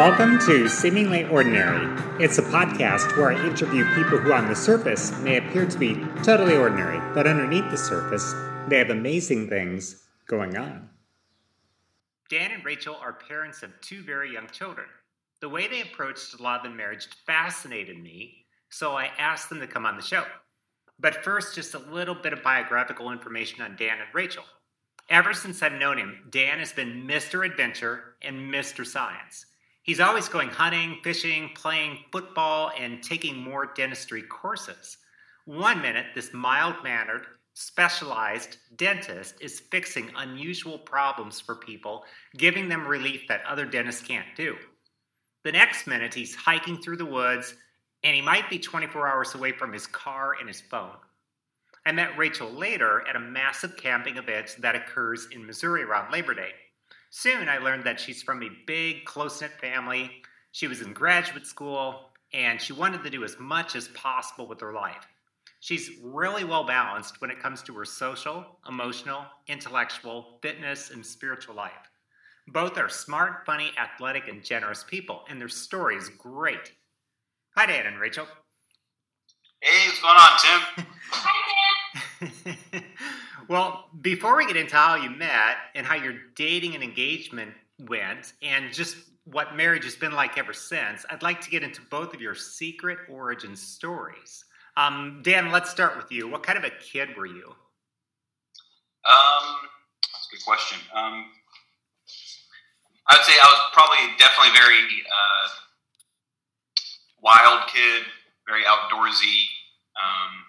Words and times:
Welcome 0.00 0.38
to 0.46 0.66
Seemingly 0.66 1.26
Ordinary. 1.26 1.86
It's 2.18 2.38
a 2.38 2.42
podcast 2.42 3.18
where 3.18 3.32
I 3.32 3.46
interview 3.46 3.84
people 3.94 4.16
who, 4.16 4.32
on 4.32 4.48
the 4.48 4.56
surface, 4.56 5.12
may 5.18 5.36
appear 5.36 5.66
to 5.66 5.78
be 5.78 5.94
totally 6.22 6.56
ordinary, 6.56 6.98
but 7.12 7.26
underneath 7.26 7.70
the 7.70 7.76
surface, 7.76 8.34
they 8.66 8.78
have 8.78 8.88
amazing 8.88 9.50
things 9.50 10.08
going 10.26 10.56
on. 10.56 10.88
Dan 12.30 12.50
and 12.50 12.64
Rachel 12.64 12.96
are 12.96 13.12
parents 13.12 13.62
of 13.62 13.78
two 13.82 14.02
very 14.02 14.32
young 14.32 14.46
children. 14.46 14.86
The 15.40 15.50
way 15.50 15.68
they 15.68 15.82
approached 15.82 16.40
love 16.40 16.64
and 16.64 16.74
marriage 16.74 17.06
fascinated 17.26 18.02
me, 18.02 18.46
so 18.70 18.92
I 18.92 19.10
asked 19.18 19.50
them 19.50 19.60
to 19.60 19.66
come 19.66 19.84
on 19.84 19.96
the 19.96 20.02
show. 20.02 20.24
But 20.98 21.22
first, 21.22 21.54
just 21.54 21.74
a 21.74 21.78
little 21.78 22.14
bit 22.14 22.32
of 22.32 22.42
biographical 22.42 23.12
information 23.12 23.60
on 23.60 23.76
Dan 23.76 23.98
and 23.98 24.14
Rachel. 24.14 24.44
Ever 25.10 25.34
since 25.34 25.62
I've 25.62 25.72
known 25.72 25.98
him, 25.98 26.20
Dan 26.30 26.58
has 26.58 26.72
been 26.72 27.06
Mr. 27.06 27.44
Adventure 27.44 28.14
and 28.22 28.50
Mr. 28.50 28.86
Science. 28.86 29.44
He's 29.82 30.00
always 30.00 30.28
going 30.28 30.50
hunting, 30.50 30.98
fishing, 31.02 31.50
playing 31.54 31.98
football, 32.12 32.70
and 32.78 33.02
taking 33.02 33.36
more 33.36 33.72
dentistry 33.74 34.22
courses. 34.22 34.98
One 35.46 35.80
minute, 35.80 36.06
this 36.14 36.34
mild 36.34 36.76
mannered, 36.84 37.26
specialized 37.54 38.58
dentist 38.76 39.36
is 39.40 39.60
fixing 39.60 40.10
unusual 40.16 40.78
problems 40.78 41.40
for 41.40 41.56
people, 41.56 42.04
giving 42.36 42.68
them 42.68 42.86
relief 42.86 43.22
that 43.28 43.44
other 43.46 43.64
dentists 43.64 44.06
can't 44.06 44.36
do. 44.36 44.56
The 45.44 45.52
next 45.52 45.86
minute, 45.86 46.12
he's 46.12 46.34
hiking 46.34 46.82
through 46.82 46.98
the 46.98 47.06
woods, 47.06 47.54
and 48.04 48.14
he 48.14 48.20
might 48.20 48.50
be 48.50 48.58
24 48.58 49.08
hours 49.08 49.34
away 49.34 49.52
from 49.52 49.72
his 49.72 49.86
car 49.86 50.36
and 50.38 50.46
his 50.46 50.60
phone. 50.60 50.96
I 51.86 51.92
met 51.92 52.18
Rachel 52.18 52.50
later 52.50 53.06
at 53.08 53.16
a 53.16 53.20
massive 53.20 53.76
camping 53.78 54.18
event 54.18 54.56
that 54.58 54.76
occurs 54.76 55.28
in 55.32 55.46
Missouri 55.46 55.82
around 55.82 56.12
Labor 56.12 56.34
Day. 56.34 56.50
Soon 57.10 57.48
I 57.48 57.58
learned 57.58 57.84
that 57.84 57.98
she's 57.98 58.22
from 58.22 58.42
a 58.42 58.50
big, 58.66 59.04
close 59.04 59.40
knit 59.40 59.52
family. 59.60 60.22
She 60.52 60.68
was 60.68 60.80
in 60.80 60.92
graduate 60.92 61.44
school, 61.44 62.10
and 62.32 62.60
she 62.60 62.72
wanted 62.72 63.02
to 63.02 63.10
do 63.10 63.24
as 63.24 63.36
much 63.40 63.74
as 63.74 63.88
possible 63.88 64.46
with 64.46 64.60
her 64.60 64.72
life. 64.72 65.06
She's 65.58 65.90
really 66.02 66.44
well 66.44 66.64
balanced 66.64 67.20
when 67.20 67.30
it 67.30 67.40
comes 67.40 67.62
to 67.62 67.74
her 67.74 67.84
social, 67.84 68.58
emotional, 68.68 69.24
intellectual, 69.48 70.38
fitness, 70.40 70.90
and 70.90 71.04
spiritual 71.04 71.56
life. 71.56 71.90
Both 72.46 72.78
are 72.78 72.88
smart, 72.88 73.44
funny, 73.44 73.72
athletic, 73.76 74.28
and 74.28 74.44
generous 74.44 74.84
people, 74.84 75.24
and 75.28 75.40
their 75.40 75.48
story 75.48 75.96
is 75.96 76.08
great. 76.08 76.72
Hi, 77.56 77.66
Dan 77.66 77.86
and 77.86 78.00
Rachel. 78.00 78.26
Hey, 79.62 79.88
what's 79.88 80.00
going 80.00 80.16
on, 80.16 80.38
Tim? 80.40 80.86
Hi, 81.10 82.56
Dan. 82.72 82.84
well, 83.48 83.88
before 84.00 84.36
we 84.36 84.46
get 84.46 84.56
into 84.56 84.74
how 84.74 84.94
you 84.94 85.10
met 85.10 85.56
and 85.74 85.86
how 85.86 85.96
your 85.96 86.14
dating 86.34 86.74
and 86.74 86.82
engagement 86.82 87.52
went, 87.88 88.32
and 88.42 88.72
just 88.72 88.96
what 89.24 89.54
marriage 89.56 89.84
has 89.84 89.96
been 89.96 90.12
like 90.12 90.38
ever 90.38 90.54
since, 90.54 91.04
I'd 91.10 91.22
like 91.22 91.42
to 91.42 91.50
get 91.50 91.62
into 91.62 91.82
both 91.90 92.14
of 92.14 92.22
your 92.22 92.34
secret 92.34 92.98
origin 93.10 93.54
stories. 93.54 94.44
Um, 94.78 95.20
Dan, 95.22 95.52
let's 95.52 95.70
start 95.70 95.96
with 95.96 96.10
you. 96.10 96.26
What 96.26 96.42
kind 96.42 96.56
of 96.56 96.64
a 96.64 96.70
kid 96.70 97.10
were 97.16 97.26
you? 97.26 97.54
Um, 99.04 99.56
that's 100.02 100.28
a 100.32 100.36
good 100.36 100.44
question. 100.46 100.78
Um, 100.94 101.26
I 103.08 103.16
would 103.16 103.24
say 103.26 103.32
I 103.32 103.44
was 103.44 103.60
probably 103.74 104.16
definitely 104.18 104.58
very 104.58 104.78
uh, 105.04 105.48
wild 107.22 107.68
kid, 107.68 108.04
very 108.50 108.66
outdoorsy. 108.66 109.46
Um, 109.94 110.42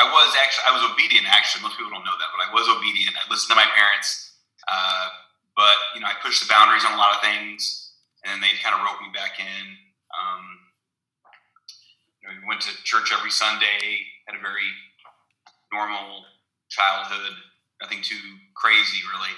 I 0.00 0.08
was 0.08 0.32
actually 0.40 0.64
I 0.64 0.72
was 0.72 0.82
obedient. 0.88 1.28
Actually, 1.28 1.68
most 1.68 1.76
people 1.76 1.92
don't 1.92 2.08
know 2.08 2.16
that, 2.16 2.32
but 2.32 2.40
I 2.40 2.48
was 2.56 2.64
obedient. 2.72 3.12
I 3.20 3.28
listened 3.28 3.52
to 3.52 3.60
my 3.60 3.68
parents, 3.76 4.40
uh, 4.64 5.12
but 5.52 5.76
you 5.92 6.00
know 6.00 6.08
I 6.08 6.16
pushed 6.24 6.40
the 6.40 6.48
boundaries 6.48 6.88
on 6.88 6.96
a 6.96 7.00
lot 7.00 7.12
of 7.12 7.20
things, 7.20 7.92
and 8.24 8.32
then 8.32 8.40
they 8.40 8.56
kind 8.64 8.72
of 8.72 8.80
wrote 8.80 9.04
me 9.04 9.12
back 9.12 9.36
in. 9.36 9.64
Um, 10.16 10.42
you 12.22 12.24
know, 12.24 12.32
we 12.40 12.48
went 12.48 12.64
to 12.64 12.72
church 12.88 13.12
every 13.12 13.30
Sunday. 13.30 14.08
Had 14.24 14.40
a 14.40 14.42
very 14.42 14.70
normal 15.68 16.24
childhood. 16.72 17.36
Nothing 17.82 18.00
too 18.00 18.22
crazy, 18.56 19.04
really. 19.12 19.34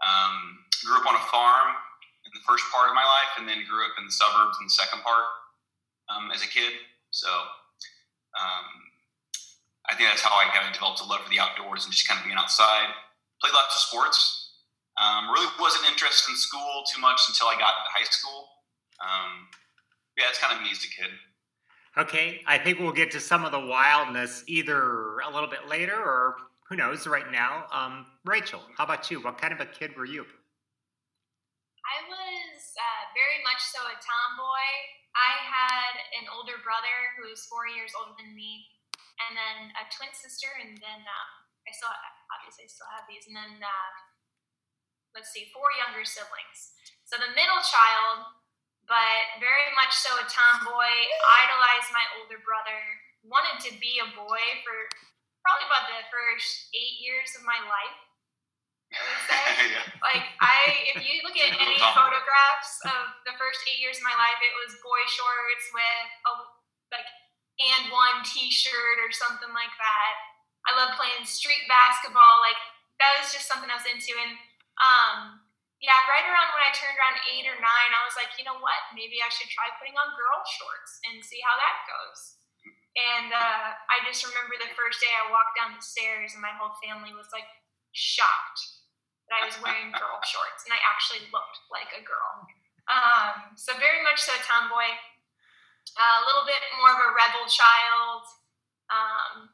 Um, 0.00 0.62
grew 0.86 0.96
up 1.00 1.06
on 1.06 1.16
a 1.18 1.24
farm 1.28 1.74
in 2.28 2.30
the 2.34 2.44
first 2.46 2.64
part 2.70 2.88
of 2.88 2.94
my 2.94 3.04
life, 3.04 3.34
and 3.36 3.44
then 3.50 3.66
grew 3.66 3.82
up 3.84 3.98
in 3.98 4.06
the 4.06 4.14
suburbs 4.14 4.56
in 4.62 4.70
the 4.70 4.76
second 4.78 5.02
part 5.02 5.43
um, 6.08 6.30
as 6.34 6.42
a 6.42 6.48
kid. 6.48 6.72
So 7.10 7.28
um, 7.28 8.66
I 9.88 9.94
think 9.94 10.08
that's 10.08 10.22
how 10.22 10.34
I 10.34 10.50
kind 10.54 10.66
of 10.66 10.72
developed 10.72 11.00
a 11.00 11.06
love 11.06 11.22
for 11.22 11.30
the 11.30 11.38
outdoors 11.38 11.84
and 11.84 11.92
just 11.92 12.08
kind 12.08 12.18
of 12.18 12.24
being 12.24 12.38
outside. 12.38 12.90
Played 13.40 13.54
lots 13.54 13.74
of 13.76 13.80
sports. 13.82 14.18
Um, 14.96 15.30
really 15.30 15.50
wasn't 15.58 15.86
interested 15.90 16.30
in 16.30 16.36
school 16.36 16.84
too 16.86 17.00
much 17.00 17.20
until 17.28 17.48
I 17.48 17.58
got 17.58 17.74
into 17.78 17.90
high 17.90 18.08
school. 18.08 18.48
Um, 19.02 19.50
yeah, 20.16 20.30
it's 20.30 20.38
kind 20.38 20.54
of 20.54 20.62
me 20.62 20.70
as 20.70 20.78
a 20.84 20.90
kid. 20.90 21.10
Okay, 21.96 22.42
I 22.46 22.58
think 22.58 22.78
we'll 22.78 22.92
get 22.92 23.10
to 23.12 23.20
some 23.20 23.44
of 23.44 23.52
the 23.52 23.60
wildness 23.60 24.42
either 24.46 25.18
a 25.20 25.30
little 25.30 25.48
bit 25.48 25.68
later 25.68 25.94
or 25.94 26.36
who 26.68 26.74
knows 26.76 27.06
right 27.06 27.30
now. 27.30 27.66
Um, 27.70 28.06
Rachel, 28.24 28.60
how 28.76 28.84
about 28.84 29.10
you? 29.10 29.20
What 29.20 29.38
kind 29.38 29.52
of 29.52 29.60
a 29.60 29.66
kid 29.66 29.94
were 29.96 30.06
you? 30.06 30.26
I 31.84 32.02
was 32.08 32.74
uh, 32.74 33.02
very 33.14 33.43
much 33.54 33.70
so 33.70 33.86
a 33.86 33.94
tomboy. 34.02 34.66
I 35.14 35.38
had 35.46 35.94
an 36.18 36.26
older 36.26 36.58
brother 36.66 37.14
who 37.14 37.30
was 37.30 37.46
four 37.46 37.70
years 37.70 37.94
older 37.94 38.18
than 38.18 38.34
me 38.34 38.66
and 39.22 39.38
then 39.38 39.70
a 39.78 39.86
twin 39.94 40.10
sister, 40.10 40.50
and 40.58 40.74
then 40.74 41.00
um, 41.06 41.30
I 41.62 41.70
still 41.70 41.94
obviously 42.34 42.66
still 42.66 42.90
have 42.90 43.06
these, 43.06 43.30
and 43.30 43.38
then 43.38 43.62
uh, 43.62 43.90
let's 45.14 45.30
see, 45.30 45.54
four 45.54 45.70
younger 45.78 46.02
siblings. 46.02 46.74
So 47.06 47.14
the 47.14 47.30
middle 47.30 47.62
child, 47.62 48.26
but 48.90 49.38
very 49.38 49.70
much 49.78 49.94
so 49.94 50.10
a 50.18 50.26
tomboy, 50.26 50.90
idolized 51.46 51.94
my 51.94 52.10
older 52.18 52.42
brother, 52.42 52.82
wanted 53.22 53.62
to 53.70 53.78
be 53.78 54.02
a 54.02 54.10
boy 54.18 54.42
for 54.66 54.90
probably 55.46 55.70
about 55.70 55.86
the 55.94 56.02
first 56.10 56.74
eight 56.74 56.98
years 56.98 57.38
of 57.38 57.46
my 57.46 57.62
life. 57.70 58.02
I 58.94 59.00
would 59.02 59.22
say. 59.26 59.44
yeah. 59.74 59.86
Like 60.00 60.24
I, 60.38 60.94
if 60.94 61.02
you 61.02 61.20
look 61.26 61.34
at 61.34 61.50
any 61.58 61.78
photographs 61.98 62.72
of 62.86 63.02
the 63.26 63.34
first 63.36 63.66
eight 63.66 63.82
years 63.82 63.98
of 63.98 64.06
my 64.06 64.14
life, 64.14 64.38
it 64.38 64.54
was 64.62 64.78
boy 64.80 65.02
shorts 65.10 65.66
with 65.74 66.08
a 66.30 66.32
like 66.94 67.08
and 67.54 67.90
one 67.94 68.26
t-shirt 68.26 68.98
or 68.98 69.10
something 69.14 69.50
like 69.54 69.74
that. 69.78 70.14
I 70.66 70.74
love 70.74 70.98
playing 70.98 71.22
street 71.22 71.66
basketball. 71.70 72.42
Like 72.42 72.58
that 72.98 73.20
was 73.20 73.30
just 73.30 73.46
something 73.46 73.70
I 73.70 73.78
was 73.78 73.86
into. 73.86 74.14
And 74.16 74.34
um, 74.80 75.38
yeah, 75.78 75.96
right 76.10 76.24
around 76.24 76.50
when 76.56 76.66
I 76.66 76.72
turned 76.74 76.96
around 76.98 77.20
eight 77.30 77.46
or 77.46 77.58
nine, 77.60 77.90
I 77.94 78.02
was 78.06 78.16
like, 78.18 78.34
you 78.40 78.46
know 78.46 78.58
what? 78.58 78.80
Maybe 78.96 79.20
I 79.22 79.30
should 79.30 79.52
try 79.52 79.70
putting 79.78 79.94
on 79.94 80.18
girl 80.18 80.40
shorts 80.46 80.98
and 81.10 81.22
see 81.22 81.38
how 81.44 81.54
that 81.60 81.76
goes. 81.86 82.20
And 82.94 83.28
uh, 83.34 83.74
I 83.90 84.06
just 84.06 84.22
remember 84.22 84.54
the 84.54 84.70
first 84.78 85.02
day 85.02 85.10
I 85.10 85.30
walked 85.30 85.58
down 85.58 85.74
the 85.74 85.82
stairs 85.82 86.32
and 86.34 86.42
my 86.42 86.54
whole 86.54 86.78
family 86.78 87.10
was 87.10 87.26
like 87.34 87.46
shocked 87.90 88.73
that 89.28 89.40
I 89.40 89.48
was 89.48 89.56
wearing 89.60 89.94
girl 89.94 90.20
shorts 90.24 90.68
and 90.68 90.72
I 90.72 90.80
actually 90.84 91.24
looked 91.32 91.58
like 91.72 91.90
a 91.96 92.02
girl. 92.04 92.44
Um, 92.84 93.56
so 93.56 93.72
very 93.80 94.04
much 94.04 94.20
so 94.20 94.36
tomboy 94.44 94.92
a 95.94 96.24
little 96.26 96.46
bit 96.48 96.60
more 96.80 96.90
of 96.90 97.00
a 97.00 97.14
rebel 97.14 97.46
child, 97.46 98.24
um, 98.90 99.52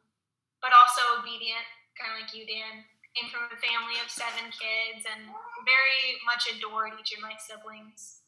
but 0.62 0.72
also 0.72 1.20
obedient, 1.20 1.66
kind 1.98 2.14
of 2.14 2.24
like 2.24 2.32
you, 2.32 2.46
Dan. 2.46 2.86
Came 3.18 3.26
from 3.26 3.50
a 3.50 3.58
family 3.58 3.98
of 3.98 4.06
seven 4.06 4.54
kids 4.54 5.02
and 5.02 5.26
very 5.66 6.22
much 6.22 6.46
adored 6.46 6.94
each 6.94 7.10
of 7.10 7.18
my 7.18 7.34
siblings. 7.42 8.22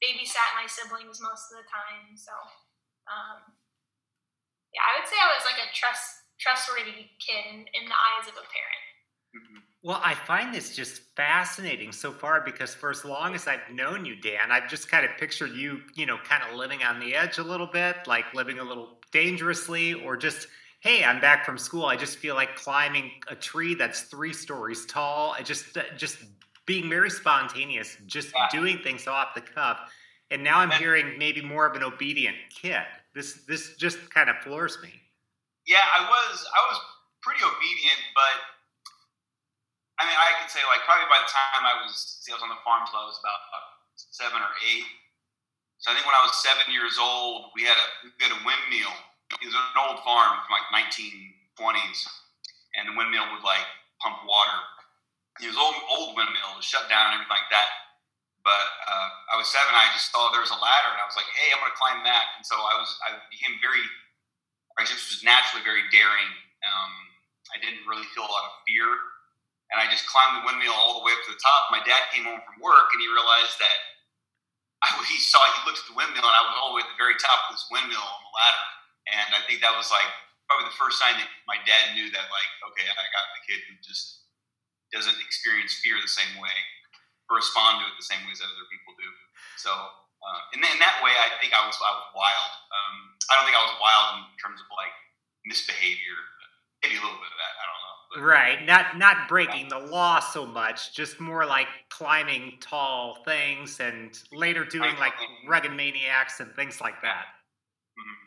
Babysat 0.00 0.56
my 0.56 0.64
siblings 0.64 1.20
most 1.20 1.52
of 1.52 1.60
the 1.60 1.68
time. 1.68 2.16
So, 2.16 2.32
um, 3.12 3.52
yeah, 4.72 4.88
I 4.88 4.96
would 4.96 5.04
say 5.04 5.20
I 5.20 5.36
was 5.36 5.44
like 5.44 5.60
a 5.60 5.68
trust 5.76 6.24
trustworthy 6.40 7.12
kid 7.20 7.44
in, 7.44 7.68
in 7.76 7.84
the 7.92 7.94
eyes 7.94 8.24
of 8.24 8.34
a 8.40 8.46
parent. 8.48 8.84
Mm-hmm. 9.36 9.60
Well, 9.84 10.00
I 10.04 10.14
find 10.14 10.54
this 10.54 10.76
just 10.76 11.02
fascinating 11.16 11.90
so 11.90 12.12
far 12.12 12.40
because 12.40 12.72
for 12.72 12.88
as 12.90 13.04
long 13.04 13.34
as 13.34 13.48
I've 13.48 13.68
known 13.72 14.04
you, 14.04 14.14
Dan, 14.14 14.52
I've 14.52 14.70
just 14.70 14.88
kind 14.88 15.04
of 15.04 15.10
pictured 15.18 15.50
you, 15.50 15.80
you 15.96 16.06
know, 16.06 16.18
kind 16.18 16.44
of 16.48 16.56
living 16.56 16.84
on 16.84 17.00
the 17.00 17.16
edge 17.16 17.38
a 17.38 17.42
little 17.42 17.66
bit, 17.66 17.96
like 18.06 18.32
living 18.32 18.60
a 18.60 18.62
little 18.62 19.00
dangerously, 19.10 19.94
or 19.94 20.16
just, 20.16 20.46
hey, 20.82 21.02
I'm 21.02 21.20
back 21.20 21.44
from 21.44 21.58
school. 21.58 21.84
I 21.84 21.96
just 21.96 22.18
feel 22.18 22.36
like 22.36 22.54
climbing 22.54 23.10
a 23.26 23.34
tree 23.34 23.74
that's 23.74 24.02
three 24.02 24.32
stories 24.32 24.86
tall. 24.86 25.34
I 25.36 25.42
just, 25.42 25.76
uh, 25.76 25.82
just 25.96 26.18
being 26.64 26.88
very 26.88 27.10
spontaneous, 27.10 27.96
just 28.06 28.32
doing 28.52 28.78
things 28.84 29.08
off 29.08 29.34
the 29.34 29.40
cuff. 29.40 29.80
And 30.30 30.44
now 30.44 30.60
I'm 30.60 30.70
hearing 30.70 31.18
maybe 31.18 31.42
more 31.42 31.66
of 31.66 31.74
an 31.74 31.82
obedient 31.82 32.36
kid. 32.54 32.84
This, 33.16 33.44
this 33.48 33.74
just 33.76 34.14
kind 34.14 34.30
of 34.30 34.36
floors 34.44 34.78
me. 34.80 34.90
Yeah, 35.66 35.82
I 35.82 36.04
was, 36.04 36.46
I 36.56 36.70
was 36.70 36.80
pretty 37.20 37.40
obedient, 37.42 37.98
but 38.14 38.61
I 40.00 40.08
mean, 40.08 40.16
I 40.16 40.40
could 40.40 40.48
say 40.48 40.64
like 40.68 40.84
probably 40.88 41.08
by 41.12 41.20
the 41.20 41.30
time 41.30 41.62
I 41.64 41.84
was, 41.84 42.24
I 42.24 42.32
was 42.32 42.44
on 42.44 42.52
the 42.52 42.60
farm 42.64 42.88
till 42.88 43.00
I 43.00 43.06
was 43.06 43.20
about 43.20 43.40
seven 43.96 44.40
or 44.40 44.52
eight. 44.64 44.88
So 45.82 45.90
I 45.90 45.98
think 45.98 46.06
when 46.06 46.14
I 46.14 46.22
was 46.22 46.38
seven 46.38 46.70
years 46.70 46.94
old, 46.96 47.50
we 47.58 47.66
had 47.66 47.74
a 47.74 47.86
we 48.06 48.22
had 48.22 48.32
a 48.32 48.40
windmill. 48.46 48.94
It 49.40 49.48
was 49.50 49.56
an 49.56 49.78
old 49.82 49.98
farm 50.06 50.38
from 50.44 50.52
like 50.54 50.68
1920s, 50.94 52.06
and 52.78 52.86
the 52.86 52.94
windmill 52.94 53.26
would 53.34 53.42
like 53.42 53.66
pump 53.98 54.22
water. 54.22 54.60
It 55.42 55.50
was 55.50 55.58
old 55.58 55.74
old 55.90 56.14
windmill, 56.14 56.54
was 56.54 56.68
shut 56.68 56.86
down 56.86 57.10
and 57.10 57.18
everything 57.18 57.34
like 57.34 57.50
that. 57.50 57.70
But 58.46 58.66
uh, 58.90 59.08
I 59.32 59.34
was 59.38 59.50
seven. 59.50 59.70
I 59.74 59.90
just 59.94 60.10
saw 60.10 60.30
there 60.30 60.42
was 60.42 60.54
a 60.54 60.58
ladder, 60.58 60.90
and 60.94 61.02
I 61.02 61.06
was 61.06 61.18
like, 61.18 61.30
"Hey, 61.34 61.50
I'm 61.54 61.62
going 61.62 61.70
to 61.70 61.78
climb 61.78 62.02
that." 62.06 62.38
And 62.38 62.42
so 62.46 62.58
I 62.58 62.74
was. 62.78 62.90
I 63.06 63.18
became 63.30 63.58
very. 63.62 63.82
I 64.78 64.86
just 64.86 65.10
was 65.10 65.22
naturally 65.22 65.62
very 65.62 65.86
daring. 65.94 66.30
Um, 66.62 66.92
I 67.54 67.58
didn't 67.58 67.86
really 67.86 68.06
feel 68.14 68.26
a 68.26 68.32
lot 68.32 68.50
of 68.50 68.54
fear, 68.66 68.86
and 69.72 69.80
I 69.80 69.88
just 69.88 70.04
climbed 70.04 70.36
the 70.36 70.44
windmill 70.44 70.76
all 70.76 71.00
the 71.00 71.04
way 71.04 71.16
up 71.16 71.24
to 71.24 71.32
the 71.32 71.40
top. 71.40 71.72
My 71.72 71.80
dad 71.88 72.12
came 72.12 72.28
home 72.28 72.44
from 72.44 72.60
work, 72.60 72.92
and 72.92 73.00
he 73.00 73.08
realized 73.08 73.56
that 73.56 73.78
I, 74.84 74.92
he 75.10 75.16
saw. 75.16 75.40
He 75.40 75.64
looked 75.64 75.80
at 75.80 75.88
the 75.88 75.96
windmill, 75.96 76.28
and 76.28 76.36
I 76.36 76.44
was 76.44 76.54
all 76.60 76.76
the 76.76 76.76
way 76.78 76.84
at 76.84 76.92
the 76.92 77.00
very 77.00 77.16
top 77.16 77.48
of 77.48 77.56
this 77.56 77.64
windmill 77.72 78.04
on 78.04 78.20
the 78.20 78.32
ladder. 78.36 78.66
And 79.10 79.28
I 79.34 79.40
think 79.48 79.64
that 79.64 79.74
was 79.74 79.90
like 79.90 80.06
probably 80.46 80.68
the 80.68 80.78
first 80.78 81.00
sign 81.00 81.16
that 81.18 81.26
my 81.48 81.58
dad 81.64 81.96
knew 81.96 82.12
that, 82.12 82.28
like, 82.28 82.50
okay, 82.70 82.86
I 82.86 83.04
got 83.10 83.26
the 83.34 83.42
kid 83.48 83.64
who 83.66 83.74
just 83.82 84.28
doesn't 84.92 85.18
experience 85.24 85.80
fear 85.80 85.96
the 85.98 86.10
same 86.10 86.36
way 86.36 86.54
or 87.32 87.40
respond 87.40 87.80
to 87.80 87.88
it 87.88 87.96
the 87.96 88.06
same 88.06 88.20
way 88.28 88.36
as 88.36 88.44
other 88.44 88.68
people 88.68 88.92
do. 88.94 89.08
So, 89.56 89.72
uh, 89.72 90.40
in, 90.54 90.62
in, 90.62 90.78
that 90.78 91.02
way, 91.02 91.10
I 91.18 91.34
think 91.42 91.50
I 91.50 91.64
was 91.66 91.74
I 91.80 91.92
was 91.98 92.06
wild. 92.14 92.52
Um, 92.70 92.94
I 93.26 93.34
don't 93.34 93.46
think 93.48 93.58
I 93.58 93.64
was 93.66 93.74
wild 93.82 94.22
in 94.22 94.38
terms 94.38 94.62
of 94.62 94.68
like 94.70 94.94
misbehavior. 95.48 96.18
Maybe 96.84 96.98
a 96.98 97.02
little 97.02 97.18
bit 97.18 97.30
of 97.30 97.40
that. 97.40 97.54
I 97.58 97.64
don't 97.66 97.81
know. 97.81 97.81
Right, 98.20 98.64
not 98.66 98.98
not 98.98 99.28
breaking 99.28 99.68
the 99.68 99.78
law 99.78 100.20
so 100.20 100.46
much, 100.46 100.94
just 100.94 101.20
more 101.20 101.46
like 101.46 101.68
climbing 101.88 102.54
tall 102.60 103.22
things 103.24 103.80
and 103.80 104.18
later 104.32 104.64
doing 104.64 104.94
like 104.98 105.14
rugged 105.48 105.72
maniacs 105.72 106.40
and 106.40 106.52
things 106.54 106.80
like 106.80 107.00
that. 107.02 107.26
Mm-hmm. 107.98 108.22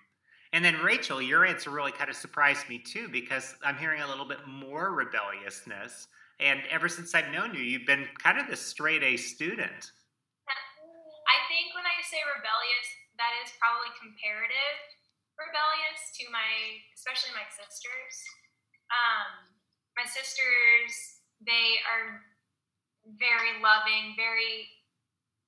And 0.53 0.65
then 0.65 0.83
Rachel, 0.83 1.21
your 1.21 1.45
answer 1.45 1.69
really 1.69 1.91
kind 1.91 2.09
of 2.09 2.15
surprised 2.15 2.69
me 2.69 2.79
too 2.79 3.07
because 3.09 3.55
I'm 3.63 3.77
hearing 3.77 4.01
a 4.01 4.07
little 4.07 4.27
bit 4.27 4.39
more 4.47 4.93
rebelliousness. 4.93 6.07
And 6.39 6.61
ever 6.69 6.89
since 6.89 7.15
I've 7.15 7.31
known 7.31 7.53
you, 7.53 7.63
you've 7.63 7.87
been 7.87 8.07
kind 8.19 8.39
of 8.39 8.47
the 8.47 8.55
straight 8.55 9.03
A 9.03 9.15
student. 9.15 9.91
I 11.25 11.37
think 11.49 11.73
when 11.73 11.87
I 11.87 11.97
say 12.05 12.21
rebellious, 12.37 12.87
that 13.17 13.33
is 13.41 13.49
probably 13.57 13.89
comparative 13.97 14.77
rebellious 15.39 15.99
to 16.19 16.23
my, 16.31 16.79
especially 16.95 17.33
my 17.35 17.47
sisters. 17.49 18.15
Um, 18.91 19.54
my 19.95 20.05
sisters, 20.05 20.91
they 21.39 21.79
are 21.87 22.21
very 23.17 23.59
loving, 23.63 24.15
very 24.19 24.67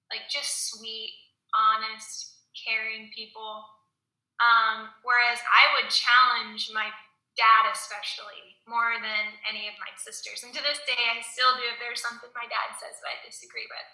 like 0.07 0.31
just 0.31 0.71
sweet, 0.71 1.11
honest, 1.51 2.47
caring 2.55 3.11
people. 3.11 3.65
Um, 4.39 4.94
whereas 5.01 5.41
I 5.44 5.75
would 5.75 5.89
challenge 5.89 6.69
my 6.71 6.94
dad 7.38 7.69
especially 7.69 8.57
more 8.65 8.97
than 8.97 9.23
any 9.45 9.69
of 9.69 9.75
my 9.77 9.89
sisters. 9.97 10.41
And 10.41 10.53
to 10.53 10.61
this 10.61 10.81
day, 10.89 10.97
I 10.97 11.21
still 11.21 11.53
do 11.57 11.65
if 11.69 11.77
there's 11.81 12.01
something 12.01 12.29
my 12.33 12.49
dad 12.49 12.75
says 12.77 12.97
that 13.01 13.09
I 13.13 13.17
disagree 13.25 13.65
with, 13.69 13.89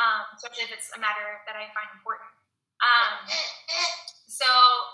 um, 0.00 0.24
especially 0.36 0.68
if 0.68 0.72
it's 0.74 0.92
a 0.96 1.00
matter 1.00 1.44
that 1.48 1.56
I 1.56 1.68
find 1.72 1.88
important. 1.96 2.32
Um, 2.80 3.12
so, 4.30 4.46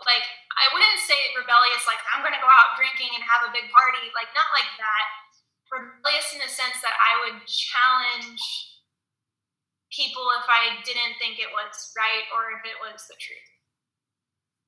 like, 0.09 0.25
I 0.57 0.73
wouldn't 0.73 1.05
say 1.05 1.17
rebellious, 1.37 1.85
like, 1.85 2.01
I'm 2.09 2.25
to 2.25 2.41
go 2.41 2.49
out 2.49 2.73
drinking 2.81 3.13
and 3.13 3.21
have 3.21 3.45
a 3.45 3.53
big 3.53 3.69
party. 3.69 4.09
Like, 4.17 4.33
not 4.33 4.49
like 4.57 4.73
that. 4.81 5.07
Rebellious 5.69 6.33
in 6.33 6.41
the 6.41 6.49
sense 6.49 6.81
that 6.81 6.97
I 6.97 7.13
would 7.21 7.45
challenge 7.45 8.41
people 9.93 10.25
if 10.41 10.49
I 10.49 10.81
didn't 10.81 11.21
think 11.21 11.37
it 11.37 11.53
was 11.53 11.93
right 11.93 12.25
or 12.33 12.57
if 12.57 12.65
it 12.65 12.81
was 12.81 13.05
the 13.13 13.19
truth. 13.21 13.56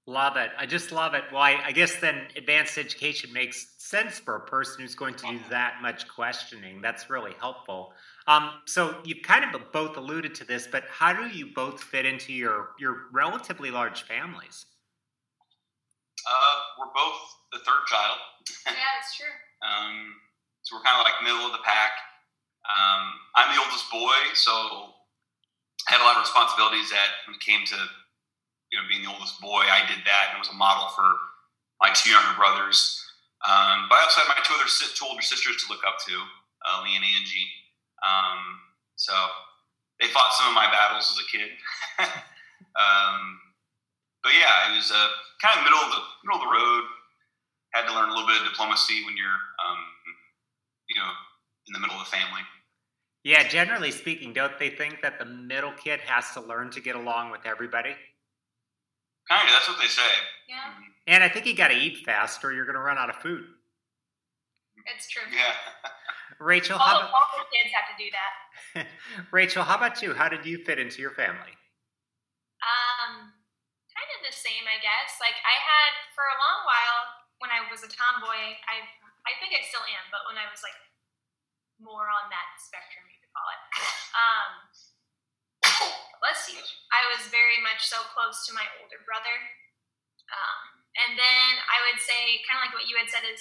Love 0.09 0.39
it. 0.39 0.49
I 0.59 0.65
just 0.65 0.91
love 0.91 1.13
it. 1.13 1.25
Why? 1.29 1.61
I 1.63 1.71
guess 1.71 1.97
then 1.97 2.29
advanced 2.35 2.79
education 2.79 3.31
makes 3.31 3.75
sense 3.77 4.19
for 4.19 4.37
a 4.37 4.41
person 4.41 4.81
who's 4.81 4.95
going 4.95 5.13
to 5.17 5.27
do 5.27 5.39
that 5.51 5.83
much 5.83 6.09
questioning. 6.09 6.81
That's 6.81 7.11
really 7.11 7.35
helpful. 7.39 7.93
Um, 8.27 8.53
so 8.65 8.97
you've 9.05 9.21
kind 9.23 9.45
of 9.45 9.71
both 9.71 9.99
alluded 9.99 10.35
to 10.37 10.47
this, 10.47 10.67
but 10.67 10.85
how 10.89 11.13
do 11.13 11.29
you 11.29 11.53
both 11.55 11.83
fit 11.83 12.07
into 12.07 12.33
your 12.33 12.71
your 12.79 13.13
relatively 13.13 13.71
large 13.71 14.05
families? 14.05 14.65
Uh, 16.27 16.55
we're 16.79 16.95
both 16.95 17.21
the 17.53 17.59
third 17.59 17.85
child. 17.87 18.17
yeah, 18.65 18.73
that's 18.97 19.15
true. 19.15 19.27
um, 19.69 20.15
so 20.63 20.77
we're 20.77 20.85
kind 20.85 20.99
of 20.99 21.05
like 21.05 21.21
middle 21.23 21.45
of 21.45 21.53
the 21.53 21.65
pack. 21.67 21.93
Um, 22.65 23.13
I'm 23.37 23.55
the 23.55 23.61
oldest 23.61 23.85
boy, 23.93 24.17
so 24.33 24.53
I 25.85 25.93
had 25.93 26.01
a 26.01 26.05
lot 26.09 26.17
of 26.17 26.23
responsibilities 26.25 26.89
that 26.97 27.29
when 27.29 27.37
it 27.37 27.45
came 27.45 27.67
to 27.67 27.77
you 28.71 28.77
know, 28.77 28.85
being 28.89 29.03
the 29.03 29.11
oldest 29.11 29.41
boy, 29.41 29.65
I 29.65 29.85
did 29.89 30.05
that 30.05 30.33
and 30.33 30.39
was 30.39 30.53
a 30.53 30.59
model 30.59 30.89
for 30.93 31.09
my 31.81 31.91
two 31.95 32.11
younger 32.11 32.37
brothers. 32.37 33.01
Um, 33.47 33.87
but 33.89 33.97
I 33.97 34.03
also 34.05 34.21
had 34.21 34.29
my 34.29 34.41
two 34.43 34.55
other 34.59 34.69
two 34.69 35.07
older 35.07 35.23
sisters 35.23 35.63
to 35.63 35.67
look 35.71 35.87
up 35.87 35.97
to, 36.11 36.15
uh, 36.15 36.83
Lee 36.83 36.99
and 36.99 37.07
Angie. 37.07 37.49
Um, 38.03 38.61
so 38.97 39.15
they 40.01 40.09
fought 40.09 40.35
some 40.35 40.49
of 40.51 40.55
my 40.55 40.67
battles 40.71 41.07
as 41.07 41.19
a 41.23 41.29
kid. 41.31 41.51
um, 42.83 43.39
but 44.23 44.33
yeah, 44.35 44.71
it 44.71 44.77
was 44.77 44.91
uh, 44.91 45.09
kind 45.41 45.59
of 45.59 45.65
middle 45.65 45.79
of 45.79 45.91
the 45.95 46.03
middle 46.27 46.43
of 46.43 46.45
the 46.45 46.55
road. 46.55 46.85
Had 47.75 47.87
to 47.87 47.95
learn 47.95 48.09
a 48.09 48.13
little 48.13 48.27
bit 48.27 48.41
of 48.41 48.49
diplomacy 48.49 49.05
when 49.05 49.17
you're, 49.17 49.39
um, 49.61 49.81
you 50.89 50.97
know, 50.97 51.11
in 51.69 51.73
the 51.75 51.81
middle 51.81 51.97
of 51.97 52.05
the 52.05 52.11
family. 52.11 52.43
Yeah, 53.25 53.47
generally 53.47 53.91
speaking, 53.91 54.33
don't 54.33 54.59
they 54.59 54.71
think 54.71 55.03
that 55.03 55.19
the 55.19 55.27
middle 55.27 55.73
kid 55.73 56.01
has 56.01 56.33
to 56.33 56.41
learn 56.41 56.71
to 56.71 56.81
get 56.81 56.97
along 56.97 57.31
with 57.31 57.45
everybody? 57.45 57.95
Kind 59.29 59.45
of. 59.47 59.53
That's 59.53 59.69
what 59.69 59.79
they 59.81 59.89
say. 59.89 60.11
Yeah. 60.49 60.73
And 61.07 61.25
I 61.25 61.29
think 61.29 61.47
you 61.47 61.55
got 61.55 61.69
to 61.69 61.77
eat 61.77 62.05
fast, 62.05 62.45
or 62.45 62.53
you're 62.53 62.65
going 62.65 62.77
to 62.77 62.85
run 62.85 62.99
out 62.99 63.09
of 63.09 63.17
food. 63.17 63.45
It's 64.89 65.09
true. 65.09 65.25
Yeah. 65.33 65.53
Rachel, 66.41 66.79
all, 66.79 66.87
how 66.87 66.99
about, 67.03 67.11
all 67.11 67.29
the 67.35 67.49
kids 67.51 67.75
have 67.75 67.89
to 67.91 67.97
do 67.99 68.09
that. 68.15 68.33
Rachel, 69.35 69.67
how 69.67 69.75
about 69.75 70.01
you? 70.01 70.15
How 70.15 70.31
did 70.31 70.47
you 70.47 70.63
fit 70.63 70.79
into 70.79 71.03
your 71.03 71.11
family? 71.11 71.53
Um, 72.63 73.35
kind 73.91 74.11
of 74.17 74.21
the 74.23 74.35
same, 74.35 74.63
I 74.65 74.79
guess. 74.79 75.19
Like 75.19 75.35
I 75.43 75.57
had 75.59 75.93
for 76.15 76.23
a 76.23 76.37
long 76.39 76.59
while 76.63 77.01
when 77.43 77.51
I 77.51 77.67
was 77.67 77.83
a 77.83 77.91
tomboy. 77.91 78.55
I 78.71 78.87
I 79.27 79.35
think 79.43 79.53
I 79.53 79.67
still 79.67 79.83
am, 79.83 80.07
but 80.15 80.25
when 80.31 80.39
I 80.39 80.47
was 80.47 80.63
like 80.63 80.79
more 81.83 82.07
on 82.07 82.31
that 82.31 82.49
spectrum, 82.63 83.05
you 83.11 83.19
could 83.19 83.35
call 83.35 83.49
it. 83.51 83.63
Um, 84.19 84.51
I 86.93 87.09
was 87.15 87.31
very 87.33 87.61
much 87.65 87.89
so 87.89 88.01
close 88.13 88.45
to 88.49 88.57
my 88.57 88.65
older 88.81 89.01
brother. 89.05 89.37
Um, 90.29 90.85
and 90.99 91.13
then 91.17 91.51
I 91.71 91.79
would 91.89 92.01
say, 92.03 92.43
kind 92.45 92.61
of 92.61 92.69
like 92.69 92.77
what 92.77 92.91
you 92.91 92.99
had 93.01 93.09
said, 93.09 93.25
is 93.25 93.41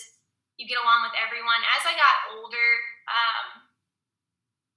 you 0.56 0.70
get 0.70 0.80
along 0.80 1.04
with 1.04 1.18
everyone. 1.18 1.60
As 1.76 1.84
I 1.84 1.98
got 1.98 2.38
older, 2.38 2.70
um, 3.10 3.68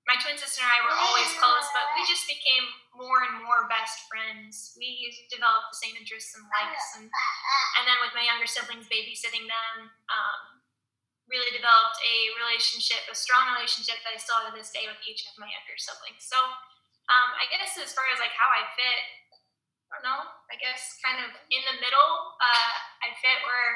my 0.08 0.18
twin 0.18 0.34
sister 0.34 0.64
and 0.64 0.72
I 0.72 0.82
were 0.82 0.96
always 0.96 1.30
close, 1.38 1.66
but 1.70 1.86
we 1.94 2.02
just 2.08 2.26
became 2.26 2.66
more 2.98 3.22
and 3.22 3.46
more 3.46 3.70
best 3.70 4.10
friends. 4.10 4.74
We 4.74 5.06
developed 5.30 5.70
the 5.70 5.78
same 5.78 5.94
interests 5.94 6.34
and 6.34 6.42
likes, 6.50 6.98
and 6.98 7.06
and 7.06 7.84
then 7.86 8.00
with 8.02 8.16
my 8.16 8.26
younger 8.26 8.48
siblings, 8.48 8.90
babysitting 8.90 9.46
them, 9.46 9.92
um, 10.10 10.66
really 11.30 11.52
developed 11.54 12.00
a 12.02 12.16
relationship, 12.42 13.06
a 13.06 13.14
strong 13.14 13.54
relationship 13.54 14.02
that 14.02 14.16
I 14.16 14.18
still 14.18 14.42
have 14.42 14.50
to 14.50 14.58
this 14.58 14.74
day 14.74 14.90
with 14.90 14.98
each 15.06 15.22
of 15.30 15.38
my 15.38 15.46
younger 15.46 15.78
siblings. 15.78 16.26
So 16.26 16.36
um, 17.10 17.28
I 17.34 17.50
guess 17.50 17.74
as 17.74 17.90
far 17.90 18.06
as 18.14 18.22
like 18.22 18.32
how 18.38 18.46
I 18.46 18.62
fit, 18.78 19.02
I 19.90 19.98
don't 19.98 20.06
know. 20.06 20.22
I 20.46 20.56
guess 20.62 20.98
kind 21.02 21.18
of 21.18 21.34
in 21.50 21.62
the 21.66 21.76
middle. 21.82 22.10
Uh, 22.38 22.72
I 23.02 23.10
fit 23.18 23.42
where 23.42 23.70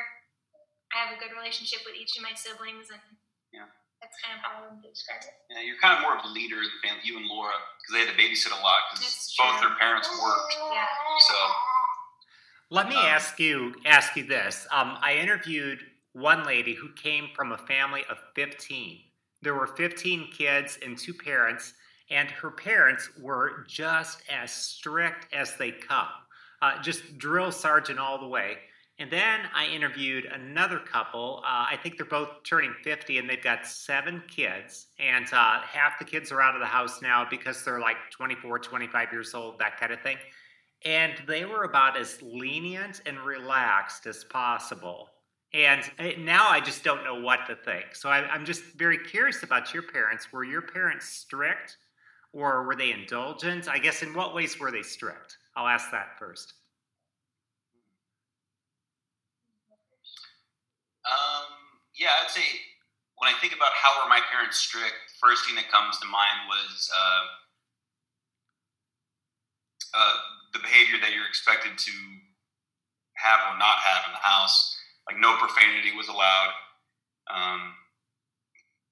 I 0.95 1.03
have 1.03 1.11
a 1.11 1.19
good 1.19 1.35
relationship 1.35 1.83
with 1.83 1.99
each 1.99 2.15
of 2.15 2.23
my 2.23 2.31
siblings, 2.39 2.95
and 2.95 3.03
yeah, 3.51 3.67
that's 3.99 4.15
kind 4.23 4.39
of 4.39 4.41
how 4.47 4.53
I 4.63 4.71
would 4.71 4.79
describe 4.87 5.27
it. 5.27 5.35
Yeah, 5.51 5.67
you're 5.67 5.83
kind 5.83 5.99
of 5.99 6.07
more 6.07 6.15
of 6.15 6.23
a 6.23 6.31
leader 6.31 6.63
in 6.63 6.71
the 6.71 6.79
family. 6.87 7.03
You 7.03 7.19
and 7.19 7.27
Laura, 7.27 7.59
because 7.83 7.91
they 7.99 8.01
had 8.07 8.11
to 8.15 8.19
babysit 8.19 8.55
a 8.55 8.61
lot 8.63 8.87
because 8.95 9.35
both 9.35 9.59
their 9.59 9.75
parents 9.83 10.07
worked. 10.23 10.55
Yeah. 10.71 10.87
So. 11.27 11.39
Let 12.71 12.89
me 12.89 12.97
um, 12.97 13.07
ask 13.07 13.39
you 13.43 13.75
ask 13.85 14.15
you 14.15 14.25
this. 14.25 14.67
Um, 14.71 14.97
I 15.03 15.19
interviewed 15.19 15.83
one 16.15 16.47
lady 16.47 16.75
who 16.75 16.95
came 16.95 17.29
from 17.35 17.53
a 17.53 17.59
family 17.59 18.03
of 18.09 18.19
15. 18.35 18.99
There 19.43 19.55
were 19.55 19.67
15 19.67 20.31
kids 20.33 20.79
and 20.83 20.97
two 20.97 21.13
parents 21.13 21.75
and 22.11 22.31
her 22.31 22.51
parents 22.51 23.09
were 23.21 23.65
just 23.69 24.23
as 24.31 24.53
strict 24.53 25.33
as 25.33 25.57
they 25.57 25.71
come, 25.71 26.09
uh, 26.63 26.81
just 26.83 27.19
drill 27.19 27.51
sergeant 27.51 27.99
all 27.99 28.19
the 28.19 28.29
way. 28.29 28.59
And 28.99 29.11
then 29.11 29.41
I 29.53 29.67
interviewed 29.67 30.27
another 30.27 30.79
couple. 30.79 31.43
Uh, 31.45 31.67
I 31.71 31.77
think 31.83 31.97
they're 31.97 32.07
both 32.07 32.45
turning 32.45 32.73
50 32.85 33.19
and 33.19 33.29
they've 33.29 33.43
got 33.43 33.67
seven 33.67 34.23
kids. 34.29 34.87
And 35.01 35.27
uh, 35.33 35.61
half 35.63 35.99
the 35.99 36.05
kids 36.05 36.31
are 36.31 36.41
out 36.41 36.55
of 36.55 36.61
the 36.61 36.67
house 36.67 37.03
now 37.03 37.27
because 37.29 37.65
they're 37.65 37.81
like 37.81 37.97
24, 38.13 38.61
25 38.61 39.09
years 39.13 39.35
old, 39.35 39.59
that 39.59 39.81
kind 39.81 39.93
of 39.93 40.01
thing. 40.01 40.19
And 40.85 41.15
they 41.27 41.45
were 41.45 41.65
about 41.65 41.97
as 41.97 42.23
lenient 42.23 43.01
and 43.05 43.19
relaxed 43.19 44.07
as 44.07 44.23
possible. 44.23 45.09
And 45.53 45.83
uh, 45.99 46.11
now 46.19 46.49
I 46.49 46.61
just 46.61 46.85
don't 46.85 47.03
know 47.03 47.21
what 47.21 47.47
to 47.49 47.57
think. 47.57 47.97
So 47.97 48.09
I, 48.09 48.19
I'm 48.29 48.45
just 48.45 48.63
very 48.77 48.99
curious 48.99 49.43
about 49.43 49.75
your 49.75 49.83
parents. 49.83 50.33
Were 50.33 50.45
your 50.45 50.63
parents 50.63 51.09
strict? 51.09 51.79
Or 52.35 52.65
were 52.65 52.75
they 52.75 52.91
indulgent? 52.91 53.69
I 53.69 53.79
guess 53.79 54.03
in 54.03 54.13
what 54.13 54.35
ways 54.35 54.59
were 54.59 54.73
they 54.73 54.83
strict? 54.83 55.39
I'll 55.57 55.69
ask 55.69 55.91
that 55.93 56.19
first. 56.19 56.53
Um, 61.07 61.47
yeah, 61.95 62.11
I'd 62.21 62.31
say 62.31 62.43
when 63.17 63.33
I 63.33 63.39
think 63.39 63.55
about 63.55 63.71
how 63.79 64.03
were 64.03 64.09
my 64.09 64.21
parents 64.33 64.59
strict, 64.59 64.99
first 65.23 65.47
thing 65.47 65.55
that 65.55 65.71
comes 65.71 65.99
to 66.01 66.07
mind 66.07 66.51
was 66.51 66.91
uh, 66.91 67.25
uh, 69.95 70.17
the 70.55 70.59
behavior 70.59 70.99
that 71.01 71.15
you're 71.15 71.29
expected 71.29 71.79
to 71.79 71.95
have 73.15 73.41
or 73.47 73.57
not 73.59 73.79
have 73.79 74.11
in 74.11 74.13
the 74.13 74.27
house. 74.27 74.75
Like 75.07 75.21
no 75.21 75.37
profanity 75.37 75.95
was 75.95 76.09
allowed. 76.09 76.51
Um, 77.31 77.75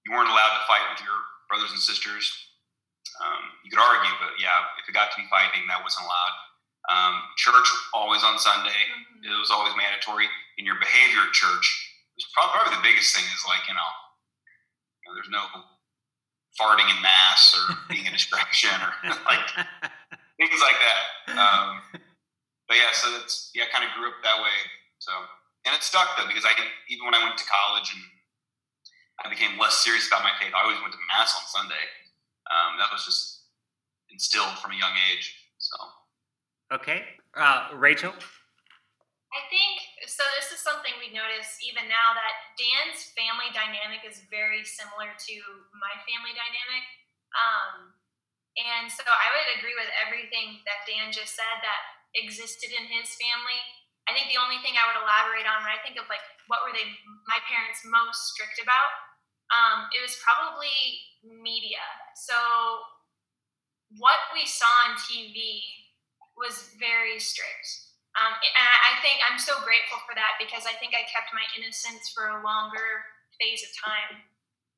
you 0.07 0.13
weren't 0.13 0.31
allowed 0.31 0.55
to 0.63 0.65
fight 0.69 0.87
with 0.95 1.03
your 1.03 1.19
brothers 1.49 1.73
and 1.73 1.81
sisters. 1.81 2.52
Um, 3.21 3.43
you 3.65 3.69
could 3.69 3.83
argue, 3.83 4.15
but 4.23 4.41
yeah, 4.41 4.73
if 4.81 4.89
it 4.89 4.97
got 4.97 5.13
to 5.13 5.19
be 5.21 5.29
fighting, 5.29 5.69
that 5.69 5.85
wasn't 5.85 6.09
allowed. 6.09 6.35
Um, 6.91 7.15
church 7.39 7.69
always 7.95 8.25
on 8.25 8.41
Sunday. 8.41 8.75
Mm-hmm. 8.75 9.31
It 9.31 9.39
was 9.39 9.53
always 9.53 9.77
mandatory. 9.77 10.27
In 10.61 10.69
your 10.69 10.77
behavior 10.81 11.25
at 11.25 11.33
church, 11.33 11.67
was 12.17 12.29
probably, 12.37 12.61
probably 12.61 12.77
the 12.77 12.85
biggest 12.85 13.17
thing 13.17 13.25
is 13.25 13.43
like 13.49 13.65
you 13.65 13.75
know, 13.75 13.91
you 15.01 15.05
know, 15.09 15.13
there's 15.17 15.33
no 15.33 15.43
farting 16.61 16.89
in 16.93 16.99
mass 17.01 17.57
or 17.57 17.65
being 17.93 18.05
a 18.07 18.13
distraction 18.13 18.73
or 18.77 18.93
like 19.31 19.47
things 20.37 20.61
like 20.61 20.79
that. 20.79 21.03
Um, 21.41 21.81
but 22.69 22.77
yeah, 22.77 22.93
so 22.93 23.11
that's 23.17 23.51
yeah, 23.57 23.69
kind 23.73 23.85
of 23.85 23.91
grew 23.97 24.13
up 24.13 24.21
that 24.23 24.39
way. 24.45 24.59
So 25.01 25.13
and 25.65 25.73
it 25.75 25.83
stuck 25.83 26.19
though 26.19 26.29
because 26.29 26.45
I 26.45 26.53
even 26.91 27.07
when 27.07 27.17
I 27.17 27.23
went 27.25 27.39
to 27.39 27.47
college 27.49 27.89
and 27.95 28.03
I 29.25 29.31
became 29.31 29.57
less 29.57 29.81
serious 29.81 30.07
about 30.09 30.27
my 30.27 30.35
faith, 30.37 30.53
I 30.53 30.63
always 30.67 30.81
went 30.83 30.93
to 30.93 31.03
mass 31.09 31.33
on 31.39 31.47
Sunday. 31.49 31.85
Um, 32.53 32.77
that 32.77 32.93
was 32.93 33.09
just 33.09 33.49
instilled 34.13 34.61
from 34.61 34.77
a 34.77 34.79
young 34.79 34.93
age. 35.09 35.33
So 35.57 35.77
okay, 36.77 37.17
uh, 37.33 37.73
Rachel. 37.73 38.13
I 39.33 39.41
think 39.49 39.81
so. 40.05 40.21
This 40.37 40.53
is 40.53 40.61
something 40.61 40.93
we 41.01 41.09
notice 41.09 41.57
even 41.65 41.89
now 41.89 42.13
that 42.13 42.53
Dan's 42.61 43.09
family 43.17 43.49
dynamic 43.57 44.05
is 44.05 44.21
very 44.29 44.61
similar 44.61 45.17
to 45.17 45.37
my 45.73 45.95
family 46.05 46.37
dynamic. 46.37 46.85
Um, 47.33 47.97
and 48.61 48.93
so 48.93 49.01
I 49.09 49.33
would 49.33 49.57
agree 49.57 49.73
with 49.73 49.89
everything 50.05 50.61
that 50.69 50.85
Dan 50.85 51.09
just 51.09 51.33
said 51.33 51.57
that 51.65 51.81
existed 52.13 52.69
in 52.77 52.85
his 52.85 53.17
family. 53.17 53.61
I 54.05 54.13
think 54.13 54.29
the 54.29 54.37
only 54.37 54.61
thing 54.61 54.77
I 54.77 54.85
would 54.85 55.01
elaborate 55.01 55.49
on 55.49 55.65
when 55.65 55.73
I 55.73 55.81
think 55.81 55.97
of 55.97 56.05
like 56.13 56.21
what 56.51 56.61
were 56.67 56.75
they 56.77 56.85
my 57.25 57.41
parents 57.49 57.81
most 57.89 58.37
strict 58.37 58.61
about, 58.61 58.93
um, 59.53 59.93
it 59.93 60.01
was 60.01 60.17
probably 60.25 60.73
media. 61.23 61.85
So 62.17 62.35
what 64.01 64.33
we 64.33 64.49
saw 64.49 64.73
on 64.89 64.97
TV 64.97 65.61
was 66.35 66.73
very 66.81 67.21
strict. 67.21 67.93
Um, 68.17 68.33
and 68.37 68.69
I 68.69 69.01
think 69.01 69.25
I'm 69.25 69.41
so 69.41 69.57
grateful 69.65 70.01
for 70.05 70.13
that 70.17 70.37
because 70.37 70.69
I 70.69 70.77
think 70.77 70.93
I 70.93 71.09
kept 71.09 71.33
my 71.33 71.45
innocence 71.57 72.13
for 72.13 72.29
a 72.29 72.45
longer 72.45 73.05
phase 73.41 73.65
of 73.65 73.73
time. 73.73 74.13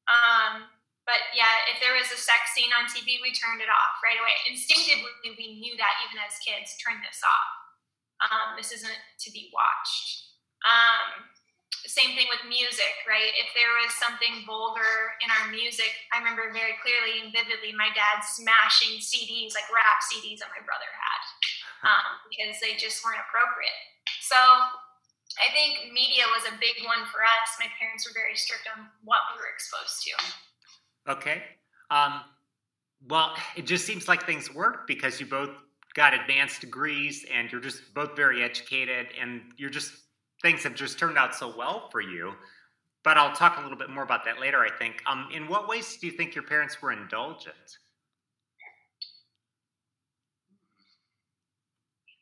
Um, 0.06 0.54
but 1.02 1.18
yeah, 1.34 1.66
if 1.68 1.82
there 1.82 1.98
was 1.98 2.08
a 2.14 2.18
sex 2.18 2.54
scene 2.54 2.70
on 2.78 2.86
TV, 2.86 3.18
we 3.18 3.34
turned 3.34 3.58
it 3.58 3.68
off 3.68 3.98
right 4.06 4.16
away. 4.16 4.34
Instinctively, 4.46 5.34
we 5.34 5.58
knew 5.58 5.74
that 5.76 5.98
even 6.06 6.22
as 6.22 6.38
kids, 6.40 6.78
turn 6.78 7.02
this 7.02 7.20
off. 7.26 7.50
Um, 8.22 8.48
this 8.54 8.70
isn't 8.70 9.00
to 9.26 9.28
be 9.34 9.50
watched. 9.50 10.38
Um, 10.62 11.28
same 11.84 12.16
thing 12.16 12.26
with 12.32 12.42
music, 12.48 12.94
right? 13.04 13.30
If 13.36 13.52
there 13.52 13.70
was 13.82 13.92
something 14.00 14.42
vulgar 14.48 15.18
in 15.20 15.28
our 15.28 15.52
music, 15.52 15.92
I 16.14 16.18
remember 16.18 16.48
very 16.54 16.78
clearly 16.80 17.20
and 17.20 17.30
vividly 17.30 17.76
my 17.76 17.92
dad 17.92 18.24
smashing 18.24 19.02
CDs, 19.04 19.52
like 19.52 19.68
rap 19.68 20.00
CDs 20.02 20.40
that 20.40 20.50
my 20.54 20.62
brother 20.64 20.88
had, 20.88 21.20
um, 21.90 22.08
because 22.32 22.56
they 22.58 22.74
just 22.80 23.04
weren't 23.04 23.20
appropriate. 23.26 23.80
So 24.24 24.38
I 24.38 25.50
think 25.52 25.92
media 25.92 26.24
was 26.32 26.46
a 26.48 26.54
big 26.56 26.78
one 26.86 27.04
for 27.10 27.20
us. 27.20 27.48
My 27.58 27.68
parents 27.78 28.06
were 28.06 28.14
very 28.14 28.36
strict 28.36 28.64
on 28.70 28.86
what 29.04 29.20
we 29.32 29.42
were 29.42 29.50
exposed 29.52 30.02
to. 30.08 30.12
Okay. 31.10 31.38
Um, 31.90 32.24
well, 33.08 33.34
it 33.56 33.66
just 33.66 33.84
seems 33.84 34.08
like 34.08 34.24
things 34.24 34.52
work 34.54 34.86
because 34.86 35.20
you 35.20 35.26
both 35.26 35.50
got 35.94 36.14
advanced 36.14 36.60
degrees 36.60 37.24
and 37.32 37.50
you're 37.50 37.60
just 37.60 37.94
both 37.94 38.16
very 38.16 38.42
educated 38.42 39.08
and 39.20 39.42
you're 39.56 39.70
just 39.70 39.92
things 40.44 40.60
have 40.62 40.76
just 40.76 41.00
turned 41.00 41.16
out 41.16 41.34
so 41.34 41.48
well 41.56 41.88
for 41.88 42.04
you. 42.04 42.36
But 43.02 43.16
I'll 43.16 43.32
talk 43.32 43.56
a 43.56 43.62
little 43.64 43.80
bit 43.80 43.88
more 43.88 44.04
about 44.04 44.28
that 44.28 44.38
later, 44.38 44.60
I 44.60 44.68
think. 44.68 45.00
Um, 45.08 45.28
in 45.32 45.48
what 45.48 45.68
ways 45.68 45.96
do 45.96 46.04
you 46.06 46.12
think 46.12 46.36
your 46.36 46.44
parents 46.44 46.80
were 46.84 46.92
indulgent? 46.92 47.80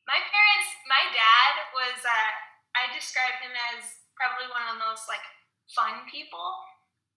My 0.07 0.23
parents, 0.23 0.71
my 0.87 1.03
dad 1.11 1.53
was, 1.75 1.99
uh, 2.07 2.31
I 2.79 2.95
describe 2.95 3.43
him 3.43 3.55
as 3.75 4.07
probably 4.15 4.47
one 4.55 4.63
of 4.71 4.79
the 4.79 4.83
most 4.87 5.11
like 5.11 5.23
fun 5.67 6.07
people 6.07 6.55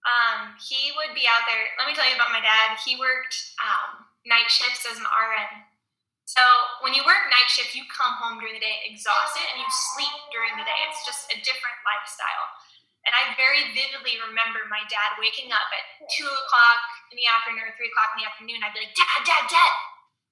um, 0.05 0.53
he 0.61 0.93
would 0.93 1.17
be 1.17 1.25
out 1.25 1.45
there. 1.49 1.65
Let 1.81 1.89
me 1.89 1.97
tell 1.97 2.05
you 2.05 2.13
about 2.13 2.29
my 2.29 2.41
dad. 2.41 2.77
He 2.85 2.93
worked 2.97 3.33
um, 3.57 4.05
night 4.29 4.49
shifts 4.53 4.85
as 4.85 5.01
an 5.01 5.09
RN. 5.09 5.65
So 6.25 6.41
when 6.81 6.97
you 6.97 7.05
work 7.05 7.21
night 7.29 7.49
shift, 7.49 7.77
you 7.77 7.85
come 7.85 8.17
home 8.17 8.41
during 8.41 8.57
the 8.57 8.65
day 8.65 8.81
exhausted 8.89 9.45
and 9.45 9.61
you 9.61 9.69
sleep 9.93 10.17
during 10.33 10.57
the 10.57 10.65
day. 10.65 10.79
It's 10.89 11.05
just 11.05 11.29
a 11.29 11.37
different 11.45 11.77
lifestyle. 11.85 12.45
And 13.05 13.13
I 13.13 13.37
very 13.37 13.69
vividly 13.77 14.17
remember 14.17 14.65
my 14.65 14.81
dad 14.89 15.21
waking 15.21 15.53
up 15.53 15.69
at 15.69 16.09
two 16.09 16.25
o'clock 16.25 16.81
in 17.13 17.21
the 17.21 17.29
afternoon 17.29 17.69
or 17.69 17.73
three 17.77 17.93
o'clock 17.93 18.17
in 18.17 18.25
the 18.25 18.27
afternoon. 18.27 18.65
I'd 18.65 18.73
be 18.73 18.81
like, 18.81 18.97
Dad, 18.97 19.21
Dad, 19.21 19.45
Dad, 19.45 19.73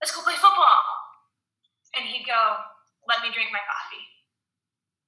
let's 0.01 0.09
go 0.09 0.25
play 0.25 0.33
football. 0.33 0.81
And 1.93 2.09
he'd 2.09 2.25
go, 2.25 2.65
Let 3.05 3.21
me 3.21 3.29
drink 3.29 3.53
my 3.53 3.61
coffee 3.61 4.09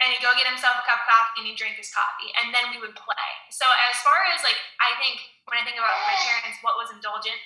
and 0.04 0.12
he'd 0.12 0.24
go 0.24 0.30
get 0.36 0.46
himself 0.46 0.78
a 0.78 0.86
cup 0.86 1.02
of 1.02 1.08
coffee 1.08 1.42
and 1.42 1.46
he'd 1.48 1.58
drink 1.58 1.80
his 1.80 1.88
coffee 1.90 2.30
and 2.38 2.52
then 2.52 2.68
we 2.74 2.78
would 2.84 2.96
play 3.00 3.30
so 3.48 3.64
as 3.88 3.96
far 4.04 4.28
as 4.36 4.44
like 4.44 4.60
i 4.84 4.92
think 5.00 5.24
when 5.48 5.56
i 5.56 5.64
think 5.64 5.80
about 5.80 5.96
my 6.04 6.18
parents 6.20 6.60
what 6.62 6.76
was 6.76 6.92
indulgent 6.92 7.40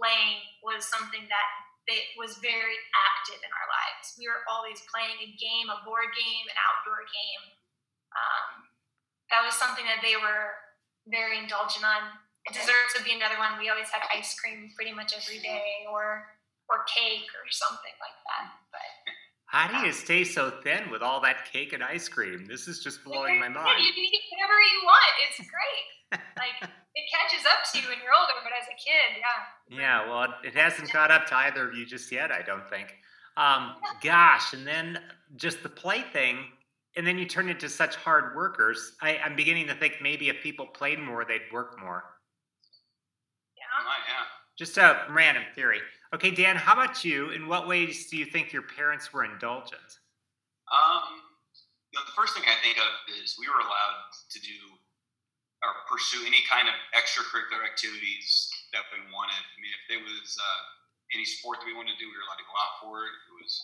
playing 0.00 0.40
was 0.64 0.88
something 0.88 1.28
that 1.28 1.48
they, 1.88 2.04
was 2.20 2.36
very 2.44 2.76
active 2.92 3.40
in 3.40 3.50
our 3.50 3.68
lives 3.68 4.14
we 4.20 4.28
were 4.28 4.44
always 4.46 4.78
playing 4.92 5.16
a 5.24 5.28
game 5.40 5.72
a 5.72 5.80
board 5.82 6.12
game 6.14 6.44
an 6.46 6.58
outdoor 6.60 7.02
game 7.08 7.44
um, 8.14 8.48
that 9.32 9.40
was 9.42 9.56
something 9.56 9.84
that 9.88 10.04
they 10.04 10.16
were 10.16 10.56
very 11.08 11.40
indulgent 11.40 11.82
on 11.82 12.12
desserts 12.52 12.96
would 12.96 13.04
be 13.04 13.16
another 13.16 13.36
one 13.40 13.56
we 13.56 13.72
always 13.72 13.88
had 13.88 14.04
ice 14.12 14.36
cream 14.36 14.72
pretty 14.76 14.92
much 14.92 15.16
every 15.16 15.40
day 15.40 15.84
or 15.88 16.28
or 16.68 16.84
cake 16.88 17.28
or 17.32 17.44
something 17.48 17.96
like 18.00 18.18
that 18.28 18.52
but 18.72 18.88
how 19.48 19.66
do 19.66 19.86
you 19.86 19.92
stay 19.92 20.24
so 20.24 20.50
thin 20.62 20.90
with 20.90 21.00
all 21.00 21.22
that 21.22 21.50
cake 21.50 21.72
and 21.72 21.82
ice 21.82 22.06
cream? 22.06 22.44
This 22.46 22.68
is 22.68 22.80
just 22.80 23.02
blowing 23.02 23.40
my 23.40 23.48
mind. 23.48 23.80
You 23.80 23.92
can 23.94 24.04
eat 24.04 24.20
whatever 24.28 24.60
you 24.60 24.80
want. 24.84 25.12
It's 25.24 25.38
great. 25.48 26.20
like 26.36 26.70
it 26.98 27.06
catches 27.10 27.46
up 27.46 27.62
to 27.70 27.78
you 27.78 27.88
when 27.88 27.98
you're 28.02 28.12
older, 28.18 28.34
but 28.42 28.52
as 28.58 28.66
a 28.66 28.74
kid, 28.74 29.22
yeah. 29.22 30.02
Yeah, 30.02 30.10
well, 30.10 30.34
it 30.42 30.54
hasn't 30.54 30.90
caught 30.90 31.12
up 31.12 31.26
to 31.28 31.36
either 31.36 31.68
of 31.68 31.76
you 31.76 31.86
just 31.86 32.10
yet, 32.10 32.32
I 32.32 32.42
don't 32.42 32.68
think. 32.68 32.96
Um, 33.36 33.76
gosh, 34.02 34.52
and 34.52 34.66
then 34.66 34.98
just 35.36 35.62
the 35.62 35.68
play 35.68 36.02
thing, 36.12 36.38
and 36.96 37.06
then 37.06 37.16
you 37.16 37.24
turn 37.24 37.48
into 37.48 37.68
such 37.68 37.94
hard 37.94 38.34
workers. 38.34 38.96
I, 39.00 39.14
am 39.24 39.36
beginning 39.36 39.68
to 39.68 39.74
think 39.74 39.98
maybe 40.02 40.28
if 40.28 40.42
people 40.42 40.66
played 40.66 40.98
more, 40.98 41.24
they'd 41.24 41.52
work 41.52 41.78
more. 41.80 42.02
Yeah. 43.56 43.62
yeah. 44.08 44.24
Just 44.58 44.76
a 44.76 45.06
random 45.10 45.44
theory. 45.54 45.78
Okay, 46.12 46.32
Dan, 46.32 46.56
how 46.56 46.72
about 46.72 47.04
you? 47.04 47.30
In 47.30 47.46
what 47.46 47.68
ways 47.68 48.08
do 48.10 48.16
you 48.16 48.24
think 48.24 48.52
your 48.52 48.62
parents 48.62 49.12
were 49.12 49.24
indulgent? 49.24 50.00
Um, 50.66 51.22
you 51.92 51.98
know, 51.98 52.04
the 52.06 52.16
first 52.16 52.34
thing 52.34 52.42
I 52.42 52.60
think 52.64 52.76
of 52.78 53.22
is 53.22 53.36
we 53.38 53.46
were 53.46 53.60
allowed 53.60 54.10
to 54.30 54.40
do 54.40 54.77
or 55.66 55.74
pursue 55.90 56.22
any 56.22 56.38
kind 56.46 56.70
of 56.70 56.76
extracurricular 56.94 57.66
activities 57.66 58.46
that 58.70 58.86
we 58.94 59.02
wanted. 59.10 59.42
I 59.42 59.56
mean, 59.58 59.74
if 59.74 59.84
there 59.90 60.02
was 60.02 60.38
uh, 60.38 60.60
any 61.14 61.26
sport 61.26 61.58
that 61.58 61.66
we 61.66 61.74
wanted 61.74 61.98
to 61.98 62.00
do, 62.00 62.06
we 62.06 62.14
were 62.14 62.26
allowed 62.26 62.38
to 62.38 62.46
go 62.46 62.56
out 62.56 62.74
for 62.78 63.02
it. 63.02 63.10
If 63.10 63.24
it 63.26 63.36
was 63.42 63.54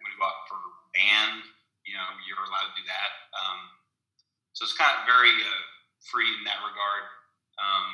we 0.00 0.08
to 0.08 0.16
go 0.16 0.24
out 0.24 0.48
for 0.48 0.56
band, 0.96 1.44
you 1.84 1.92
know, 1.92 2.08
you 2.24 2.32
were 2.32 2.46
allowed 2.48 2.72
to 2.72 2.76
do 2.78 2.84
that. 2.88 3.10
Um, 3.36 3.60
so 4.56 4.64
it's 4.64 4.76
kind 4.76 4.92
of 4.96 5.04
very 5.04 5.32
uh, 5.32 5.62
free 6.08 6.30
in 6.40 6.42
that 6.48 6.62
regard. 6.64 7.04
Um, 7.60 7.88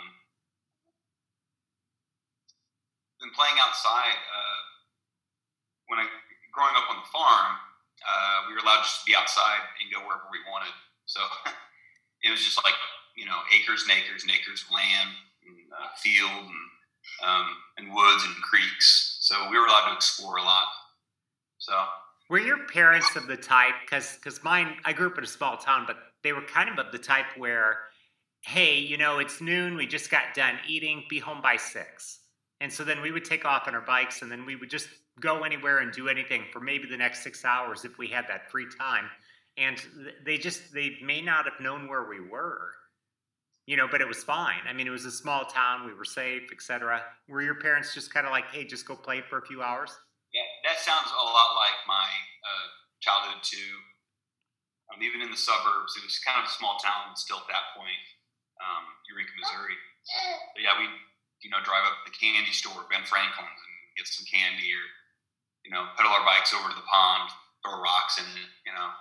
and 3.27 3.35
playing 3.35 3.59
outside, 3.59 4.15
uh, 4.15 4.61
when 5.91 5.99
I 5.99 6.07
growing 6.55 6.79
up 6.79 6.89
on 6.89 7.03
the 7.03 7.09
farm, 7.11 7.53
uh, 8.07 8.49
we 8.49 8.57
were 8.57 8.63
allowed 8.63 8.87
just 8.87 9.03
to 9.03 9.07
be 9.09 9.19
outside 9.19 9.61
and 9.83 9.91
go 9.91 10.01
wherever 10.07 10.25
we 10.31 10.41
wanted. 10.49 10.73
So 11.05 11.21
it 12.25 12.31
was 12.31 12.41
just 12.41 12.57
like 12.63 12.77
you 13.17 13.27
know 13.27 13.37
acres 13.55 13.85
and 13.89 13.99
acres 13.99 14.23
and 14.23 14.33
acres 14.33 14.65
of 14.67 14.75
land, 14.75 15.11
and, 15.47 15.57
uh, 15.73 15.89
field, 15.97 16.47
and 16.47 17.29
um, 17.29 17.47
and 17.79 17.95
woods 17.95 18.25
and 18.25 18.35
creeks. 18.43 19.19
So 19.21 19.35
we 19.51 19.59
were 19.59 19.67
allowed 19.67 19.91
to 19.91 19.95
explore 19.95 20.37
a 20.37 20.43
lot. 20.43 20.67
So 21.59 21.73
were 22.29 22.39
your 22.39 22.67
parents 22.67 23.17
of 23.17 23.27
the 23.27 23.37
type? 23.37 23.75
Because 23.85 24.17
because 24.17 24.43
mine, 24.45 24.77
I 24.85 24.93
grew 24.93 25.09
up 25.09 25.19
in 25.19 25.25
a 25.25 25.29
small 25.29 25.57
town, 25.57 25.85
but 25.87 25.97
they 26.23 26.33
were 26.33 26.43
kind 26.43 26.69
of 26.69 26.79
of 26.79 26.93
the 26.93 26.99
type 26.99 27.27
where, 27.37 27.79
hey, 28.43 28.79
you 28.79 28.97
know, 28.97 29.19
it's 29.19 29.41
noon, 29.41 29.77
we 29.77 29.87
just 29.87 30.11
got 30.11 30.35
done 30.35 30.59
eating, 30.69 31.05
be 31.09 31.19
home 31.19 31.41
by 31.41 31.57
six 31.57 32.21
and 32.61 32.73
so 32.73 32.85
then 32.85 33.03
we 33.03 33.11
would 33.11 33.25
take 33.25 33.45
off 33.45 33.69
on 33.69 33.75
our 33.75 33.81
bikes 33.81 34.23
and 34.23 34.33
then 34.33 34.47
we 34.47 34.57
would 34.57 34.71
just 34.71 34.89
go 35.21 35.45
anywhere 35.45 35.79
and 35.79 35.93
do 35.93 36.09
anything 36.09 36.45
for 36.53 36.61
maybe 36.61 36.89
the 36.89 36.97
next 36.97 37.23
six 37.23 37.45
hours 37.45 37.85
if 37.85 37.99
we 37.99 38.09
had 38.09 38.27
that 38.29 38.51
free 38.51 38.67
time. 38.79 39.05
And 39.59 39.79
they 40.25 40.39
just, 40.39 40.73
they 40.73 40.97
may 41.03 41.21
not 41.21 41.45
have 41.45 41.61
known 41.61 41.89
where 41.89 42.09
we 42.09 42.21
were, 42.21 42.73
you 43.67 43.77
know, 43.77 43.87
but 43.91 44.01
it 44.01 44.07
was 44.07 44.23
fine. 44.23 44.63
I 44.69 44.73
mean, 44.73 44.87
it 44.87 44.95
was 44.95 45.05
a 45.05 45.11
small 45.11 45.45
town, 45.45 45.87
we 45.87 45.95
were 45.95 46.07
safe, 46.07 46.51
etc. 46.55 47.03
Were 47.29 47.43
your 47.43 47.59
parents 47.59 47.93
just 47.93 48.15
kind 48.15 48.25
of 48.25 48.31
like, 48.31 48.47
hey, 48.55 48.65
just 48.65 48.87
go 48.87 48.95
play 48.95 49.21
for 49.27 49.39
a 49.39 49.45
few 49.47 49.63
hours? 49.63 49.91
Yeah, 50.31 50.47
that, 50.71 50.79
sounds 50.79 51.11
a 51.11 51.27
lot 51.27 51.59
like 51.59 51.79
my 51.91 52.07
uh, 52.07 52.67
childhood 53.03 53.43
too. 53.43 53.75
Um, 54.87 55.03
even 55.03 55.19
in 55.19 55.35
the 55.35 55.39
suburbs, 55.39 55.99
it 55.99 56.07
was 56.07 56.23
kind 56.23 56.39
of 56.39 56.47
a 56.47 56.53
small 56.55 56.79
town 56.79 57.19
still 57.19 57.43
at 57.43 57.51
that 57.51 57.75
point, 57.75 58.05
um, 58.63 58.87
Eureka, 59.11 59.35
Missouri. 59.35 59.75
But 60.55 60.63
yeah, 60.63 60.79
we 60.79 60.87
you 61.43 61.51
know 61.51 61.59
drive 61.67 61.83
up 61.83 61.99
to 62.05 62.05
the 62.07 62.15
candy 62.15 62.55
store, 62.55 62.87
Ben 62.87 63.03
Franklin's, 63.03 63.59
and 63.67 63.77
get 63.99 64.07
some 64.07 64.23
candy, 64.31 64.71
or 64.71 64.85
you 65.67 65.75
know 65.75 65.91
pedal 65.99 66.15
our 66.15 66.23
bikes 66.23 66.55
over 66.55 66.71
to 66.71 66.79
the 66.79 66.87
pond, 66.87 67.35
throw 67.67 67.83
rocks 67.83 68.23
in 68.23 68.29
it, 68.39 68.51
you 68.63 68.71
know, 68.71 68.95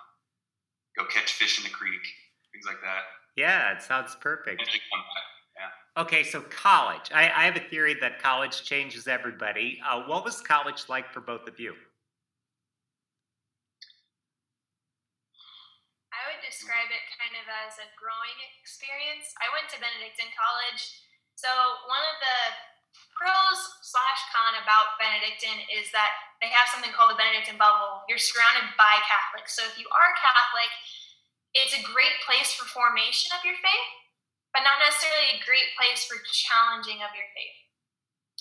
go 0.98 1.06
catch 1.06 1.38
fish 1.38 1.62
in 1.62 1.62
the 1.62 1.70
creek, 1.70 2.02
things 2.50 2.66
like 2.66 2.82
that. 2.82 3.06
Yeah, 3.36 3.76
it 3.76 3.82
sounds 3.82 4.16
perfect. 4.16 4.60
And 4.60 4.68
then 4.68 4.80
come 4.90 5.00
back. 5.00 5.36
Okay, 5.96 6.28
so 6.28 6.44
college. 6.52 7.08
I, 7.08 7.32
I 7.32 7.48
have 7.48 7.56
a 7.56 7.64
theory 7.72 7.96
that 8.04 8.20
college 8.20 8.68
changes 8.68 9.08
everybody. 9.08 9.80
Uh, 9.80 10.04
what 10.04 10.28
was 10.28 10.44
college 10.44 10.92
like 10.92 11.08
for 11.08 11.24
both 11.24 11.48
of 11.48 11.56
you? 11.56 11.72
I 16.12 16.20
would 16.28 16.44
describe 16.44 16.92
it 16.92 17.00
kind 17.16 17.32
of 17.40 17.48
as 17.64 17.80
a 17.80 17.88
growing 17.96 18.36
experience. 18.60 19.32
I 19.40 19.48
went 19.56 19.72
to 19.72 19.80
Benedictine 19.80 20.36
College, 20.36 20.84
so 21.32 21.48
one 21.88 22.04
of 22.04 22.16
the 22.20 22.40
pros 23.16 23.60
slash 23.80 24.20
con 24.36 24.52
about 24.60 25.00
Benedictine 25.00 25.64
is 25.72 25.88
that 25.96 26.12
they 26.44 26.52
have 26.52 26.68
something 26.68 26.92
called 26.92 27.08
the 27.12 27.16
Benedictine 27.16 27.56
bubble. 27.56 28.04
You're 28.04 28.20
surrounded 28.20 28.68
by 28.76 29.00
Catholics, 29.08 29.56
so 29.56 29.64
if 29.64 29.80
you 29.80 29.88
are 29.88 30.10
Catholic, 30.20 30.68
it's 31.64 31.76
a 31.76 31.88
great 31.88 32.20
place 32.28 32.52
for 32.52 32.68
formation 32.68 33.32
of 33.32 33.44
your 33.44 33.56
faith 33.58 33.90
but 34.56 34.64
not 34.64 34.80
necessarily 34.80 35.36
a 35.36 35.44
great 35.44 35.68
place 35.76 36.08
for 36.08 36.16
challenging 36.32 37.04
of 37.04 37.12
your 37.12 37.28
faith. 37.36 37.60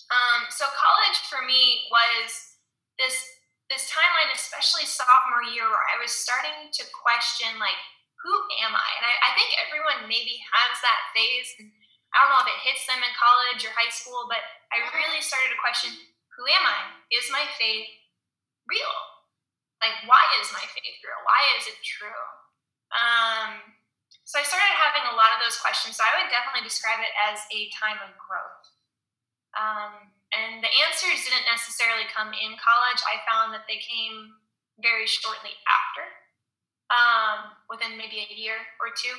Um, 0.07 0.48
so 0.48 0.63
college 0.72 1.19
for 1.27 1.43
me 1.43 1.91
was 1.91 2.55
this 2.95 3.19
this 3.67 3.91
timeline, 3.91 4.31
especially 4.31 4.88
sophomore 4.88 5.43
year, 5.51 5.67
where 5.67 5.89
I 5.91 6.00
was 6.00 6.13
starting 6.13 6.72
to 6.72 6.84
question 6.95 7.60
like, 7.60 7.75
who 8.22 8.31
am 8.63 8.72
I? 8.77 8.89
And 9.01 9.05
I, 9.10 9.13
I 9.27 9.31
think 9.36 9.57
everyone 9.57 10.05
maybe 10.07 10.38
has 10.53 10.77
that 10.86 11.10
phase. 11.17 11.50
And 11.57 11.74
I 12.13 12.22
don't 12.22 12.31
know 12.31 12.45
if 12.45 12.53
it 12.53 12.62
hits 12.63 12.86
them 12.86 13.01
in 13.01 13.12
college 13.17 13.65
or 13.65 13.74
high 13.74 13.89
school, 13.89 14.29
but 14.29 14.39
I 14.69 14.86
really 14.93 15.17
started 15.17 15.50
to 15.50 15.57
question, 15.57 15.98
who 16.38 16.45
am 16.45 16.62
I? 16.62 16.93
Is 17.10 17.34
my 17.34 17.41
faith 17.57 17.89
real? 18.69 18.95
Like, 19.81 19.98
why 20.05 20.22
is 20.38 20.53
my 20.53 20.62
faith 20.62 21.01
real? 21.01 21.25
Why 21.25 21.41
is 21.57 21.65
it 21.65 21.81
true? 21.81 22.45
Um, 22.94 23.75
so 24.25 24.42
I 24.42 24.46
started 24.46 24.74
having 24.74 25.06
a 25.10 25.18
lot 25.18 25.34
of 25.38 25.39
those 25.42 25.58
questions. 25.62 25.98
So 25.98 26.04
I 26.06 26.18
would 26.18 26.34
definitely 26.34 26.65
describe 26.65 27.01
it 27.01 27.13
as 27.30 27.46
a 27.54 27.70
time 27.77 28.01
of 28.01 28.18
growth. 28.18 28.65
Um, 29.56 30.12
and 30.36 30.60
the 30.60 30.72
answers 30.84 31.24
didn't 31.24 31.48
necessarily 31.48 32.10
come 32.12 32.36
in 32.36 32.58
college. 32.60 33.01
I 33.06 33.24
found 33.24 33.56
that 33.56 33.70
they 33.70 33.80
came 33.80 34.36
very 34.82 35.08
shortly 35.08 35.56
after, 35.63 36.04
um, 36.92 37.56
within 37.72 37.96
maybe 37.96 38.20
a 38.20 38.27
year 38.36 38.60
or 38.84 38.92
two. 38.92 39.15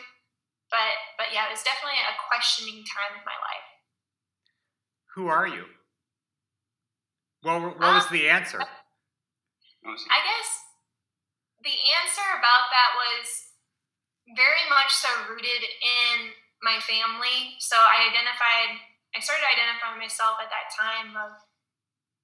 But 0.68 0.98
but 1.16 1.30
yeah, 1.32 1.46
it 1.48 1.54
was 1.54 1.62
definitely 1.62 2.02
a 2.02 2.18
questioning 2.28 2.82
time 2.84 3.16
of 3.16 3.24
my 3.24 3.38
life. 3.38 3.68
Who 5.14 5.30
are 5.30 5.46
you? 5.46 5.64
Well, 7.46 7.72
what 7.72 7.78
was 7.78 8.10
um, 8.10 8.12
the 8.12 8.28
answer? 8.28 8.60
I 8.60 10.18
guess 10.26 10.48
the 11.62 11.72
answer 12.02 12.26
about 12.34 12.68
that 12.74 12.90
was 12.98 13.46
very 14.34 14.64
much 14.66 14.90
so 14.90 15.10
rooted 15.30 15.62
in 15.62 16.34
my 16.62 16.82
family. 16.82 17.54
So 17.62 17.78
I 17.78 18.10
identified, 18.10 18.82
I 19.14 19.22
started 19.22 19.46
identifying 19.46 20.02
myself 20.02 20.42
at 20.42 20.50
that 20.50 20.74
time 20.74 21.14
of 21.14 21.38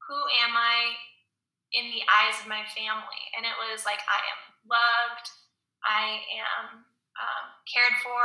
who 0.08 0.18
am 0.42 0.58
I 0.58 0.98
in 1.70 1.94
the 1.94 2.02
eyes 2.10 2.36
of 2.42 2.50
my 2.50 2.66
family? 2.74 3.22
And 3.38 3.46
it 3.46 3.54
was 3.54 3.86
like, 3.86 4.02
I 4.10 4.20
am 4.34 4.40
loved, 4.66 5.26
I 5.86 6.26
am 6.42 6.84
um, 7.14 7.44
cared 7.70 7.94
for, 8.02 8.22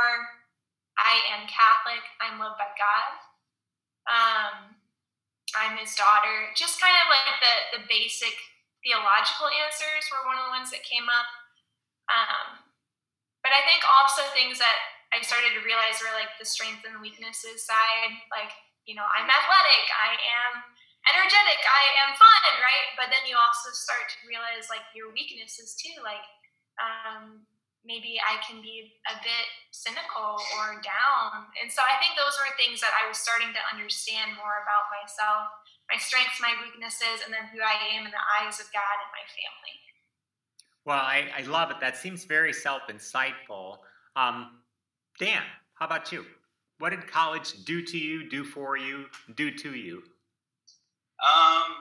I 0.98 1.22
am 1.38 1.46
Catholic, 1.46 2.02
I'm 2.18 2.42
loved 2.42 2.58
by 2.58 2.74
God. 2.74 3.12
Um, 4.08 4.56
I'm 5.56 5.78
his 5.80 5.94
daughter. 5.94 6.52
Just 6.58 6.82
kind 6.82 6.92
of 6.92 7.06
like 7.08 7.28
the, 7.40 7.54
the 7.78 7.82
basic 7.88 8.36
theological 8.84 9.48
answers 9.48 10.04
were 10.10 10.28
one 10.28 10.36
of 10.36 10.44
the 10.50 10.54
ones 10.56 10.70
that 10.74 10.84
came 10.84 11.08
up. 11.08 11.28
Um, 12.08 12.67
but 13.48 13.56
I 13.56 13.64
think 13.64 13.80
also 13.88 14.28
things 14.36 14.60
that 14.60 14.76
I 15.08 15.24
started 15.24 15.56
to 15.56 15.64
realize 15.64 15.96
were 16.04 16.12
like 16.12 16.36
the 16.36 16.44
strengths 16.44 16.84
and 16.84 17.00
weaknesses 17.00 17.64
side. 17.64 18.12
Like, 18.28 18.52
you 18.84 18.92
know, 18.92 19.08
I'm 19.08 19.24
athletic, 19.24 19.88
I 19.88 20.20
am 20.20 20.52
energetic, 21.08 21.56
I 21.64 21.84
am 22.04 22.12
fun, 22.12 22.52
right? 22.60 22.92
But 23.00 23.08
then 23.08 23.24
you 23.24 23.40
also 23.40 23.72
start 23.72 24.04
to 24.04 24.28
realize 24.28 24.68
like 24.68 24.84
your 24.92 25.08
weaknesses 25.16 25.72
too. 25.80 25.96
Like, 26.04 26.20
um, 26.76 27.48
maybe 27.88 28.20
I 28.20 28.36
can 28.44 28.60
be 28.60 29.00
a 29.08 29.16
bit 29.24 29.46
cynical 29.72 30.36
or 30.60 30.84
down. 30.84 31.48
And 31.56 31.72
so 31.72 31.80
I 31.80 31.96
think 32.04 32.20
those 32.20 32.36
were 32.36 32.52
things 32.60 32.84
that 32.84 32.92
I 32.92 33.08
was 33.08 33.16
starting 33.16 33.56
to 33.56 33.68
understand 33.72 34.36
more 34.36 34.60
about 34.60 34.92
myself, 34.92 35.48
my 35.88 35.96
strengths, 35.96 36.36
my 36.36 36.52
weaknesses, 36.60 37.24
and 37.24 37.32
then 37.32 37.48
who 37.48 37.64
I 37.64 37.96
am 37.96 38.04
in 38.04 38.12
the 38.12 38.28
eyes 38.44 38.60
of 38.60 38.68
God 38.76 38.96
and 39.00 39.08
my 39.16 39.24
family. 39.24 39.76
Well, 40.88 40.96
I, 40.96 41.28
I 41.36 41.42
love 41.42 41.70
it. 41.70 41.76
That 41.84 41.98
seems 41.98 42.24
very 42.24 42.50
self 42.50 42.80
insightful. 42.88 43.76
Um, 44.16 44.64
Dan, 45.20 45.42
how 45.74 45.84
about 45.84 46.10
you? 46.10 46.24
What 46.78 46.96
did 46.96 47.06
college 47.06 47.62
do 47.66 47.84
to 47.84 47.98
you, 47.98 48.30
do 48.30 48.42
for 48.42 48.78
you, 48.78 49.04
do 49.36 49.50
to 49.50 49.74
you? 49.74 50.00
Um, 51.20 51.76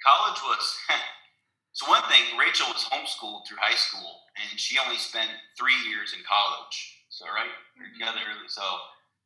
college 0.00 0.40
was 0.48 0.64
so 1.72 1.90
one 1.90 2.00
thing. 2.08 2.24
Rachel 2.40 2.68
was 2.72 2.88
homeschooled 2.88 3.46
through 3.46 3.60
high 3.60 3.76
school, 3.76 4.16
and 4.40 4.58
she 4.58 4.78
only 4.78 4.96
spent 4.96 5.28
three 5.58 5.76
years 5.90 6.14
in 6.16 6.24
college. 6.24 7.04
So 7.10 7.26
right, 7.26 7.52
together. 7.92 8.24
So 8.48 8.62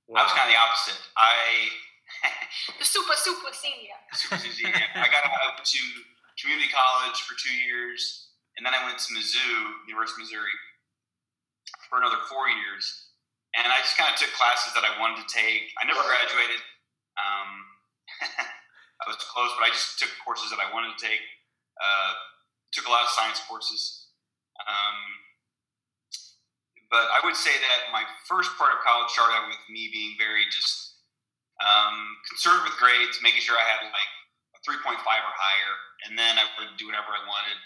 wow. 0.08 0.22
I 0.22 0.22
was 0.24 0.32
kind 0.32 0.50
of 0.50 0.52
the 0.52 0.58
opposite. 0.58 0.98
I 1.16 1.70
the 2.80 2.84
super 2.84 3.14
super 3.14 3.54
senior. 3.54 3.94
super 4.14 4.50
senior. 4.50 4.74
I 4.96 5.06
got 5.14 5.30
out 5.30 5.64
to 5.64 5.78
community 6.40 6.68
college 6.68 7.24
for 7.24 7.34
two 7.36 7.52
years, 7.52 8.32
and 8.56 8.64
then 8.64 8.72
I 8.72 8.84
went 8.84 9.00
to 9.00 9.08
Mizzou, 9.12 9.84
University 9.88 10.24
of 10.24 10.28
Missouri, 10.28 10.56
for 11.88 12.00
another 12.00 12.20
four 12.28 12.48
years. 12.48 12.84
And 13.56 13.68
I 13.72 13.80
just 13.80 13.96
kind 13.96 14.12
of 14.12 14.16
took 14.20 14.32
classes 14.36 14.76
that 14.76 14.84
I 14.84 14.92
wanted 15.00 15.24
to 15.24 15.28
take. 15.32 15.72
I 15.80 15.88
never 15.88 16.04
graduated. 16.04 16.60
Um, 17.16 17.50
I 19.00 19.04
was 19.08 19.16
close, 19.32 19.48
but 19.56 19.64
I 19.64 19.72
just 19.72 19.96
took 19.96 20.12
courses 20.20 20.52
that 20.52 20.60
I 20.60 20.68
wanted 20.72 20.92
to 20.92 21.00
take. 21.00 21.24
Uh, 21.80 22.12
took 22.72 22.84
a 22.88 22.92
lot 22.92 23.04
of 23.04 23.12
science 23.16 23.40
courses. 23.48 24.12
Um, 24.60 24.98
but 26.92 27.08
I 27.12 27.24
would 27.24 27.36
say 27.36 27.52
that 27.52 27.92
my 27.92 28.04
first 28.28 28.52
part 28.60 28.76
of 28.76 28.84
college 28.84 29.12
started 29.12 29.36
out 29.36 29.48
with 29.48 29.60
me 29.72 29.88
being 29.88 30.20
very 30.20 30.44
just 30.52 31.00
um, 31.64 32.20
concerned 32.28 32.60
with 32.68 32.76
grades, 32.76 33.20
making 33.24 33.40
sure 33.40 33.56
I 33.56 33.64
had 33.64 33.88
like 33.88 34.12
a 34.52 34.60
3.5 34.68 35.00
or 35.00 35.00
higher 35.00 35.74
and 36.04 36.18
then 36.18 36.36
I 36.36 36.44
would 36.60 36.76
do 36.76 36.90
whatever 36.90 37.08
I 37.14 37.22
wanted. 37.24 37.56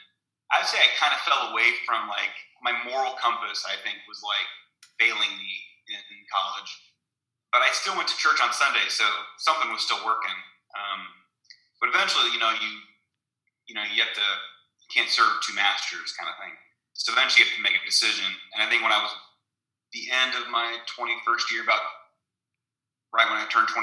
I'd 0.51 0.67
say 0.67 0.79
I 0.79 0.91
kind 0.99 1.15
of 1.15 1.23
fell 1.23 1.51
away 1.51 1.75
from 1.87 2.11
like 2.11 2.35
my 2.63 2.75
moral 2.87 3.15
compass. 3.19 3.67
I 3.67 3.79
think 3.83 4.03
was 4.07 4.23
like 4.23 4.49
failing 4.99 5.31
me 5.39 5.53
in, 5.91 6.23
college, 6.31 6.71
but 7.51 7.67
I 7.67 7.71
still 7.75 7.99
went 7.99 8.07
to 8.07 8.15
church 8.15 8.39
on 8.39 8.55
Sunday, 8.55 8.87
so 8.87 9.03
something 9.43 9.67
was 9.75 9.83
still 9.83 9.99
working. 10.07 10.39
Um, 10.79 11.03
but 11.83 11.91
eventually, 11.91 12.31
you 12.31 12.39
know, 12.39 12.55
you 12.55 12.73
you 13.67 13.75
know 13.75 13.83
you 13.91 14.03
have 14.03 14.15
to 14.15 14.29
you 14.83 14.89
can't 14.95 15.11
serve 15.11 15.43
two 15.43 15.55
masters 15.55 16.15
kind 16.15 16.31
of 16.31 16.39
thing. 16.39 16.55
So 16.95 17.11
eventually, 17.15 17.43
you 17.43 17.51
have 17.51 17.59
to 17.59 17.67
make 17.67 17.79
a 17.79 17.83
decision. 17.83 18.27
And 18.55 18.63
I 18.63 18.71
think 18.71 18.83
when 18.83 18.95
I 18.95 19.03
was 19.03 19.11
the 19.91 20.07
end 20.23 20.39
of 20.39 20.47
my 20.51 20.79
21st 20.87 21.51
year, 21.51 21.63
about 21.67 21.83
right 23.11 23.27
when 23.27 23.39
I 23.39 23.47
turned 23.51 23.67
22, 23.67 23.83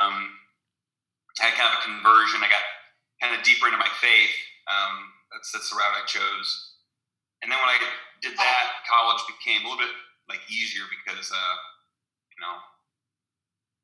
um, 0.00 0.32
I 1.40 1.52
had 1.52 1.54
kind 1.56 1.68
of 1.68 1.80
a 1.80 1.82
conversion. 1.84 2.40
I 2.40 2.48
got 2.48 2.64
kind 3.20 3.34
of 3.34 3.42
deeper 3.42 3.66
into 3.66 3.78
my 3.78 3.90
faith. 4.00 4.34
Um, 4.66 5.12
that's 5.32 5.50
that's 5.52 5.70
the 5.70 5.76
route 5.76 5.94
I 5.94 6.04
chose. 6.06 6.48
And 7.42 7.50
then 7.50 7.58
when 7.58 7.70
I 7.70 7.78
did 8.22 8.34
that, 8.34 8.64
college 8.88 9.22
became 9.30 9.62
a 9.62 9.70
little 9.70 9.82
bit 9.82 9.94
like 10.28 10.42
easier 10.50 10.84
because 10.90 11.30
uh, 11.30 11.56
you 12.34 12.38
know 12.42 12.56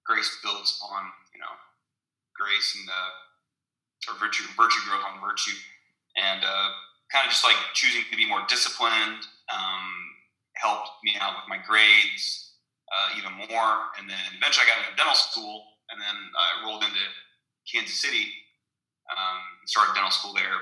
grace 0.04 0.28
builds 0.42 0.78
upon 0.78 1.08
you 1.32 1.40
know 1.40 1.54
grace 2.36 2.74
and 2.78 2.86
uh, 2.90 4.12
or 4.12 4.18
virtue 4.20 4.44
virtue 4.56 4.82
grows 4.84 5.04
on 5.06 5.22
virtue, 5.22 5.56
and 6.18 6.44
uh, 6.44 6.68
kind 7.12 7.24
of 7.24 7.32
just 7.32 7.44
like 7.44 7.56
choosing 7.72 8.04
to 8.10 8.16
be 8.16 8.28
more 8.28 8.44
disciplined 8.48 9.24
um, 9.48 9.86
helped 10.54 10.90
me 11.02 11.16
out 11.20 11.38
with 11.40 11.48
my 11.48 11.58
grades 11.62 12.54
uh, 12.92 13.18
even 13.18 13.32
more. 13.48 13.90
And 13.98 14.08
then 14.08 14.20
eventually 14.36 14.66
I 14.66 14.70
got 14.70 14.78
into 14.84 14.96
dental 14.98 15.16
school, 15.16 15.64
and 15.90 15.96
then 15.96 16.16
I 16.36 16.66
rolled 16.66 16.84
into 16.84 17.00
Kansas 17.64 17.96
City 17.96 18.43
um, 19.12 19.40
started 19.66 19.94
dental 19.94 20.10
school 20.10 20.32
there. 20.34 20.58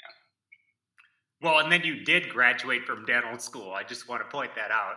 Yeah. 0.00 0.14
Well, 1.42 1.58
and 1.60 1.70
then 1.72 1.82
you 1.84 2.04
did 2.04 2.28
graduate 2.30 2.84
from 2.84 3.04
dental 3.06 3.38
school. 3.38 3.72
I 3.72 3.84
just 3.84 4.08
want 4.08 4.22
to 4.22 4.28
point 4.28 4.54
that 4.56 4.70
out. 4.70 4.96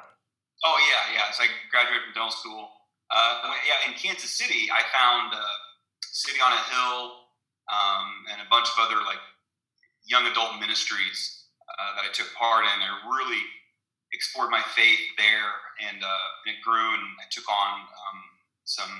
Oh 0.66 0.78
yeah, 0.92 1.16
yeah. 1.16 1.32
So 1.32 1.44
I 1.44 1.48
graduated 1.72 2.04
from 2.06 2.14
dental 2.14 2.32
school. 2.32 2.70
Uh, 3.12 3.54
yeah, 3.68 3.90
in 3.92 3.98
Kansas 3.98 4.32
City, 4.32 4.70
I 4.72 4.84
found 4.92 5.34
a 5.34 5.46
city 6.02 6.40
on 6.42 6.54
a 6.54 6.64
hill. 6.72 7.18
um, 7.72 8.28
and 8.32 8.42
a 8.44 8.48
bunch 8.52 8.68
of 8.68 8.78
other 8.84 9.00
like 9.08 9.22
young 10.06 10.28
adult 10.28 10.60
ministries 10.60 11.48
uh, 11.72 11.96
that 11.96 12.04
I 12.06 12.12
took 12.12 12.28
part 12.36 12.68
in. 12.68 12.78
I 12.82 12.92
really 13.08 13.42
explored 14.14 14.52
my 14.52 14.62
faith 14.76 15.00
there, 15.18 15.52
and, 15.88 16.04
uh, 16.04 16.28
and 16.46 16.56
it 16.56 16.60
grew. 16.62 16.94
And 16.94 17.06
I 17.22 17.26
took 17.32 17.48
on 17.48 17.74
um, 17.80 18.20
some 18.68 18.92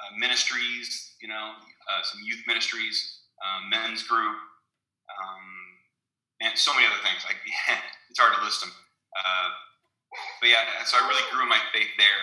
uh, 0.00 0.16
ministries, 0.16 1.14
you 1.20 1.28
know, 1.28 1.52
uh, 1.60 2.02
some 2.02 2.20
youth 2.24 2.40
ministries, 2.46 3.20
um, 3.44 3.68
men's 3.68 4.02
group, 4.02 4.36
um, 5.12 5.46
and 6.40 6.56
so 6.56 6.72
many 6.74 6.86
other 6.86 7.00
things. 7.04 7.20
Like 7.24 7.36
it's 8.10 8.18
hard 8.18 8.34
to 8.36 8.42
list 8.44 8.60
them. 8.60 8.72
Uh, 8.72 9.48
but 10.40 10.48
yeah, 10.48 10.64
so 10.84 10.98
I 10.98 11.06
really 11.06 11.22
grew 11.30 11.46
my 11.46 11.60
faith 11.72 11.92
there. 11.98 12.20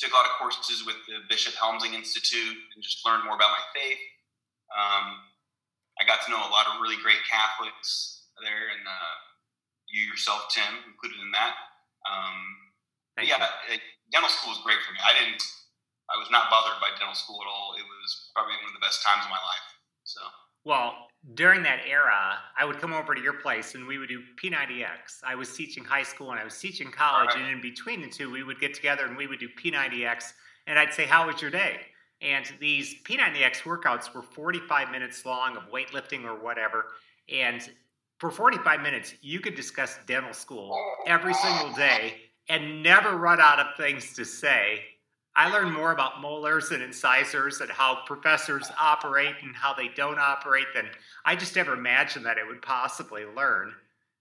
Took 0.00 0.12
a 0.12 0.16
lot 0.16 0.26
of 0.26 0.34
courses 0.40 0.82
with 0.82 0.98
the 1.06 1.22
Bishop 1.30 1.54
Helmsing 1.54 1.94
Institute 1.94 2.58
and 2.74 2.82
just 2.82 3.04
learned 3.06 3.22
more 3.24 3.36
about 3.38 3.54
my 3.54 3.64
faith. 3.70 4.02
Um, 4.72 5.20
I 6.00 6.08
got 6.08 6.24
to 6.24 6.32
know 6.32 6.40
a 6.40 6.50
lot 6.50 6.66
of 6.66 6.80
really 6.80 6.98
great 6.98 7.20
Catholics 7.28 8.26
there, 8.40 8.72
and 8.74 8.82
uh, 8.82 9.16
you 9.92 10.08
yourself, 10.08 10.48
Tim, 10.50 10.82
included 10.88 11.20
in 11.20 11.30
that. 11.36 11.54
Um, 12.08 12.40
yeah, 13.20 13.38
it, 13.70 13.80
dental 14.10 14.32
school 14.32 14.56
was 14.56 14.62
great 14.64 14.80
for 14.82 14.96
me. 14.96 15.00
I 15.04 15.12
didn't, 15.12 15.44
I 16.14 16.18
was 16.18 16.30
not 16.30 16.50
bothered 16.50 16.80
by 16.80 16.88
dental 16.98 17.14
school 17.14 17.38
at 17.40 17.48
all. 17.48 17.74
It 17.78 17.84
was 17.84 18.30
probably 18.34 18.54
one 18.56 18.68
of 18.68 18.74
the 18.74 18.84
best 18.84 19.02
times 19.02 19.24
of 19.24 19.30
my 19.30 19.40
life. 19.40 19.66
So. 20.04 20.20
Well, 20.64 21.08
during 21.34 21.62
that 21.62 21.80
era, 21.88 22.38
I 22.58 22.64
would 22.64 22.78
come 22.78 22.92
over 22.92 23.14
to 23.14 23.20
your 23.20 23.34
place 23.34 23.74
and 23.74 23.86
we 23.86 23.98
would 23.98 24.08
do 24.08 24.22
P90X. 24.42 25.22
I 25.24 25.34
was 25.34 25.56
teaching 25.56 25.84
high 25.84 26.02
school 26.02 26.30
and 26.30 26.40
I 26.40 26.44
was 26.44 26.58
teaching 26.58 26.90
college, 26.90 27.30
right. 27.34 27.42
and 27.42 27.50
in 27.50 27.60
between 27.60 28.02
the 28.02 28.08
two, 28.08 28.30
we 28.30 28.42
would 28.42 28.60
get 28.60 28.74
together 28.74 29.06
and 29.06 29.16
we 29.16 29.26
would 29.26 29.40
do 29.40 29.48
P90X. 29.62 30.32
And 30.66 30.78
I'd 30.78 30.92
say, 30.92 31.04
How 31.04 31.26
was 31.26 31.40
your 31.40 31.50
day? 31.50 31.80
And 32.20 32.44
these 32.60 32.94
P90X 33.02 33.62
workouts 33.62 34.14
were 34.14 34.22
45 34.22 34.90
minutes 34.90 35.24
long 35.24 35.56
of 35.56 35.64
weightlifting 35.72 36.24
or 36.24 36.40
whatever. 36.40 36.86
And 37.32 37.68
for 38.18 38.30
45 38.30 38.80
minutes, 38.80 39.14
you 39.20 39.40
could 39.40 39.56
discuss 39.56 39.98
dental 40.06 40.32
school 40.32 40.76
every 41.06 41.34
single 41.34 41.72
day 41.72 42.14
and 42.48 42.82
never 42.82 43.16
run 43.16 43.40
out 43.40 43.58
of 43.58 43.66
things 43.76 44.14
to 44.14 44.24
say 44.24 44.82
I 45.34 45.48
learned 45.50 45.72
more 45.72 45.92
about 45.92 46.20
molars 46.20 46.70
and 46.72 46.82
incisors 46.82 47.60
and 47.60 47.70
how 47.70 48.00
professors 48.06 48.70
operate 48.78 49.34
and 49.42 49.56
how 49.56 49.72
they 49.72 49.88
don't 49.88 50.18
operate 50.18 50.66
than 50.74 50.86
I 51.24 51.36
just 51.36 51.56
ever 51.56 51.72
imagined 51.72 52.26
that 52.26 52.36
I 52.38 52.46
would 52.46 52.60
possibly 52.60 53.24
learn. 53.24 53.72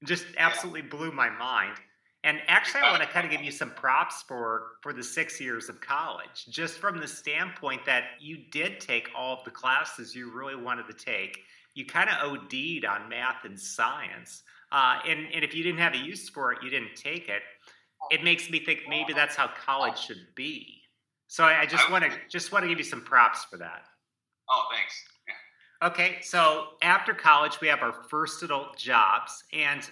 It 0.02 0.08
just 0.08 0.26
absolutely 0.38 0.84
blew 0.84 1.12
my 1.12 1.30
mind. 1.30 1.76
And 2.24 2.40
actually, 2.48 2.82
I 2.82 2.92
want 2.92 3.02
to 3.02 3.10
kind 3.10 3.26
of 3.26 3.32
give 3.32 3.42
you 3.42 3.52
some 3.52 3.72
props 3.72 4.24
for 4.28 4.74
for 4.82 4.94
the 4.94 5.04
six 5.04 5.42
years 5.42 5.70
of 5.70 5.82
college, 5.82 6.46
just 6.50 6.78
from 6.78 7.00
the 7.00 7.08
standpoint 7.08 7.84
that 7.86 8.04
you 8.20 8.38
did 8.52 8.80
take 8.80 9.10
all 9.16 9.40
of 9.40 9.44
the 9.44 9.50
classes 9.50 10.16
you 10.16 10.32
really 10.32 10.56
wanted 10.56 10.86
to 10.88 10.94
take. 10.94 11.40
You 11.74 11.86
kind 11.86 12.10
of 12.10 12.32
OD'd 12.32 12.86
on 12.86 13.10
math 13.10 13.44
and 13.44 13.60
science, 13.60 14.44
uh, 14.72 15.00
and 15.08 15.34
and 15.34 15.44
if 15.44 15.56
you 15.56 15.64
didn't 15.64 15.80
have 15.80 15.96
a 15.96 15.98
use 15.98 16.30
for 16.30 16.54
it, 16.54 16.60
you 16.62 16.70
didn't 16.70 16.96
take 16.96 17.28
it. 17.28 17.42
It 18.12 18.24
makes 18.24 18.52
me 18.52 18.64
think 18.64 18.82
maybe 18.88 19.14
that's 19.14 19.36
how 19.36 19.48
college 19.66 19.98
should 19.98 20.28
be 20.36 20.81
so 21.32 21.46
I, 21.46 21.62
I 21.62 21.66
just 21.66 21.90
want 21.90 22.04
to 22.04 22.12
just 22.30 22.52
want 22.52 22.64
to 22.64 22.68
give 22.68 22.78
you 22.78 22.84
some 22.84 23.00
props 23.00 23.46
for 23.46 23.56
that. 23.56 23.86
Oh, 24.50 24.66
thanks. 24.70 25.02
Yeah. 25.82 25.88
Okay, 25.88 26.18
so 26.22 26.72
after 26.82 27.14
college, 27.14 27.62
we 27.62 27.70
have 27.70 27.80
our 27.80 27.94
first 28.10 28.44
adult 28.44 28.78
jobs, 28.78 29.46
and 29.54 29.90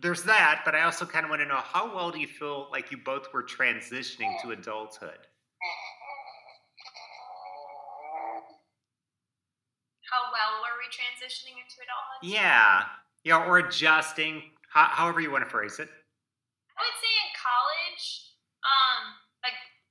there's 0.00 0.22
that. 0.22 0.62
But 0.64 0.74
I 0.74 0.84
also 0.84 1.04
kind 1.04 1.26
of 1.26 1.30
want 1.30 1.42
to 1.42 1.46
know 1.46 1.60
how 1.62 1.94
well 1.94 2.10
do 2.10 2.18
you 2.18 2.26
feel 2.26 2.68
like 2.72 2.90
you 2.90 2.96
both 2.96 3.26
were 3.34 3.42
transitioning 3.42 4.40
to 4.40 4.52
adulthood? 4.52 5.18
How 10.10 10.22
well 10.32 10.62
were 10.62 10.80
we 10.80 10.88
transitioning 10.88 11.60
into 11.60 11.84
adulthood? 11.84 12.22
Yeah, 12.22 12.84
yeah, 13.24 13.44
or 13.44 13.58
adjusting, 13.58 14.42
however 14.70 15.20
you 15.20 15.30
want 15.30 15.44
to 15.44 15.50
phrase 15.50 15.78
it. 15.80 15.90
I 16.78 16.80
would 16.80 16.96
say 16.96 17.12
in 17.12 17.30
college, 17.36 18.32
um, 18.64 19.18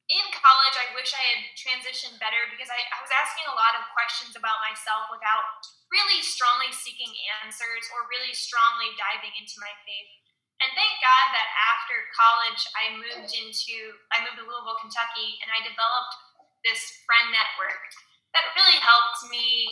in 0.08 0.24
college, 0.32 0.76
I 0.80 0.88
wish 1.08 1.16
I 1.16 1.40
had 1.40 1.56
transitioned 1.56 2.20
better 2.20 2.52
because 2.52 2.68
I, 2.68 2.84
I 2.92 3.00
was 3.00 3.16
asking 3.16 3.48
a 3.48 3.56
lot 3.56 3.80
of 3.80 3.88
questions 3.96 4.36
about 4.36 4.60
myself 4.60 5.08
without 5.08 5.64
really 5.88 6.20
strongly 6.20 6.68
seeking 6.76 7.16
answers 7.40 7.88
or 7.96 8.12
really 8.12 8.36
strongly 8.36 8.92
diving 9.00 9.32
into 9.40 9.56
my 9.64 9.72
faith. 9.88 10.12
And 10.60 10.68
thank 10.76 11.00
God 11.00 11.32
that 11.32 11.48
after 11.72 11.96
college, 12.12 12.60
I 12.76 13.00
moved 13.00 13.32
into 13.40 13.96
I 14.12 14.20
moved 14.20 14.36
to 14.36 14.44
Louisville, 14.52 14.84
Kentucky, 14.84 15.40
and 15.40 15.48
I 15.48 15.64
developed 15.64 16.12
this 16.68 16.84
friend 17.08 17.32
network 17.32 17.88
that 18.36 18.52
really 18.60 18.84
helped 18.84 19.32
me 19.32 19.72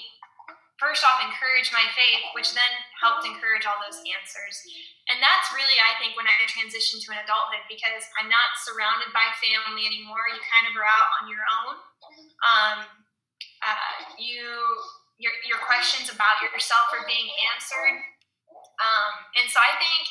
first 0.76 1.08
off 1.08 1.24
encourage 1.24 1.72
my 1.72 1.88
faith, 1.96 2.24
which 2.36 2.52
then 2.52 2.74
helped 3.00 3.24
encourage 3.24 3.64
all 3.64 3.80
those 3.80 4.00
answers. 4.04 4.56
And 5.08 5.22
that's 5.22 5.54
really, 5.54 5.78
I 5.80 5.96
think, 6.02 6.18
when 6.20 6.28
I 6.28 6.36
transitioned 6.50 7.06
to 7.06 7.16
an 7.16 7.24
adulthood 7.24 7.64
because 7.70 8.10
I'm 8.20 8.28
not 8.28 8.60
surrounded 8.60 9.14
by 9.16 9.30
family 9.40 9.88
anymore. 9.88 10.26
You 10.34 10.42
kind 10.44 10.68
of 10.68 10.74
are 10.76 10.88
out 10.88 11.10
on 11.22 11.24
your 11.32 11.46
own. 11.46 11.76
Um, 12.44 12.78
uh, 13.64 13.96
you 14.20 14.44
your 15.16 15.32
your 15.48 15.62
questions 15.64 16.12
about 16.12 16.44
yourself 16.44 16.92
are 16.92 17.08
being 17.08 17.32
answered. 17.56 17.96
Um, 18.84 19.14
and 19.40 19.48
so 19.48 19.64
I 19.64 19.80
think, 19.80 20.04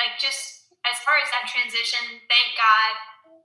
like, 0.00 0.16
just 0.16 0.72
as 0.88 0.96
far 1.04 1.20
as 1.20 1.28
that 1.28 1.44
transition, 1.52 2.24
thank 2.32 2.56
God 2.56 2.92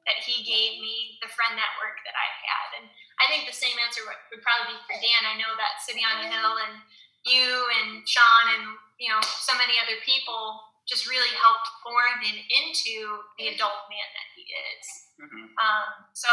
that 0.07 0.23
He 0.23 0.43
gave 0.47 0.79
me 0.79 1.19
the 1.19 1.27
friend 1.27 1.59
network 1.59 1.99
that 2.07 2.15
I 2.15 2.29
had. 2.39 2.67
And 2.79 2.85
I 3.21 3.29
think 3.29 3.45
the 3.45 3.55
same 3.55 3.75
answer 3.81 4.01
would, 4.05 4.19
would 4.33 4.43
probably 4.45 4.73
be 4.73 4.79
for 4.89 4.97
Dan. 4.97 5.21
I 5.27 5.37
know 5.37 5.53
that 5.57 5.81
City 5.83 6.01
on 6.01 6.23
the 6.23 6.29
Hill 6.29 6.57
and 6.63 6.75
you 7.23 7.47
and 7.79 8.03
Sean 8.07 8.45
and 8.59 8.65
you 8.99 9.09
know 9.09 9.21
so 9.23 9.55
many 9.55 9.79
other 9.79 9.99
people 10.03 10.59
just 10.83 11.07
really 11.07 11.31
helped 11.39 11.67
form 11.79 12.19
him 12.19 12.35
into 12.35 13.23
the 13.39 13.55
adult 13.55 13.87
man 13.87 14.09
that 14.11 14.27
he 14.35 14.43
is. 14.43 14.85
Mm-hmm. 15.15 15.47
Um, 15.55 15.87
so 16.11 16.27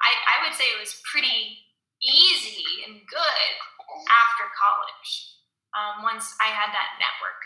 I, 0.00 0.16
I 0.16 0.36
would 0.48 0.56
say 0.56 0.64
it 0.72 0.80
was 0.80 0.96
pretty 1.04 1.60
easy 2.00 2.88
and 2.88 2.96
good 3.04 3.52
after 4.08 4.44
college 4.56 5.10
um, 5.76 6.02
once 6.02 6.34
I 6.40 6.48
had 6.48 6.72
that 6.72 6.96
network. 6.96 7.40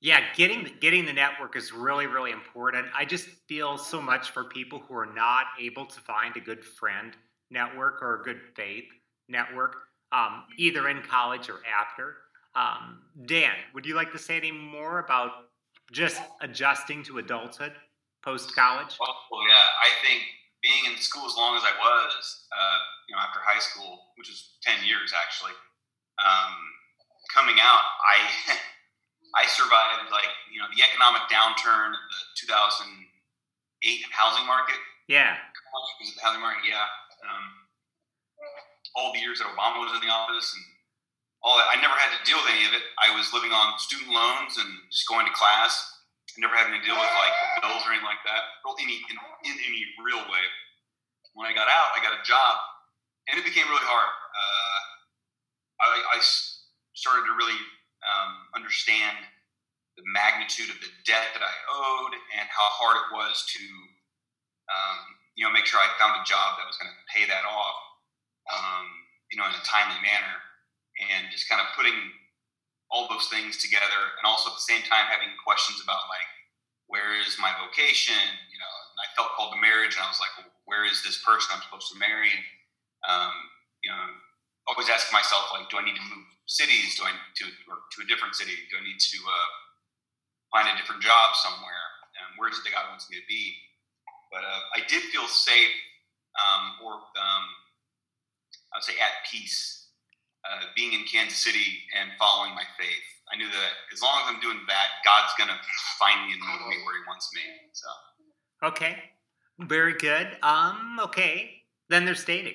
Yeah, 0.00 0.22
getting 0.36 0.70
getting 0.80 1.04
the 1.06 1.12
network 1.12 1.56
is 1.56 1.72
really 1.72 2.06
really 2.06 2.30
important. 2.30 2.86
I 2.94 3.04
just 3.04 3.26
feel 3.48 3.76
so 3.76 4.00
much 4.00 4.30
for 4.30 4.44
people 4.44 4.78
who 4.86 4.94
are 4.94 5.12
not 5.12 5.46
able 5.60 5.86
to 5.86 6.00
find 6.00 6.36
a 6.36 6.40
good 6.40 6.64
friend 6.64 7.16
network 7.50 8.02
or 8.02 8.20
a 8.20 8.22
good 8.22 8.40
faith 8.54 8.84
network, 9.28 9.76
um, 10.12 10.44
either 10.56 10.88
in 10.88 11.02
college 11.02 11.48
or 11.48 11.60
after. 11.68 12.16
Um, 12.54 13.02
Dan, 13.26 13.52
would 13.74 13.86
you 13.86 13.94
like 13.94 14.12
to 14.12 14.18
say 14.18 14.36
any 14.36 14.52
more 14.52 14.98
about 15.00 15.30
just 15.92 16.20
adjusting 16.40 17.02
to 17.04 17.18
adulthood 17.18 17.72
post 18.24 18.54
college? 18.54 18.96
Well, 19.00 19.42
yeah, 19.46 19.62
I 19.84 19.90
think 20.04 20.22
being 20.62 20.90
in 20.90 20.96
school 20.98 21.26
as 21.26 21.36
long 21.36 21.56
as 21.56 21.62
I 21.62 21.72
was, 21.78 22.46
uh, 22.50 22.78
you 23.08 23.14
know, 23.14 23.20
after 23.22 23.40
high 23.40 23.60
school, 23.60 24.12
which 24.16 24.28
was 24.28 24.58
ten 24.62 24.84
years 24.84 25.14
actually, 25.14 25.54
um, 26.18 26.54
coming 27.32 27.56
out, 27.62 27.84
I 28.02 28.18
I 29.38 29.46
survived 29.46 30.10
like 30.10 30.32
you 30.50 30.58
know 30.58 30.66
the 30.74 30.82
economic 30.82 31.22
downturn 31.30 31.94
of 31.94 32.02
the 32.10 32.20
2008 32.42 34.02
housing 34.10 34.46
market. 34.46 34.80
Yeah, 35.06 35.36
was 36.00 36.10
it 36.10 36.16
the 36.16 36.24
housing 36.24 36.42
market? 36.42 36.64
Yeah. 36.66 36.84
Um, 37.24 37.46
all 38.96 39.10
the 39.12 39.22
years 39.22 39.38
that 39.38 39.50
Obama 39.50 39.82
was 39.82 39.94
in 39.94 40.02
the 40.02 40.12
office 40.12 40.50
and 40.54 40.64
all 41.42 41.58
that, 41.58 41.70
I 41.70 41.78
never 41.78 41.94
had 41.94 42.10
to 42.14 42.20
deal 42.26 42.38
with 42.38 42.50
any 42.50 42.66
of 42.66 42.74
it. 42.74 42.82
I 42.98 43.14
was 43.14 43.30
living 43.30 43.54
on 43.54 43.78
student 43.78 44.10
loans 44.10 44.58
and 44.58 44.70
just 44.90 45.06
going 45.06 45.26
to 45.26 45.34
class. 45.34 45.74
I 46.38 46.40
never 46.42 46.54
having 46.54 46.78
to 46.78 46.84
deal 46.86 46.94
with 46.94 47.10
like 47.18 47.34
bills 47.62 47.82
or 47.82 47.90
anything 47.90 48.06
like 48.06 48.22
that, 48.22 48.62
any 48.78 49.02
in, 49.10 49.16
in 49.18 49.56
any 49.58 49.82
real 49.98 50.22
way. 50.30 50.46
When 51.34 51.50
I 51.50 51.54
got 51.54 51.66
out, 51.66 51.94
I 51.94 52.02
got 52.02 52.14
a 52.14 52.22
job, 52.22 52.54
and 53.26 53.38
it 53.38 53.44
became 53.46 53.66
really 53.66 53.86
hard. 53.86 54.10
Uh, 54.10 54.78
I, 55.82 56.18
I, 56.18 56.18
started 56.94 57.30
to 57.30 57.34
really 57.38 57.58
um, 58.02 58.32
understand 58.58 59.14
the 59.94 60.02
magnitude 60.10 60.66
of 60.66 60.78
the 60.82 60.90
debt 61.06 61.30
that 61.30 61.42
I 61.46 61.54
owed 61.70 62.14
and 62.34 62.46
how 62.50 62.66
hard 62.74 62.98
it 62.98 63.08
was 63.14 63.46
to 63.54 63.62
um, 64.66 65.17
you 65.38 65.46
know, 65.46 65.54
make 65.54 65.70
sure 65.70 65.78
I 65.78 65.86
found 66.02 66.18
a 66.18 66.26
job 66.26 66.58
that 66.58 66.66
was 66.66 66.74
going 66.82 66.90
to 66.90 66.98
pay 67.06 67.22
that 67.30 67.46
off, 67.46 67.78
um, 68.50 68.90
you 69.30 69.38
know, 69.38 69.46
in 69.46 69.54
a 69.54 69.62
timely 69.62 70.02
manner, 70.02 70.34
and 70.98 71.30
just 71.30 71.46
kind 71.46 71.62
of 71.62 71.70
putting 71.78 71.94
all 72.90 73.06
those 73.06 73.30
things 73.30 73.62
together, 73.62 74.18
and 74.18 74.26
also 74.26 74.50
at 74.50 74.58
the 74.58 74.66
same 74.66 74.82
time 74.82 75.06
having 75.06 75.30
questions 75.46 75.78
about 75.78 76.10
like, 76.10 76.26
where 76.90 77.14
is 77.14 77.38
my 77.38 77.54
vocation? 77.54 78.18
You 78.50 78.58
know, 78.58 78.74
and 78.90 78.98
I 78.98 79.06
felt 79.14 79.30
called 79.38 79.54
to 79.54 79.62
marriage, 79.62 79.94
and 79.94 80.02
I 80.02 80.10
was 80.10 80.18
like, 80.18 80.34
well, 80.42 80.50
where 80.66 80.82
is 80.82 81.06
this 81.06 81.22
person 81.22 81.54
I'm 81.54 81.62
supposed 81.62 81.94
to 81.94 82.02
marry? 82.02 82.34
And 82.34 82.42
um, 83.06 83.36
you 83.86 83.94
know, 83.94 84.10
always 84.66 84.90
asking 84.90 85.14
myself 85.14 85.54
like, 85.54 85.70
do 85.70 85.78
I 85.78 85.86
need 85.86 85.94
to 85.94 86.06
move 86.10 86.26
cities? 86.50 86.98
Do 86.98 87.06
I 87.06 87.14
need 87.14 87.34
to 87.38 87.46
or 87.70 87.78
to 87.78 87.98
a 88.02 88.10
different 88.10 88.34
city? 88.34 88.58
Do 88.74 88.82
I 88.82 88.82
need 88.82 88.98
to 88.98 89.18
uh, 89.22 89.50
find 90.50 90.66
a 90.66 90.74
different 90.74 90.98
job 90.98 91.38
somewhere? 91.38 91.86
And 92.18 92.34
where 92.42 92.50
is 92.50 92.58
it 92.58 92.66
that 92.66 92.74
God 92.74 92.90
wants 92.90 93.06
me 93.06 93.22
to 93.22 93.26
be? 93.30 93.54
But 94.30 94.44
uh, 94.44 94.60
I 94.76 94.80
did 94.88 95.02
feel 95.10 95.26
safe, 95.26 95.72
um, 96.36 96.84
or 96.84 96.92
um, 96.94 97.44
I 98.72 98.76
would 98.76 98.84
say 98.84 98.94
at 98.94 99.24
peace 99.30 99.88
uh, 100.44 100.64
being 100.76 100.92
in 100.92 101.04
Kansas 101.04 101.38
City 101.38 101.82
and 101.98 102.10
following 102.18 102.54
my 102.54 102.64
faith. 102.78 103.06
I 103.32 103.36
knew 103.36 103.48
that 103.48 103.70
as 103.92 104.00
long 104.02 104.20
as 104.24 104.34
I'm 104.34 104.40
doing 104.40 104.58
that, 104.68 104.88
God's 105.04 105.32
going 105.36 105.50
to 105.50 105.56
find 105.98 106.26
me 106.26 106.32
and 106.32 106.40
move 106.40 106.68
me 106.68 106.76
where 106.84 106.96
He 106.96 107.02
wants 107.06 107.30
me. 107.34 107.40
So. 107.72 107.88
Okay, 108.62 108.96
very 109.60 109.94
good. 109.94 110.36
Um, 110.42 110.98
okay, 111.02 111.62
then 111.88 112.04
there's 112.04 112.24
dating. 112.24 112.54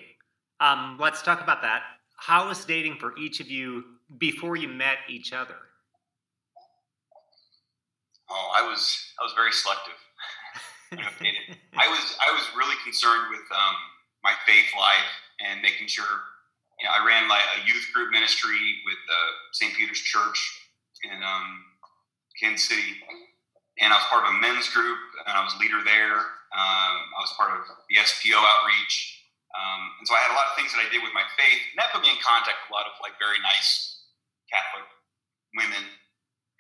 Um, 0.59 0.97
let's 0.99 1.21
talk 1.21 1.41
about 1.41 1.61
that. 1.61 1.83
How 2.17 2.47
was 2.47 2.65
dating 2.65 2.97
for 2.99 3.17
each 3.17 3.39
of 3.39 3.49
you 3.49 3.83
before 4.17 4.55
you 4.55 4.67
met 4.67 4.97
each 5.09 5.33
other? 5.33 5.55
Oh, 8.29 8.51
I 8.57 8.67
was 8.67 9.11
I 9.19 9.23
was 9.23 9.33
very 9.33 9.51
selective. 9.51 9.93
I 11.77 11.87
was 11.89 12.03
I 12.21 12.29
was 12.33 12.45
really 12.57 12.75
concerned 12.83 13.29
with 13.31 13.45
um, 13.49 13.75
my 14.23 14.33
faith 14.45 14.69
life 14.77 15.13
and 15.41 15.61
making 15.61 15.87
sure. 15.87 16.09
You 16.79 16.89
know, 16.89 16.93
I 16.93 17.05
ran 17.05 17.29
like 17.29 17.45
a 17.57 17.65
youth 17.69 17.85
group 17.93 18.11
ministry 18.11 18.59
with 18.85 18.99
uh, 19.07 19.31
St. 19.53 19.73
Peter's 19.77 20.01
Church 20.01 20.39
in 21.05 21.21
um, 21.21 21.47
Kansas 22.41 22.67
City, 22.67 22.97
and 23.79 23.93
I 23.93 23.97
was 23.97 24.07
part 24.09 24.25
of 24.25 24.33
a 24.33 24.37
men's 24.41 24.67
group, 24.73 24.99
and 25.25 25.33
I 25.37 25.43
was 25.45 25.53
leader 25.61 25.79
there. 25.85 26.17
Um, 26.53 26.95
I 27.17 27.19
was 27.21 27.33
part 27.37 27.53
of 27.53 27.65
the 27.65 27.95
SPO 27.97 28.37
outreach, 28.37 29.21
um, 29.53 29.81
and 30.01 30.05
so 30.05 30.17
I 30.17 30.21
had 30.21 30.33
a 30.33 30.37
lot 30.37 30.49
of 30.49 30.57
things 30.57 30.73
that 30.73 30.81
I 30.81 30.89
did 30.89 31.01
with 31.05 31.13
my 31.13 31.25
faith, 31.37 31.61
and 31.71 31.77
that 31.77 31.93
put 31.93 32.01
me 32.01 32.09
in 32.09 32.19
contact 32.21 32.57
with 32.65 32.73
a 32.73 32.75
lot 32.77 32.89
of 32.89 32.97
like 33.05 33.15
very 33.21 33.37
nice 33.41 34.01
Catholic 34.49 34.85
women. 35.57 35.85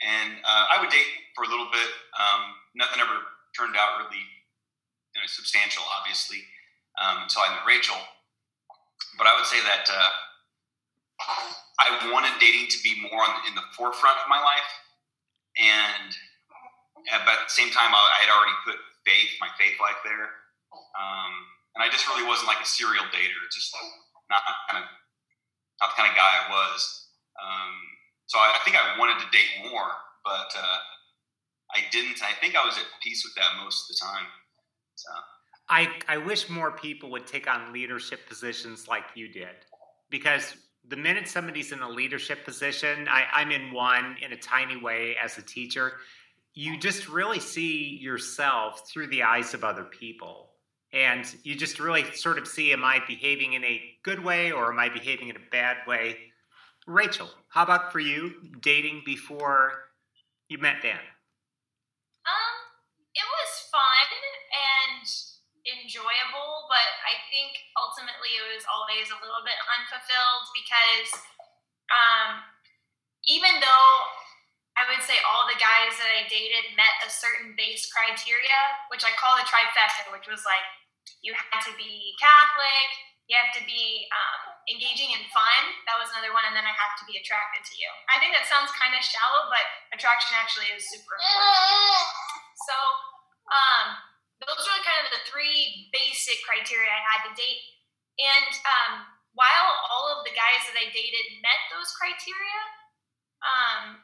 And 0.03 0.35
uh, 0.43 0.73
I 0.73 0.81
would 0.81 0.91
date 0.91 1.09
for 1.33 1.45
a 1.45 1.49
little 1.49 1.69
bit. 1.71 1.89
Um, 2.17 2.53
nothing 2.75 3.01
ever 3.01 3.32
turned 3.53 3.77
out 3.77 4.01
really 4.01 4.23
you 5.13 5.21
know, 5.21 5.27
substantial, 5.29 5.85
obviously, 5.93 6.41
um, 6.97 7.23
until 7.25 7.45
I 7.45 7.53
met 7.53 7.65
Rachel. 7.69 7.97
But 9.17 9.29
I 9.29 9.37
would 9.37 9.45
say 9.45 9.61
that 9.61 9.85
uh, 9.89 10.11
I 11.79 12.09
wanted 12.09 12.33
dating 12.41 12.69
to 12.73 12.79
be 12.81 12.97
more 13.01 13.21
on, 13.21 13.45
in 13.45 13.53
the 13.53 13.65
forefront 13.77 14.17
of 14.21 14.27
my 14.29 14.41
life, 14.41 14.71
and 15.57 16.09
uh, 17.13 17.21
but 17.25 17.45
at 17.45 17.45
the 17.45 17.57
same 17.57 17.69
time, 17.69 17.93
I, 17.93 18.01
I 18.01 18.19
had 18.25 18.31
already 18.33 18.57
put 18.65 18.77
faith, 19.05 19.37
my 19.37 19.51
faith 19.59 19.77
life 19.77 20.01
there, 20.01 20.33
um, 20.97 21.33
and 21.77 21.85
I 21.85 21.93
just 21.93 22.09
really 22.09 22.25
wasn't 22.25 22.49
like 22.49 22.61
a 22.61 22.69
serial 22.69 23.05
dater. 23.13 23.37
It's 23.45 23.57
just 23.57 23.73
not 24.29 24.41
kind 24.65 24.81
of 24.81 24.89
not 25.81 25.93
the 25.93 25.97
kind 25.97 26.09
of 26.09 26.15
guy 26.17 26.25
I 26.25 26.49
was. 26.49 26.79
Um, 27.37 27.73
so 28.25 28.39
I, 28.39 28.55
I, 28.55 28.59
think 28.63 28.77
I 28.77 28.97
wanted 28.97 29.19
to 29.19 29.27
date 29.33 29.67
more, 29.69 29.89
but 30.23 30.49
uh, 30.55 30.79
I 31.73 31.79
didn't. 31.91 32.21
I 32.23 32.33
think 32.39 32.55
I 32.55 32.65
was 32.65 32.77
at 32.77 32.85
peace 33.01 33.25
with 33.25 33.35
that 33.35 33.63
most 33.63 33.89
of 33.89 33.95
the 33.95 33.99
time. 34.05 34.27
So. 34.95 35.09
I, 35.69 35.89
I 36.07 36.17
wish 36.17 36.49
more 36.49 36.71
people 36.71 37.09
would 37.11 37.25
take 37.25 37.49
on 37.49 37.73
leadership 37.73 38.27
positions 38.27 38.87
like 38.87 39.05
you 39.15 39.27
did 39.29 39.55
because 40.09 40.55
the 40.87 40.97
minute 40.97 41.27
somebody's 41.27 41.71
in 41.71 41.81
a 41.81 41.89
leadership 41.89 42.45
position, 42.45 43.07
I, 43.07 43.25
I'm 43.33 43.51
in 43.51 43.71
one 43.71 44.17
in 44.21 44.33
a 44.33 44.37
tiny 44.37 44.77
way 44.77 45.15
as 45.21 45.37
a 45.37 45.41
teacher, 45.41 45.93
you 46.53 46.77
just 46.77 47.09
really 47.09 47.39
see 47.39 47.97
yourself 47.99 48.87
through 48.87 49.07
the 49.07 49.23
eyes 49.23 49.53
of 49.53 49.63
other 49.63 49.85
people. 49.85 50.49
And 50.91 51.25
you 51.43 51.55
just 51.55 51.79
really 51.79 52.03
sort 52.13 52.37
of 52.37 52.47
see, 52.47 52.71
am 52.71 52.83
I 52.83 52.99
behaving 53.07 53.53
in 53.53 53.63
a 53.63 53.81
good 54.03 54.23
way 54.23 54.51
or 54.51 54.71
am 54.71 54.77
I 54.77 54.89
behaving 54.89 55.29
in 55.29 55.35
a 55.35 55.49
bad 55.51 55.77
way? 55.87 56.17
Rachel, 56.85 57.29
how 57.47 57.63
about 57.63 57.91
for 57.91 57.99
you, 57.99 58.33
dating 58.61 59.01
before 59.05 59.71
you 60.49 60.59
met 60.59 60.83
Dan? 60.83 60.93
Um, 60.93 62.55
it 63.15 63.25
was 63.25 63.69
fun 63.71 64.09
and 64.53 65.07
enjoyable, 65.63 66.67
but 66.67 66.89
I 67.07 67.15
think 67.31 67.55
ultimately 67.79 68.35
it 68.35 68.45
was 68.51 68.67
always 68.67 69.07
a 69.07 69.19
little 69.19 69.43
bit 69.47 69.55
unfulfilled 69.79 70.45
because 70.51 71.09
um, 71.91 72.43
even 73.27 73.63
though 73.63 73.93
I 74.73 74.89
would 74.89 75.05
say 75.05 75.21
all 75.21 75.45
the 75.45 75.59
guys 75.61 75.93
that 76.01 76.09
I 76.09 76.25
dated 76.25 76.73
met 76.73 76.97
a 77.05 77.09
certain 77.09 77.53
base 77.53 77.87
criteria, 77.93 78.59
which 78.89 79.05
I 79.05 79.13
call 79.15 79.37
the 79.37 79.45
trifecta, 79.45 80.09
which 80.09 80.25
was 80.25 80.41
like 80.43 80.65
you 81.21 81.31
had 81.37 81.61
to 81.69 81.73
be 81.77 82.17
Catholic, 82.17 82.89
you 83.31 83.39
have 83.39 83.53
to 83.55 83.63
be 83.63 84.09
um, 84.11 84.41
engaging 84.67 85.15
and 85.15 85.23
fun. 85.31 85.61
That 85.87 85.95
was 85.95 86.11
another 86.11 86.35
one, 86.35 86.43
and 86.43 86.55
then 86.57 86.67
I 86.67 86.75
have 86.75 86.97
to 86.99 87.05
be 87.07 87.15
attracted 87.15 87.63
to 87.63 87.73
you. 87.79 87.87
I 88.11 88.19
think 88.19 88.35
that 88.35 88.49
sounds 88.49 88.73
kind 88.75 88.91
of 88.91 88.99
shallow, 89.05 89.47
but 89.47 89.63
attraction 89.95 90.35
actually 90.35 90.73
is 90.75 90.83
super 90.89 91.15
important. 91.15 92.03
So, 92.67 92.75
um, 93.47 93.87
those 94.47 94.65
are 94.67 94.79
kind 94.83 95.01
of 95.07 95.09
the 95.15 95.23
three 95.29 95.89
basic 95.91 96.39
criteria 96.43 96.89
I 96.89 97.03
had 97.03 97.21
to 97.29 97.33
date. 97.35 97.63
And 98.19 98.51
um, 98.67 98.93
while 99.33 99.69
all 99.89 100.13
of 100.13 100.21
the 100.27 100.33
guys 100.35 100.61
that 100.69 100.77
I 100.77 100.91
dated 100.93 101.41
met 101.41 101.59
those 101.73 101.89
criteria, 101.97 102.59
um, 103.41 104.03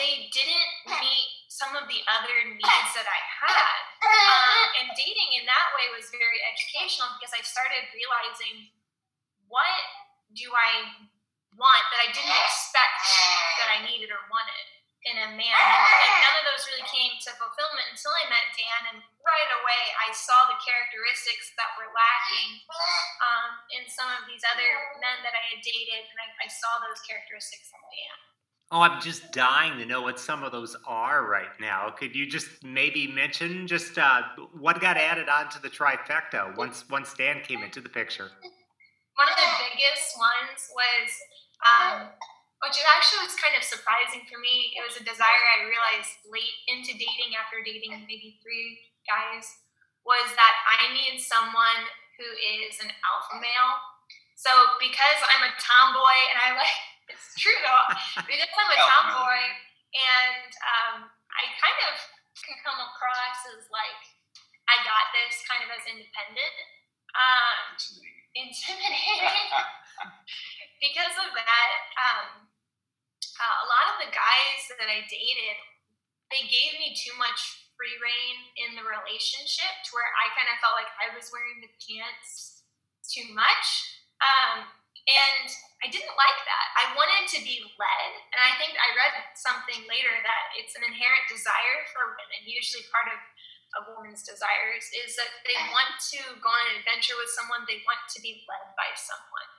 they 0.00 0.28
didn't 0.32 0.72
meet 1.00 1.28
some 1.48 1.76
of 1.76 1.84
the 1.88 2.00
other 2.08 2.36
needs 2.48 2.90
that 2.96 3.08
I 3.08 3.20
had. 3.44 3.78
Um, 4.02 4.66
and 4.82 4.88
dating 4.96 5.30
in 5.36 5.44
that 5.46 5.66
way 5.76 5.92
was 5.92 6.08
very 6.08 6.40
educational 6.48 7.12
because 7.20 7.36
I 7.36 7.44
started 7.44 7.86
realizing 7.92 8.72
what 9.46 9.84
do 10.32 10.48
I 10.48 11.04
want 11.60 11.84
that 11.92 12.00
I 12.00 12.08
didn't 12.08 12.40
expect 12.48 12.98
that 13.60 13.68
I 13.68 13.78
needed 13.84 14.08
or 14.08 14.24
wanted 14.32 14.71
in 15.02 15.16
a 15.18 15.28
man. 15.34 15.58
And 15.58 16.14
none 16.22 16.36
of 16.38 16.44
those 16.46 16.62
really 16.70 16.86
came 16.86 17.14
to 17.26 17.30
fulfillment 17.34 17.86
until 17.90 18.14
I 18.14 18.24
met 18.30 18.46
Dan. 18.54 18.80
And 18.94 18.98
right 19.22 19.50
away, 19.62 19.82
I 19.98 20.14
saw 20.14 20.46
the 20.46 20.58
characteristics 20.62 21.50
that 21.58 21.74
were 21.74 21.90
lacking 21.90 22.50
um, 23.22 23.50
in 23.74 23.82
some 23.90 24.10
of 24.14 24.22
these 24.30 24.46
other 24.46 24.70
men 25.02 25.22
that 25.26 25.34
I 25.34 25.42
had 25.54 25.60
dated. 25.62 26.06
And 26.06 26.18
I, 26.22 26.46
I 26.46 26.48
saw 26.48 26.78
those 26.86 27.02
characteristics 27.02 27.70
in 27.74 27.82
Dan. 27.90 28.18
Oh, 28.72 28.80
I'm 28.80 29.04
just 29.04 29.32
dying 29.32 29.76
to 29.78 29.84
know 29.84 30.00
what 30.00 30.16
some 30.18 30.42
of 30.42 30.50
those 30.50 30.74
are 30.88 31.28
right 31.28 31.52
now. 31.60 31.90
Could 31.90 32.16
you 32.16 32.24
just 32.24 32.48
maybe 32.64 33.06
mention 33.06 33.68
just 33.68 33.98
uh, 33.98 34.22
what 34.56 34.80
got 34.80 34.96
added 34.96 35.28
onto 35.28 35.60
the 35.60 35.68
trifecta 35.68 36.56
once 36.56 36.88
once 36.88 37.12
Dan 37.12 37.42
came 37.44 37.62
into 37.62 37.82
the 37.82 37.90
picture? 37.90 38.30
One 39.20 39.28
of 39.28 39.36
the 39.36 39.50
biggest 39.60 40.16
ones 40.16 40.72
was 40.72 41.08
um, 41.68 42.08
which 42.62 42.78
actually 42.86 43.26
was 43.26 43.34
kind 43.34 43.58
of 43.58 43.66
surprising 43.66 44.22
for 44.30 44.38
me. 44.38 44.70
It 44.78 44.86
was 44.86 44.94
a 44.94 45.02
desire 45.02 45.42
I 45.58 45.66
realized 45.66 46.14
late 46.30 46.58
into 46.70 46.94
dating, 46.94 47.34
after 47.34 47.58
dating 47.58 47.90
maybe 48.06 48.38
three 48.38 48.78
guys, 49.02 49.66
was 50.06 50.30
that 50.38 50.54
I 50.70 50.94
need 50.94 51.18
someone 51.18 51.90
who 52.14 52.26
is 52.62 52.78
an 52.78 52.94
alpha 53.02 53.42
male. 53.42 53.74
So 54.38 54.50
because 54.78 55.18
I'm 55.34 55.50
a 55.50 55.52
tomboy 55.58 56.18
and 56.30 56.38
I 56.38 56.48
like, 56.54 56.78
it's 57.10 57.34
true 57.34 57.58
though, 57.66 57.86
because 58.30 58.50
I'm 58.54 58.70
a 58.70 58.78
tomboy 58.78 59.42
and 59.94 60.50
um, 60.62 60.96
I 61.10 61.42
kind 61.58 61.78
of 61.90 61.98
can 62.46 62.58
come 62.62 62.78
across 62.78 63.38
as 63.58 63.66
like, 63.74 64.02
I 64.70 64.78
got 64.86 65.10
this 65.10 65.42
kind 65.50 65.66
of 65.66 65.70
as 65.74 65.82
independent. 65.90 66.56
Um, 67.12 67.74
intimidating. 68.38 69.50
because 70.82 71.14
of 71.20 71.30
that, 71.36 71.72
um, 71.98 72.51
uh, 73.38 73.56
a 73.62 73.66
lot 73.66 73.86
of 73.94 73.96
the 74.02 74.10
guys 74.14 74.60
that 74.78 74.88
I 74.90 75.06
dated, 75.06 75.58
they 76.30 76.46
gave 76.48 76.78
me 76.78 76.96
too 76.96 77.14
much 77.18 77.68
free 77.76 77.98
reign 77.98 78.36
in 78.62 78.78
the 78.78 78.84
relationship 78.86 79.72
to 79.86 79.90
where 79.96 80.06
I 80.06 80.30
kind 80.38 80.48
of 80.48 80.60
felt 80.62 80.78
like 80.78 80.90
I 81.02 81.10
was 81.12 81.34
wearing 81.34 81.60
the 81.60 81.72
pants 81.82 82.62
too 83.02 83.26
much. 83.34 83.98
Um, 84.22 84.70
and 85.10 85.50
I 85.82 85.90
didn't 85.90 86.14
like 86.14 86.40
that. 86.46 86.66
I 86.78 86.94
wanted 86.94 87.26
to 87.34 87.42
be 87.42 87.58
led. 87.74 88.10
And 88.30 88.38
I 88.38 88.54
think 88.54 88.78
I 88.78 88.94
read 88.94 89.34
something 89.34 89.82
later 89.90 90.14
that 90.22 90.44
it's 90.54 90.78
an 90.78 90.86
inherent 90.86 91.26
desire 91.26 91.82
for 91.90 92.14
women, 92.14 92.46
usually 92.46 92.86
part 92.94 93.10
of 93.10 93.18
a 93.18 93.80
woman's 93.90 94.22
desires, 94.22 94.86
is 94.94 95.18
that 95.18 95.42
they 95.42 95.58
want 95.74 95.98
to 96.14 96.20
go 96.38 96.54
on 96.54 96.64
an 96.70 96.86
adventure 96.86 97.18
with 97.18 97.34
someone, 97.34 97.66
they 97.66 97.82
want 97.82 98.04
to 98.14 98.22
be 98.22 98.46
led 98.46 98.66
by 98.78 98.94
someone. 98.94 99.50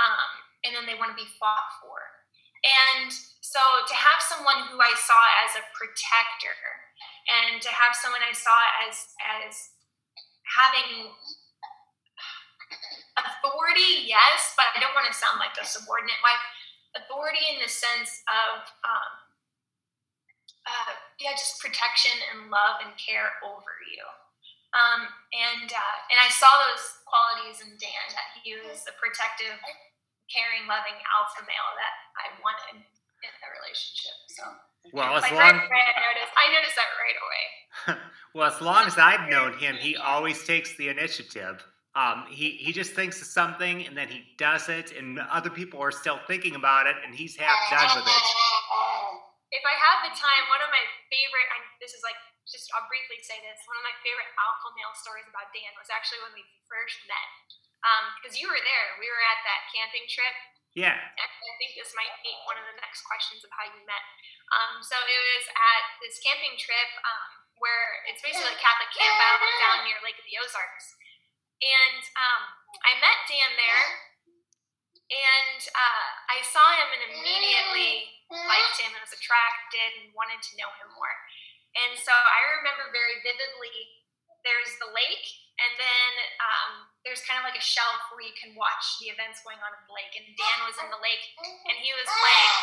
Um, 0.00 0.30
and 0.64 0.72
then 0.72 0.84
they 0.88 0.96
want 0.96 1.12
to 1.12 1.18
be 1.20 1.28
fought 1.36 1.76
for. 1.84 2.00
And 2.66 3.14
so 3.40 3.62
to 3.86 3.94
have 3.94 4.18
someone 4.18 4.66
who 4.66 4.82
I 4.82 4.90
saw 4.98 5.22
as 5.46 5.54
a 5.54 5.64
protector 5.70 6.58
and 7.30 7.62
to 7.62 7.70
have 7.70 7.94
someone 7.94 8.22
I 8.26 8.34
saw 8.34 8.58
as 8.86 9.14
as 9.22 9.54
having 10.46 11.14
authority, 13.16 14.06
yes, 14.06 14.54
but 14.58 14.74
I 14.74 14.82
don't 14.82 14.94
want 14.98 15.06
to 15.06 15.14
sound 15.14 15.38
like 15.38 15.54
a 15.56 15.66
subordinate 15.66 16.18
wife. 16.20 16.42
Authority 16.96 17.44
in 17.52 17.60
the 17.60 17.68
sense 17.68 18.24
of 18.26 18.66
um, 18.82 19.12
uh, 20.66 20.92
yeah, 21.22 21.36
just 21.38 21.62
protection 21.62 22.12
and 22.32 22.50
love 22.50 22.82
and 22.82 22.90
care 22.98 23.36
over 23.46 23.78
you. 23.86 24.02
Um, 24.74 25.06
and 25.32 25.70
uh, 25.70 25.96
and 26.10 26.18
I 26.18 26.28
saw 26.28 26.50
those 26.68 26.84
qualities 27.06 27.62
in 27.62 27.78
Dan 27.78 28.06
that 28.12 28.28
he 28.42 28.58
was 28.58 28.84
a 28.84 28.94
protective 28.98 29.56
caring, 30.32 30.66
loving 30.66 30.96
alpha 30.96 31.42
male 31.46 31.70
that 31.78 31.94
I 32.18 32.26
wanted 32.42 32.82
in 32.82 33.32
a 33.32 33.48
relationship. 33.62 34.16
So. 34.32 34.44
Well, 34.92 35.18
as 35.18 35.22
like 35.26 35.34
long 35.34 35.56
right 35.66 35.90
I 35.90 35.98
noticed, 35.98 36.32
I 36.36 36.46
noticed 36.54 36.76
that 36.78 36.90
right 36.94 37.18
away. 37.18 37.44
well, 38.34 38.46
as 38.46 38.60
long 38.62 38.86
as 38.86 38.98
I've 38.98 39.26
known 39.28 39.58
him, 39.58 39.74
he 39.76 39.96
always 40.12 40.44
takes 40.44 40.76
the 40.76 40.88
initiative. 40.88 41.64
Um, 41.96 42.28
he, 42.28 42.60
he 42.60 42.76
just 42.76 42.92
thinks 42.92 43.24
of 43.24 43.28
something 43.32 43.88
and 43.88 43.96
then 43.96 44.12
he 44.12 44.20
does 44.36 44.68
it, 44.68 44.92
and 44.92 45.16
other 45.32 45.48
people 45.48 45.80
are 45.80 45.90
still 45.90 46.20
thinking 46.28 46.54
about 46.54 46.84
it, 46.84 46.96
and 47.00 47.16
he's 47.16 47.34
half 47.40 47.56
done 47.72 47.88
with 47.96 48.04
it. 48.04 48.24
If 49.48 49.64
I 49.64 49.74
have 49.80 49.98
the 50.04 50.12
time, 50.12 50.42
one 50.52 50.60
of 50.60 50.68
my 50.68 50.84
favorite, 51.08 51.48
I, 51.56 51.58
this 51.80 51.96
is 51.96 52.04
like, 52.04 52.18
just 52.44 52.68
I'll 52.76 52.84
briefly 52.92 53.16
say 53.24 53.40
this, 53.40 53.58
one 53.64 53.80
of 53.80 53.84
my 53.88 53.96
favorite 54.04 54.28
alpha 54.36 54.68
male 54.76 54.92
stories 54.92 55.24
about 55.24 55.48
Dan 55.56 55.72
was 55.80 55.88
actually 55.88 56.20
when 56.20 56.36
we 56.36 56.44
first 56.68 57.00
met. 57.08 57.32
Because 58.18 58.34
um, 58.34 58.40
you 58.42 58.46
were 58.50 58.58
there, 58.58 58.86
we 58.98 59.06
were 59.06 59.24
at 59.30 59.40
that 59.46 59.70
camping 59.70 60.06
trip. 60.10 60.34
Yeah. 60.74 60.92
I 60.92 61.52
think 61.56 61.72
this 61.72 61.96
might 61.96 62.12
be 62.20 62.34
one 62.44 62.60
of 62.60 62.66
the 62.68 62.76
next 62.82 63.06
questions 63.08 63.40
of 63.46 63.50
how 63.54 63.64
you 63.64 63.80
met. 63.88 64.04
Um, 64.52 64.84
so 64.84 64.94
it 64.98 65.20
was 65.38 65.46
at 65.48 65.84
this 66.04 66.20
camping 66.20 66.58
trip 66.60 66.90
um, 67.00 67.30
where 67.58 68.04
it's 68.10 68.20
basically 68.20 68.52
a 68.52 68.60
Catholic 68.60 68.92
camp 68.92 69.16
out 69.16 69.40
down 69.40 69.88
near 69.88 69.96
Lake 70.04 70.20
of 70.20 70.26
the 70.28 70.36
Ozarks. 70.36 70.98
And 71.64 72.02
um, 72.20 72.42
I 72.84 73.00
met 73.00 73.24
Dan 73.24 73.56
there, 73.56 73.84
and 75.08 75.60
uh, 75.72 76.08
I 76.28 76.44
saw 76.44 76.76
him 76.76 76.88
and 76.92 77.02
immediately 77.16 78.12
liked 78.28 78.76
him 78.76 78.92
and 78.92 79.00
was 79.00 79.16
attracted 79.16 80.04
and 80.04 80.12
wanted 80.12 80.44
to 80.44 80.58
know 80.60 80.68
him 80.76 80.92
more. 80.92 81.16
And 81.72 81.96
so 81.96 82.12
I 82.12 82.60
remember 82.60 82.92
very 82.92 83.24
vividly 83.24 83.72
there's 84.44 84.76
the 84.78 84.92
lake, 84.92 85.26
and 85.56 85.72
then 85.80 86.12
um, 86.44 86.70
there's 87.00 87.24
kind 87.24 87.40
of 87.40 87.48
like 87.48 87.56
a 87.56 87.64
shelf 87.64 88.12
where 88.12 88.20
you 88.20 88.36
can 88.36 88.52
watch 88.52 89.00
the 89.00 89.08
events 89.08 89.40
going 89.40 89.56
on 89.64 89.72
in 89.72 89.82
the 89.88 89.94
lake. 89.96 90.12
And 90.12 90.26
Dan 90.36 90.58
was 90.68 90.76
in 90.76 90.88
the 90.92 91.00
lake, 91.00 91.24
and 91.40 91.76
he 91.80 91.90
was 91.96 92.04
playing, 92.04 92.56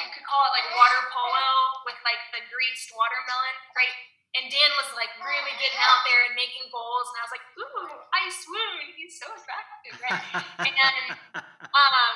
you 0.00 0.08
could 0.16 0.24
call 0.24 0.40
it 0.48 0.52
like 0.56 0.68
water 0.72 1.02
polo 1.12 1.48
with 1.84 2.00
like 2.00 2.22
the 2.32 2.40
greased 2.48 2.96
watermelon, 2.96 3.56
right? 3.76 3.92
And 4.40 4.46
Dan 4.46 4.70
was 4.78 4.88
like 4.94 5.10
really 5.20 5.54
getting 5.58 5.82
out 5.82 6.06
there 6.06 6.22
and 6.30 6.38
making 6.38 6.70
goals, 6.70 7.10
and 7.10 7.16
I 7.18 7.22
was 7.26 7.34
like, 7.34 7.46
"Ooh, 7.58 7.90
I 8.14 8.30
swoon! 8.30 8.94
He's 8.94 9.18
so 9.18 9.26
attractive, 9.26 9.98
right?" 10.06 10.22
and 10.70 11.06
um, 11.82 12.14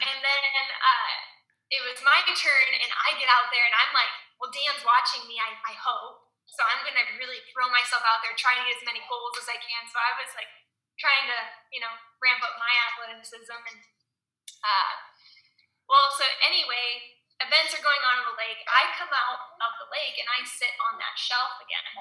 and 0.00 0.16
then 0.24 0.64
uh, 0.80 1.12
it 1.68 1.84
was 1.84 2.00
my 2.00 2.16
turn, 2.32 2.68
and 2.80 2.90
I 3.04 3.12
get 3.20 3.28
out 3.28 3.52
there, 3.52 3.60
and 3.60 3.76
I'm 3.76 3.92
like, 3.92 4.08
"Well, 4.40 4.48
Dan's 4.48 4.80
watching 4.88 5.28
me. 5.28 5.36
I, 5.36 5.52
I 5.52 5.74
hope." 5.76 6.29
So 6.50 6.60
I'm 6.66 6.82
gonna 6.82 7.06
really 7.16 7.40
throw 7.50 7.70
myself 7.70 8.02
out 8.04 8.20
there, 8.20 8.34
try 8.34 8.58
to 8.58 8.64
get 8.66 8.76
as 8.76 8.86
many 8.86 9.00
goals 9.06 9.38
as 9.38 9.48
I 9.48 9.58
can. 9.58 9.82
So 9.86 9.96
I 9.96 10.12
was 10.18 10.30
like 10.34 10.50
trying 10.98 11.30
to, 11.30 11.38
you 11.72 11.80
know, 11.80 11.92
ramp 12.20 12.42
up 12.44 12.60
my 12.60 12.74
athleticism 12.90 13.54
and 13.54 13.80
uh, 14.60 14.92
well, 15.88 16.06
so 16.14 16.22
anyway, 16.44 17.18
events 17.40 17.74
are 17.74 17.82
going 17.82 18.02
on 18.04 18.22
in 18.22 18.26
the 18.28 18.36
lake. 18.36 18.60
I 18.68 18.92
come 18.94 19.10
out 19.10 19.58
of 19.58 19.72
the 19.80 19.88
lake 19.90 20.20
and 20.20 20.28
I 20.28 20.44
sit 20.44 20.70
on 20.78 21.00
that 21.00 21.16
shelf 21.16 21.56
again. 21.64 21.94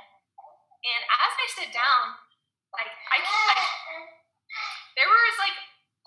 And 0.86 1.02
as 1.10 1.34
I 1.34 1.48
sit 1.50 1.70
down, 1.72 2.20
like 2.76 2.92
I, 3.10 3.18
I 3.18 3.56
there 5.00 5.10
was 5.10 5.36
like 5.40 5.58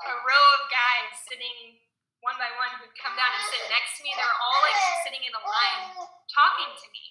a 0.05 0.13
row 0.23 0.47
of 0.61 0.63
guys 0.69 1.17
sitting 1.27 1.81
one 2.23 2.39
by 2.39 2.55
one 2.55 2.71
who'd 2.79 2.95
come 2.95 3.19
down 3.19 3.35
and 3.35 3.45
sit 3.51 3.67
next 3.67 3.99
to 3.99 4.07
me. 4.07 4.15
They 4.15 4.23
were 4.23 4.41
all 4.47 4.61
like 4.63 4.79
sitting 5.03 5.27
in 5.27 5.33
a 5.35 5.43
line 5.43 6.07
talking 6.31 6.71
to 6.71 6.87
me. 6.95 7.03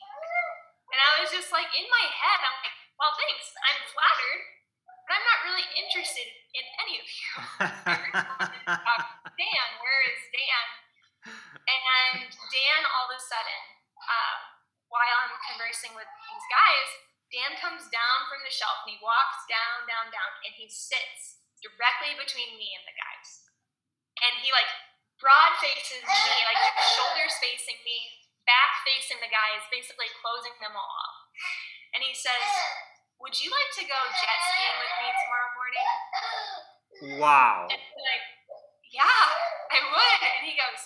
And 0.92 1.00
I 1.00 1.24
was 1.24 1.32
just 1.32 1.50
like 1.56 1.72
in 1.72 1.88
my 1.88 2.06
head, 2.12 2.40
I'm 2.44 2.58
like, 2.62 2.78
well, 3.00 3.16
thanks. 3.16 3.48
I'm 3.64 3.80
flattered, 3.90 4.42
but 5.08 5.12
I'm 5.16 5.26
not 5.26 5.40
really 5.48 5.68
interested 5.80 6.28
in 6.54 6.66
any 6.84 6.96
of 7.00 7.08
you. 7.08 7.32
Dan, 9.40 9.68
where 9.80 10.02
is 10.12 10.22
Dan? 10.36 10.68
And 11.66 12.28
Dan, 12.28 12.82
all 12.92 13.08
of 13.08 13.16
a 13.16 13.22
sudden, 13.22 13.62
uh, 14.02 14.38
while 14.92 15.18
I'm 15.24 15.36
conversing 15.56 15.96
with 15.96 16.10
these 16.28 16.46
guys, 16.52 16.90
Dan 17.32 17.56
comes 17.64 17.88
down 17.88 18.28
from 18.28 18.44
the 18.44 18.52
shelf 18.52 18.84
and 18.84 18.92
he 18.92 19.00
walks 19.00 19.48
down, 19.48 19.88
down, 19.88 20.12
down, 20.12 20.32
and 20.44 20.52
he 20.52 20.68
sits 20.68 21.40
directly 21.64 22.12
between 22.20 22.60
me 22.60 22.76
and 22.76 22.84
the 22.84 22.96
guys. 23.00 23.30
And 24.20 24.34
he 24.44 24.52
like 24.52 24.68
broad 25.16 25.56
faces 25.64 26.04
me, 26.04 26.38
like 26.44 26.60
shoulders 26.98 27.40
facing 27.40 27.80
me, 27.88 28.21
back 28.46 28.72
facing 28.88 29.22
the 29.22 29.32
guy 29.32 29.58
is 29.58 29.66
basically 29.70 30.10
closing 30.22 30.56
them 30.62 30.74
all 30.74 30.92
off. 30.92 31.18
And 31.94 32.02
he 32.02 32.16
says, 32.16 32.46
Would 33.20 33.36
you 33.38 33.52
like 33.52 33.72
to 33.82 33.86
go 33.86 34.00
jet 34.18 34.40
skiing 34.52 34.78
with 34.80 34.94
me 35.02 35.08
tomorrow 35.12 35.52
morning? 35.58 35.88
Wow. 37.22 37.68
And 37.72 37.80
I'm 37.80 38.04
like, 38.06 38.26
yeah, 38.92 39.26
I 39.72 39.80
would. 39.92 40.22
And 40.40 40.44
he 40.46 40.56
goes, 40.56 40.82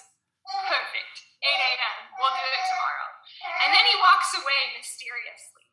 Perfect. 0.46 1.16
8 1.42 1.50
a.m. 1.50 1.98
We'll 2.18 2.34
do 2.34 2.46
it 2.46 2.66
tomorrow. 2.70 3.08
And 3.66 3.70
then 3.74 3.86
he 3.86 3.96
walks 4.02 4.34
away 4.38 4.62
mysteriously. 4.78 5.66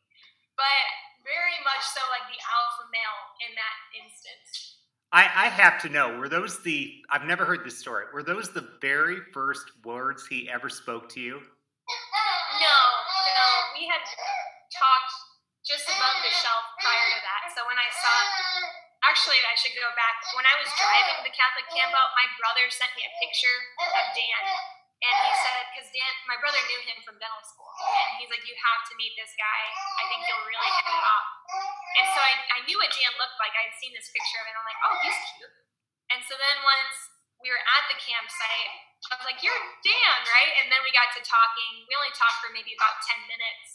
But 0.57 0.85
very 1.25 1.57
much 1.65 1.81
so 1.81 2.01
like 2.13 2.25
the 2.29 2.37
alpha 2.37 2.85
male 2.93 3.21
in 3.47 3.51
that 3.57 3.77
instance. 3.97 4.81
I, 5.13 5.45
I 5.45 5.47
have 5.49 5.81
to 5.83 5.89
know, 5.89 6.17
were 6.17 6.29
those 6.29 6.61
the, 6.63 6.91
I've 7.09 7.25
never 7.25 7.45
heard 7.45 7.63
this 7.63 7.77
story, 7.77 8.05
were 8.13 8.23
those 8.23 8.49
the 8.49 8.67
very 8.81 9.17
first 9.31 9.65
words 9.85 10.25
he 10.25 10.49
ever 10.49 10.69
spoke 10.69 11.07
to 11.09 11.19
you? 11.19 11.41
No, 12.63 12.79
no. 13.35 13.47
We 13.75 13.83
had 13.91 14.03
talked 14.71 15.13
just 15.63 15.87
above 15.87 16.19
the 16.23 16.31
shelf 16.31 16.63
prior 16.79 17.07
to 17.11 17.19
that. 17.23 17.51
So 17.55 17.63
when 17.67 17.79
I 17.79 17.87
saw, 17.91 18.15
actually, 19.03 19.39
I 19.43 19.55
should 19.55 19.75
go 19.75 19.87
back. 19.95 20.23
When 20.35 20.47
I 20.47 20.55
was 20.59 20.67
driving 20.75 21.23
the 21.23 21.31
Catholic 21.35 21.67
camp 21.71 21.91
out, 21.95 22.11
my 22.15 22.27
brother 22.39 22.67
sent 22.71 22.91
me 22.95 23.03
a 23.07 23.11
picture 23.19 23.57
of 23.79 24.05
Dan. 24.15 24.43
And 25.03 25.11
he 25.11 25.33
said, 25.43 25.67
because 25.75 25.91
Dan, 25.91 26.13
my 26.31 26.39
brother 26.39 26.63
knew 26.71 26.79
him 26.87 26.95
from 27.03 27.19
dental 27.19 27.43
school. 27.43 27.67
And 27.75 28.23
he's 28.23 28.31
like, 28.31 28.47
you 28.47 28.55
have 28.55 28.87
to 28.87 28.95
meet 28.95 29.11
this 29.19 29.35
guy. 29.35 29.61
I 29.99 30.07
think 30.07 30.23
you'll 30.23 30.47
really 30.47 30.71
hit 30.79 30.87
it 30.87 31.03
off. 31.03 31.27
And 31.99 32.07
so 32.15 32.19
I, 32.23 32.31
I 32.55 32.59
knew 32.63 32.79
what 32.79 32.87
Dan 32.87 33.11
looked 33.19 33.35
like. 33.35 33.51
I'd 33.51 33.75
seen 33.83 33.91
this 33.91 34.07
picture 34.15 34.39
of 34.39 34.47
him. 34.47 34.55
I'm 34.55 34.63
like, 34.63 34.79
oh, 34.79 34.95
he's 35.03 35.19
cute. 35.35 35.55
And 36.07 36.23
so 36.23 36.39
then 36.39 36.55
once 36.63 36.95
we 37.43 37.51
were 37.51 37.59
at 37.59 37.83
the 37.91 37.99
campsite, 37.99 38.92
I 39.11 39.19
was 39.19 39.27
like, 39.27 39.43
you're 39.43 39.63
Dan, 39.83 40.19
right? 40.31 40.51
And 40.63 40.71
then 40.71 40.79
we 40.87 40.95
got 40.95 41.11
to 41.17 41.21
talking. 41.23 41.83
We 41.87 41.93
only 41.99 42.13
talked 42.15 42.39
for 42.39 42.51
maybe 42.55 42.71
about 42.77 43.03
10 43.03 43.19
minutes 43.27 43.69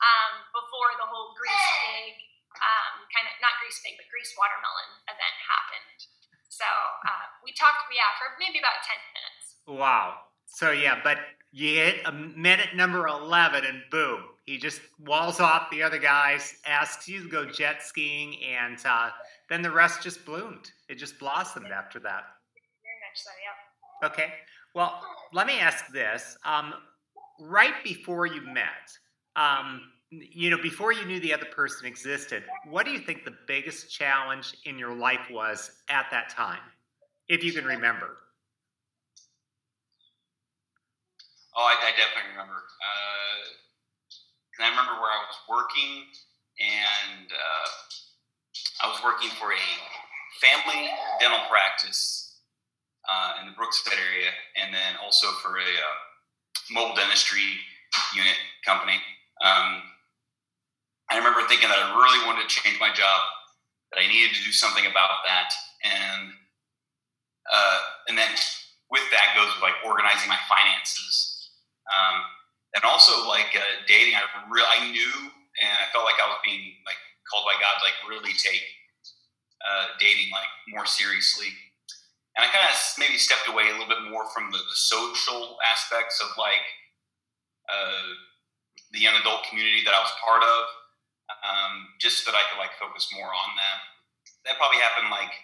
um, 0.00 0.32
before 0.56 0.96
the 0.96 1.04
whole 1.04 1.36
grease 1.36 1.68
pig, 1.84 2.16
um, 2.56 3.04
kind 3.12 3.28
of, 3.28 3.36
not 3.44 3.60
grease 3.60 3.76
pig, 3.84 4.00
but 4.00 4.08
grease 4.08 4.32
watermelon 4.40 4.90
event 5.04 5.36
happened. 5.44 6.00
So 6.48 6.64
uh, 6.64 7.26
we 7.44 7.52
talked, 7.52 7.88
yeah, 7.92 8.08
for 8.16 8.32
maybe 8.40 8.56
about 8.56 8.80
10 8.80 8.96
minutes. 9.12 9.44
Wow. 9.68 10.32
So 10.48 10.72
yeah, 10.72 10.98
but 11.04 11.20
you 11.52 11.76
hit 11.76 12.02
a 12.06 12.12
minute 12.12 12.74
number 12.74 13.06
11 13.06 13.64
and 13.64 13.82
boom, 13.90 14.24
he 14.44 14.58
just 14.58 14.80
walls 14.98 15.38
off 15.40 15.70
the 15.70 15.82
other 15.82 15.98
guys, 15.98 16.56
asks 16.66 17.06
you 17.06 17.22
to 17.22 17.28
go 17.28 17.44
jet 17.44 17.82
skiing, 17.82 18.34
and 18.42 18.78
uh, 18.84 19.10
then 19.48 19.62
the 19.62 19.70
rest 19.70 20.02
just 20.02 20.24
bloomed. 20.24 20.70
It 20.88 20.96
just 20.96 21.18
blossomed 21.18 21.70
after 21.70 22.00
that. 22.00 22.24
Very 22.82 22.98
much 23.06 23.18
so, 23.22 23.30
yep. 23.44 24.12
Okay. 24.12 24.32
Well, 24.74 25.00
let 25.32 25.46
me 25.46 25.58
ask 25.58 25.88
this. 25.92 26.36
Um, 26.44 26.74
right 27.40 27.74
before 27.82 28.26
you 28.26 28.40
met, 28.42 28.96
um, 29.36 29.80
you 30.10 30.50
know, 30.50 30.60
before 30.60 30.92
you 30.92 31.04
knew 31.04 31.20
the 31.20 31.32
other 31.32 31.46
person 31.46 31.86
existed, 31.86 32.44
what 32.68 32.84
do 32.86 32.92
you 32.92 32.98
think 32.98 33.24
the 33.24 33.34
biggest 33.46 33.90
challenge 33.90 34.54
in 34.64 34.78
your 34.78 34.94
life 34.94 35.26
was 35.30 35.70
at 35.88 36.06
that 36.10 36.30
time, 36.30 36.60
if 37.28 37.42
you 37.42 37.52
can 37.52 37.64
remember? 37.64 38.16
Oh, 41.56 41.62
I, 41.62 41.74
I 41.86 41.90
definitely 41.90 42.30
remember. 42.30 42.54
Uh, 42.54 43.42
I 44.62 44.68
remember 44.68 44.92
where 45.00 45.10
I 45.10 45.24
was 45.26 45.38
working, 45.48 46.04
and 46.60 47.26
uh, 47.32 48.86
I 48.86 48.88
was 48.88 49.00
working 49.02 49.30
for 49.30 49.52
a 49.52 49.56
family 50.40 50.90
dental 51.18 51.40
practice 51.48 52.29
uh, 53.10 53.42
in 53.42 53.50
the 53.50 53.54
Brookside 53.58 53.98
area, 53.98 54.30
and 54.54 54.70
then 54.70 54.94
also 55.02 55.26
for 55.42 55.58
a 55.58 55.66
uh, 55.66 55.96
mobile 56.70 56.94
dentistry 56.94 57.58
unit 58.14 58.38
company. 58.64 59.02
Um, 59.42 59.82
I 61.10 61.18
remember 61.18 61.42
thinking 61.50 61.68
that 61.68 61.78
I 61.82 61.90
really 61.90 62.22
wanted 62.22 62.46
to 62.46 62.54
change 62.54 62.78
my 62.78 62.94
job, 62.94 63.20
that 63.90 63.98
I 63.98 64.06
needed 64.06 64.30
to 64.38 64.44
do 64.46 64.52
something 64.52 64.86
about 64.86 65.26
that, 65.26 65.50
and 65.82 66.30
uh, 67.50 67.80
and 68.06 68.14
then 68.16 68.30
with 68.90 69.02
that 69.10 69.34
goes 69.34 69.50
with 69.50 69.62
like 69.62 69.74
organizing 69.82 70.30
my 70.30 70.38
finances 70.46 71.30
um, 71.90 72.22
and 72.74 72.82
also 72.86 73.26
like 73.26 73.50
uh, 73.54 73.82
dating, 73.86 74.14
I 74.14 74.22
really 74.46 74.70
I 74.70 74.90
knew 74.90 75.14
and 75.58 75.74
I 75.74 75.90
felt 75.90 76.06
like 76.06 76.18
I 76.22 76.30
was 76.30 76.38
being 76.46 76.78
like 76.86 76.98
called 77.26 77.44
by 77.46 77.58
God 77.58 77.74
to 77.78 77.84
like 77.84 77.98
really 78.06 78.34
take 78.38 78.62
uh, 79.66 79.98
dating 79.98 80.30
like 80.30 80.50
more 80.70 80.86
seriously. 80.86 81.50
And 82.36 82.46
I 82.46 82.48
kind 82.54 82.62
of 82.62 82.74
maybe 82.98 83.18
stepped 83.18 83.48
away 83.48 83.68
a 83.68 83.74
little 83.74 83.90
bit 83.90 84.06
more 84.10 84.28
from 84.30 84.50
the, 84.50 84.58
the 84.58 84.78
social 84.78 85.58
aspects 85.66 86.22
of 86.22 86.30
like 86.38 86.62
uh, 87.66 88.06
the 88.92 89.00
young 89.00 89.14
adult 89.18 89.44
community 89.50 89.82
that 89.84 89.94
I 89.94 90.00
was 90.00 90.14
part 90.22 90.42
of, 90.42 90.62
um, 91.42 91.72
just 91.98 92.22
so 92.22 92.30
that 92.30 92.38
I 92.38 92.46
could 92.50 92.58
like 92.58 92.74
focus 92.78 93.10
more 93.14 93.28
on 93.28 93.50
that. 93.58 93.78
That 94.46 94.56
probably 94.56 94.78
happened 94.78 95.10
like, 95.10 95.34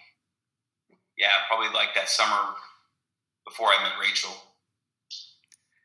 yeah, 1.17 1.43
probably 1.47 1.69
like 1.75 1.93
that 1.95 2.09
summer 2.09 2.55
before 3.45 3.67
I 3.67 3.83
met 3.83 3.99
Rachel. 3.99 4.31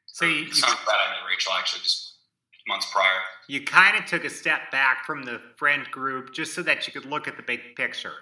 So 0.06 0.24
you, 0.26 0.46
you 0.46 0.62
bad. 0.62 0.98
I 1.02 1.18
met 1.18 1.26
Rachel 1.28 1.52
actually 1.58 1.82
just 1.82 2.12
months 2.68 2.86
prior. 2.92 3.20
You 3.48 3.64
kind 3.64 3.96
of 3.96 4.06
took 4.06 4.24
a 4.24 4.30
step 4.30 4.70
back 4.70 5.04
from 5.04 5.24
the 5.24 5.40
friend 5.56 5.84
group 5.90 6.32
just 6.32 6.54
so 6.54 6.62
that 6.62 6.86
you 6.86 6.92
could 6.92 7.08
look 7.08 7.26
at 7.26 7.36
the 7.36 7.42
big 7.42 7.74
picture. 7.76 8.12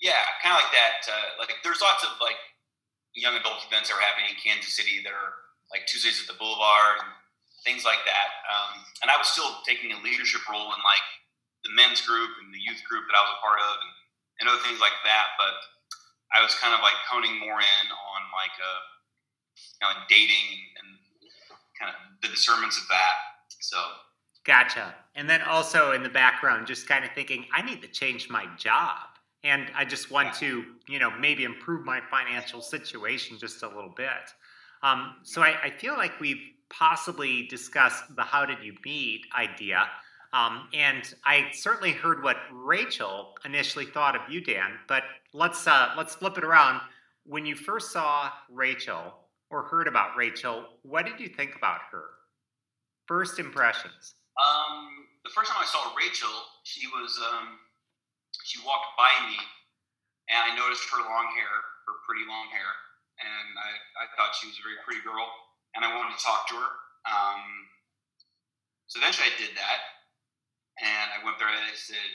Yeah, 0.00 0.20
kind 0.44 0.52
of 0.52 0.60
like 0.60 0.72
that. 0.76 0.96
Uh, 1.08 1.28
like 1.40 1.52
there's 1.64 1.80
lots 1.80 2.04
of 2.04 2.12
like 2.20 2.36
young 3.16 3.36
adult 3.36 3.64
events 3.64 3.88
that 3.88 3.96
are 3.96 4.04
happening 4.04 4.28
in 4.28 4.36
Kansas 4.36 4.76
City 4.76 5.00
that 5.00 5.12
are 5.12 5.32
like 5.72 5.88
Tuesdays 5.88 6.20
at 6.20 6.28
the 6.28 6.36
Boulevard 6.36 7.00
and 7.00 7.10
things 7.64 7.82
like 7.82 8.04
that. 8.04 8.30
Um, 8.46 8.84
and 9.02 9.08
I 9.08 9.16
was 9.16 9.26
still 9.32 9.48
taking 9.64 9.90
a 9.96 9.98
leadership 10.04 10.44
role 10.46 10.68
in 10.70 10.80
like 10.84 11.06
the 11.64 11.72
men's 11.72 12.04
group 12.04 12.30
and 12.44 12.52
the 12.52 12.60
youth 12.60 12.84
group 12.84 13.08
that 13.08 13.16
I 13.16 13.24
was 13.24 13.34
a 13.34 13.42
part 13.42 13.58
of 13.58 13.74
and, 13.80 13.92
and 14.38 14.44
other 14.52 14.62
things 14.62 14.78
like 14.78 14.94
that. 15.08 15.34
But 15.40 15.56
I 16.36 16.44
was 16.44 16.52
kind 16.60 16.76
of 16.76 16.84
like 16.84 16.98
honing 17.08 17.40
more 17.40 17.58
in 17.58 17.86
on 17.88 18.20
like 18.36 18.54
uh, 18.60 18.80
of 19.88 19.96
like 19.96 20.06
dating 20.12 20.46
and 20.78 20.88
kind 21.80 21.88
of 21.90 21.98
the 22.20 22.28
discernments 22.28 22.76
of 22.76 22.86
that. 22.92 23.16
So 23.64 23.80
Gotcha. 24.46 24.94
And 25.16 25.28
then 25.28 25.42
also 25.42 25.90
in 25.90 26.04
the 26.04 26.08
background, 26.08 26.68
just 26.68 26.88
kind 26.88 27.04
of 27.04 27.10
thinking, 27.12 27.46
I 27.52 27.62
need 27.62 27.82
to 27.82 27.88
change 27.88 28.30
my 28.30 28.46
job. 28.56 29.15
And 29.46 29.70
I 29.76 29.84
just 29.84 30.10
want 30.10 30.34
to, 30.36 30.64
you 30.88 30.98
know, 30.98 31.10
maybe 31.20 31.44
improve 31.44 31.84
my 31.84 32.00
financial 32.10 32.60
situation 32.60 33.38
just 33.38 33.62
a 33.62 33.68
little 33.68 33.94
bit. 33.96 34.10
Um, 34.82 35.16
so 35.22 35.40
I, 35.42 35.54
I, 35.62 35.70
feel 35.70 35.94
like 35.94 36.18
we've 36.20 36.42
possibly 36.68 37.46
discussed 37.46 38.04
the 38.14 38.22
how 38.22 38.44
did 38.44 38.62
you 38.62 38.74
meet 38.84 39.22
idea. 39.36 39.88
Um, 40.32 40.68
and 40.74 41.14
I 41.24 41.46
certainly 41.52 41.92
heard 41.92 42.22
what 42.22 42.36
Rachel 42.52 43.34
initially 43.44 43.86
thought 43.86 44.16
of 44.16 44.22
you, 44.28 44.40
Dan. 44.40 44.72
But 44.88 45.04
let's 45.32 45.66
uh, 45.66 45.90
let's 45.96 46.16
flip 46.16 46.36
it 46.38 46.44
around. 46.44 46.80
When 47.24 47.46
you 47.46 47.54
first 47.54 47.92
saw 47.92 48.30
Rachel 48.50 49.14
or 49.50 49.62
heard 49.62 49.86
about 49.86 50.16
Rachel, 50.16 50.64
what 50.82 51.06
did 51.06 51.20
you 51.20 51.28
think 51.28 51.54
about 51.56 51.80
her? 51.92 52.04
First 53.06 53.38
impressions. 53.38 54.14
Um, 54.36 55.06
the 55.24 55.30
first 55.30 55.50
time 55.50 55.62
I 55.62 55.66
saw 55.66 55.94
Rachel, 55.96 56.28
she 56.64 56.86
was 56.88 57.18
um, 57.32 57.58
she 58.46 58.62
walked 58.62 58.94
by 58.94 59.10
me, 59.26 59.38
and 60.30 60.38
I 60.38 60.54
noticed 60.54 60.86
her 60.94 61.02
long 61.02 61.34
hair, 61.34 61.50
her 61.50 61.94
pretty 62.06 62.22
long 62.30 62.46
hair, 62.54 62.70
and 63.18 63.48
I, 63.58 63.70
I 64.00 64.04
thought 64.14 64.38
she 64.38 64.46
was 64.46 64.54
a 64.56 64.64
very 64.64 64.78
pretty 64.86 65.02
girl, 65.02 65.26
and 65.74 65.82
I 65.82 65.90
wanted 65.90 66.14
to 66.14 66.22
talk 66.22 66.46
to 66.54 66.56
her. 66.56 66.70
Um, 67.10 67.42
so 68.86 69.02
eventually, 69.02 69.34
I 69.34 69.34
did 69.34 69.58
that, 69.58 69.80
and 70.78 71.06
I 71.10 71.18
went 71.26 71.42
there 71.42 71.50
and 71.50 71.58
I 71.58 71.74
said, 71.74 72.08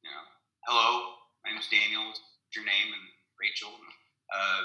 you 0.00 0.08
know, 0.08 0.24
hello, 0.64 1.20
my 1.44 1.52
name 1.52 1.60
is 1.60 1.68
Daniel. 1.68 2.08
What's 2.08 2.56
your 2.56 2.64
name? 2.64 2.88
And 2.88 3.04
Rachel. 3.36 3.76
Uh, 4.32 4.64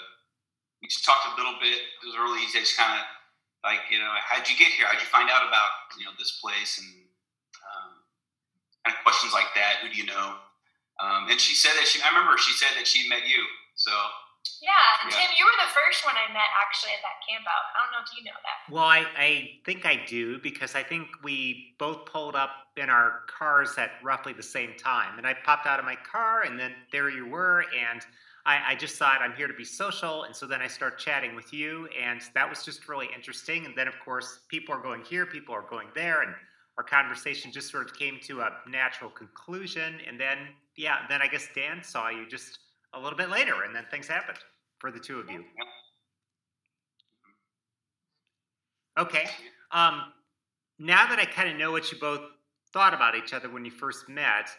we 0.80 0.88
just 0.88 1.04
talked 1.04 1.28
a 1.28 1.36
little 1.36 1.60
bit. 1.60 1.76
It 1.76 2.06
was 2.08 2.16
early. 2.16 2.40
He 2.40 2.48
just 2.56 2.80
kind 2.80 2.96
of 2.96 3.04
like 3.66 3.84
you 3.92 4.00
know 4.00 4.08
how'd 4.24 4.48
you 4.48 4.56
get 4.56 4.72
here 4.72 4.86
how'd 4.86 5.02
you 5.02 5.10
find 5.10 5.28
out 5.28 5.44
about 5.44 5.92
you 5.98 6.06
know 6.06 6.14
this 6.16 6.40
place 6.40 6.78
and 6.78 6.88
um, 7.60 7.92
kind 8.86 8.96
of 8.96 9.02
questions 9.02 9.34
like 9.34 9.50
that 9.58 9.82
who 9.82 9.90
do 9.90 9.98
you 9.98 10.06
know 10.06 10.47
um, 11.00 11.30
and 11.30 11.40
she 11.40 11.54
said 11.54 11.72
that 11.78 11.88
she 11.88 12.02
i 12.02 12.10
remember 12.10 12.38
she 12.38 12.54
said 12.54 12.74
that 12.78 12.88
she 12.88 13.08
met 13.10 13.28
you 13.28 13.44
so 13.76 13.92
yeah, 14.62 14.72
yeah, 15.04 15.10
Tim, 15.12 15.30
you 15.38 15.46
were 15.46 15.58
the 15.60 15.74
first 15.74 16.06
one 16.06 16.16
I 16.16 16.32
met 16.32 16.50
actually 16.66 16.92
at 16.94 17.02
that 17.04 17.20
camp 17.28 17.46
out. 17.46 17.66
I 17.76 17.84
don't 17.84 17.92
know 17.92 18.04
if 18.06 18.12
you 18.18 18.24
know 18.24 18.38
that. 18.42 18.74
Well, 18.74 18.84
I, 18.84 19.06
I 19.18 19.50
think 19.66 19.86
I 19.86 20.04
do 20.08 20.40
because 20.40 20.74
I 20.74 20.84
think 20.84 21.08
we 21.24 21.76
both 21.78 22.06
pulled 22.06 22.36
up 22.36 22.52
in 22.76 22.90
our 22.90 23.22
cars 23.28 23.76
at 23.78 23.92
roughly 24.04 24.34
the 24.34 24.44
same 24.44 24.74
time. 24.78 25.18
And 25.18 25.28
I 25.28 25.34
popped 25.34 25.68
out 25.68 25.80
of 25.80 25.86
my 25.86 25.98
car, 26.10 26.44
and 26.44 26.60
then 26.60 26.74
there 26.92 27.10
you 27.10 27.28
were. 27.28 27.66
And 27.78 28.02
I, 28.46 28.72
I 28.72 28.76
just 28.76 28.96
thought 28.96 29.20
I'm 29.22 29.34
here 29.34 29.48
to 29.48 29.54
be 29.54 29.66
social, 29.66 30.24
and 30.24 30.36
so 30.36 30.48
then 30.48 30.62
I 30.62 30.68
start 30.68 30.98
chatting 30.98 31.36
with 31.36 31.54
you, 31.54 31.90
and 32.02 32.22
that 32.34 32.50
was 32.50 32.64
just 32.64 32.88
really 32.88 33.10
interesting. 33.16 33.66
And 33.66 33.76
then, 33.76 33.88
of 33.88 33.96
course, 34.04 34.40
people 34.50 34.74
are 34.74 34.82
going 34.82 35.04
here, 35.04 35.26
people 35.26 35.54
are 35.54 35.66
going 35.70 35.88
there, 35.94 36.22
and 36.22 36.34
our 36.78 36.84
conversation 36.84 37.52
just 37.52 37.70
sort 37.70 37.90
of 37.90 37.98
came 37.98 38.20
to 38.24 38.42
a 38.42 38.50
natural 38.70 39.10
conclusion. 39.10 39.96
And 40.08 40.20
then, 40.20 40.38
yeah, 40.78 41.00
then 41.10 41.22
I 41.22 41.28
guess 41.28 41.48
Dan 41.54 41.84
saw 41.84 42.10
you 42.10 42.28
just 42.28 42.60
a 42.94 43.00
little 43.00 43.18
bit 43.18 43.30
later, 43.30 43.64
and 43.66 43.76
then 43.76 43.86
things 43.92 44.08
happened 44.08 44.38
for 44.80 44.92
the 44.92 45.00
two 45.00 45.20
of 45.20 45.30
you. 45.30 45.44
Okay. 48.98 49.26
Um, 49.72 50.14
now 50.80 51.08
that 51.08 51.20
I 51.20 51.26
kind 51.26 51.50
of 51.50 51.58
know 51.58 51.72
what 51.72 51.92
you 51.92 52.00
both 52.00 52.22
thought 52.74 52.94
about 52.94 53.16
each 53.16 53.34
other 53.34 53.50
when 53.50 53.66
you 53.66 53.72
first 53.72 54.08
met, 54.08 54.50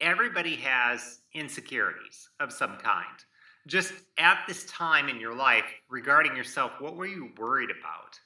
everybody 0.00 0.56
has 0.56 1.20
insecurities 1.34 2.28
of 2.40 2.52
some 2.52 2.76
kind 2.76 3.24
just 3.66 3.94
at 4.18 4.44
this 4.46 4.66
time 4.66 5.08
in 5.08 5.18
your 5.18 5.34
life 5.34 5.64
regarding 5.88 6.36
yourself, 6.36 6.72
what 6.80 6.96
were 6.96 7.06
you 7.06 7.30
worried 7.38 7.70
about? 7.70 8.20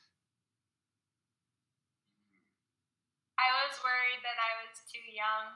I 3.38 3.46
was 3.62 3.78
worried 3.84 4.20
that 4.26 4.34
I 4.34 4.66
was 4.66 4.82
too 4.90 5.06
young. 5.14 5.54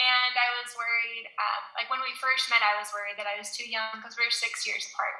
And 0.00 0.32
I 0.32 0.48
was 0.56 0.72
worried, 0.72 1.28
uh, 1.36 1.60
like 1.76 1.92
when 1.92 2.00
we 2.00 2.16
first 2.16 2.48
met, 2.48 2.64
I 2.64 2.80
was 2.80 2.88
worried 2.88 3.20
that 3.20 3.28
I 3.28 3.36
was 3.36 3.52
too 3.52 3.68
young 3.68 4.00
because 4.00 4.16
we 4.16 4.24
are 4.24 4.32
six 4.32 4.64
years 4.64 4.88
apart. 4.88 5.12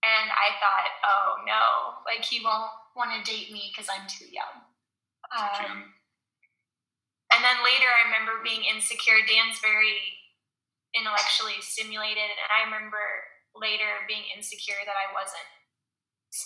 And 0.00 0.32
I 0.32 0.56
thought, 0.56 0.90
oh 1.04 1.28
no, 1.44 1.64
like 2.08 2.24
he 2.24 2.40
won't 2.40 2.72
want 2.96 3.12
to 3.12 3.20
date 3.20 3.52
me 3.52 3.68
because 3.68 3.92
I'm 3.92 4.08
too 4.08 4.24
young. 4.32 4.64
Um, 5.28 5.92
and 7.28 7.44
then 7.44 7.60
later, 7.60 7.84
I 7.84 8.08
remember 8.08 8.40
being 8.40 8.64
insecure. 8.64 9.20
Dan's 9.28 9.60
very 9.60 10.00
intellectually 10.96 11.60
stimulated. 11.60 12.32
And 12.32 12.48
I 12.48 12.64
remember 12.64 13.02
later 13.52 14.08
being 14.08 14.24
insecure 14.32 14.80
that 14.88 14.96
I 14.96 15.12
wasn't 15.12 15.44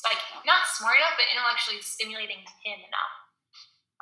like 0.03 0.19
not 0.43 0.67
smart 0.67 0.99
enough, 0.99 1.15
but 1.15 1.31
intellectually 1.31 1.83
stimulating 1.83 2.43
him 2.67 2.81
enough. 2.83 3.15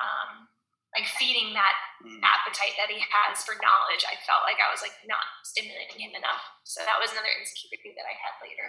Um, 0.01 0.49
like 0.97 1.07
feeding 1.19 1.55
that 1.55 1.77
mm. 2.03 2.19
appetite 2.23 2.75
that 2.79 2.91
he 2.91 2.99
has 2.99 3.43
for 3.47 3.55
knowledge. 3.63 4.03
I 4.07 4.19
felt 4.27 4.43
like 4.43 4.59
I 4.59 4.71
was 4.75 4.83
like 4.83 4.95
not 5.07 5.23
stimulating 5.47 6.03
him 6.03 6.15
enough. 6.19 6.43
So 6.67 6.83
that 6.83 6.99
was 6.99 7.15
another 7.15 7.31
insecurity 7.39 7.95
that 7.95 8.07
I 8.07 8.15
had 8.19 8.35
later. 8.43 8.69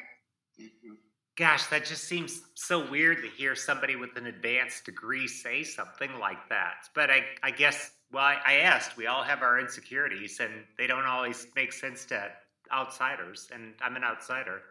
Mm-hmm. 0.61 0.95
Gosh, 1.37 1.65
that 1.67 1.85
just 1.85 2.05
seems 2.05 2.41
so 2.53 2.85
weird 2.91 3.23
to 3.23 3.29
hear 3.29 3.55
somebody 3.55 3.95
with 3.95 4.15
an 4.17 4.27
advanced 4.27 4.85
degree 4.85 5.27
say 5.27 5.63
something 5.63 6.11
like 6.19 6.49
that. 6.49 6.85
But 6.93 7.09
I, 7.09 7.25
I 7.41 7.49
guess 7.49 7.91
well, 8.11 8.23
I, 8.23 8.37
I 8.45 8.53
asked. 8.67 8.97
We 8.97 9.07
all 9.07 9.23
have 9.23 9.41
our 9.41 9.59
insecurities, 9.59 10.39
and 10.39 10.51
they 10.77 10.85
don't 10.85 11.05
always 11.05 11.47
make 11.55 11.71
sense 11.71 12.05
to 12.05 12.29
outsiders. 12.71 13.49
And 13.53 13.73
I'm 13.81 13.95
an 13.95 14.03
outsider. 14.03 14.61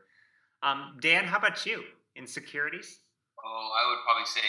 Um, 0.63 0.99
Dan, 1.01 1.25
how 1.25 1.39
about 1.39 1.65
you? 1.65 1.83
Insecurities? 2.17 3.01
Oh, 3.43 3.71
I 3.73 3.89
would 3.89 4.05
probably 4.05 4.27
say 4.27 4.45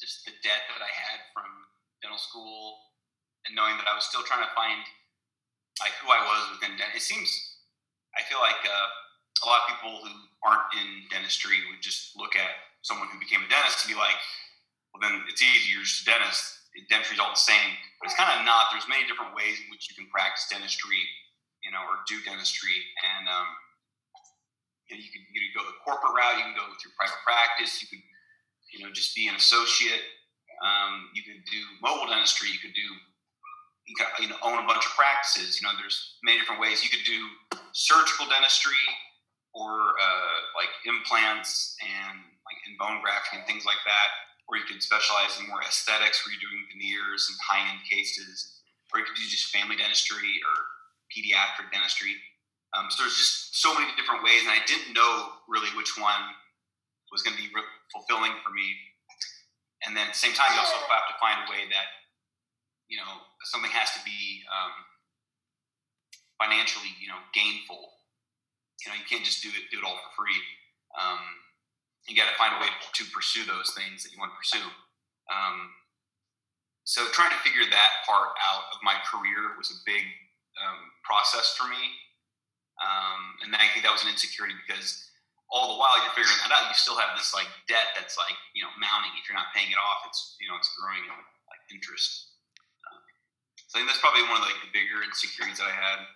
just 0.00 0.24
the 0.24 0.32
debt 0.42 0.62
that 0.70 0.80
I 0.80 0.92
had 0.94 1.18
from 1.34 1.50
dental 2.00 2.20
school, 2.20 2.80
and 3.46 3.56
knowing 3.56 3.76
that 3.76 3.88
I 3.88 3.94
was 3.94 4.04
still 4.08 4.24
trying 4.24 4.44
to 4.44 4.52
find 4.52 4.80
like 5.80 5.96
who 6.00 6.12
I 6.12 6.20
was 6.24 6.56
within 6.56 6.76
dentistry. 6.76 7.00
It 7.00 7.08
seems 7.08 7.30
I 8.16 8.26
feel 8.26 8.42
like 8.42 8.60
uh, 8.66 8.88
a 9.44 9.46
lot 9.46 9.64
of 9.64 9.76
people 9.76 10.02
who 10.02 10.12
aren't 10.44 10.68
in 10.76 11.08
dentistry 11.08 11.56
would 11.70 11.80
just 11.80 12.16
look 12.18 12.36
at 12.36 12.52
someone 12.82 13.08
who 13.08 13.20
became 13.20 13.44
a 13.44 13.48
dentist 13.48 13.86
and 13.86 13.92
be 13.92 13.98
like, 13.98 14.18
"Well, 14.92 15.00
then 15.00 15.24
it's 15.28 15.40
easy. 15.40 15.72
You're 15.72 15.86
just 15.86 16.04
a 16.04 16.10
dentist." 16.10 16.60
dentistry 16.88 17.18
is 17.18 17.22
all 17.22 17.34
the 17.34 17.40
same, 17.40 17.74
but 17.98 18.06
it's 18.06 18.18
kind 18.18 18.30
of 18.30 18.46
not. 18.46 18.70
There's 18.70 18.86
many 18.86 19.02
different 19.04 19.34
ways 19.34 19.58
in 19.58 19.66
which 19.74 19.90
you 19.90 19.98
can 19.98 20.06
practice 20.06 20.46
dentistry, 20.46 21.02
you 21.66 21.74
know, 21.74 21.82
or 21.82 22.06
do 22.06 22.22
dentistry, 22.22 22.78
and 23.02 23.26
um, 23.26 23.48
you, 24.86 24.94
know, 24.94 25.02
you 25.02 25.10
can 25.10 25.22
you 25.34 25.50
can 25.50 25.52
go 25.58 25.66
the 25.66 25.76
corporate 25.82 26.14
route. 26.14 26.38
You 26.38 26.46
can 26.46 26.56
go 26.56 26.66
through 26.78 26.94
private 26.94 27.18
practice. 27.26 27.82
You 27.82 27.88
can, 27.90 28.00
you 28.70 28.78
know, 28.86 28.90
just 28.94 29.18
be 29.18 29.26
an 29.26 29.34
associate. 29.34 30.02
Um, 30.60 31.08
you 31.16 31.24
could 31.24 31.40
do 31.48 31.60
mobile 31.80 32.06
dentistry. 32.06 32.52
You 32.52 32.60
could 32.60 32.76
do 32.76 32.88
you 33.88 33.96
can 33.96 34.06
you 34.20 34.28
know 34.28 34.38
own 34.44 34.62
a 34.62 34.66
bunch 34.68 34.84
of 34.84 34.92
practices. 34.92 35.60
You 35.60 35.66
know, 35.66 35.74
there's 35.80 36.20
many 36.22 36.38
different 36.38 36.60
ways. 36.60 36.84
You 36.84 36.90
could 36.92 37.04
do 37.04 37.18
surgical 37.72 38.28
dentistry 38.28 38.84
or 39.56 39.96
uh, 39.98 40.36
like 40.54 40.70
implants 40.86 41.74
and 41.82 42.20
like 42.46 42.58
in 42.68 42.76
bone 42.78 43.02
grafting 43.02 43.42
and 43.42 43.46
things 43.48 43.64
like 43.64 43.80
that 43.86 44.10
or 44.50 44.58
you 44.58 44.66
could 44.66 44.82
specialize 44.82 45.38
in 45.38 45.46
more 45.46 45.62
aesthetics 45.62 46.26
where 46.26 46.34
you're 46.34 46.42
doing 46.42 46.66
veneers 46.74 47.30
and 47.30 47.38
high 47.38 47.62
end 47.70 47.86
cases, 47.86 48.58
or 48.90 48.98
you 48.98 49.06
could 49.06 49.14
do 49.14 49.22
just 49.30 49.54
family 49.54 49.78
dentistry 49.78 50.42
or 50.42 50.54
pediatric 51.14 51.70
dentistry. 51.70 52.18
Um, 52.74 52.90
so 52.90 53.06
there's 53.06 53.14
just 53.14 53.62
so 53.62 53.70
many 53.78 53.86
different 53.94 54.26
ways, 54.26 54.42
and 54.42 54.50
I 54.50 54.58
didn't 54.66 54.90
know 54.90 55.38
really 55.46 55.70
which 55.78 55.94
one 55.94 56.34
was 57.14 57.22
going 57.22 57.38
to 57.38 57.42
be 57.42 57.50
re- 57.54 57.74
fulfilling 57.94 58.34
for 58.42 58.50
me. 58.50 58.66
And 59.84 59.96
then 59.96 60.08
at 60.08 60.12
the 60.12 60.22
same 60.22 60.36
time, 60.36 60.52
you 60.52 60.60
also 60.60 60.76
have 60.76 61.08
to 61.08 61.16
find 61.16 61.40
a 61.44 61.48
way 61.48 61.64
that 61.72 61.88
you 62.88 63.00
know 63.00 63.24
something 63.48 63.70
has 63.72 63.92
to 63.96 64.00
be 64.04 64.44
um, 64.50 64.74
financially, 66.40 66.92
you 67.00 67.08
know, 67.08 67.20
gainful. 67.32 67.80
You 68.84 68.92
know, 68.92 68.96
you 68.96 69.06
can't 69.08 69.24
just 69.24 69.44
do 69.44 69.52
it 69.52 69.68
do 69.72 69.80
it 69.80 69.84
all 69.84 69.96
for 69.96 70.24
free. 70.24 70.40
Um, 70.96 71.20
you 72.08 72.16
got 72.16 72.32
to 72.32 72.36
find 72.40 72.56
a 72.56 72.60
way 72.60 72.72
to 72.72 73.02
pursue 73.12 73.44
those 73.44 73.76
things 73.76 74.02
that 74.02 74.10
you 74.12 74.18
want 74.18 74.32
to 74.32 74.40
pursue. 74.40 74.68
Um, 75.28 75.70
so 76.84 77.06
trying 77.12 77.30
to 77.30 77.40
figure 77.44 77.62
that 77.68 77.90
part 78.08 78.34
out 78.40 78.72
of 78.72 78.82
my 78.82 78.96
career 79.06 79.54
was 79.54 79.70
a 79.70 79.78
big 79.84 80.02
um, 80.58 80.90
process 81.04 81.54
for 81.54 81.68
me. 81.68 81.84
Um, 82.80 83.36
and 83.44 83.54
I 83.54 83.68
think 83.70 83.84
that 83.84 83.92
was 83.92 84.02
an 84.02 84.10
insecurity 84.10 84.56
because 84.64 85.09
all 85.50 85.74
the 85.74 85.78
while 85.78 85.98
you're 85.98 86.14
figuring 86.14 86.38
that 86.46 86.54
out, 86.54 86.70
you 86.70 86.78
still 86.78 86.96
have 86.96 87.18
this 87.18 87.34
like 87.34 87.50
debt 87.66 87.90
that's 87.98 88.14
like, 88.14 88.38
you 88.54 88.62
know, 88.62 88.70
mounting. 88.78 89.10
If 89.18 89.26
you're 89.26 89.38
not 89.38 89.50
paying 89.50 89.70
it 89.70 89.78
off, 89.78 90.06
it's, 90.06 90.38
you 90.38 90.46
know, 90.46 90.54
it's 90.54 90.70
growing 90.78 91.02
in 91.02 91.10
like 91.50 91.62
interest. 91.74 92.38
Um, 92.86 93.02
so 93.58 93.74
I 93.74 93.82
think 93.82 93.90
that's 93.90 94.02
probably 94.02 94.22
one 94.30 94.38
of 94.38 94.46
like 94.46 94.62
the 94.62 94.70
bigger 94.70 95.02
insecurities 95.02 95.58
that 95.58 95.66
I 95.66 95.74
had. 95.74 96.06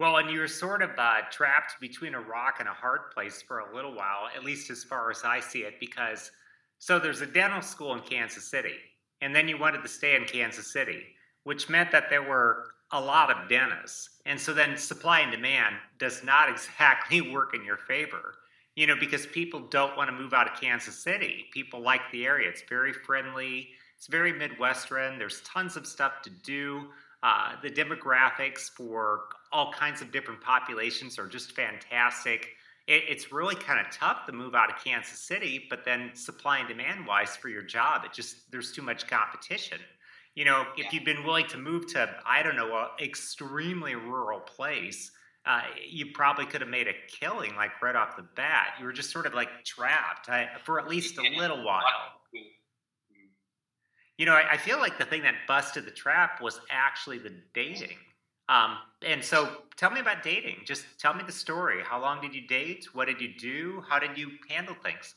Well, 0.00 0.16
and 0.16 0.30
you 0.30 0.40
were 0.40 0.48
sort 0.48 0.82
of 0.82 0.90
uh, 0.98 1.28
trapped 1.30 1.76
between 1.80 2.14
a 2.14 2.20
rock 2.20 2.56
and 2.58 2.68
a 2.68 2.72
hard 2.72 3.12
place 3.12 3.42
for 3.42 3.60
a 3.60 3.74
little 3.74 3.94
while, 3.94 4.26
at 4.34 4.42
least 4.42 4.70
as 4.70 4.82
far 4.82 5.10
as 5.10 5.22
I 5.22 5.38
see 5.38 5.60
it, 5.60 5.78
because 5.78 6.32
so 6.78 6.98
there's 6.98 7.20
a 7.20 7.26
dental 7.26 7.62
school 7.62 7.94
in 7.94 8.00
Kansas 8.00 8.50
City, 8.50 8.74
and 9.20 9.34
then 9.34 9.48
you 9.48 9.56
wanted 9.56 9.82
to 9.82 9.88
stay 9.88 10.16
in 10.16 10.24
Kansas 10.24 10.72
City, 10.72 11.02
which 11.44 11.68
meant 11.68 11.92
that 11.92 12.10
there 12.10 12.22
were 12.22 12.72
a 12.90 13.00
lot 13.00 13.30
of 13.30 13.48
dentists. 13.48 14.10
And 14.26 14.40
so 14.40 14.54
then 14.54 14.76
supply 14.76 15.20
and 15.20 15.30
demand 15.30 15.76
does 15.98 16.24
not 16.24 16.48
exactly 16.48 17.20
work 17.32 17.54
in 17.54 17.64
your 17.64 17.76
favor, 17.76 18.34
you 18.74 18.86
know, 18.86 18.96
because 18.98 19.26
people 19.26 19.60
don't 19.60 19.96
want 19.96 20.08
to 20.08 20.16
move 20.16 20.32
out 20.32 20.50
of 20.50 20.60
Kansas 20.60 20.96
City. 20.96 21.46
People 21.52 21.80
like 21.80 22.00
the 22.10 22.24
area, 22.24 22.48
it's 22.48 22.62
very 22.68 22.92
friendly, 22.92 23.68
it's 23.96 24.06
very 24.06 24.32
Midwestern, 24.32 25.18
there's 25.18 25.40
tons 25.42 25.76
of 25.76 25.86
stuff 25.86 26.22
to 26.22 26.30
do. 26.30 26.86
Uh, 27.22 27.52
the 27.62 27.70
demographics 27.70 28.70
for 28.70 29.22
all 29.50 29.72
kinds 29.72 30.02
of 30.02 30.12
different 30.12 30.40
populations 30.40 31.18
are 31.18 31.26
just 31.26 31.52
fantastic. 31.52 32.48
It, 32.86 33.04
it's 33.08 33.32
really 33.32 33.54
kind 33.54 33.80
of 33.80 33.90
tough 33.90 34.26
to 34.26 34.32
move 34.32 34.54
out 34.54 34.70
of 34.70 34.84
Kansas 34.84 35.18
City, 35.20 35.64
but 35.70 35.86
then 35.86 36.10
supply 36.14 36.58
and 36.58 36.68
demand 36.68 37.06
wise 37.06 37.34
for 37.34 37.48
your 37.48 37.62
job, 37.62 38.04
it 38.04 38.12
just 38.12 38.50
there's 38.50 38.72
too 38.72 38.82
much 38.82 39.06
competition. 39.06 39.78
You 40.34 40.44
know, 40.44 40.66
if 40.76 40.92
you'd 40.92 41.04
been 41.04 41.24
willing 41.24 41.46
to 41.48 41.58
move 41.58 41.86
to 41.92 42.10
I 42.26 42.42
don't 42.42 42.56
know, 42.56 42.76
an 42.76 43.04
extremely 43.04 43.94
rural 43.94 44.40
place, 44.40 45.12
uh, 45.46 45.62
you 45.88 46.06
probably 46.12 46.46
could 46.46 46.60
have 46.60 46.70
made 46.70 46.88
a 46.88 46.94
killing 47.08 47.54
like 47.54 47.80
right 47.82 47.94
off 47.94 48.16
the 48.16 48.26
bat. 48.34 48.74
You 48.78 48.86
were 48.86 48.92
just 48.92 49.10
sort 49.10 49.26
of 49.26 49.34
like 49.34 49.48
trapped 49.64 50.28
I, 50.28 50.48
for 50.64 50.80
at 50.80 50.88
least 50.88 51.18
a 51.18 51.38
little 51.38 51.62
while. 51.64 51.82
You 54.16 54.26
know, 54.26 54.32
I, 54.32 54.52
I, 54.52 54.56
feel 54.56 54.78
like 54.78 54.96
the 54.96 55.04
thing 55.04 55.22
that 55.22 55.34
busted 55.48 55.84
the 55.84 55.90
trap 55.90 56.40
was 56.40 56.60
actually 56.70 57.18
the 57.18 57.32
dating. 57.52 57.96
Um, 58.48 58.76
and 59.04 59.22
so 59.22 59.48
tell 59.76 59.90
me 59.90 60.00
about 60.00 60.22
dating. 60.22 60.58
Just 60.64 60.84
tell 60.98 61.14
me 61.14 61.24
the 61.26 61.32
story. 61.32 61.82
How 61.82 62.00
long 62.00 62.20
did 62.20 62.32
you 62.34 62.46
date? 62.46 62.86
What 62.92 63.06
did 63.06 63.20
you 63.20 63.34
do? 63.36 63.82
How 63.88 63.98
did 63.98 64.16
you 64.16 64.30
handle 64.48 64.76
things? 64.84 65.14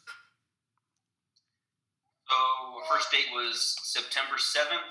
So, 2.28 2.36
first 2.92 3.12
date 3.12 3.28
was 3.34 3.76
September 3.84 4.36
7th, 4.36 4.82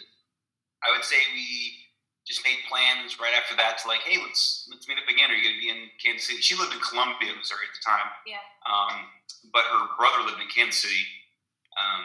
I 0.85 0.93
would 0.93 1.05
say 1.05 1.17
we 1.33 1.85
just 2.25 2.41
made 2.41 2.57
plans 2.69 3.21
right 3.21 3.37
after 3.37 3.53
that 3.61 3.77
to 3.81 3.89
like, 3.89 4.01
hey, 4.01 4.17
let's 4.21 4.69
let's 4.73 4.89
meet 4.89 4.97
up 4.97 5.09
again. 5.09 5.29
Are 5.29 5.37
you 5.37 5.45
going 5.45 5.57
to 5.57 5.65
be 5.65 5.69
in 5.69 5.93
Kansas 6.01 6.29
City? 6.29 6.41
She 6.41 6.57
lived 6.57 6.73
in 6.73 6.81
Columbia, 6.81 7.37
Missouri 7.37 7.69
at 7.69 7.75
the 7.77 7.85
time. 7.85 8.09
Yeah. 8.25 8.41
Um, 8.65 9.09
but 9.53 9.69
her 9.69 9.93
brother 10.01 10.25
lived 10.25 10.41
in 10.41 10.49
Kansas 10.49 10.81
City, 10.81 11.05
um, 11.77 12.05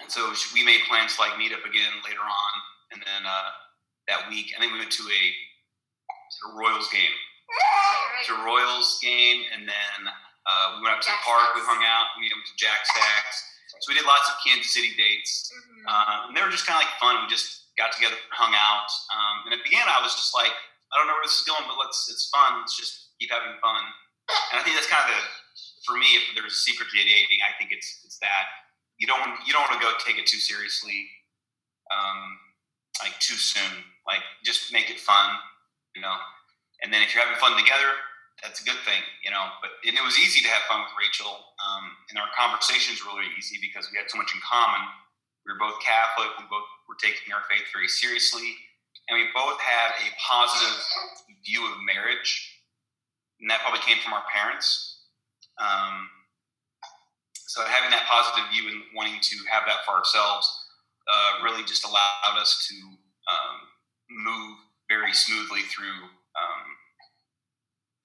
and 0.00 0.08
so 0.08 0.32
we 0.56 0.64
made 0.64 0.80
plans 0.88 1.16
to 1.16 1.20
like 1.20 1.36
meet 1.36 1.52
up 1.52 1.64
again 1.68 2.00
later 2.00 2.24
on. 2.24 2.52
And 2.96 3.04
then 3.04 3.28
uh, 3.28 3.52
that 4.08 4.24
week, 4.32 4.56
I 4.56 4.60
think 4.64 4.72
we 4.72 4.80
went 4.80 4.92
to 4.96 5.04
a, 5.04 5.22
a 6.48 6.56
Royals 6.56 6.88
game. 6.88 7.12
To 8.24 8.40
a 8.40 8.44
Royals 8.44 8.96
game, 9.04 9.44
and 9.52 9.68
then 9.68 9.98
uh, 10.08 10.66
we 10.76 10.84
went 10.84 10.96
up 10.96 11.04
to 11.04 11.12
Jack 11.12 11.20
the 11.20 11.28
park. 11.28 11.52
Stacks. 11.52 11.60
We 11.60 11.62
hung 11.68 11.84
out. 11.84 12.08
We 12.16 12.32
went 12.32 12.44
to 12.48 12.56
Jack 12.56 12.80
Stacks. 12.88 13.36
So 13.68 13.92
we 13.92 13.94
did 13.94 14.08
lots 14.08 14.26
of 14.32 14.40
Kansas 14.40 14.72
City 14.72 14.96
dates, 14.96 15.52
mm-hmm. 15.52 15.84
uh, 15.86 16.28
and 16.28 16.32
they 16.32 16.40
were 16.40 16.52
just 16.52 16.64
kind 16.64 16.80
of 16.80 16.88
like 16.88 16.94
fun. 16.96 17.20
We 17.20 17.28
just 17.28 17.68
got 17.76 17.94
together, 17.94 18.16
hung 18.34 18.56
out. 18.56 18.90
Um, 19.14 19.36
and 19.46 19.50
at 19.54 19.62
the 19.62 19.66
beginning, 19.68 19.86
I 19.86 20.02
was 20.02 20.16
just 20.16 20.34
like, 20.34 20.50
I 20.90 20.98
don't 20.98 21.06
know 21.06 21.14
where 21.14 21.28
this 21.28 21.38
is 21.38 21.46
going, 21.46 21.62
but 21.68 21.78
let's, 21.78 22.08
it's 22.10 22.32
fun. 22.32 22.64
Let's 22.64 22.74
just 22.74 23.14
keep 23.20 23.30
having 23.30 23.54
fun. 23.60 23.84
And 24.52 24.58
I 24.58 24.64
think 24.64 24.74
that's 24.74 24.90
kind 24.90 25.04
of 25.04 25.14
the, 25.14 25.20
for 25.86 25.94
me, 25.96 26.18
if 26.18 26.32
there's 26.34 26.52
a 26.52 26.62
secret 26.64 26.90
to 26.90 26.96
dating, 26.96 27.40
I 27.44 27.54
think 27.56 27.70
it's, 27.70 28.02
it's 28.04 28.18
that 28.20 28.48
you 28.98 29.06
don't, 29.06 29.38
you 29.46 29.54
don't 29.54 29.62
want 29.68 29.78
to 29.78 29.84
go 29.84 29.94
take 30.02 30.18
it 30.18 30.26
too 30.26 30.42
seriously, 30.42 31.06
um, 31.94 32.36
like 33.00 33.14
too 33.20 33.38
soon. 33.38 33.84
Like 34.04 34.24
just 34.44 34.72
make 34.72 34.90
it 34.90 34.98
fun, 34.98 35.36
you 35.94 36.02
know? 36.02 36.16
And 36.82 36.92
then 36.92 37.04
if 37.04 37.14
you're 37.14 37.22
having 37.22 37.38
fun 37.38 37.56
together, 37.56 37.94
that's 38.42 38.62
a 38.62 38.64
good 38.64 38.78
thing, 38.86 39.02
you 39.24 39.30
know. 39.30 39.50
But 39.60 39.76
and 39.86 39.96
it 39.96 40.04
was 40.04 40.18
easy 40.18 40.40
to 40.42 40.50
have 40.50 40.62
fun 40.70 40.82
with 40.82 40.94
Rachel, 40.98 41.47
um, 41.68 41.84
and 42.08 42.16
our 42.16 42.32
conversations 42.32 43.04
were 43.04 43.12
really 43.12 43.28
easy 43.36 43.60
because 43.60 43.92
we 43.92 44.00
had 44.00 44.08
so 44.08 44.16
much 44.16 44.32
in 44.32 44.40
common. 44.40 44.80
We 45.44 45.52
were 45.52 45.60
both 45.60 45.76
Catholic. 45.84 46.32
We 46.40 46.48
both 46.48 46.64
were 46.88 46.96
taking 46.96 47.32
our 47.36 47.44
faith 47.50 47.68
very 47.72 47.88
seriously. 47.88 48.56
And 49.08 49.20
we 49.20 49.28
both 49.36 49.60
had 49.60 49.96
a 50.00 50.08
positive 50.16 50.80
view 51.44 51.64
of 51.68 51.76
marriage. 51.84 52.60
And 53.40 53.50
that 53.50 53.60
probably 53.60 53.80
came 53.84 54.00
from 54.00 54.12
our 54.12 54.24
parents. 54.32 55.04
Um, 55.60 56.08
so 57.48 57.64
having 57.64 57.90
that 57.90 58.04
positive 58.04 58.48
view 58.52 58.68
and 58.68 58.84
wanting 58.94 59.20
to 59.20 59.36
have 59.50 59.64
that 59.66 59.84
for 59.84 59.92
ourselves 59.96 60.46
uh, 61.08 61.44
really 61.44 61.64
just 61.64 61.84
allowed 61.84 62.36
us 62.36 62.68
to 62.68 62.76
um, 63.28 63.56
move 64.10 64.56
very 64.88 65.12
smoothly 65.12 65.64
through 65.72 65.96
um, 66.36 66.66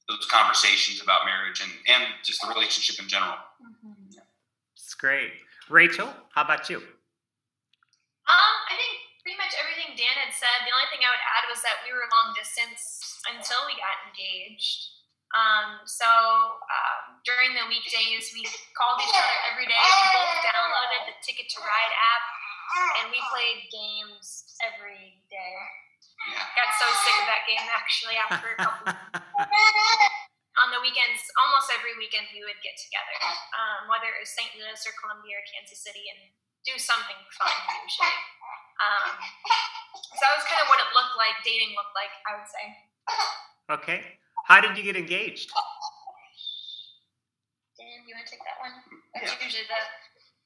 those 0.08 0.26
conversations 0.28 1.02
about 1.02 1.26
marriage 1.26 1.64
and, 1.64 1.72
and 1.88 2.04
just 2.24 2.42
the 2.44 2.50
relationship 2.52 3.00
in 3.00 3.08
general. 3.08 3.40
Mm-hmm. 3.62 4.20
Yeah. 4.20 4.28
It's 4.76 4.94
great. 4.96 5.32
Rachel, 5.70 6.12
how 6.36 6.44
about 6.44 6.70
you? 6.70 6.78
Um, 6.78 8.56
I 8.68 8.76
think 8.76 8.94
pretty 9.24 9.40
much 9.40 9.56
everything 9.56 9.96
Dan 9.96 10.16
had 10.20 10.36
said. 10.36 10.68
The 10.68 10.76
only 10.76 10.88
thing 10.92 11.08
I 11.08 11.12
would 11.12 11.24
add 11.24 11.48
was 11.48 11.64
that 11.64 11.80
we 11.88 11.96
were 11.96 12.04
long 12.12 12.36
distance 12.36 13.24
until 13.32 13.64
we 13.68 13.80
got 13.80 13.96
engaged. 14.12 14.94
Um, 15.34 15.82
so 15.90 16.06
um, 16.06 17.18
during 17.26 17.58
the 17.58 17.66
weekdays, 17.66 18.30
we 18.38 18.46
called 18.78 19.02
each 19.02 19.16
other 19.18 19.38
every 19.50 19.66
day. 19.66 19.80
We 19.82 20.06
both 20.14 20.46
downloaded 20.46 21.02
the 21.10 21.16
Ticket 21.26 21.50
to 21.58 21.60
Ride 21.64 21.96
app, 21.96 22.26
and 23.02 23.06
we 23.10 23.18
played 23.34 23.66
games 23.74 24.46
every 24.62 25.18
day. 25.34 25.58
Got 26.32 26.70
so 26.80 26.88
sick 27.04 27.18
of 27.20 27.28
that 27.28 27.44
game 27.50 27.66
actually 27.68 28.16
after 28.16 28.48
a 28.54 28.58
couple. 28.60 28.88
on 30.62 30.70
the 30.70 30.80
weekends, 30.80 31.20
almost 31.42 31.74
every 31.74 31.98
weekend, 31.98 32.30
we 32.30 32.46
would 32.46 32.60
get 32.62 32.78
together, 32.78 33.18
um, 33.58 33.90
whether 33.90 34.08
it 34.14 34.22
was 34.22 34.30
St. 34.32 34.54
Louis 34.54 34.78
or 34.86 34.94
Columbia 35.02 35.42
or 35.42 35.44
Kansas 35.50 35.82
City, 35.82 36.06
and 36.14 36.30
do 36.62 36.78
something 36.78 37.18
fun 37.34 37.52
usually. 37.82 38.16
Um, 38.80 39.18
so 40.14 40.22
that 40.22 40.34
was 40.38 40.46
kind 40.46 40.62
of 40.62 40.70
what 40.70 40.78
it 40.78 40.90
looked 40.94 41.18
like, 41.18 41.36
dating 41.42 41.74
looked 41.74 41.96
like, 41.98 42.14
I 42.30 42.32
would 42.38 42.50
say. 42.50 42.66
Okay. 43.74 44.00
How 44.46 44.62
did 44.62 44.78
you 44.78 44.84
get 44.86 44.96
engaged? 44.96 45.50
Dan, 47.76 48.06
you 48.06 48.14
want 48.14 48.28
to 48.28 48.32
take 48.32 48.44
that 48.46 48.60
one? 48.62 48.76
That's 49.18 49.34
yeah. 49.34 49.44
usually 49.44 49.68
the 49.68 49.82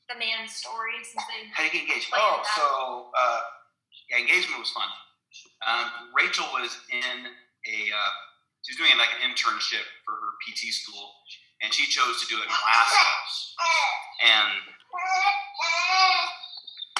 the 0.07 0.17
man's 0.17 0.55
story. 0.55 0.95
Since 1.03 1.25
they 1.28 1.51
How 1.51 1.67
did 1.67 1.73
you 1.75 1.84
get 1.84 1.99
engaged? 1.99 2.15
Oh, 2.15 2.39
so 2.55 2.65
uh, 3.11 3.41
yeah, 4.09 4.23
engagement 4.23 4.63
was 4.63 4.71
fun. 4.71 4.88
Um, 5.65 6.13
Rachel 6.13 6.45
was 6.53 6.77
in 6.93 7.17
a 7.25 7.77
uh, 7.89 8.11
she 8.61 8.75
was 8.75 8.79
doing 8.83 8.93
like 8.99 9.09
an 9.17 9.25
internship 9.25 9.85
for 10.05 10.13
her 10.13 10.31
PT 10.43 10.69
school, 10.75 11.15
and 11.63 11.73
she 11.73 11.87
chose 11.89 12.19
to 12.21 12.27
do 12.27 12.37
it 12.37 12.45
in 12.45 12.53
Alaska. 12.53 13.07
And 14.21 14.49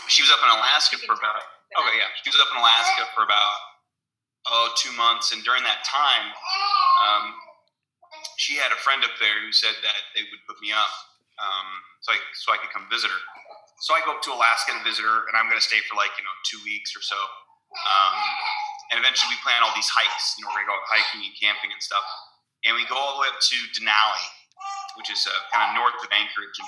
she 0.08 0.24
was 0.24 0.32
up 0.32 0.42
in 0.42 0.50
Alaska 0.50 0.98
for 1.06 1.14
about 1.14 1.44
okay, 1.76 1.96
yeah, 2.00 2.10
she 2.24 2.32
was 2.32 2.40
up 2.40 2.50
in 2.56 2.58
Alaska 2.58 3.06
for 3.14 3.28
about 3.28 3.58
oh 4.50 4.72
two 4.80 4.94
months, 4.96 5.36
and 5.36 5.44
during 5.44 5.62
that 5.68 5.84
time, 5.86 6.32
um, 7.06 7.36
she 8.40 8.56
had 8.56 8.72
a 8.72 8.80
friend 8.80 9.04
up 9.04 9.14
there 9.20 9.38
who 9.44 9.52
said 9.52 9.76
that 9.84 10.00
they 10.16 10.24
would 10.24 10.42
put 10.48 10.58
me 10.64 10.72
up, 10.72 10.94
um, 11.38 11.68
so 12.02 12.16
I 12.16 12.18
so 12.34 12.54
I 12.54 12.58
could 12.58 12.72
come 12.72 12.88
visit 12.90 13.12
her. 13.12 13.24
So 13.86 13.94
I 13.94 14.02
go 14.08 14.18
up 14.18 14.24
to 14.26 14.34
Alaska 14.34 14.74
to 14.74 14.82
visit 14.88 15.06
her, 15.06 15.30
and 15.30 15.38
I'm 15.38 15.46
going 15.46 15.60
to 15.60 15.66
stay 15.68 15.84
for 15.86 16.00
like 16.00 16.16
you 16.18 16.26
know 16.26 16.34
two 16.48 16.64
weeks 16.66 16.96
or 16.98 17.04
so. 17.04 17.20
Um, 17.86 18.18
and 18.90 18.96
eventually, 18.98 19.36
we 19.36 19.40
plan 19.44 19.62
all 19.62 19.76
these 19.76 19.92
hikes. 19.92 20.40
You 20.40 20.48
know, 20.48 20.56
we're 20.56 20.64
to 20.64 20.72
go 20.72 20.78
hiking 20.88 21.28
and 21.28 21.36
camping 21.36 21.70
and 21.70 21.82
stuff. 21.84 22.06
And 22.66 22.74
we 22.74 22.88
go 22.90 22.98
all 22.98 23.20
the 23.20 23.22
way 23.22 23.30
up 23.30 23.38
to 23.38 23.58
Denali, 23.78 24.28
which 24.98 25.12
is 25.14 25.22
uh, 25.28 25.36
kind 25.54 25.70
of 25.70 25.70
north 25.78 26.00
of 26.02 26.10
Anchorage, 26.10 26.58
and 26.58 26.68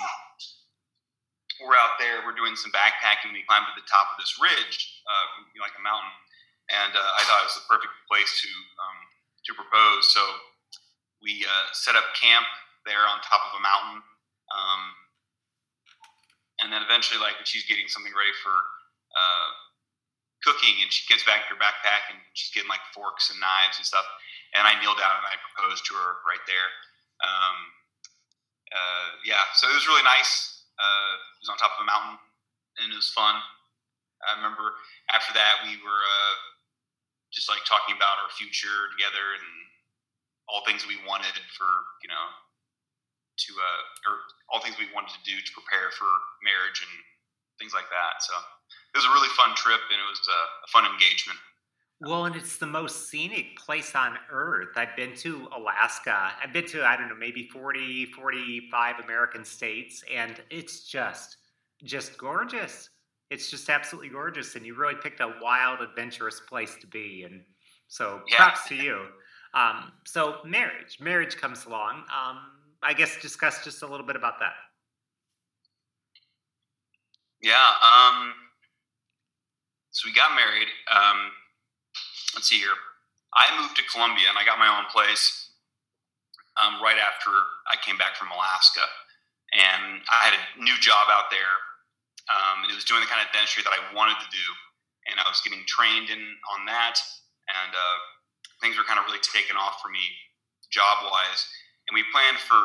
we're 1.60 1.76
out 1.76 2.00
there, 2.00 2.24
we're 2.24 2.36
doing 2.36 2.56
some 2.56 2.72
backpacking. 2.72 3.36
We 3.36 3.44
climbed 3.44 3.68
to 3.68 3.76
the 3.76 3.84
top 3.84 4.08
of 4.12 4.16
this 4.16 4.32
ridge, 4.40 4.76
uh, 5.04 5.24
like 5.60 5.76
a 5.76 5.82
mountain, 5.84 6.14
and 6.72 6.92
uh, 6.96 7.18
I 7.20 7.20
thought 7.28 7.44
it 7.44 7.48
was 7.52 7.58
the 7.60 7.68
perfect 7.68 7.92
place 8.08 8.32
to 8.40 8.50
um, 8.80 8.98
to 9.44 9.50
propose. 9.52 10.08
So 10.12 10.22
we 11.20 11.44
uh, 11.44 11.66
set 11.76 12.00
up 12.00 12.06
camp 12.16 12.48
there 12.88 13.04
on 13.04 13.20
top 13.20 13.44
of 13.52 13.60
a 13.60 13.62
mountain, 13.62 14.00
um, 14.48 14.82
and 16.64 16.68
then 16.72 16.80
eventually, 16.80 17.20
like 17.20 17.36
she's 17.44 17.68
getting 17.68 17.92
something 17.92 18.12
ready 18.16 18.32
for 18.40 18.56
cooking, 20.44 20.80
and 20.80 20.88
she 20.88 21.04
gets 21.06 21.24
back 21.24 21.44
her 21.48 21.58
backpack, 21.60 22.08
and 22.08 22.18
she's 22.32 22.52
getting 22.52 22.70
like 22.70 22.82
forks 22.96 23.28
and 23.28 23.38
knives 23.40 23.76
and 23.76 23.86
stuff, 23.86 24.06
and 24.56 24.64
I 24.64 24.78
kneel 24.80 24.96
down 24.96 25.20
and 25.20 25.28
I 25.28 25.36
propose 25.52 25.80
to 25.84 25.92
her 25.94 26.10
right 26.24 26.42
there. 26.48 26.68
Um, 27.20 27.56
uh, 28.72 29.08
yeah, 29.26 29.42
so 29.58 29.68
it 29.68 29.76
was 29.76 29.86
really 29.86 30.06
nice. 30.06 30.64
Uh, 30.80 31.12
it 31.36 31.40
was 31.44 31.50
on 31.52 31.60
top 31.60 31.76
of 31.76 31.84
a 31.84 31.88
mountain, 31.88 32.16
and 32.80 32.88
it 32.92 32.96
was 32.96 33.12
fun. 33.12 33.36
I 34.20 34.36
remember 34.36 34.76
after 35.12 35.32
that 35.32 35.64
we 35.64 35.80
were 35.80 36.02
uh, 36.04 36.36
just 37.32 37.48
like 37.48 37.64
talking 37.64 37.96
about 37.96 38.20
our 38.20 38.28
future 38.36 38.92
together 38.92 39.36
and 39.36 39.48
all 40.48 40.60
things 40.66 40.84
we 40.84 41.00
wanted 41.08 41.32
for 41.56 41.70
you 42.04 42.10
know 42.12 42.26
to 43.48 43.50
uh, 43.56 44.10
or 44.12 44.14
all 44.52 44.60
things 44.60 44.76
we 44.76 44.92
wanted 44.92 45.12
to 45.16 45.22
do 45.24 45.40
to 45.40 45.50
prepare 45.56 45.88
for 45.96 46.08
marriage 46.44 46.84
and 46.84 46.94
things 47.56 47.72
like 47.72 47.88
that. 47.88 48.20
So 48.20 48.34
it 48.94 48.98
was 48.98 49.04
a 49.06 49.12
really 49.14 49.28
fun 49.36 49.54
trip, 49.56 49.80
and 49.90 49.98
it 50.00 50.08
was 50.08 50.20
a, 50.28 50.40
a 50.64 50.68
fun 50.72 50.84
engagement. 50.90 51.38
Well, 52.00 52.24
and 52.24 52.34
it's 52.34 52.56
the 52.56 52.66
most 52.66 53.08
scenic 53.10 53.56
place 53.58 53.94
on 53.94 54.16
earth. 54.30 54.70
I've 54.76 54.96
been 54.96 55.14
to 55.16 55.48
Alaska. 55.54 56.32
I've 56.42 56.52
been 56.52 56.66
to, 56.68 56.82
I 56.84 56.96
don't 56.96 57.08
know, 57.08 57.14
maybe 57.14 57.48
40, 57.48 58.06
45 58.06 58.98
American 59.00 59.44
states, 59.44 60.02
and 60.10 60.42
it's 60.50 60.88
just, 60.88 61.36
just 61.84 62.16
gorgeous. 62.16 62.88
It's 63.28 63.50
just 63.50 63.68
absolutely 63.68 64.08
gorgeous. 64.08 64.56
And 64.56 64.64
you 64.64 64.74
really 64.74 64.94
picked 64.94 65.20
a 65.20 65.34
wild, 65.42 65.80
adventurous 65.82 66.40
place 66.40 66.74
to 66.80 66.86
be. 66.86 67.24
And 67.24 67.44
so 67.88 68.22
Yeah. 68.26 68.36
props 68.36 68.66
to 68.68 68.74
you. 68.74 69.08
Um, 69.52 69.92
so 70.06 70.40
marriage, 70.44 71.00
marriage 71.00 71.36
comes 71.36 71.66
along. 71.66 72.06
Um, 72.10 72.62
I 72.82 72.94
guess 72.94 73.20
discuss 73.20 73.62
just 73.62 73.82
a 73.82 73.86
little 73.86 74.06
bit 74.06 74.16
about 74.16 74.38
that. 74.40 74.54
Yeah. 77.42 77.74
Um, 77.82 78.34
so 79.90 80.06
we 80.06 80.14
got 80.14 80.34
married. 80.38 80.70
Um, 80.90 81.34
let's 82.34 82.48
see 82.48 82.58
here. 82.58 82.78
I 83.34 83.50
moved 83.58 83.78
to 83.78 83.84
Columbia 83.90 84.26
and 84.30 84.38
I 84.38 84.46
got 84.46 84.58
my 84.58 84.70
own 84.70 84.86
place 84.90 85.50
um, 86.58 86.82
right 86.82 86.98
after 86.98 87.30
I 87.70 87.78
came 87.82 87.98
back 87.98 88.14
from 88.14 88.30
Alaska. 88.30 88.86
And 89.50 90.02
I 90.06 90.30
had 90.30 90.34
a 90.34 90.42
new 90.62 90.78
job 90.78 91.10
out 91.10 91.30
there. 91.30 91.54
Um, 92.30 92.62
and 92.62 92.70
it 92.70 92.78
was 92.78 92.86
doing 92.86 93.02
the 93.02 93.10
kind 93.10 93.18
of 93.18 93.30
dentistry 93.34 93.66
that 93.66 93.74
I 93.74 93.82
wanted 93.90 94.18
to 94.22 94.30
do. 94.30 94.46
And 95.10 95.18
I 95.18 95.26
was 95.26 95.42
getting 95.42 95.66
trained 95.66 96.10
in 96.10 96.22
on 96.54 96.66
that. 96.70 97.02
And 97.50 97.74
uh, 97.74 97.98
things 98.62 98.78
were 98.78 98.86
kind 98.86 99.02
of 99.02 99.10
really 99.10 99.22
taking 99.26 99.58
off 99.58 99.82
for 99.82 99.90
me 99.90 100.02
job 100.70 101.02
wise. 101.10 101.42
And 101.90 101.98
we 101.98 102.06
planned 102.14 102.38
for 102.38 102.62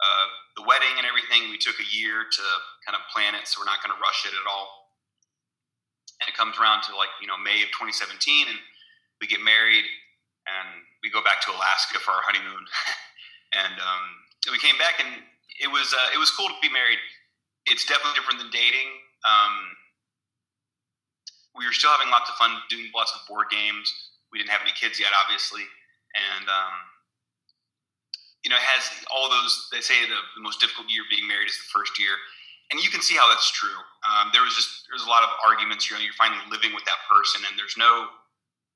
uh, 0.00 0.26
the 0.54 0.62
wedding 0.62 0.94
and 1.02 1.04
everything. 1.04 1.50
We 1.50 1.58
took 1.58 1.82
a 1.82 1.88
year 1.90 2.30
to 2.30 2.44
kind 2.86 2.94
of 2.94 3.02
plan 3.10 3.34
it, 3.34 3.50
so 3.50 3.58
we're 3.58 3.66
not 3.66 3.82
going 3.82 3.90
to 3.90 4.00
rush 4.00 4.22
it 4.22 4.32
at 4.32 4.46
all. 4.46 4.79
And 6.20 6.28
it 6.28 6.36
comes 6.36 6.60
around 6.60 6.84
to 6.88 6.96
like 6.96 7.12
you 7.20 7.26
know 7.26 7.40
May 7.40 7.64
of 7.64 7.72
2017, 7.72 8.48
and 8.48 8.58
we 9.20 9.26
get 9.26 9.40
married, 9.40 9.84
and 10.44 10.68
we 11.02 11.08
go 11.08 11.24
back 11.24 11.40
to 11.48 11.50
Alaska 11.52 12.00
for 12.00 12.12
our 12.12 12.24
honeymoon. 12.24 12.64
and 13.60 13.74
um, 13.80 14.04
we 14.52 14.60
came 14.60 14.76
back, 14.76 15.00
and 15.00 15.24
it 15.60 15.68
was 15.68 15.92
uh, 15.92 16.08
it 16.12 16.18
was 16.20 16.30
cool 16.32 16.48
to 16.48 16.58
be 16.60 16.72
married. 16.72 17.00
It's 17.68 17.84
definitely 17.84 18.16
different 18.16 18.40
than 18.40 18.52
dating. 18.52 18.88
Um, 19.24 19.76
we 21.56 21.68
were 21.68 21.76
still 21.76 21.92
having 21.92 22.08
lots 22.08 22.30
of 22.30 22.36
fun 22.40 22.56
doing 22.72 22.88
lots 22.94 23.12
of 23.12 23.24
board 23.28 23.52
games. 23.52 23.88
We 24.32 24.38
didn't 24.38 24.54
have 24.54 24.62
any 24.62 24.72
kids 24.72 25.00
yet, 25.00 25.12
obviously, 25.12 25.66
and 26.16 26.46
um, 26.48 26.74
you 28.44 28.48
know, 28.48 28.56
it 28.56 28.64
has 28.64 28.88
all 29.12 29.28
those. 29.28 29.68
They 29.72 29.84
say 29.84 30.00
the, 30.08 30.20
the 30.36 30.42
most 30.42 30.60
difficult 30.60 30.88
year 30.88 31.04
being 31.12 31.28
married 31.28 31.48
is 31.48 31.58
the 31.60 31.68
first 31.68 32.00
year, 32.00 32.16
and 32.70 32.78
you 32.78 32.88
can 32.90 33.02
see 33.02 33.18
how 33.18 33.26
that's 33.28 33.50
true. 33.50 33.78
Um, 34.06 34.30
there 34.32 34.42
was 34.42 34.54
just 34.54 34.86
there's 34.86 35.04
a 35.04 35.10
lot 35.10 35.26
of 35.26 35.30
arguments. 35.42 35.90
You 35.90 35.98
know, 35.98 36.02
you're 36.02 36.16
finally 36.16 36.42
living 36.50 36.70
with 36.72 36.86
that 36.86 37.02
person, 37.10 37.42
and 37.44 37.58
there's 37.58 37.74
no 37.74 38.08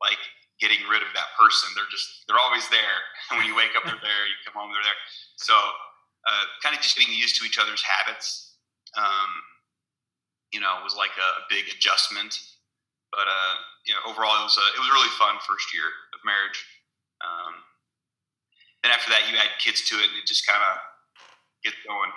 like 0.02 0.20
getting 0.58 0.82
rid 0.90 1.02
of 1.02 1.10
that 1.14 1.30
person. 1.38 1.70
They're 1.78 1.88
just 1.90 2.26
they're 2.26 2.40
always 2.42 2.66
there. 2.68 2.98
And 3.30 3.36
when 3.38 3.46
you 3.46 3.54
wake 3.54 3.78
up, 3.78 3.86
they're 3.86 4.02
there. 4.02 4.22
You 4.26 4.36
come 4.42 4.58
home, 4.58 4.74
they're 4.74 4.86
there. 4.86 5.00
So, 5.38 5.54
uh, 5.54 6.44
kind 6.62 6.74
of 6.74 6.82
just 6.82 6.98
getting 6.98 7.14
used 7.14 7.38
to 7.38 7.46
each 7.46 7.58
other's 7.58 7.82
habits. 7.82 8.58
Um, 8.98 9.30
you 10.54 10.62
know, 10.62 10.82
was 10.86 10.94
like 10.94 11.14
a 11.18 11.30
big 11.50 11.66
adjustment. 11.70 12.38
But 13.14 13.30
uh, 13.30 13.54
you 13.86 13.94
know, 13.94 14.02
overall, 14.10 14.34
it 14.42 14.46
was 14.50 14.58
a, 14.58 14.66
it 14.74 14.80
was 14.82 14.90
really 14.90 15.14
fun 15.18 15.38
first 15.46 15.70
year 15.70 15.86
of 16.14 16.18
marriage. 16.26 16.58
Um, 17.22 17.62
then 18.82 18.90
after 18.90 19.08
that, 19.14 19.30
you 19.30 19.38
add 19.38 19.54
kids 19.62 19.86
to 19.88 19.94
it, 20.02 20.10
and 20.10 20.18
it 20.18 20.26
just 20.26 20.46
kind 20.46 20.60
of 20.60 20.82
gets 21.62 21.78
going. 21.86 22.10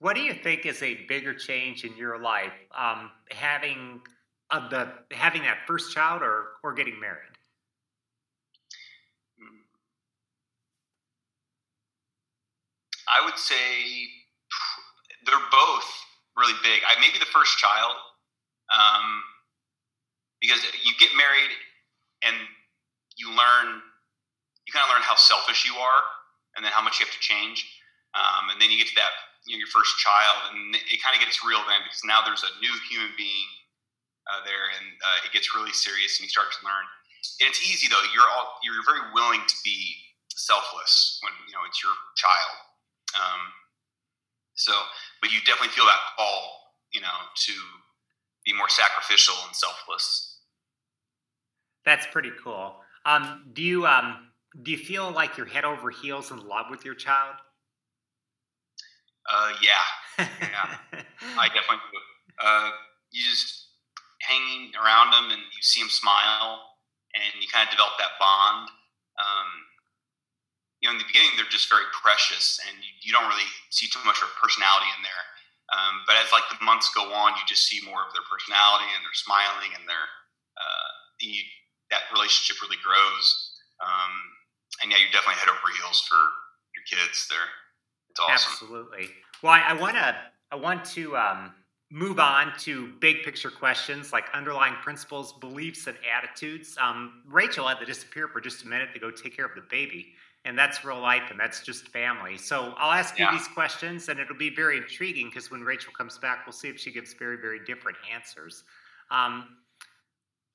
What 0.00 0.16
do 0.16 0.22
you 0.22 0.32
think 0.32 0.64
is 0.64 0.82
a 0.82 0.94
bigger 1.08 1.34
change 1.34 1.84
in 1.84 1.94
your 1.94 2.18
life, 2.18 2.54
um, 2.76 3.10
having 3.30 4.00
uh, 4.50 4.66
the 4.70 4.88
having 5.12 5.42
that 5.42 5.58
first 5.66 5.92
child 5.92 6.22
or 6.22 6.46
or 6.64 6.72
getting 6.72 6.98
married? 6.98 7.28
I 13.12 13.24
would 13.26 13.36
say 13.36 14.06
they're 15.26 15.48
both 15.52 15.84
really 16.34 16.54
big. 16.62 16.80
I 16.88 16.98
maybe 16.98 17.18
the 17.18 17.26
first 17.26 17.58
child, 17.58 17.92
um, 18.72 19.22
because 20.40 20.64
you 20.82 20.92
get 20.98 21.10
married 21.14 21.52
and 22.24 22.36
you 23.16 23.28
learn, 23.28 23.82
you 24.64 24.72
kind 24.72 24.88
of 24.88 24.94
learn 24.94 25.02
how 25.02 25.16
selfish 25.16 25.66
you 25.66 25.76
are, 25.76 26.02
and 26.56 26.64
then 26.64 26.72
how 26.72 26.80
much 26.80 27.00
you 27.00 27.04
have 27.04 27.12
to 27.12 27.20
change, 27.20 27.68
um, 28.14 28.48
and 28.48 28.62
then 28.62 28.70
you 28.70 28.78
get 28.78 28.86
to 28.86 28.94
that 28.94 29.12
you 29.50 29.58
know, 29.58 29.66
your 29.66 29.74
first 29.74 29.98
child, 29.98 30.54
and 30.54 30.78
it 30.78 31.02
kind 31.02 31.18
of 31.18 31.20
gets 31.20 31.42
real 31.42 31.58
then 31.66 31.82
because 31.82 32.06
now 32.06 32.22
there's 32.22 32.46
a 32.46 32.52
new 32.62 32.70
human 32.86 33.10
being 33.18 33.50
uh, 34.30 34.46
there, 34.46 34.70
and 34.78 34.86
uh, 35.02 35.26
it 35.26 35.34
gets 35.34 35.50
really 35.58 35.74
serious, 35.74 36.22
and 36.22 36.30
you 36.30 36.30
start 36.30 36.54
to 36.54 36.62
learn. 36.62 36.86
And 37.42 37.50
it's 37.50 37.58
easy 37.66 37.90
though; 37.90 38.00
you're 38.14 38.30
all 38.30 38.62
you're 38.62 38.78
very 38.86 39.02
willing 39.10 39.42
to 39.42 39.56
be 39.66 39.98
selfless 40.30 41.18
when 41.26 41.34
you 41.50 41.52
know 41.52 41.66
it's 41.66 41.82
your 41.82 41.98
child. 42.14 42.54
Um, 43.18 43.42
so, 44.54 44.70
but 45.18 45.34
you 45.34 45.42
definitely 45.42 45.74
feel 45.74 45.90
that 45.90 45.98
call, 46.14 46.78
you 46.94 47.02
know, 47.02 47.18
to 47.50 47.52
be 48.46 48.54
more 48.54 48.68
sacrificial 48.68 49.34
and 49.46 49.56
selfless. 49.56 50.38
That's 51.84 52.06
pretty 52.06 52.30
cool. 52.42 52.76
Um, 53.04 53.50
do 53.52 53.62
you 53.62 53.86
um, 53.86 54.30
do 54.62 54.70
you 54.70 54.78
feel 54.78 55.10
like 55.10 55.36
you're 55.36 55.46
head 55.46 55.64
over 55.64 55.90
heels 55.90 56.30
in 56.30 56.46
love 56.46 56.66
with 56.70 56.84
your 56.84 56.94
child? 56.94 57.36
Uh, 59.28 59.52
yeah, 59.60 59.84
Yeah. 60.18 60.68
I 61.36 61.48
definitely 61.54 61.84
do. 61.92 62.00
Uh, 62.40 62.70
you 63.12 63.22
just 63.24 63.68
hanging 64.22 64.72
around 64.76 65.12
them 65.12 65.32
and 65.32 65.40
you 65.40 65.62
see 65.62 65.80
them 65.80 65.90
smile, 65.90 66.62
and 67.16 67.32
you 67.40 67.48
kind 67.50 67.66
of 67.66 67.72
develop 67.72 67.96
that 67.98 68.16
bond. 68.20 68.68
Um, 69.20 69.50
you 70.80 70.88
know, 70.88 70.96
in 70.96 71.00
the 71.00 71.08
beginning, 71.08 71.36
they're 71.36 71.50
just 71.52 71.68
very 71.68 71.84
precious, 71.92 72.56
and 72.64 72.80
you, 72.80 72.90
you 73.04 73.12
don't 73.12 73.28
really 73.28 73.48
see 73.68 73.84
too 73.92 74.00
much 74.08 74.20
of 74.24 74.32
a 74.32 74.36
personality 74.40 74.88
in 74.96 75.04
there. 75.04 75.24
Um, 75.70 76.02
but 76.08 76.16
as 76.18 76.32
like 76.32 76.48
the 76.50 76.58
months 76.64 76.88
go 76.96 77.12
on, 77.12 77.36
you 77.36 77.44
just 77.46 77.68
see 77.68 77.78
more 77.84 78.00
of 78.02 78.10
their 78.16 78.24
personality, 78.26 78.88
and 78.96 79.04
they're 79.04 79.20
smiling, 79.20 79.76
and 79.76 79.84
they're 79.84 80.10
uh, 80.56 80.90
you, 81.20 81.44
that 81.92 82.08
relationship 82.12 82.58
really 82.64 82.80
grows. 82.80 83.26
Um, 83.84 84.12
and 84.80 84.88
yeah, 84.88 84.98
you're 85.00 85.12
definitely 85.12 85.40
head 85.40 85.52
over 85.52 85.68
heels 85.76 86.00
for 86.08 86.18
your 86.72 86.84
kids. 86.88 87.28
There, 87.28 87.44
it's 88.10 88.20
awesome. 88.20 88.58
Absolutely. 88.58 89.10
Well, 89.42 89.52
I 89.52 89.72
want 89.72 89.96
to 89.96 90.16
I 90.52 90.56
want 90.56 90.84
to 90.86 91.16
um, 91.16 91.54
move 91.90 92.18
on 92.18 92.52
to 92.58 92.88
big 93.00 93.22
picture 93.22 93.50
questions 93.50 94.12
like 94.12 94.26
underlying 94.34 94.74
principles, 94.82 95.32
beliefs, 95.32 95.86
and 95.86 95.96
attitudes. 96.04 96.76
Um, 96.80 97.22
Rachel 97.26 97.66
had 97.68 97.78
to 97.78 97.84
disappear 97.86 98.28
for 98.28 98.40
just 98.40 98.64
a 98.64 98.68
minute 98.68 98.92
to 98.94 99.00
go 99.00 99.10
take 99.10 99.34
care 99.36 99.46
of 99.46 99.54
the 99.54 99.62
baby, 99.70 100.12
and 100.44 100.58
that's 100.58 100.84
real 100.84 101.00
life, 101.00 101.30
and 101.30 101.38
that's 101.40 101.62
just 101.62 101.88
family. 101.88 102.36
So 102.38 102.74
I'll 102.76 102.92
ask 102.92 103.18
Yeah. 103.18 103.30
you 103.30 103.30
these 103.30 103.48
questions, 103.48 104.08
and 104.08 104.20
it'll 104.20 104.36
be 104.36 104.50
very 104.54 104.76
intriguing 104.78 105.28
because 105.28 105.50
when 105.50 105.62
Rachel 105.62 105.92
comes 105.92 106.18
back, 106.18 106.46
we'll 106.46 106.52
see 106.52 106.68
if 106.68 106.78
she 106.78 106.92
gives 106.92 107.14
very 107.14 107.36
very 107.36 107.60
different 107.64 107.98
answers. 108.12 108.64
Um, 109.10 109.56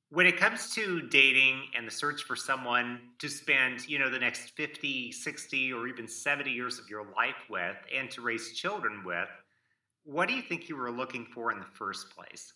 when 0.09 0.25
it 0.27 0.37
comes 0.37 0.73
to 0.75 1.01
dating 1.09 1.63
and 1.75 1.85
the 1.87 1.91
search 1.91 2.23
for 2.23 2.35
someone 2.35 2.99
to 3.19 3.27
spend 3.29 3.87
you 3.87 3.99
know 3.99 4.09
the 4.09 4.19
next 4.19 4.51
50 4.55 5.11
60 5.11 5.73
or 5.73 5.87
even 5.87 6.07
70 6.07 6.51
years 6.51 6.79
of 6.79 6.89
your 6.89 7.05
life 7.15 7.43
with 7.49 7.77
and 7.93 8.09
to 8.11 8.21
raise 8.21 8.53
children 8.53 9.03
with 9.03 9.29
what 10.03 10.27
do 10.29 10.35
you 10.35 10.41
think 10.41 10.69
you 10.69 10.75
were 10.75 10.91
looking 10.91 11.25
for 11.33 11.51
in 11.51 11.59
the 11.59 11.65
first 11.73 12.09
place 12.11 12.53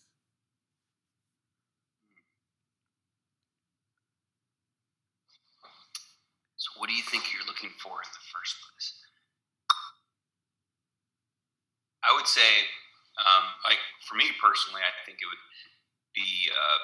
So, 6.56 6.68
what 6.76 6.88
do 6.88 6.94
you 6.94 7.02
think 7.02 7.24
you're 7.32 7.46
looking 7.48 7.72
for 7.80 7.96
in 8.04 8.10
the 8.12 8.24
first 8.30 8.54
place? 8.60 8.88
I 12.04 12.12
would 12.16 12.26
say, 12.26 12.50
um, 13.24 13.44
for 14.08 14.14
me 14.16 14.28
personally, 14.40 14.80
I 14.84 14.92
think 15.04 15.18
it 15.20 15.28
would 15.28 15.44
be 16.14 16.48
uh, 16.52 16.78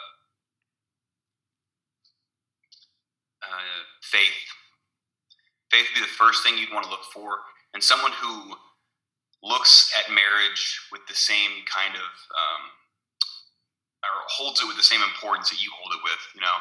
uh, 3.42 3.80
faith. 4.02 4.44
Faith 5.70 5.86
would 5.90 6.00
be 6.00 6.06
the 6.06 6.18
first 6.18 6.42
thing 6.42 6.56
you'd 6.56 6.72
want 6.72 6.84
to 6.84 6.90
look 6.90 7.04
for, 7.12 7.42
and 7.74 7.82
someone 7.82 8.12
who 8.12 8.54
looks 9.42 9.92
at 9.98 10.12
marriage 10.12 10.80
with 10.90 11.02
the 11.08 11.14
same 11.14 11.62
kind 11.68 11.94
of 11.94 12.08
um, 12.34 12.62
or 14.04 14.22
holds 14.30 14.60
it 14.60 14.66
with 14.66 14.76
the 14.76 14.86
same 14.86 15.02
importance 15.02 15.50
that 15.50 15.62
you 15.62 15.70
hold 15.74 15.92
it 15.94 16.02
with. 16.04 16.22
You 16.34 16.42
know, 16.42 16.58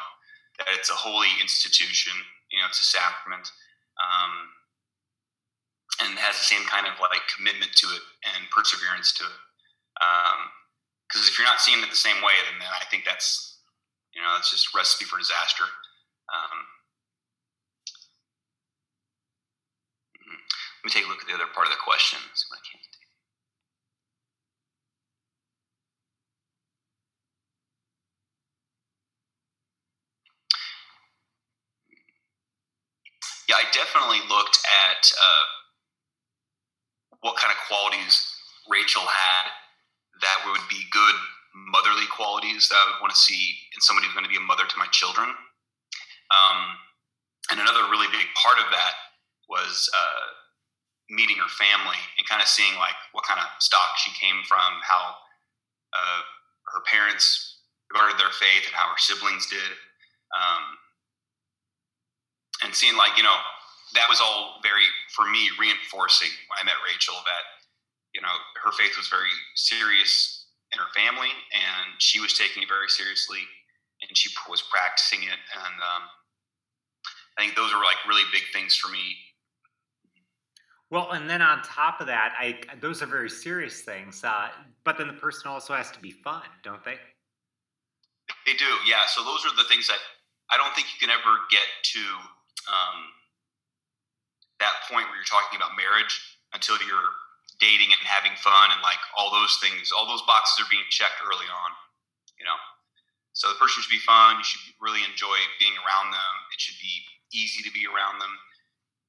that 0.58 0.68
it's 0.74 0.90
a 0.90 0.98
holy 0.98 1.30
institution. 1.40 2.12
You 2.50 2.60
know, 2.60 2.66
it's 2.68 2.80
a 2.80 2.88
sacrament, 2.88 3.50
um, 3.98 4.34
and 6.02 6.18
has 6.18 6.38
the 6.38 6.46
same 6.46 6.62
kind 6.68 6.86
of 6.86 6.94
like 7.00 7.24
commitment 7.30 7.74
to 7.82 7.86
it 7.90 8.02
and 8.22 8.50
perseverance 8.54 9.12
to 9.18 9.24
it. 9.24 9.40
Because 11.08 11.28
if 11.28 11.38
you're 11.38 11.48
not 11.48 11.60
seeing 11.62 11.82
it 11.82 11.90
the 11.90 11.96
same 11.96 12.22
way, 12.22 12.34
then, 12.50 12.58
then 12.60 12.70
I 12.70 12.84
think 12.90 13.04
that's 13.04 13.58
you 14.14 14.22
know 14.22 14.34
that's 14.34 14.50
just 14.50 14.74
recipe 14.74 15.04
for 15.06 15.18
disaster. 15.18 15.64
Let 20.86 20.94
me 20.94 21.00
take 21.02 21.08
a 21.08 21.10
look 21.10 21.18
at 21.18 21.26
the 21.26 21.34
other 21.34 21.50
part 21.50 21.66
of 21.66 21.74
the 21.74 21.82
question. 21.82 22.22
See 22.30 22.46
what 22.46 22.62
I 22.62 22.70
can 22.70 22.78
do. 22.78 22.94
Yeah, 33.50 33.58
I 33.58 33.66
definitely 33.74 34.22
looked 34.30 34.62
at 34.62 35.10
uh, 35.10 35.44
what 37.18 37.34
kind 37.34 37.50
of 37.50 37.58
qualities 37.66 38.22
Rachel 38.70 39.02
had 39.02 39.50
that 40.22 40.38
would 40.46 40.62
be 40.70 40.86
good 40.92 41.16
motherly 41.74 42.06
qualities 42.14 42.68
that 42.70 42.78
I 42.78 42.94
would 42.94 43.02
want 43.02 43.10
to 43.10 43.18
see 43.18 43.58
in 43.74 43.82
somebody 43.82 44.06
who's 44.06 44.14
going 44.14 44.22
to 44.22 44.30
be 44.30 44.38
a 44.38 44.46
mother 44.46 44.70
to 44.70 44.78
my 44.78 44.86
children. 44.94 45.34
Um, 46.30 46.58
and 47.50 47.58
another 47.58 47.90
really 47.90 48.06
big 48.14 48.30
part 48.38 48.62
of 48.62 48.70
that 48.70 48.94
was 49.50 49.90
uh, 49.90 50.35
meeting 51.10 51.38
her 51.38 51.50
family 51.54 51.98
and 52.18 52.26
kind 52.26 52.42
of 52.42 52.48
seeing 52.48 52.74
like 52.82 52.98
what 53.12 53.24
kind 53.24 53.38
of 53.38 53.46
stock 53.62 53.94
she 53.98 54.10
came 54.18 54.42
from, 54.42 54.82
how 54.82 55.14
uh, 55.94 56.22
her 56.74 56.82
parents 56.90 57.62
regarded 57.92 58.18
their 58.18 58.34
faith, 58.34 58.66
and 58.66 58.74
how 58.74 58.90
her 58.90 58.98
siblings 58.98 59.46
did, 59.46 59.70
um, 60.34 60.64
and 62.66 62.74
seeing 62.74 62.98
like 62.98 63.14
you 63.16 63.22
know 63.22 63.38
that 63.94 64.10
was 64.10 64.18
all 64.18 64.58
very 64.62 64.82
for 65.14 65.24
me 65.30 65.46
reinforcing 65.60 66.30
when 66.50 66.58
I 66.58 66.66
met 66.66 66.82
Rachel 66.82 67.14
that 67.22 67.44
you 68.14 68.20
know 68.20 68.34
her 68.66 68.74
faith 68.74 68.98
was 68.98 69.06
very 69.06 69.30
serious 69.54 70.50
in 70.74 70.82
her 70.82 70.90
family, 70.90 71.30
and 71.54 71.94
she 72.02 72.18
was 72.18 72.34
taking 72.34 72.66
it 72.66 72.68
very 72.68 72.90
seriously, 72.90 73.46
and 74.02 74.10
she 74.18 74.34
was 74.50 74.66
practicing 74.66 75.22
it, 75.22 75.38
and 75.54 75.76
um, 75.78 76.02
I 77.38 77.46
think 77.46 77.54
those 77.54 77.70
were 77.70 77.86
like 77.86 78.02
really 78.08 78.26
big 78.34 78.50
things 78.52 78.74
for 78.74 78.90
me 78.90 79.14
well, 80.90 81.10
and 81.12 81.28
then 81.28 81.42
on 81.42 81.62
top 81.62 82.00
of 82.00 82.06
that, 82.06 82.34
I 82.38 82.58
those 82.80 83.02
are 83.02 83.06
very 83.06 83.30
serious 83.30 83.82
things. 83.82 84.22
Uh, 84.22 84.48
but 84.84 84.98
then 84.98 85.08
the 85.08 85.18
person 85.18 85.50
also 85.50 85.74
has 85.74 85.90
to 85.90 85.98
be 85.98 86.12
fun, 86.12 86.46
don't 86.62 86.84
they? 86.84 86.96
They 88.46 88.54
do, 88.54 88.70
yeah. 88.86 89.02
So 89.10 89.24
those 89.24 89.42
are 89.44 89.54
the 89.56 89.66
things 89.66 89.86
that 89.88 89.98
I 90.50 90.56
don't 90.56 90.74
think 90.74 90.86
you 90.94 90.98
can 91.02 91.10
ever 91.10 91.42
get 91.50 91.66
to 91.94 92.02
um, 92.70 92.98
that 94.62 94.86
point 94.86 95.10
where 95.10 95.18
you're 95.18 95.26
talking 95.26 95.58
about 95.58 95.74
marriage 95.74 96.14
until 96.54 96.78
you're 96.86 97.10
dating 97.58 97.90
and 97.90 98.02
having 98.06 98.34
fun 98.38 98.70
and 98.70 98.78
like 98.82 99.00
all 99.18 99.34
those 99.34 99.58
things. 99.58 99.90
All 99.90 100.06
those 100.06 100.22
boxes 100.22 100.62
are 100.62 100.70
being 100.70 100.86
checked 100.94 101.18
early 101.26 101.50
on, 101.50 101.70
you 102.38 102.46
know. 102.46 102.58
So 103.34 103.50
the 103.50 103.58
person 103.58 103.82
should 103.82 103.92
be 103.92 104.00
fun. 104.06 104.38
You 104.38 104.46
should 104.46 104.62
really 104.78 105.02
enjoy 105.02 105.36
being 105.58 105.74
around 105.82 106.14
them. 106.14 106.32
It 106.54 106.62
should 106.62 106.78
be 106.78 107.04
easy 107.34 107.60
to 107.66 107.72
be 107.74 107.84
around 107.84 108.22
them. 108.22 108.32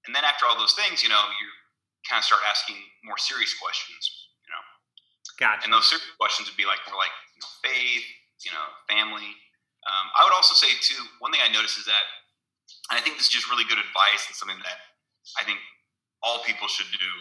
And 0.10 0.12
then 0.12 0.26
after 0.26 0.50
all 0.50 0.58
those 0.58 0.76
things, 0.76 1.04
you 1.04 1.08
know, 1.08 1.22
you're 1.38 1.58
kind 2.08 2.20
of 2.20 2.26
start 2.26 2.42
asking 2.48 2.80
more 3.04 3.20
serious 3.20 3.54
questions, 3.56 4.32
you 4.44 4.50
know. 4.50 4.64
Gotcha. 5.38 5.68
And 5.68 5.72
those 5.72 5.88
serious 5.92 6.08
questions 6.18 6.50
would 6.50 6.58
be 6.60 6.66
like 6.66 6.82
more 6.88 6.98
like 6.98 7.14
you 7.36 7.40
know, 7.44 7.52
faith, 7.62 8.08
you 8.44 8.52
know, 8.56 8.68
family. 8.88 9.32
Um, 9.88 10.06
I 10.16 10.24
would 10.28 10.36
also 10.36 10.56
say 10.56 10.72
too, 10.84 11.00
one 11.20 11.32
thing 11.32 11.44
I 11.44 11.52
noticed 11.52 11.80
is 11.80 11.88
that, 11.88 12.06
and 12.92 13.00
I 13.00 13.02
think 13.04 13.16
this 13.16 13.32
is 13.32 13.34
just 13.34 13.48
really 13.48 13.64
good 13.68 13.80
advice 13.80 14.28
and 14.28 14.36
something 14.36 14.60
that 14.64 14.80
I 15.40 15.44
think 15.44 15.60
all 16.24 16.44
people 16.44 16.68
should 16.68 16.90
do 16.92 17.14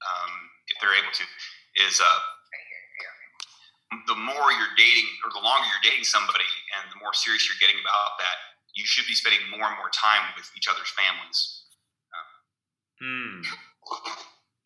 um, 0.00 0.32
if 0.72 0.80
they're 0.80 0.96
able 0.96 1.12
to, 1.12 1.24
is 1.84 2.00
uh, 2.00 2.20
the 4.06 4.16
more 4.16 4.54
you're 4.54 4.76
dating 4.78 5.08
or 5.26 5.34
the 5.34 5.42
longer 5.42 5.66
you're 5.66 5.84
dating 5.84 6.06
somebody 6.06 6.46
and 6.78 6.86
the 6.94 6.98
more 7.02 7.12
serious 7.12 7.44
you're 7.50 7.60
getting 7.60 7.80
about 7.82 8.16
that, 8.22 8.36
you 8.78 8.86
should 8.86 9.06
be 9.10 9.18
spending 9.18 9.42
more 9.50 9.66
and 9.66 9.76
more 9.76 9.90
time 9.90 10.30
with 10.38 10.46
each 10.54 10.70
other's 10.70 10.90
families. 10.94 11.59
Hmm. 13.02 13.40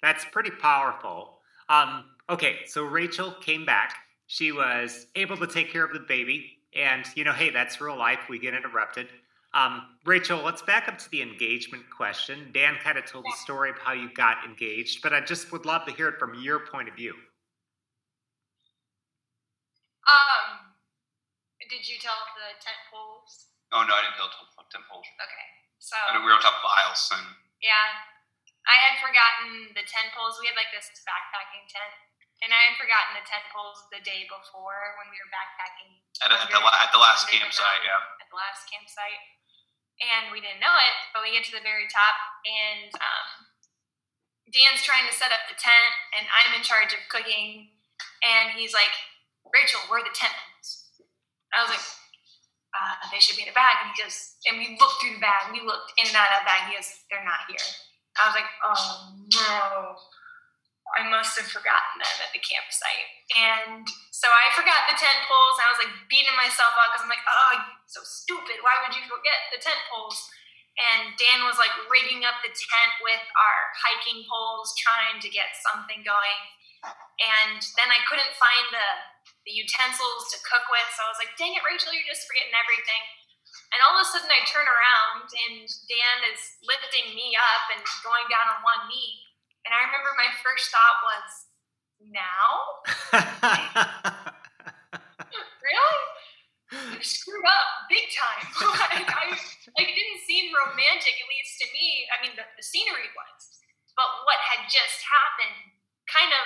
That's 0.03 0.25
pretty 0.27 0.51
powerful. 0.51 1.39
Um, 1.69 2.05
okay, 2.29 2.59
so 2.67 2.85
Rachel 2.85 3.33
came 3.41 3.65
back. 3.65 3.95
She 4.27 4.53
was 4.53 5.07
able 5.15 5.37
to 5.39 5.47
take 5.47 5.71
care 5.73 5.85
of 5.85 5.93
the 5.93 6.01
baby. 6.01 6.59
And, 6.77 7.05
you 7.15 7.25
know, 7.25 7.33
hey, 7.33 7.51
that's 7.51 7.81
real 7.81 7.97
life. 7.97 8.21
We 8.29 8.39
get 8.39 8.55
interrupted. 8.55 9.07
Um, 9.55 9.87
Rachel, 10.05 10.43
let's 10.43 10.63
back 10.63 10.89
up 10.89 10.99
to 10.99 11.11
the 11.11 11.23
engagement 11.23 11.85
question. 11.97 12.51
Dan 12.53 12.75
kind 12.83 12.99
of 12.99 13.07
told 13.07 13.25
the 13.25 13.37
story 13.39 13.71
of 13.71 13.79
how 13.79 13.93
you 13.93 14.11
got 14.13 14.45
engaged, 14.45 15.01
but 15.01 15.15
I 15.15 15.21
just 15.21 15.53
would 15.53 15.65
love 15.65 15.87
to 15.87 15.95
hear 15.95 16.09
it 16.09 16.19
from 16.19 16.35
your 16.35 16.67
point 16.67 16.89
of 16.89 16.97
view. 16.97 17.15
Um, 20.05 20.75
did 21.71 21.87
you 21.87 22.03
tell 22.03 22.19
the 22.35 22.59
tent 22.59 22.83
poles? 22.91 23.47
Oh 23.71 23.87
no, 23.87 23.95
I 23.95 24.03
didn't 24.03 24.19
tell 24.19 24.27
the 24.27 24.67
tent 24.75 24.85
poles. 24.91 25.07
Okay, 25.23 25.47
so 25.79 25.95
we 26.19 26.27
were 26.27 26.35
on 26.35 26.43
top 26.43 26.59
of 26.59 26.67
aisles 26.67 27.09
and 27.15 27.27
yeah, 27.63 28.05
I 28.65 28.77
had 28.81 28.97
forgotten 28.97 29.77
the 29.77 29.85
tent 29.85 30.17
poles. 30.17 30.41
We 30.41 30.49
had 30.49 30.57
like 30.57 30.73
this 30.73 30.89
backpacking 31.05 31.69
tent, 31.69 31.93
and 32.41 32.51
I 32.53 32.73
had 32.73 32.81
forgotten 32.81 33.13
the 33.13 33.27
tent 33.29 33.45
poles 33.53 33.85
the 33.93 34.01
day 34.01 34.25
before 34.25 34.97
when 35.01 35.13
we 35.13 35.21
were 35.21 35.29
backpacking 35.29 36.01
at, 36.25 36.33
at 36.33 36.49
the, 36.49 36.61
at 36.61 36.91
the 36.93 37.01
last 37.01 37.29
campsite. 37.29 37.83
Yeah, 37.85 38.01
at 38.25 38.29
the 38.33 38.39
last 38.41 38.65
campsite, 38.73 39.21
and 40.01 40.33
we 40.33 40.41
didn't 40.41 40.65
know 40.65 40.73
it, 40.81 40.97
but 41.13 41.21
we 41.21 41.37
get 41.37 41.45
to 41.53 41.55
the 41.55 41.65
very 41.65 41.85
top, 41.93 42.17
and 42.49 42.89
um, 42.97 43.29
Dan's 44.49 44.81
trying 44.81 45.05
to 45.05 45.15
set 45.15 45.29
up 45.29 45.45
the 45.45 45.61
tent, 45.61 45.93
and 46.17 46.25
I'm 46.33 46.57
in 46.57 46.65
charge 46.65 46.97
of 46.97 47.05
cooking, 47.13 47.69
and 48.25 48.57
he's 48.57 48.73
like, 48.73 48.97
"Rachel, 49.53 49.85
where 49.93 50.01
are 50.01 50.09
the 50.09 50.17
tent 50.17 50.33
poles?" 50.33 50.89
I 51.53 51.69
was 51.69 51.73
like. 51.73 51.85
Uh, 52.75 53.07
they 53.15 53.23
should 53.23 53.39
be 53.39 53.47
in 53.47 53.49
a 53.49 53.55
bag. 53.55 53.87
And 53.87 53.95
he 53.95 54.03
goes, 54.03 54.35
and 54.51 54.59
we 54.59 54.75
looked 54.83 54.99
through 54.99 55.15
the 55.15 55.23
bag. 55.23 55.47
We 55.55 55.63
looked 55.63 55.95
in 55.95 56.11
and 56.11 56.19
out 56.19 56.35
of 56.35 56.43
the 56.43 56.51
bag. 56.51 56.67
He 56.67 56.75
goes, 56.75 56.91
they're 57.07 57.23
not 57.23 57.47
here. 57.47 57.63
I 58.19 58.31
was 58.31 58.37
like, 58.37 58.51
oh 58.63 59.15
no. 59.35 59.99
I 60.95 61.03
must 61.11 61.35
have 61.41 61.51
forgotten 61.51 61.99
them 61.99 62.17
at 62.23 62.31
the 62.31 62.45
campsite. 62.45 63.09
And 63.35 63.83
so 64.15 64.31
I 64.31 64.53
forgot 64.55 64.87
the 64.87 64.95
tent 64.95 65.27
poles. 65.27 65.59
I 65.59 65.69
was 65.73 65.81
like 65.83 65.91
beating 66.07 66.37
myself 66.39 66.71
up 66.79 66.95
because 66.95 67.03
I'm 67.03 67.11
like, 67.11 67.25
oh, 67.25 67.75
so 67.91 68.05
stupid. 68.05 68.63
Why 68.63 68.79
would 68.85 68.95
you 68.95 69.03
forget 69.11 69.51
the 69.51 69.59
tent 69.59 69.81
poles? 69.91 70.15
And 70.79 71.15
Dan 71.19 71.47
was 71.47 71.59
like 71.59 71.73
rigging 71.91 72.23
up 72.27 72.39
the 72.47 72.51
tent 72.51 72.93
with 73.03 73.23
our 73.23 73.59
hiking 73.75 74.23
poles, 74.27 74.75
trying 74.79 75.19
to 75.23 75.31
get 75.31 75.55
something 75.67 76.03
going. 76.07 76.41
And 76.85 77.59
then 77.81 77.89
I 77.89 78.03
couldn't 78.07 78.35
find 78.37 78.67
the, 78.71 78.89
the 79.49 79.55
utensils 79.57 80.31
to 80.35 80.39
cook 80.47 80.67
with. 80.69 80.89
So 80.95 81.07
I 81.07 81.11
was 81.11 81.21
like, 81.23 81.33
dang 81.41 81.55
it, 81.57 81.65
Rachel, 81.65 81.95
you're 81.95 82.07
just 82.07 82.29
forgetting 82.29 82.55
everything. 82.55 83.03
And 83.73 83.83
all 83.83 83.99
of 83.99 84.03
a 84.03 84.09
sudden, 84.09 84.31
I 84.31 84.43
turn 84.47 84.67
around 84.67 85.27
and 85.27 85.67
Dan 85.91 86.19
is 86.31 86.43
lifting 86.63 87.15
me 87.15 87.35
up 87.35 87.65
and 87.75 87.83
going 88.07 88.27
down 88.31 88.47
on 88.51 88.63
one 88.63 88.87
knee. 88.87 89.25
And 89.67 89.73
I 89.73 89.89
remember 89.89 90.13
my 90.15 90.31
first 90.45 90.71
thought 90.71 90.99
was, 91.03 91.31
now? 92.11 92.85
really? 95.63 96.01
You 96.75 97.01
screwed 97.01 97.47
up 97.47 97.69
big 97.87 98.11
time. 98.11 98.45
like, 98.91 99.09
I, 99.09 99.31
like, 99.31 99.89
it 99.89 99.95
didn't 99.95 100.23
seem 100.27 100.51
romantic, 100.51 101.15
at 101.15 101.29
least 101.31 101.55
to 101.63 101.67
me. 101.71 102.05
I 102.11 102.19
mean, 102.21 102.35
the, 102.35 102.45
the 102.59 102.65
scenery 102.67 103.09
was. 103.15 103.41
But 103.95 104.11
what 104.27 104.43
had 104.43 104.67
just 104.67 105.07
happened 105.07 105.71
kind 106.11 106.35
of 106.35 106.45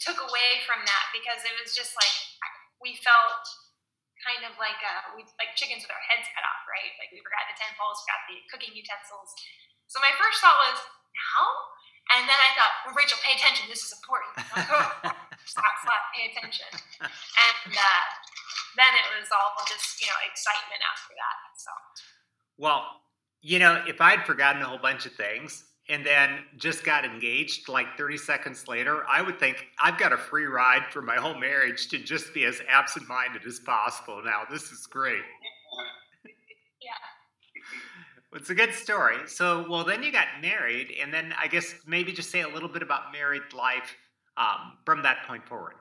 took 0.00 0.18
away 0.18 0.64
from 0.66 0.82
that 0.82 1.04
because 1.14 1.44
it 1.46 1.54
was 1.60 1.76
just 1.76 1.94
like 1.94 2.16
we 2.82 2.98
felt 2.98 3.44
kind 4.22 4.46
of 4.46 4.54
like 4.56 4.78
uh, 4.80 5.14
we 5.18 5.26
like 5.36 5.52
chickens 5.58 5.82
with 5.82 5.92
our 5.92 6.04
heads 6.06 6.26
cut 6.32 6.46
off, 6.46 6.62
right? 6.70 6.94
Like 7.02 7.10
we 7.10 7.18
forgot 7.20 7.46
the 7.50 7.58
tent 7.58 7.74
poles, 7.74 7.98
forgot 8.06 8.22
the 8.30 8.38
cooking 8.48 8.72
utensils. 8.74 9.30
So 9.90 9.98
my 9.98 10.14
first 10.16 10.38
thought 10.40 10.56
was 10.70 10.78
now, 11.12 11.42
and 12.16 12.22
then 12.24 12.38
I 12.38 12.50
thought, 12.56 12.72
well, 12.86 12.94
Rachel, 12.96 13.18
pay 13.20 13.34
attention. 13.34 13.66
This 13.68 13.82
is 13.84 13.92
important. 13.98 14.32
stop, 15.44 15.74
stop, 15.82 16.02
pay 16.14 16.30
attention. 16.32 16.70
And 17.02 17.72
uh, 17.74 18.02
then 18.78 18.92
it 18.94 19.06
was 19.18 19.28
all 19.34 19.52
just 19.66 19.98
you 20.00 20.08
know 20.08 20.18
excitement 20.22 20.80
after 20.86 21.12
that. 21.18 21.36
So. 21.58 21.72
Well, 22.56 23.02
you 23.42 23.58
know, 23.58 23.82
if 23.90 24.00
I'd 24.00 24.24
forgotten 24.24 24.62
a 24.62 24.70
whole 24.70 24.78
bunch 24.78 25.04
of 25.04 25.12
things, 25.18 25.66
and 25.88 26.06
then 26.06 26.38
just 26.56 26.84
got 26.84 27.04
engaged 27.04 27.68
like 27.68 27.86
30 27.98 28.16
seconds 28.16 28.68
later, 28.68 29.02
I 29.08 29.20
would 29.20 29.38
think 29.40 29.66
I've 29.82 29.98
got 29.98 30.12
a 30.12 30.16
free 30.16 30.46
ride 30.46 30.84
for 30.90 31.02
my 31.02 31.16
whole 31.16 31.34
marriage 31.34 31.88
to 31.88 31.98
just 31.98 32.32
be 32.32 32.44
as 32.44 32.60
absent 32.68 33.08
minded 33.08 33.42
as 33.46 33.58
possible 33.60 34.22
now. 34.24 34.42
This 34.50 34.70
is 34.70 34.86
great. 34.86 35.22
Yeah. 36.82 36.98
It's 38.38 38.50
a 38.50 38.56
good 38.58 38.74
story. 38.74 39.18
So, 39.30 39.64
well, 39.70 39.84
then 39.84 40.02
you 40.02 40.10
got 40.10 40.26
married, 40.42 40.90
and 41.00 41.14
then 41.14 41.32
I 41.38 41.46
guess 41.46 41.76
maybe 41.86 42.10
just 42.10 42.30
say 42.30 42.40
a 42.40 42.48
little 42.48 42.68
bit 42.68 42.82
about 42.82 43.12
married 43.12 43.46
life 43.54 43.94
um, 44.36 44.78
from 44.84 45.02
that 45.06 45.22
point 45.28 45.46
forward. 45.46 45.78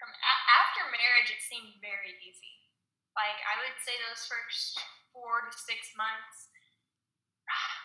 From 0.00 0.08
a- 0.08 0.44
after 0.48 0.88
marriage, 0.88 1.28
it 1.28 1.42
seemed 1.44 1.76
very 1.84 2.16
easy. 2.24 2.56
Like, 3.12 3.36
I 3.44 3.60
would 3.60 3.76
say 3.84 3.92
those 4.08 4.24
first 4.24 4.80
four 5.12 5.50
to 5.50 5.52
six 5.52 5.92
months, 5.98 6.49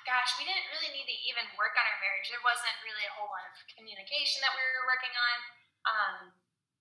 gosh, 0.07 0.37
we 0.37 0.45
didn't 0.45 0.69
really 0.73 0.91
need 0.93 1.07
to 1.09 1.17
even 1.29 1.45
work 1.57 1.73
on 1.75 1.85
our 1.85 1.99
marriage. 2.01 2.29
There 2.29 2.43
wasn't 2.45 2.75
really 2.85 3.05
a 3.05 3.13
whole 3.17 3.29
lot 3.29 3.45
of 3.49 3.53
communication 3.73 4.41
that 4.45 4.53
we 4.53 4.61
were 4.61 4.85
working 4.89 5.15
on. 5.15 5.37
Um, 5.85 6.15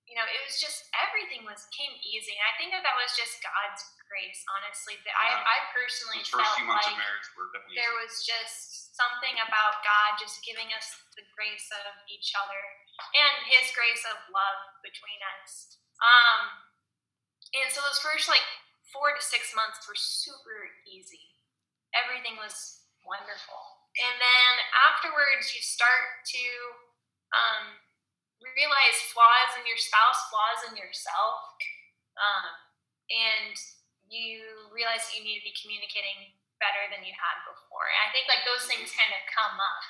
you 0.05 0.12
know, 0.20 0.26
it 0.28 0.41
was 0.45 0.61
just 0.61 0.85
everything 0.93 1.49
was 1.49 1.64
came 1.72 1.97
easy, 2.05 2.37
and 2.37 2.45
I 2.45 2.53
think 2.61 2.76
that 2.76 2.85
that 2.85 2.97
was 3.01 3.16
just 3.16 3.41
God's 3.41 3.80
grace. 4.05 4.45
Honestly, 4.53 5.01
that 5.01 5.16
yeah. 5.16 5.41
I, 5.41 5.57
I 5.57 5.59
personally 5.72 6.20
Those 6.20 6.45
felt 6.45 6.61
like 6.61 6.93
of 6.93 7.01
marriage 7.01 7.28
were 7.32 7.49
definitely 7.57 7.80
there 7.80 7.97
was 7.97 8.20
just 8.20 8.93
something 8.93 9.41
about 9.41 9.80
God 9.80 10.20
just 10.20 10.45
giving 10.45 10.68
us 10.76 10.87
the 11.16 11.24
grace 11.32 11.66
of 11.72 11.97
each 12.12 12.37
other 12.37 12.61
and 13.16 13.49
His 13.49 13.72
grace 13.72 14.05
of 14.12 14.20
love 14.28 14.61
between 14.85 15.20
us. 15.41 15.80
Um, 16.05 16.68
and 17.57 17.72
so 17.72 17.80
those 17.80 18.03
first 18.05 18.28
like 18.28 18.45
four 18.93 19.16
to 19.16 19.22
six 19.24 19.57
months 19.57 19.82
were 19.89 19.99
super 19.99 20.68
easy. 20.85 21.34
Everything 21.95 22.34
was 22.38 22.82
wonderful. 23.07 23.61
And 23.95 24.14
then 24.18 24.53
afterwards, 24.90 25.55
you 25.55 25.62
start 25.62 26.26
to 26.34 26.45
um, 27.30 27.64
realize 28.42 28.99
flaws 29.14 29.55
in 29.59 29.64
your 29.66 29.78
spouse, 29.78 30.18
flaws 30.30 30.61
in 30.70 30.74
yourself, 30.74 31.38
um, 32.18 32.47
and 33.14 33.55
you 34.11 34.42
realize 34.74 35.07
that 35.07 35.14
you 35.14 35.22
need 35.22 35.38
to 35.38 35.47
be 35.47 35.55
communicating 35.55 36.34
better 36.59 36.82
than 36.90 37.07
you 37.07 37.14
had 37.14 37.36
before. 37.47 37.86
And 37.86 38.01
I 38.03 38.09
think 38.11 38.26
like 38.26 38.42
those 38.47 38.66
things 38.66 38.90
kind 38.95 39.11
of 39.14 39.22
come 39.30 39.57
up, 39.59 39.82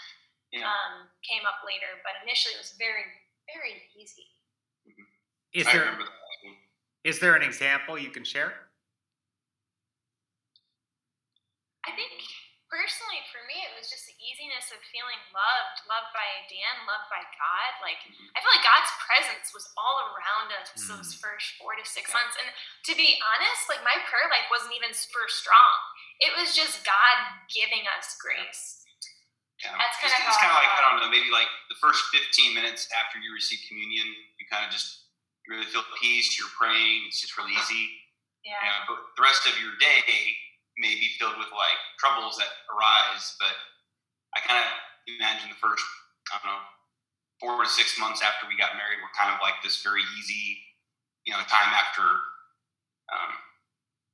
Yeah. 0.53 0.69
um, 0.69 1.09
came 1.25 1.45
up 1.49 1.65
later, 1.65 2.01
but 2.05 2.21
initially 2.25 2.55
it 2.57 2.61
was 2.61 2.77
very, 2.77 3.05
very 3.49 3.89
easy. 3.97 4.29
Is 5.57 5.65
I 5.69 5.73
there 5.73 5.85
remember 5.89 6.05
that. 6.13 7.09
is 7.09 7.21
there 7.21 7.35
an 7.37 7.43
example 7.47 7.97
you 7.97 8.11
can 8.13 8.25
share? 8.25 8.69
I 11.87 11.93
think 11.93 12.13
personally 12.75 13.23
for 13.31 13.39
me, 13.47 13.63
it 13.63 13.71
was 13.79 13.87
just 13.87 14.03
the 14.11 14.19
easiness 14.19 14.75
of 14.75 14.83
feeling 14.91 15.23
loved, 15.31 15.87
loved 15.87 16.11
by 16.11 16.27
Dan, 16.51 16.83
loved 16.91 17.07
by 17.07 17.23
God. 17.39 17.71
Like 17.79 18.03
I 18.35 18.43
feel 18.43 18.51
like 18.51 18.67
God's 18.67 18.91
presence 18.99 19.55
was 19.55 19.71
all 19.79 20.11
around 20.11 20.51
us 20.59 20.75
those 20.91 21.15
mm. 21.15 21.23
first 21.23 21.55
four 21.55 21.79
to 21.79 21.87
six 21.87 22.11
months. 22.11 22.35
And 22.35 22.51
to 22.91 22.93
be 22.99 23.15
honest, 23.23 23.71
like 23.71 23.87
my 23.87 23.95
prayer 24.11 24.27
life 24.27 24.51
wasn't 24.51 24.75
even 24.75 24.91
super 24.91 25.31
strong. 25.31 25.79
It 26.19 26.35
was 26.35 26.51
just 26.51 26.83
God 26.83 27.17
giving 27.47 27.87
us 27.95 28.19
grace. 28.19 28.83
Yeah. 29.63 29.79
That's 29.79 29.95
It's- 30.03 30.11
kinda 30.11 30.27
It's, 30.27 30.43
kind 30.43 30.51
of 30.51 30.59
like 30.59 30.75
I 30.75 30.83
don't 30.83 30.99
know, 30.99 31.11
maybe 31.15 31.31
like 31.31 31.49
the 31.71 31.79
first 31.79 32.11
15 32.11 32.59
minutes 32.59 32.91
after 32.91 33.23
you 33.23 33.31
receive 33.31 33.63
communion, 33.71 34.11
you 34.37 34.51
kind 34.51 34.67
of 34.67 34.75
just 34.75 35.07
you 35.47 35.55
really 35.55 35.69
feel 35.71 35.87
peace. 36.03 36.35
You're 36.41 36.51
praying. 36.59 37.07
It's 37.07 37.23
just 37.23 37.39
really 37.39 37.55
easy. 37.55 38.03
Yeah. 38.43 38.61
Yeah, 38.61 38.85
but 38.89 38.99
the 39.17 39.23
rest 39.23 39.47
of 39.47 39.57
your 39.61 39.73
day 39.81 40.37
may 40.79 40.95
be 40.99 41.15
filled 41.19 41.39
with 41.39 41.51
like 41.55 41.79
troubles 41.99 42.39
that 42.39 42.51
arise. 42.71 43.37
But 43.39 43.55
I 44.35 44.41
kind 44.43 44.59
of 44.63 44.71
imagine 45.07 45.51
the 45.51 45.61
first, 45.61 45.85
I 46.33 46.39
don't 46.43 46.51
know, 46.51 46.63
four 47.39 47.63
to 47.63 47.69
six 47.71 47.99
months 47.99 48.23
after 48.23 48.47
we 48.49 48.57
got 48.59 48.75
married 48.79 48.99
were 49.03 49.13
kind 49.15 49.31
of 49.35 49.39
like 49.43 49.59
this 49.63 49.83
very 49.83 50.03
easy, 50.19 50.59
you 51.27 51.33
know, 51.35 51.43
time 51.47 51.71
after, 51.75 52.03
um, 53.13 53.33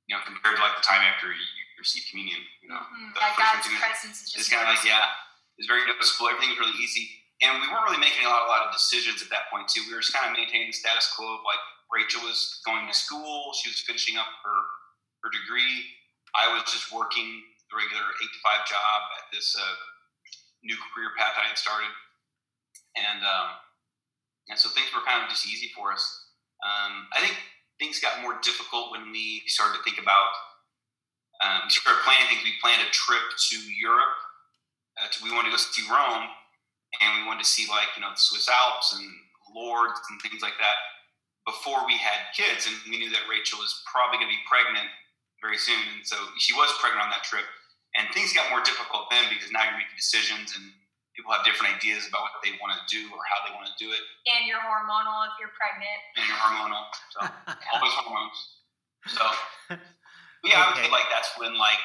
you 0.09 0.13
know, 0.17 0.21
compared 0.25 0.57
to 0.57 0.61
like 0.61 0.75
the 0.77 0.85
time 0.85 1.01
after 1.05 1.29
you, 1.31 1.45
receive 1.81 2.05
communion. 2.13 2.37
You 2.61 2.69
know, 2.69 2.77
Mhm. 2.77 3.13
the 3.15 3.19
Like 3.19 3.37
God's 3.37 3.65
presence 3.81 4.21
is 4.21 4.23
it's 4.29 4.33
just 4.45 4.51
kind 4.53 4.61
of 4.61 4.69
like 4.69 4.85
yeah, 4.85 5.15
it's 5.57 5.65
very 5.65 5.83
noticeable. 5.89 6.29
Everything 6.29 6.51
was 6.53 6.59
really 6.59 6.77
easy, 6.77 7.25
and 7.41 7.59
we 7.59 7.67
weren't 7.67 7.85
really 7.89 7.97
making 7.97 8.23
a 8.23 8.29
lot, 8.29 8.45
a 8.45 8.49
lot 8.53 8.67
of 8.67 8.71
decisions 8.71 9.23
at 9.23 9.29
that 9.33 9.49
point 9.49 9.67
too. 9.67 9.81
We 9.89 9.95
were 9.95 10.01
just 10.01 10.13
kind 10.13 10.29
of 10.29 10.37
maintaining 10.37 10.67
the 10.69 10.77
status 10.77 11.11
quo 11.17 11.25
of 11.39 11.43
like 11.43 11.57
Rachel 11.91 12.21
was 12.21 12.61
going 12.65 12.85
to 12.85 12.93
school, 12.93 13.51
she 13.57 13.69
was 13.73 13.81
finishing 13.81 14.15
up 14.17 14.27
her 14.45 14.59
her 15.25 15.29
degree. 15.31 15.89
I 16.35 16.51
was 16.51 16.63
just 16.71 16.91
working 16.91 17.43
the 17.71 17.75
regular 17.75 18.03
eight 18.03 18.31
to 18.31 18.39
five 18.43 18.63
job 18.67 18.99
at 19.19 19.31
this 19.31 19.55
uh, 19.55 19.75
new 20.63 20.77
career 20.91 21.11
path 21.17 21.35
I 21.35 21.51
had 21.51 21.57
started, 21.57 21.91
and 22.95 23.19
um, 23.23 23.49
and 24.51 24.57
so 24.59 24.71
things 24.71 24.91
were 24.95 25.03
kind 25.03 25.23
of 25.23 25.31
just 25.31 25.47
easy 25.47 25.71
for 25.75 25.91
us. 25.91 26.03
Um, 26.63 27.07
I 27.15 27.19
think 27.23 27.35
things 27.79 27.99
got 27.99 28.21
more 28.21 28.37
difficult 28.43 28.91
when 28.91 29.11
we 29.11 29.43
started 29.47 29.79
to 29.79 29.83
think 29.83 29.97
about 29.97 30.31
um, 31.41 31.67
started 31.67 32.03
planning 32.05 32.29
things. 32.29 32.45
We 32.45 32.55
planned 32.61 32.83
a 32.85 32.91
trip 32.93 33.23
to 33.51 33.55
Europe. 33.75 34.15
Uh, 34.99 35.07
to, 35.07 35.17
we 35.23 35.31
wanted 35.31 35.51
to 35.51 35.57
go 35.57 35.61
see 35.61 35.87
Rome, 35.87 36.27
and 37.01 37.09
we 37.19 37.27
wanted 37.27 37.43
to 37.43 37.49
see 37.49 37.67
like 37.67 37.91
you 37.95 38.03
know 38.03 38.11
the 38.13 38.19
Swiss 38.19 38.47
Alps 38.47 38.95
and 38.95 39.07
Lourdes 39.51 39.99
and 40.11 40.21
things 40.23 40.39
like 40.39 40.55
that 40.63 40.77
before 41.43 41.83
we 41.83 41.99
had 41.99 42.31
kids. 42.31 42.69
And 42.69 42.75
we 42.87 42.99
knew 42.99 43.11
that 43.11 43.27
Rachel 43.27 43.59
was 43.59 43.83
probably 43.89 44.21
going 44.21 44.31
to 44.31 44.37
be 44.37 44.47
pregnant 44.47 44.87
very 45.41 45.57
soon, 45.57 45.81
and 45.97 46.05
so 46.05 46.15
she 46.37 46.53
was 46.53 46.69
pregnant 46.79 47.03
on 47.03 47.09
that 47.11 47.23
trip. 47.25 47.45
And 47.99 48.07
things 48.15 48.31
got 48.31 48.47
more 48.49 48.63
difficult 48.63 49.11
then 49.11 49.27
because 49.27 49.51
now 49.51 49.67
you're 49.67 49.75
making 49.75 49.97
decisions, 49.99 50.55
and 50.55 50.71
people 51.11 51.33
have 51.35 51.43
different 51.43 51.75
ideas 51.75 52.07
about 52.07 52.23
what 52.23 52.39
they 52.39 52.55
want 52.63 52.71
to 52.71 52.81
do 52.87 53.03
or 53.11 53.19
how 53.27 53.37
they 53.43 53.51
want 53.51 53.67
to 53.67 53.75
do 53.75 53.91
it, 53.91 53.99
And 54.31 54.47
you're 54.47 54.63
hormonal 54.63 55.27
if 55.27 55.35
you're 55.43 55.51
pregnant. 55.59 55.99
and 56.15 56.23
you're 56.23 56.39
hormonal. 56.39 56.87
So 57.11 57.19
always 57.75 57.91
hormones. 57.99 58.37
So 59.11 59.23
yeah, 60.47 60.63
I 60.63 60.67
would 60.71 60.77
say 60.77 60.89
like 60.91 61.05
that's 61.11 61.29
when 61.37 61.57
like 61.57 61.79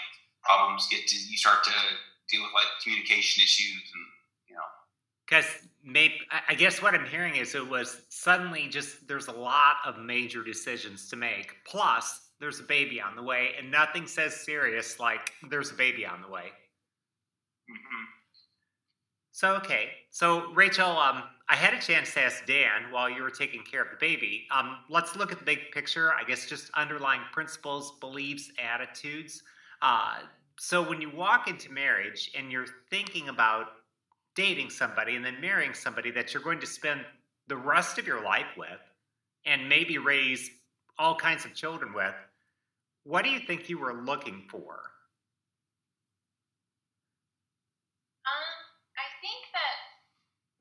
problems 0.44 0.86
get 0.90 1.06
to 1.08 1.16
you 1.16 1.36
start 1.36 1.64
to 1.64 1.72
deal 2.30 2.42
with 2.42 2.52
like 2.54 2.66
communication 2.84 3.42
issues 3.42 3.82
and 3.94 4.04
you 4.48 4.54
know 4.54 4.62
Because 5.26 5.46
maybe 5.82 6.20
I 6.30 6.52
I 6.52 6.54
guess 6.54 6.80
what 6.82 6.94
I'm 6.94 7.06
hearing 7.06 7.36
is 7.36 7.54
it 7.54 7.66
was 7.68 8.02
suddenly 8.10 8.68
just 8.68 9.08
there's 9.08 9.26
a 9.28 9.32
lot 9.32 9.76
of 9.84 9.98
major 9.98 10.44
decisions 10.44 11.08
to 11.10 11.16
make. 11.16 11.54
Plus, 11.66 12.25
there's 12.40 12.60
a 12.60 12.64
baby 12.64 13.00
on 13.00 13.16
the 13.16 13.22
way, 13.22 13.50
and 13.58 13.70
nothing 13.70 14.06
says 14.06 14.34
serious 14.34 14.98
like 15.00 15.32
there's 15.50 15.70
a 15.70 15.74
baby 15.74 16.06
on 16.06 16.22
the 16.22 16.28
way. 16.28 16.52
mhm. 17.70 18.06
So 19.32 19.54
okay, 19.56 19.90
so 20.10 20.52
Rachel, 20.54 20.96
um, 20.96 21.24
I 21.48 21.56
had 21.56 21.74
a 21.74 21.80
chance 21.80 22.14
to 22.14 22.22
ask 22.22 22.46
Dan 22.46 22.90
while 22.90 23.08
you 23.10 23.22
were 23.22 23.30
taking 23.30 23.62
care 23.62 23.82
of 23.82 23.90
the 23.90 23.96
baby. 24.00 24.46
Um, 24.50 24.78
let's 24.88 25.14
look 25.16 25.30
at 25.32 25.38
the 25.38 25.44
big 25.44 25.70
picture. 25.72 26.12
I 26.14 26.24
guess 26.24 26.46
just 26.46 26.70
underlying 26.74 27.20
principles, 27.32 27.92
beliefs, 28.00 28.50
attitudes. 28.58 29.42
Uh, 29.82 30.20
so 30.58 30.82
when 30.88 31.00
you 31.02 31.10
walk 31.10 31.48
into 31.48 31.70
marriage 31.70 32.30
and 32.36 32.50
you're 32.50 32.66
thinking 32.90 33.28
about 33.28 33.66
dating 34.34 34.70
somebody 34.70 35.16
and 35.16 35.24
then 35.24 35.40
marrying 35.40 35.74
somebody 35.74 36.10
that 36.12 36.32
you're 36.32 36.42
going 36.42 36.60
to 36.60 36.66
spend 36.66 37.04
the 37.48 37.56
rest 37.56 37.98
of 37.98 38.06
your 38.06 38.22
life 38.22 38.56
with, 38.56 38.80
and 39.44 39.68
maybe 39.68 39.98
raise 39.98 40.50
all 40.98 41.14
kinds 41.14 41.44
of 41.44 41.54
children 41.54 41.92
with, 41.94 42.14
what 43.06 43.22
do 43.22 43.30
you 43.30 43.38
think 43.38 43.70
you 43.70 43.78
were 43.78 44.02
looking 44.02 44.42
for? 44.50 44.82
Um, 48.26 48.58
I 48.98 49.06
think 49.22 49.46
that 49.54 49.78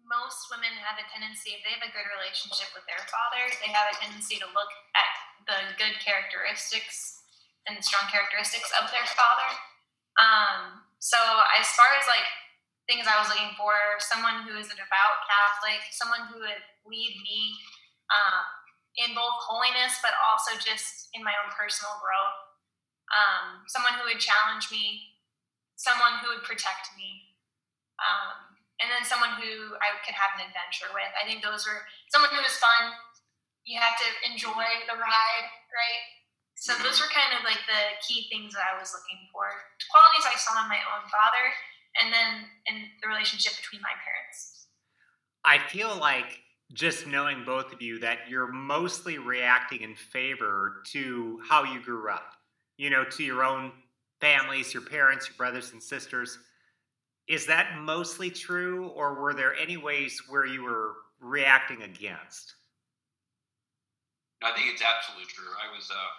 most 0.05 0.53
women 0.53 0.69
have 0.85 1.01
a 1.01 1.09
tendency, 1.09 1.57
if 1.57 1.65
they 1.65 1.73
have 1.73 1.81
a 1.81 1.89
good 1.89 2.05
relationship 2.05 2.69
with 2.77 2.85
their 2.85 3.01
father, 3.09 3.49
they 3.65 3.73
have 3.73 3.89
a 3.89 3.97
tendency 3.97 4.37
to 4.37 4.45
look 4.53 4.69
at 4.93 5.11
the 5.49 5.57
good 5.81 5.97
characteristics 5.97 7.25
and 7.65 7.81
strong 7.81 8.05
characteristics 8.13 8.69
of 8.77 8.93
their 8.93 9.09
father. 9.17 9.49
Um, 10.21 10.85
so 11.01 11.17
as 11.57 11.65
far 11.73 11.97
as 11.97 12.05
like 12.05 12.29
things 12.85 13.09
I 13.09 13.17
was 13.17 13.33
looking 13.33 13.57
for, 13.57 13.73
someone 13.97 14.45
who 14.45 14.53
is 14.61 14.69
a 14.69 14.77
devout 14.77 15.25
Catholic, 15.25 15.81
someone 15.89 16.29
who 16.29 16.45
would 16.45 16.61
lead 16.85 17.17
me 17.25 17.57
um, 18.13 18.45
in 18.95 19.11
both 19.11 19.43
holiness, 19.43 19.99
but 19.99 20.15
also 20.23 20.55
just 20.55 21.11
in 21.11 21.23
my 21.23 21.35
own 21.43 21.51
personal 21.51 21.99
growth. 21.99 22.39
Um, 23.11 23.67
someone 23.67 23.99
who 23.99 24.07
would 24.09 24.23
challenge 24.23 24.71
me, 24.71 25.13
someone 25.75 26.17
who 26.23 26.33
would 26.33 26.47
protect 26.47 26.95
me, 26.95 27.35
um, 28.01 28.55
and 28.79 28.91
then 28.91 29.07
someone 29.07 29.35
who 29.39 29.75
I 29.79 29.95
could 30.03 30.17
have 30.17 30.35
an 30.35 30.47
adventure 30.47 30.91
with. 30.91 31.11
I 31.15 31.23
think 31.23 31.43
those 31.43 31.63
were 31.63 31.85
someone 32.11 32.31
who 32.33 32.41
was 32.43 32.57
fun. 32.59 32.95
You 33.63 33.79
have 33.79 33.95
to 33.99 34.09
enjoy 34.27 34.67
the 34.89 34.97
ride, 34.99 35.47
right? 35.71 36.03
So 36.55 36.71
those 36.79 37.03
were 37.03 37.11
kind 37.11 37.35
of 37.35 37.43
like 37.43 37.61
the 37.67 37.99
key 38.03 38.31
things 38.31 38.55
that 38.55 38.63
I 38.63 38.79
was 38.79 38.95
looking 38.95 39.27
for. 39.31 39.47
Qualities 39.91 40.27
I 40.27 40.39
saw 40.39 40.63
in 40.63 40.71
my 40.71 40.79
own 40.95 41.03
father, 41.11 41.45
and 41.99 42.11
then 42.11 42.47
in 42.67 42.89
the 43.03 43.07
relationship 43.11 43.55
between 43.59 43.83
my 43.83 43.95
parents. 44.01 44.71
I 45.43 45.59
feel 45.59 45.93
like 45.95 46.44
just 46.74 47.07
knowing 47.07 47.43
both 47.45 47.72
of 47.72 47.82
you 47.82 47.99
that 47.99 48.20
you're 48.30 48.51
mostly 48.51 49.18
reacting 49.18 49.82
in 49.82 49.95
favor 49.95 50.82
to 50.91 51.39
how 51.47 51.63
you 51.63 51.82
grew 51.82 52.09
up, 52.09 52.34
you 52.78 52.89
know, 52.89 53.03
to 53.03 53.24
your 53.24 53.43
own 53.43 53.72
families, 54.20 54.74
your 54.74 54.84
parents, 54.84 55.28
your 55.28 55.38
brothers 55.38 55.72
and 55.74 55.82
sisters. 55.82 56.39
Is 57.28 57.45
that 57.47 57.80
mostly 57.80 58.30
true, 58.30 58.88
or 58.89 59.20
were 59.20 59.34
there 59.34 59.55
any 59.55 59.78
ways 59.78 60.22
where 60.30 60.45
you 60.45 60.63
were 60.63 60.93
reacting 61.20 61.82
against? 61.82 62.55
I 64.43 64.51
think 64.53 64.68
it's 64.72 64.84
absolutely 64.84 65.26
true. 65.34 65.49
I 65.57 65.74
was 65.74 65.89
uh, 65.89 66.11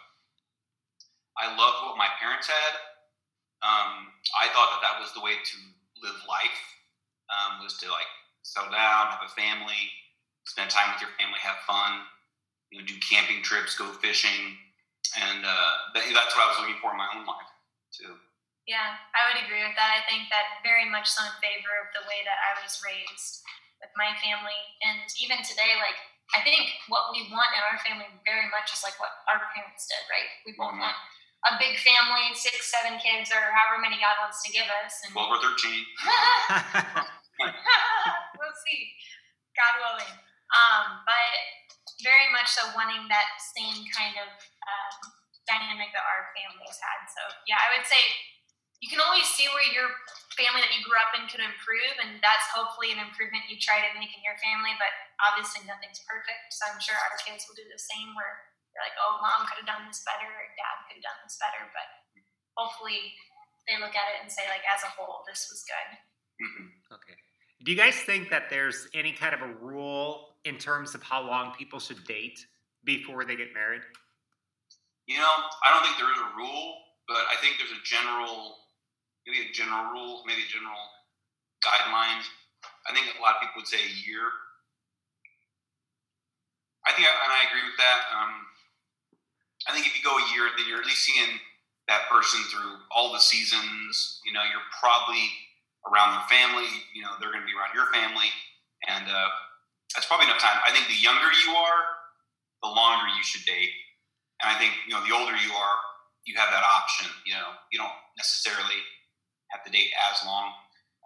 I 1.38 1.52
loved 1.54 1.84
what 1.84 1.98
my 1.98 2.08
parents 2.18 2.48
had. 2.48 2.74
Um, 3.62 4.10
I 4.40 4.48
thought 4.50 4.72
that 4.74 4.82
that 4.82 5.00
was 5.00 5.12
the 5.12 5.20
way 5.20 5.36
to 5.36 5.56
live 6.02 6.16
life 6.28 6.60
um, 7.30 7.62
was 7.62 7.78
to 7.78 7.86
like 7.90 8.08
settle 8.42 8.70
down, 8.70 9.14
have 9.14 9.26
a 9.26 9.32
family, 9.32 9.90
spend 10.46 10.70
time 10.70 10.94
with 10.94 11.02
your 11.02 11.10
family, 11.18 11.38
have 11.42 11.58
fun, 11.66 12.06
you 12.70 12.78
know, 12.80 12.86
do 12.86 12.94
camping 13.02 13.42
trips, 13.42 13.76
go 13.78 13.90
fishing, 14.02 14.56
and 15.18 15.44
uh, 15.46 15.72
that, 15.94 16.02
that's 16.10 16.32
what 16.34 16.42
I 16.46 16.50
was 16.54 16.58
looking 16.62 16.78
for 16.82 16.90
in 16.94 16.98
my 16.98 17.10
own 17.14 17.26
life 17.26 17.50
too. 17.94 18.14
Yeah, 18.66 18.98
I 19.14 19.20
would 19.30 19.38
agree 19.46 19.62
with 19.62 19.78
that. 19.78 19.94
I 19.94 20.02
think 20.10 20.26
that 20.34 20.58
very 20.66 20.90
much 20.90 21.06
so 21.06 21.22
in 21.22 21.30
favor 21.38 21.70
of 21.86 21.94
the 21.94 22.02
way 22.10 22.26
that 22.26 22.34
I 22.50 22.58
was 22.66 22.82
raised 22.82 23.46
with 23.78 23.94
my 23.94 24.10
family. 24.18 24.58
And 24.82 25.06
even 25.22 25.38
today, 25.46 25.78
like, 25.78 25.94
I 26.34 26.42
think 26.42 26.66
what 26.90 27.14
we 27.14 27.30
want 27.30 27.54
in 27.54 27.62
our 27.62 27.78
family 27.86 28.10
very 28.26 28.50
much 28.50 28.74
is 28.74 28.82
like 28.82 28.98
what 28.98 29.14
our 29.30 29.38
parents 29.54 29.86
did, 29.86 30.02
right? 30.10 30.26
We 30.42 30.58
both 30.58 30.74
Mhm. 30.74 30.82
want 30.82 30.98
a 31.46 31.54
big 31.62 31.78
family, 31.78 32.34
six, 32.34 32.66
seven 32.66 32.98
kids, 32.98 33.30
or 33.30 33.38
however 33.38 33.78
many 33.78 34.02
God 34.02 34.18
wants 34.18 34.42
to 34.42 34.50
give 34.50 34.66
us. 34.82 34.98
And 35.06 35.14
Twelve 35.14 35.38
or 35.38 35.38
thirteen. 35.38 35.86
we'll 38.34 38.58
see, 38.66 38.90
God 39.54 39.74
willing. 39.78 40.14
Um, 40.54 41.02
but 41.02 41.32
very 42.04 42.28
much 42.30 42.52
so 42.52 42.62
wanting 42.76 43.08
that 43.08 43.40
same 43.56 43.82
kind 43.90 44.14
of 44.20 44.28
um, 44.30 44.96
dynamic 45.48 45.90
that 45.96 46.04
our 46.04 46.30
families 46.36 46.76
had. 46.78 47.00
So 47.10 47.22
yeah, 47.48 47.58
I 47.58 47.74
would 47.74 47.86
say 47.86 47.98
you 48.84 48.92
can 48.92 49.00
always 49.00 49.24
see 49.32 49.48
where 49.50 49.64
your 49.72 49.88
family 50.36 50.60
that 50.60 50.72
you 50.76 50.84
grew 50.84 51.00
up 51.00 51.16
in 51.16 51.24
could 51.32 51.40
improve, 51.40 51.96
and 52.04 52.20
that's 52.20 52.44
hopefully 52.52 52.92
an 52.92 53.00
improvement 53.00 53.48
you 53.48 53.56
try 53.56 53.80
to 53.80 53.90
make 53.96 54.12
in 54.12 54.20
your 54.20 54.36
family. 54.38 54.76
But 54.76 54.92
obviously, 55.24 55.64
nothing's 55.64 56.04
perfect, 56.04 56.52
so 56.52 56.68
I'm 56.68 56.78
sure 56.78 56.94
our 56.94 57.16
kids 57.24 57.48
will 57.48 57.56
do 57.56 57.64
the 57.66 57.80
same. 57.80 58.12
Where 58.12 58.52
they're 58.76 58.84
like, 58.84 58.98
"Oh, 59.00 59.16
mom 59.24 59.48
could 59.48 59.64
have 59.64 59.70
done 59.70 59.88
this 59.88 60.04
better, 60.04 60.28
or 60.28 60.44
dad 60.60 60.84
could 60.86 61.00
have 61.00 61.08
done 61.08 61.20
this 61.24 61.40
better," 61.40 61.64
but 61.72 61.88
hopefully, 62.52 63.16
they 63.64 63.80
look 63.80 63.96
at 63.96 64.12
it 64.12 64.20
and 64.22 64.30
say, 64.30 64.44
like, 64.52 64.64
as 64.68 64.84
a 64.84 64.90
whole, 64.92 65.26
this 65.26 65.48
was 65.48 65.64
good. 65.66 65.88
Mm-hmm. 66.38 66.66
Okay. 67.00 67.16
Do 67.64 67.72
you 67.72 67.76
guys 67.76 67.94
think 67.94 68.30
that 68.30 68.50
there's 68.50 68.88
any 68.94 69.12
kind 69.12 69.34
of 69.34 69.42
a 69.42 69.52
rule 69.60 70.36
in 70.44 70.58
terms 70.58 70.94
of 70.94 71.02
how 71.02 71.26
long 71.26 71.52
people 71.54 71.80
should 71.80 72.04
date 72.04 72.44
before 72.84 73.24
they 73.24 73.36
get 73.36 73.54
married? 73.54 73.82
You 75.06 75.18
know, 75.18 75.34
I 75.64 75.72
don't 75.72 75.84
think 75.84 75.96
there 75.98 76.12
is 76.12 76.18
a 76.18 76.36
rule, 76.36 76.76
but 77.08 77.18
I 77.30 77.36
think 77.40 77.56
there's 77.58 77.72
a 77.72 77.82
general 77.84 78.56
maybe 79.26 79.42
a 79.42 79.52
general 79.52 79.90
rule, 79.90 80.22
maybe 80.24 80.46
a 80.46 80.50
general 80.50 80.78
guideline. 81.58 82.22
I 82.86 82.94
think 82.94 83.10
a 83.10 83.18
lot 83.20 83.36
of 83.36 83.40
people 83.42 83.66
would 83.66 83.66
say 83.66 83.82
a 83.82 83.94
year. 84.06 84.30
I 86.86 86.94
think, 86.94 87.10
and 87.10 87.32
I 87.34 87.42
agree 87.50 87.66
with 87.66 87.74
that. 87.82 88.00
Um, 88.14 88.46
I 89.66 89.74
think 89.74 89.90
if 89.90 89.98
you 89.98 90.02
go 90.06 90.14
a 90.14 90.26
year, 90.30 90.46
then 90.54 90.70
you're 90.70 90.78
at 90.78 90.86
least 90.86 91.02
seeing 91.02 91.42
that 91.90 92.06
person 92.06 92.38
through 92.46 92.78
all 92.94 93.10
the 93.12 93.18
seasons. 93.18 94.22
You 94.22 94.30
know, 94.30 94.46
you're 94.46 94.62
probably 94.78 95.26
around 95.88 96.14
their 96.18 96.26
family. 96.28 96.68
You 96.94 97.02
know, 97.06 97.14
they're 97.18 97.32
going 97.32 97.42
to 97.44 97.48
be 97.48 97.54
around 97.56 97.72
your 97.74 97.88
family, 97.94 98.28
and 98.90 99.06
uh, 99.06 99.28
that's 99.94 100.06
probably 100.06 100.26
enough 100.26 100.42
time. 100.42 100.58
I 100.66 100.70
think 100.74 100.86
the 100.90 100.98
younger 100.98 101.30
you 101.46 101.50
are, 101.54 101.80
the 102.62 102.70
longer 102.70 103.06
you 103.14 103.22
should 103.22 103.44
date. 103.46 103.70
And 104.44 104.52
I 104.52 104.58
think 104.60 104.74
you 104.84 104.92
know, 104.92 105.00
the 105.06 105.14
older 105.16 105.32
you 105.32 105.52
are, 105.54 105.76
you 106.28 106.36
have 106.36 106.50
that 106.52 106.64
option. 106.66 107.08
You 107.24 107.34
know, 107.40 107.50
you 107.72 107.78
don't 107.80 107.94
necessarily 108.20 108.78
have 109.54 109.64
to 109.64 109.70
date 109.70 109.88
as 110.12 110.20
long. 110.26 110.52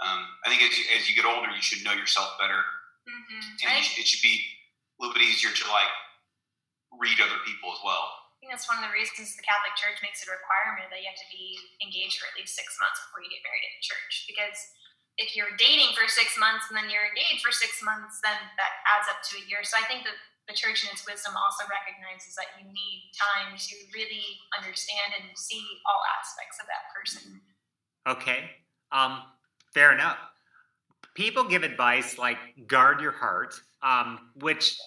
Um, 0.01 0.25
I 0.43 0.49
think 0.49 0.65
as 0.65 0.73
you, 0.75 0.85
as 0.97 1.05
you 1.07 1.15
get 1.15 1.29
older, 1.29 1.53
you 1.53 1.61
should 1.63 1.85
know 1.85 1.93
yourself 1.95 2.35
better, 2.41 2.63
Mm-hmm. 3.09 3.41
and 3.67 3.81
it 3.97 4.07
should 4.07 4.21
be 4.23 4.39
a 4.39 4.97
little 5.03 5.15
bit 5.17 5.25
easier 5.25 5.51
to 5.51 5.65
like 5.73 5.89
read 7.01 7.17
other 7.19 7.41
people 7.49 7.73
as 7.73 7.81
well. 7.83 8.13
I 8.41 8.49
think 8.49 8.57
that's 8.57 8.65
one 8.73 8.81
of 8.81 8.89
the 8.89 8.97
reasons 8.97 9.37
the 9.37 9.45
Catholic 9.45 9.77
Church 9.77 10.01
makes 10.01 10.25
it 10.25 10.33
a 10.33 10.35
requirement 10.35 10.89
that 10.89 11.05
you 11.05 11.13
have 11.13 11.21
to 11.21 11.29
be 11.29 11.61
engaged 11.85 12.17
for 12.17 12.25
at 12.33 12.41
least 12.41 12.57
six 12.57 12.73
months 12.81 12.97
before 13.05 13.21
you 13.21 13.29
get 13.29 13.45
married 13.45 13.69
in 13.69 13.73
the 13.77 13.85
church. 13.85 14.25
Because 14.25 14.57
if 15.21 15.37
you're 15.37 15.53
dating 15.61 15.93
for 15.93 16.09
six 16.09 16.41
months 16.41 16.65
and 16.73 16.81
then 16.81 16.89
you're 16.89 17.05
engaged 17.05 17.45
for 17.45 17.53
six 17.53 17.85
months, 17.85 18.17
then 18.25 18.41
that 18.57 18.81
adds 18.89 19.13
up 19.13 19.21
to 19.29 19.37
a 19.37 19.45
year. 19.45 19.61
So 19.61 19.77
I 19.77 19.85
think 19.85 20.09
that 20.09 20.17
the 20.49 20.57
church 20.57 20.81
in 20.81 20.89
its 20.89 21.05
wisdom 21.05 21.37
also 21.37 21.69
recognizes 21.69 22.33
that 22.41 22.49
you 22.57 22.65
need 22.65 23.13
time 23.13 23.61
to 23.61 23.75
really 23.93 24.25
understand 24.57 25.21
and 25.21 25.37
see 25.37 25.61
all 25.85 26.01
aspects 26.17 26.57
of 26.57 26.67
that 26.73 26.89
person. 26.97 27.45
Okay. 28.09 28.57
Um, 28.89 29.21
fair 29.77 29.93
enough. 29.93 30.17
People 31.13 31.45
give 31.45 31.63
advice 31.63 32.17
like 32.17 32.41
guard 32.67 33.05
your 33.05 33.13
heart, 33.13 33.53
um, 33.85 34.33
which, 34.41 34.81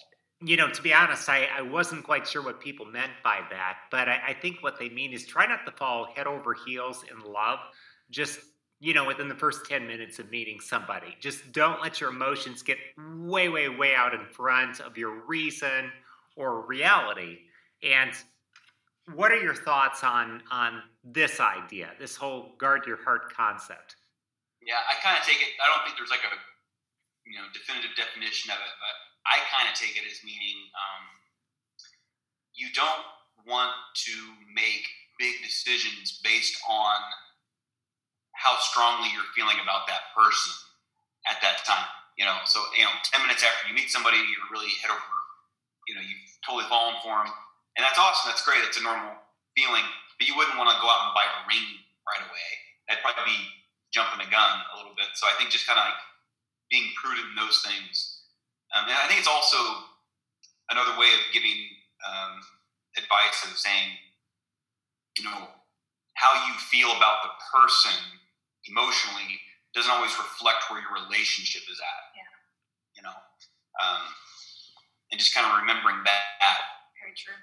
you 0.44 0.56
know, 0.56 0.68
to 0.68 0.82
be 0.82 0.92
honest, 0.92 1.28
I, 1.28 1.48
I 1.56 1.62
wasn't 1.62 2.04
quite 2.04 2.26
sure 2.26 2.42
what 2.42 2.60
people 2.60 2.84
meant 2.86 3.12
by 3.22 3.40
that. 3.50 3.78
But 3.90 4.08
I, 4.08 4.20
I 4.28 4.34
think 4.34 4.62
what 4.62 4.78
they 4.78 4.88
mean 4.88 5.12
is 5.12 5.26
try 5.26 5.46
not 5.46 5.64
to 5.66 5.72
fall 5.72 6.08
head 6.14 6.26
over 6.26 6.54
heels 6.66 7.04
in 7.10 7.32
love. 7.32 7.60
Just, 8.10 8.40
you 8.80 8.92
know, 8.92 9.06
within 9.06 9.28
the 9.28 9.34
first 9.34 9.64
10 9.66 9.86
minutes 9.86 10.18
of 10.18 10.30
meeting 10.30 10.60
somebody. 10.60 11.16
Just 11.20 11.52
don't 11.52 11.80
let 11.80 12.00
your 12.00 12.10
emotions 12.10 12.62
get 12.62 12.78
way, 12.98 13.48
way, 13.48 13.68
way 13.68 13.94
out 13.94 14.12
in 14.12 14.26
front 14.26 14.80
of 14.80 14.98
your 14.98 15.24
reason 15.26 15.90
or 16.36 16.66
reality. 16.66 17.38
And 17.82 18.10
what 19.14 19.32
are 19.32 19.40
your 19.40 19.54
thoughts 19.54 20.02
on 20.02 20.42
on 20.50 20.82
this 21.04 21.40
idea, 21.40 21.90
this 21.98 22.16
whole 22.16 22.54
guard 22.58 22.86
your 22.86 23.02
heart 23.02 23.32
concept? 23.32 23.96
Yeah, 24.62 24.80
I 24.88 24.96
kind 25.02 25.18
of 25.18 25.24
take 25.26 25.40
it. 25.40 25.52
I 25.60 25.68
don't 25.68 25.84
think 25.84 25.96
there's 25.98 26.10
like 26.10 26.24
a 26.24 26.32
you 27.28 27.36
know 27.36 27.44
definitive 27.52 27.92
definition 27.96 28.50
of 28.50 28.56
it, 28.56 28.74
but 28.80 28.96
I 29.24 29.40
kind 29.48 29.68
of 29.68 29.74
take 29.74 29.96
it 29.96 30.04
as 30.04 30.20
meaning 30.24 30.68
um, 30.76 31.04
you 32.54 32.68
don't 32.76 33.04
want 33.48 33.72
to 34.08 34.14
make 34.52 34.84
big 35.18 35.40
decisions 35.42 36.20
based 36.22 36.58
on 36.68 36.96
how 38.34 38.56
strongly 38.60 39.08
you're 39.14 39.30
feeling 39.32 39.56
about 39.62 39.86
that 39.86 40.12
person 40.12 40.52
at 41.30 41.40
that 41.40 41.64
time. 41.64 41.88
You 42.18 42.24
know, 42.28 42.36
so 42.46 42.62
you 42.78 42.84
know, 42.84 42.94
ten 43.10 43.22
minutes 43.24 43.42
after 43.42 43.66
you 43.66 43.74
meet 43.74 43.90
somebody, 43.90 44.18
you're 44.18 44.50
really 44.52 44.70
head 44.82 44.92
over. 44.92 45.16
You 45.90 45.98
know, 45.98 46.04
you've 46.04 46.24
totally 46.46 46.68
fallen 46.70 46.96
for 47.02 47.24
them, 47.24 47.32
and 47.76 47.82
that's 47.82 47.98
awesome. 47.98 48.30
That's 48.30 48.44
great. 48.46 48.62
It's 48.62 48.78
a 48.78 48.84
normal 48.86 49.18
feeling, 49.58 49.84
but 50.16 50.28
you 50.28 50.38
wouldn't 50.38 50.56
want 50.56 50.70
to 50.70 50.78
go 50.78 50.86
out 50.86 51.10
and 51.10 51.16
buy 51.16 51.26
a 51.26 51.42
ring 51.50 51.82
right 52.06 52.22
away. 52.22 52.48
That'd 52.86 53.02
probably 53.02 53.26
be 53.26 53.40
jumping 53.90 54.22
the 54.22 54.30
gun 54.30 54.54
a 54.74 54.78
little 54.78 54.94
bit. 54.94 55.10
So 55.18 55.26
I 55.26 55.34
think 55.38 55.50
just 55.50 55.66
kind 55.66 55.78
of 55.78 55.86
like 55.90 56.00
being 56.70 56.90
prudent 56.98 57.34
in 57.34 57.36
those 57.38 57.62
things. 57.66 58.13
Um, 58.74 58.90
and 58.90 58.98
I 58.98 59.06
think 59.06 59.22
it's 59.22 59.30
also 59.30 59.56
another 60.70 60.98
way 60.98 61.06
of 61.14 61.22
giving 61.32 61.56
um, 62.02 62.42
advice 62.98 63.46
of 63.46 63.56
saying, 63.56 63.94
you 65.18 65.24
know, 65.24 65.48
how 66.14 66.34
you 66.46 66.54
feel 66.58 66.90
about 66.90 67.22
the 67.22 67.32
person 67.54 67.94
emotionally 68.66 69.38
doesn't 69.74 69.90
always 69.90 70.14
reflect 70.18 70.70
where 70.70 70.80
your 70.82 70.94
relationship 71.06 71.62
is 71.70 71.78
at. 71.78 72.02
Yeah. 72.14 72.34
You 72.98 73.02
know, 73.02 73.16
um, 73.82 74.02
and 75.10 75.18
just 75.18 75.34
kind 75.34 75.46
of 75.46 75.58
remembering 75.60 76.02
that. 76.04 76.58
Very 76.98 77.14
true. 77.14 77.38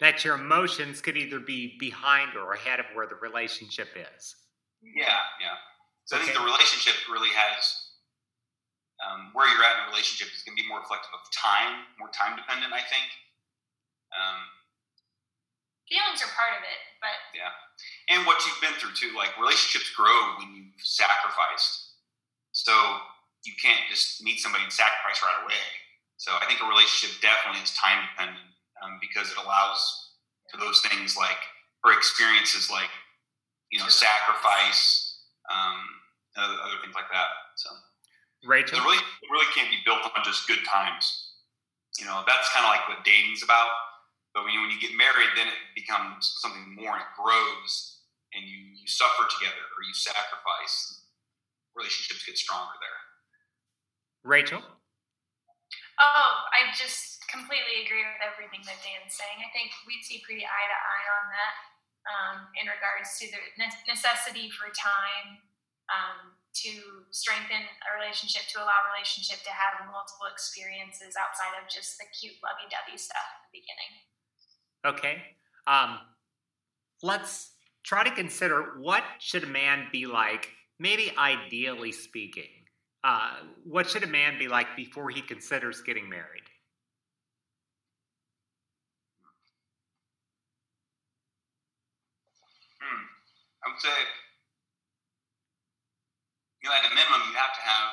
That 0.00 0.24
your 0.24 0.36
emotions 0.36 1.00
could 1.00 1.16
either 1.16 1.40
be 1.40 1.76
behind 1.78 2.36
or 2.36 2.52
ahead 2.52 2.80
of 2.80 2.86
where 2.94 3.06
the 3.06 3.16
relationship 3.16 3.88
is. 3.96 4.36
Yeah, 4.82 5.20
yeah. 5.40 5.56
So 6.04 6.16
I 6.16 6.20
think 6.20 6.36
the 6.36 6.44
relationship 6.44 6.94
really 7.10 7.30
has 7.32 7.83
um, 9.04 9.30
where 9.36 9.46
you're 9.46 9.62
at 9.62 9.84
in 9.84 9.86
a 9.86 9.90
relationship 9.92 10.32
is 10.32 10.42
going 10.42 10.56
to 10.56 10.60
be 10.60 10.66
more 10.66 10.80
reflective 10.80 11.12
of 11.12 11.22
time, 11.30 11.84
more 12.00 12.10
time 12.10 12.34
dependent. 12.34 12.72
I 12.72 12.82
think. 12.82 13.06
Um, 14.14 14.40
Feelings 15.84 16.24
are 16.24 16.32
part 16.32 16.56
of 16.56 16.64
it, 16.64 16.80
but 17.04 17.12
yeah, 17.36 17.52
and 18.08 18.24
what 18.24 18.40
you've 18.48 18.56
been 18.64 18.72
through 18.80 18.96
too. 18.96 19.12
Like 19.12 19.36
relationships 19.36 19.92
grow 19.92 20.16
when 20.40 20.56
you've 20.56 20.80
sacrificed. 20.80 22.00
So 22.56 22.72
you 23.44 23.52
can't 23.60 23.84
just 23.92 24.24
meet 24.24 24.40
somebody 24.40 24.64
and 24.64 24.72
sacrifice 24.72 25.20
right 25.20 25.44
away. 25.44 25.60
So 26.16 26.32
I 26.40 26.48
think 26.48 26.64
a 26.64 26.68
relationship 26.70 27.20
definitely 27.20 27.60
is 27.60 27.76
time 27.76 28.00
dependent 28.08 28.48
um, 28.80 28.96
because 28.96 29.28
it 29.28 29.36
allows 29.36 29.76
for 30.48 30.56
those 30.56 30.80
things 30.88 31.20
like 31.20 31.40
for 31.84 31.92
experiences 31.92 32.72
like 32.72 32.88
you 33.68 33.76
know 33.76 33.88
sacrifice, 33.92 35.20
um, 35.52 35.84
other, 36.40 36.56
other 36.64 36.80
things 36.80 36.96
like 36.96 37.12
that. 37.12 37.28
So 37.60 37.68
Rachel? 38.44 38.78
it 38.78 38.84
really 38.84 39.00
it 39.00 39.28
really 39.32 39.50
can't 39.56 39.70
be 39.70 39.80
built 39.84 40.04
on 40.04 40.20
just 40.24 40.46
good 40.46 40.62
times. 40.68 41.32
You 41.98 42.06
know 42.06 42.22
that's 42.26 42.48
kind 42.52 42.64
of 42.64 42.70
like 42.70 42.86
what 42.88 43.04
dating's 43.04 43.42
about. 43.42 43.72
But 44.34 44.42
when 44.42 44.52
you, 44.52 44.66
when 44.66 44.74
you 44.74 44.82
get 44.82 44.90
married, 44.98 45.30
then 45.38 45.46
it 45.46 45.62
becomes 45.78 46.34
something 46.42 46.74
more 46.74 46.98
and 46.98 47.06
it 47.06 47.12
grows, 47.14 48.02
and 48.34 48.42
you, 48.42 48.74
you 48.74 48.86
suffer 48.90 49.30
together 49.30 49.62
or 49.62 49.80
you 49.86 49.94
sacrifice. 49.94 51.06
Relationships 51.78 52.26
get 52.26 52.34
stronger 52.34 52.74
there. 52.82 53.00
Rachel? 54.26 54.58
Oh, 54.58 56.34
I 56.50 56.74
just 56.74 57.22
completely 57.30 57.86
agree 57.86 58.02
with 58.02 58.18
everything 58.26 58.66
that 58.66 58.82
Dan's 58.82 59.14
saying. 59.14 59.38
I 59.38 59.50
think 59.54 59.70
we 59.86 60.02
see 60.02 60.18
pretty 60.26 60.42
eye 60.42 60.66
to 60.66 60.78
eye 60.82 61.06
on 61.22 61.24
that 61.30 61.54
um, 62.10 62.36
in 62.58 62.66
regards 62.66 63.14
to 63.22 63.30
the 63.30 63.38
necessity 63.86 64.50
for 64.50 64.66
time 64.74 65.38
um, 65.94 66.34
to 66.54 66.70
strengthen 67.10 67.58
a 67.58 67.90
relationship, 67.98 68.42
to 68.52 68.58
allow 68.58 68.86
a 68.86 68.92
relationship 68.94 69.42
to 69.42 69.50
have 69.50 69.86
multiple 69.90 70.30
experiences 70.30 71.18
outside 71.18 71.58
of 71.58 71.68
just 71.68 71.98
the 71.98 72.04
cute 72.14 72.38
lovey-dovey 72.42 72.96
stuff 72.96 73.26
at 73.26 73.40
the 73.50 73.58
beginning. 73.58 73.92
Okay. 74.86 75.22
Um, 75.66 75.98
let's 77.02 77.52
try 77.82 78.04
to 78.04 78.10
consider 78.10 78.78
what 78.78 79.02
should 79.18 79.44
a 79.44 79.48
man 79.48 79.88
be 79.90 80.06
like, 80.06 80.50
maybe 80.78 81.12
ideally 81.18 81.92
speaking. 81.92 82.50
Uh, 83.02 83.36
what 83.64 83.88
should 83.88 84.02
a 84.02 84.06
man 84.06 84.38
be 84.38 84.48
like 84.48 84.76
before 84.76 85.10
he 85.10 85.20
considers 85.20 85.82
getting 85.82 86.08
married? 86.08 86.48
Hmm. 92.80 93.04
I 93.64 93.68
would 93.70 93.80
say, 93.80 93.90
you 96.64 96.72
know, 96.72 96.76
at 96.80 96.88
a 96.88 96.94
minimum, 96.96 97.20
you 97.28 97.36
have 97.36 97.52
to 97.52 97.60
have 97.60 97.92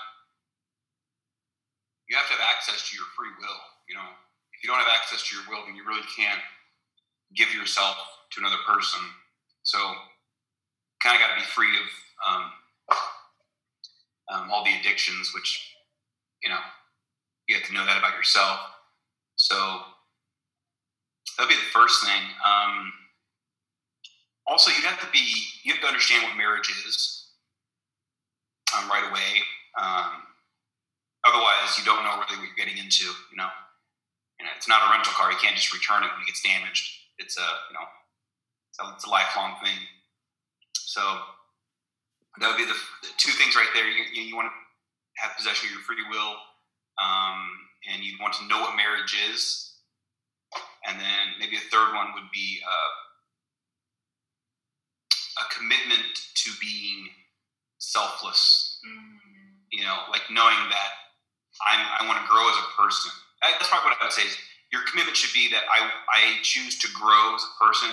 you 2.07 2.15
have 2.15 2.23
to 2.31 2.39
have 2.39 2.55
access 2.55 2.87
to 2.87 2.95
your 2.95 3.03
free 3.19 3.27
will. 3.35 3.59
You 3.91 3.99
know, 3.99 4.07
if 4.55 4.63
you 4.63 4.71
don't 4.71 4.79
have 4.79 4.87
access 4.95 5.27
to 5.27 5.35
your 5.35 5.43
will, 5.51 5.67
then 5.67 5.75
you 5.75 5.83
really 5.83 6.07
can't 6.15 6.39
give 7.35 7.51
yourself 7.53 7.99
to 8.31 8.39
another 8.39 8.63
person. 8.63 9.03
So, 9.63 9.75
kind 11.03 11.19
of 11.19 11.19
got 11.19 11.35
to 11.35 11.43
be 11.43 11.47
free 11.51 11.75
of 11.83 11.87
um, 12.23 12.45
um, 14.31 14.43
all 14.51 14.63
the 14.63 14.71
addictions, 14.79 15.35
which 15.35 15.75
you 16.41 16.47
know 16.47 16.63
you 17.51 17.59
have 17.59 17.67
to 17.67 17.73
know 17.75 17.83
that 17.83 17.99
about 17.99 18.15
yourself. 18.15 18.55
So 19.35 19.83
that'd 21.35 21.51
be 21.51 21.59
the 21.59 21.75
first 21.75 22.07
thing. 22.07 22.23
Um, 22.47 22.93
also, 24.47 24.71
you'd 24.71 24.87
have 24.87 25.01
to 25.03 25.11
be 25.11 25.27
you 25.67 25.73
have 25.73 25.81
to 25.83 25.87
understand 25.91 26.23
what 26.23 26.37
marriage 26.37 26.71
is 26.87 27.20
um, 28.77 28.89
right 28.89 29.03
away. 29.09 29.31
Um, 29.79 30.27
otherwise, 31.25 31.77
you 31.77 31.85
don't 31.85 32.03
know 32.03 32.19
really 32.21 32.37
what 32.39 32.47
you're 32.47 32.59
getting 32.59 32.77
into. 32.77 33.05
You 33.31 33.37
know, 33.37 33.51
you 34.39 34.45
know, 34.45 34.51
it's 34.57 34.67
not 34.67 34.87
a 34.87 34.91
rental 34.91 35.13
car. 35.13 35.31
You 35.31 35.37
can't 35.37 35.55
just 35.55 35.73
return 35.73 36.03
it 36.03 36.11
when 36.11 36.21
it 36.23 36.27
gets 36.27 36.41
damaged. 36.41 36.87
It's 37.19 37.37
a 37.37 37.47
you 37.69 37.75
know, 37.75 37.85
it's 38.71 38.79
a, 38.79 38.85
it's 38.95 39.05
a 39.05 39.11
lifelong 39.11 39.55
thing. 39.63 39.77
So 40.73 41.01
that 42.39 42.47
would 42.47 42.57
be 42.57 42.65
the, 42.65 42.79
the 43.03 43.13
two 43.17 43.31
things 43.31 43.55
right 43.55 43.69
there. 43.73 43.87
You, 43.87 44.03
you, 44.13 44.23
you, 44.23 44.35
want 44.35 44.47
to 44.51 44.55
have 45.23 45.35
possession 45.35 45.67
of 45.67 45.73
your 45.75 45.83
free 45.83 46.03
will, 46.09 46.35
um, 46.99 47.39
and 47.91 48.03
you 48.03 48.15
want 48.19 48.33
to 48.35 48.47
know 48.47 48.59
what 48.61 48.75
marriage 48.75 49.15
is. 49.31 49.71
And 50.87 50.99
then 50.99 51.37
maybe 51.39 51.55
a 51.55 51.69
third 51.71 51.93
one 51.93 52.13
would 52.15 52.31
be 52.33 52.59
uh, 52.65 52.91
a 55.43 55.53
commitment 55.53 56.09
to 56.35 56.51
being 56.59 57.09
selfless. 57.81 58.77
Mm. 58.85 59.17
You 59.73 59.83
know, 59.83 59.97
like 60.13 60.23
knowing 60.29 60.61
that 60.69 60.91
I'm, 61.65 61.81
I 61.99 62.07
want 62.07 62.21
to 62.21 62.27
grow 62.29 62.45
as 62.45 62.57
a 62.61 62.67
person. 62.77 63.11
That's 63.41 63.67
probably 63.67 63.91
what 63.91 63.97
I 63.97 64.05
would 64.05 64.15
say 64.15 64.23
is 64.23 64.37
your 64.69 64.85
commitment 64.87 65.17
should 65.17 65.33
be 65.33 65.49
that 65.51 65.65
I, 65.67 65.89
I 65.89 66.21
choose 66.45 66.77
to 66.85 66.87
grow 66.93 67.35
as 67.35 67.43
a 67.43 67.53
person 67.57 67.91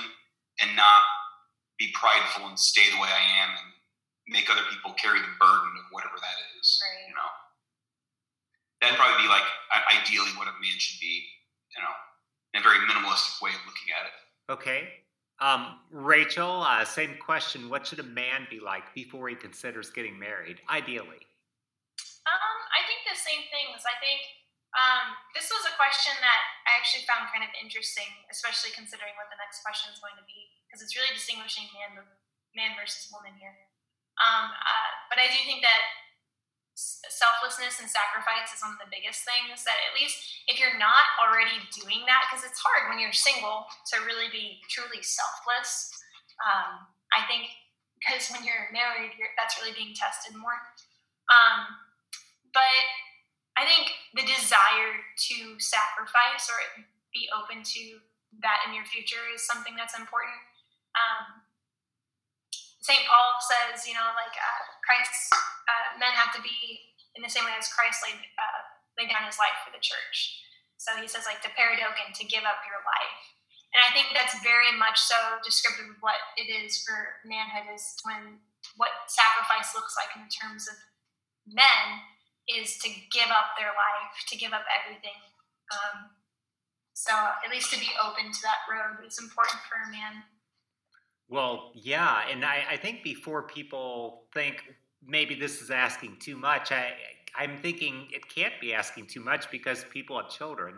and 0.61 0.77
not 0.77 1.03
be 1.81 1.91
prideful 1.95 2.47
and 2.47 2.59
stay 2.59 2.87
the 2.91 3.01
way 3.01 3.09
I 3.09 3.25
am 3.47 3.51
and 3.57 3.69
make 4.29 4.51
other 4.53 4.67
people 4.69 4.93
carry 4.99 5.19
the 5.19 5.35
burden 5.41 5.73
of 5.79 5.87
whatever 5.91 6.19
that 6.19 6.39
is. 6.59 6.67
Right. 6.83 7.09
You 7.09 7.15
know, 7.17 7.31
that'd 8.83 8.99
probably 8.99 9.25
be 9.25 9.31
like 9.31 9.47
ideally 9.89 10.35
what 10.37 10.51
a 10.51 10.55
man 10.61 10.77
should 10.77 11.01
be. 11.01 11.25
You 11.73 11.81
know, 11.85 11.95
in 12.55 12.61
a 12.61 12.65
very 12.65 12.83
minimalistic 12.85 13.39
way 13.39 13.55
of 13.55 13.63
looking 13.69 13.95
at 13.95 14.11
it. 14.11 14.17
Okay. 14.51 15.07
Um, 15.39 15.79
Rachel, 15.95 16.67
uh, 16.67 16.83
same 16.85 17.15
question. 17.23 17.71
What 17.71 17.87
should 17.87 18.03
a 18.03 18.11
man 18.11 18.51
be 18.51 18.59
like 18.59 18.91
before 18.95 19.31
he 19.31 19.39
considers 19.39 19.91
getting 19.91 20.19
married, 20.19 20.59
ideally? 20.67 21.23
Um, 22.27 22.59
I 22.75 22.83
think 22.91 23.07
the 23.07 23.15
same 23.15 23.47
things. 23.55 23.87
I 23.87 23.95
think 24.03 24.19
um, 24.75 25.15
this 25.39 25.47
was 25.47 25.63
a 25.71 25.75
question 25.79 26.13
that 26.19 26.43
I 26.67 26.75
actually 26.75 27.07
found 27.07 27.31
kind 27.31 27.47
of 27.47 27.55
interesting, 27.63 28.11
especially 28.35 28.75
considering 28.75 29.15
what 29.15 29.31
the 29.31 29.39
next 29.39 29.63
question 29.63 29.95
is 29.95 30.03
going 30.03 30.19
to 30.19 30.27
be, 30.27 30.51
because 30.67 30.83
it's 30.83 30.99
really 30.99 31.15
distinguishing 31.15 31.71
man, 31.71 32.03
man 32.59 32.75
versus 32.75 33.07
woman 33.15 33.33
here. 33.39 33.55
Um, 34.19 34.51
uh, 34.51 34.91
but 35.07 35.23
I 35.23 35.31
do 35.31 35.39
think 35.47 35.63
that 35.63 35.83
selflessness 37.11 37.83
and 37.83 37.91
sacrifice 37.91 38.55
is 38.55 38.63
one 38.63 38.71
of 38.71 38.81
the 38.81 38.87
biggest 38.87 39.27
things 39.27 39.67
that 39.67 39.75
at 39.91 39.93
least 39.99 40.15
if 40.47 40.63
you're 40.63 40.79
not 40.79 41.11
already 41.19 41.59
doing 41.75 42.07
that 42.07 42.31
because 42.31 42.47
it's 42.47 42.63
hard 42.63 42.87
when 42.87 43.03
you're 43.03 43.15
single 43.15 43.67
to 43.91 43.99
really 44.07 44.31
be 44.31 44.63
truly 44.71 45.03
selfless. 45.03 45.91
Um, 46.39 46.87
i 47.11 47.27
think 47.27 47.51
because 47.99 48.31
when 48.31 48.47
you're 48.47 48.71
married 48.71 49.11
you're, 49.19 49.35
that's 49.35 49.59
really 49.59 49.75
being 49.75 49.91
tested 49.91 50.39
more. 50.39 50.55
Um, 51.35 51.67
but 52.55 52.87
i 53.59 53.67
think 53.67 53.91
the 54.15 54.23
desire 54.23 55.03
to 55.19 55.59
sacrifice 55.59 56.47
or 56.47 56.87
be 57.11 57.27
open 57.35 57.67
to 57.67 57.99
that 58.45 58.63
in 58.69 58.75
your 58.77 58.85
future 58.85 59.25
is 59.35 59.43
something 59.43 59.75
that's 59.75 59.97
important. 59.97 60.37
Um, 60.95 61.43
st 62.89 63.05
paul 63.05 63.37
says 63.45 63.85
you 63.85 63.93
know 63.93 64.09
like 64.17 64.33
uh, 64.33 64.65
christ 64.81 65.29
uh, 65.69 66.01
men 66.01 66.17
have 66.17 66.33
to 66.33 66.41
be 66.41 66.89
in 67.19 67.27
the 67.27 67.29
same 67.29 67.43
way 67.43 67.53
as 67.59 67.67
Christ 67.67 67.99
laid, 68.07 68.23
uh, 68.39 68.63
laid 68.95 69.11
down 69.11 69.27
his 69.27 69.43
life 69.43 69.59
for 69.67 69.75
the 69.75 69.83
church. 69.83 70.39
So 70.79 70.95
he 71.03 71.11
says, 71.11 71.27
like, 71.27 71.43
to 71.43 71.51
paradokin, 71.59 72.15
to 72.15 72.25
give 72.25 72.47
up 72.47 72.63
your 72.63 72.79
life. 72.87 73.23
And 73.75 73.83
I 73.83 73.91
think 73.93 74.15
that's 74.15 74.39
very 74.41 74.73
much 74.73 74.97
so 74.97 75.19
descriptive 75.43 75.93
of 75.93 76.01
what 76.01 76.17
it 76.39 76.49
is 76.49 76.81
for 76.87 77.21
manhood 77.27 77.69
is 77.75 77.85
when 78.07 78.41
what 78.81 79.11
sacrifice 79.11 79.75
looks 79.77 79.93
like 79.99 80.15
in 80.17 80.25
terms 80.31 80.65
of 80.71 80.79
men 81.45 82.07
is 82.49 82.81
to 82.81 82.89
give 83.13 83.29
up 83.29 83.59
their 83.61 83.77
life, 83.77 84.15
to 84.33 84.41
give 84.41 84.57
up 84.57 84.65
everything. 84.73 85.21
Um, 85.69 86.17
so 86.97 87.13
at 87.13 87.53
least 87.53 87.69
to 87.75 87.79
be 87.83 87.93
open 88.01 88.33
to 88.33 88.43
that 88.47 88.65
road 88.71 89.05
is 89.05 89.21
important 89.21 89.61
for 89.69 89.77
a 89.85 89.93
man. 89.93 90.25
Well, 91.29 91.73
yeah, 91.75 92.23
and 92.31 92.45
I, 92.45 92.65
I 92.71 92.77
think 92.77 93.03
before 93.03 93.43
people 93.43 94.25
think, 94.33 94.65
maybe 95.07 95.35
this 95.35 95.61
is 95.61 95.71
asking 95.71 96.17
too 96.21 96.37
much. 96.37 96.73
I, 96.73 96.93
I'm 97.37 97.59
thinking 97.59 98.09
it 98.11 98.29
can't 98.29 98.55
be 98.61 98.73
asking 98.75 99.07
too 99.07 99.21
much 99.21 99.51
because 99.51 99.85
people 99.91 100.21
have 100.21 100.31
children. 100.31 100.75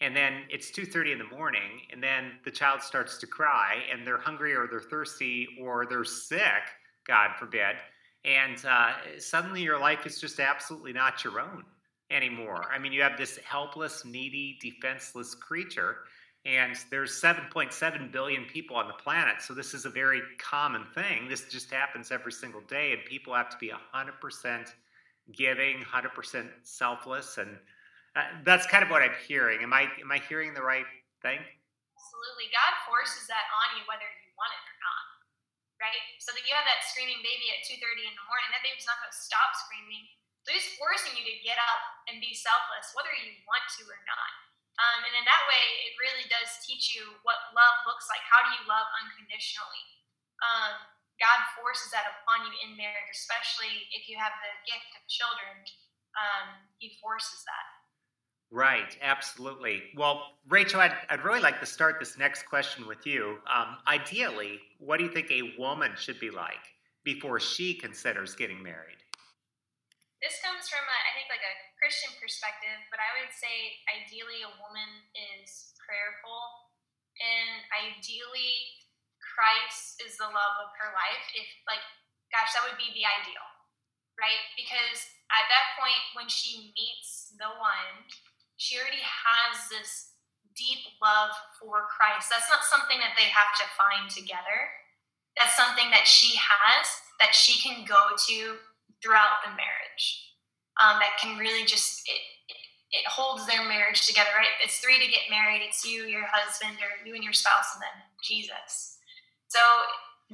And 0.00 0.16
then 0.16 0.42
it's 0.50 0.72
2:30 0.72 1.12
in 1.12 1.18
the 1.18 1.36
morning, 1.36 1.82
and 1.92 2.02
then 2.02 2.32
the 2.44 2.50
child 2.50 2.82
starts 2.82 3.18
to 3.18 3.26
cry, 3.26 3.84
and 3.92 4.04
they're 4.04 4.18
hungry, 4.18 4.52
or 4.52 4.66
they're 4.66 4.80
thirsty, 4.80 5.46
or 5.60 5.86
they're 5.86 6.04
sick. 6.04 6.64
God 7.06 7.30
forbid. 7.38 7.76
And 8.24 8.64
uh, 8.66 8.92
suddenly 9.18 9.62
your 9.62 9.78
life 9.78 10.04
is 10.04 10.20
just 10.20 10.40
absolutely 10.40 10.92
not 10.92 11.22
your 11.22 11.40
own 11.40 11.64
anymore. 12.10 12.64
I 12.72 12.78
mean, 12.78 12.92
you 12.92 13.02
have 13.02 13.16
this 13.16 13.38
helpless, 13.38 14.04
needy, 14.04 14.58
defenseless 14.60 15.34
creature 15.36 15.98
and 16.44 16.74
there's 16.90 17.20
7.7 17.20 18.10
billion 18.10 18.44
people 18.44 18.74
on 18.74 18.88
the 18.88 18.94
planet, 18.94 19.40
so 19.40 19.54
this 19.54 19.74
is 19.74 19.84
a 19.84 19.90
very 19.90 20.20
common 20.38 20.84
thing. 20.94 21.28
This 21.28 21.46
just 21.48 21.70
happens 21.70 22.10
every 22.10 22.32
single 22.32 22.62
day, 22.62 22.92
and 22.92 23.04
people 23.04 23.32
have 23.34 23.48
to 23.50 23.56
be 23.58 23.70
100% 23.70 24.72
giving, 25.30 25.78
100% 25.78 26.48
selfless, 26.64 27.38
and 27.38 27.50
uh, 28.12 28.26
that's 28.44 28.66
kind 28.66 28.82
of 28.82 28.90
what 28.90 29.00
I'm 29.00 29.14
hearing. 29.24 29.62
Am 29.64 29.72
I 29.72 29.88
am 30.02 30.12
I 30.12 30.20
hearing 30.28 30.52
the 30.52 30.60
right 30.60 30.84
thing? 31.24 31.40
Absolutely. 31.40 32.52
God 32.52 32.74
forces 32.84 33.24
that 33.30 33.46
on 33.62 33.80
you 33.80 33.88
whether 33.88 34.04
you 34.04 34.30
want 34.36 34.52
it 34.52 34.64
or 34.68 34.76
not. 34.84 35.04
Right? 35.80 36.04
So 36.20 36.34
that 36.36 36.44
you 36.44 36.52
have 36.52 36.68
that 36.68 36.84
screaming 36.92 37.24
baby 37.24 37.48
at 37.56 37.64
2:30 37.64 37.80
in 38.04 38.12
the 38.12 38.26
morning, 38.28 38.52
that 38.52 38.60
baby's 38.60 38.84
not 38.84 39.00
going 39.00 39.14
to 39.14 39.16
stop 39.16 39.56
screaming. 39.64 40.04
So 40.44 40.52
he's 40.52 40.74
forcing 40.76 41.14
you 41.16 41.24
to 41.24 41.36
get 41.40 41.56
up 41.56 41.82
and 42.10 42.18
be 42.18 42.34
selfless, 42.34 42.92
whether 42.98 43.14
you 43.14 43.32
want 43.46 43.64
to 43.78 43.86
or 43.86 44.00
not. 44.04 44.41
Um, 44.80 45.00
and 45.04 45.14
in 45.14 45.24
that 45.28 45.44
way, 45.52 45.64
it 45.84 45.94
really 46.00 46.26
does 46.32 46.48
teach 46.64 46.96
you 46.96 47.04
what 47.22 47.38
love 47.52 47.76
looks 47.84 48.08
like. 48.08 48.24
How 48.24 48.40
do 48.40 48.50
you 48.56 48.64
love 48.64 48.88
unconditionally? 49.04 49.84
Um, 50.40 50.74
God 51.20 51.38
forces 51.54 51.92
that 51.92 52.08
upon 52.08 52.48
you 52.48 52.52
in 52.66 52.74
marriage, 52.74 53.12
especially 53.14 53.86
if 53.94 54.08
you 54.08 54.16
have 54.18 54.32
the 54.42 54.52
gift 54.66 54.90
of 54.96 55.02
children. 55.06 55.54
Um, 56.16 56.46
he 56.80 56.98
forces 56.98 57.44
that. 57.44 57.66
Right, 58.52 58.98
absolutely. 59.00 59.82
Well, 59.96 60.36
Rachel, 60.48 60.80
I'd, 60.80 60.96
I'd 61.08 61.24
really 61.24 61.40
like 61.40 61.60
to 61.60 61.66
start 61.66 61.96
this 61.98 62.18
next 62.18 62.44
question 62.44 62.86
with 62.86 63.06
you. 63.06 63.38
Um, 63.48 63.78
ideally, 63.88 64.60
what 64.78 64.98
do 64.98 65.04
you 65.04 65.10
think 65.10 65.30
a 65.30 65.54
woman 65.58 65.92
should 65.96 66.20
be 66.20 66.30
like 66.30 66.60
before 67.02 67.40
she 67.40 67.72
considers 67.72 68.34
getting 68.34 68.62
married? 68.62 69.01
This 70.22 70.38
comes 70.38 70.70
from, 70.70 70.86
a, 70.86 70.98
I 71.10 71.18
think, 71.18 71.26
like 71.26 71.42
a 71.42 71.58
Christian 71.82 72.14
perspective, 72.22 72.78
but 72.94 73.02
I 73.02 73.10
would 73.18 73.34
say 73.34 73.82
ideally 73.90 74.46
a 74.46 74.54
woman 74.62 75.10
is 75.18 75.74
prayerful, 75.82 76.70
and 77.18 77.66
ideally 77.74 78.86
Christ 79.18 79.98
is 79.98 80.14
the 80.14 80.30
love 80.30 80.56
of 80.62 80.70
her 80.78 80.94
life. 80.94 81.26
If, 81.34 81.50
like, 81.66 81.82
gosh, 82.30 82.54
that 82.54 82.62
would 82.70 82.78
be 82.78 82.94
the 82.94 83.02
ideal, 83.02 83.48
right? 84.14 84.38
Because 84.54 85.10
at 85.34 85.50
that 85.50 85.74
point, 85.74 85.98
when 86.14 86.30
she 86.30 86.70
meets 86.70 87.34
the 87.34 87.50
one, 87.58 88.06
she 88.62 88.78
already 88.78 89.02
has 89.02 89.66
this 89.74 90.14
deep 90.54 90.86
love 91.02 91.34
for 91.58 91.90
Christ. 91.90 92.30
That's 92.30 92.46
not 92.46 92.62
something 92.62 93.02
that 93.02 93.18
they 93.18 93.26
have 93.26 93.58
to 93.58 93.66
find 93.74 94.06
together. 94.06 94.70
That's 95.34 95.58
something 95.58 95.90
that 95.90 96.06
she 96.06 96.38
has 96.38 96.86
that 97.18 97.34
she 97.34 97.58
can 97.58 97.82
go 97.88 98.14
to 98.28 98.60
throughout 99.02 99.42
the 99.44 99.50
marriage 99.52 100.04
um, 100.80 101.02
that 101.02 101.18
can 101.20 101.36
really 101.36 101.66
just 101.66 102.06
it, 102.06 102.22
it 102.92 103.04
holds 103.08 103.48
their 103.48 103.64
marriage 103.64 104.06
together, 104.06 104.30
right? 104.36 104.52
It's 104.60 104.78
three 104.78 105.00
to 105.00 105.08
get 105.08 105.32
married. 105.32 105.64
It's 105.64 105.80
you, 105.80 106.04
your 106.04 106.28
husband, 106.28 106.76
or 106.80 106.92
you 107.04 107.16
and 107.16 107.24
your 107.24 107.32
spouse, 107.32 107.72
and 107.74 107.80
then 107.80 107.96
Jesus. 108.20 109.00
So 109.48 109.60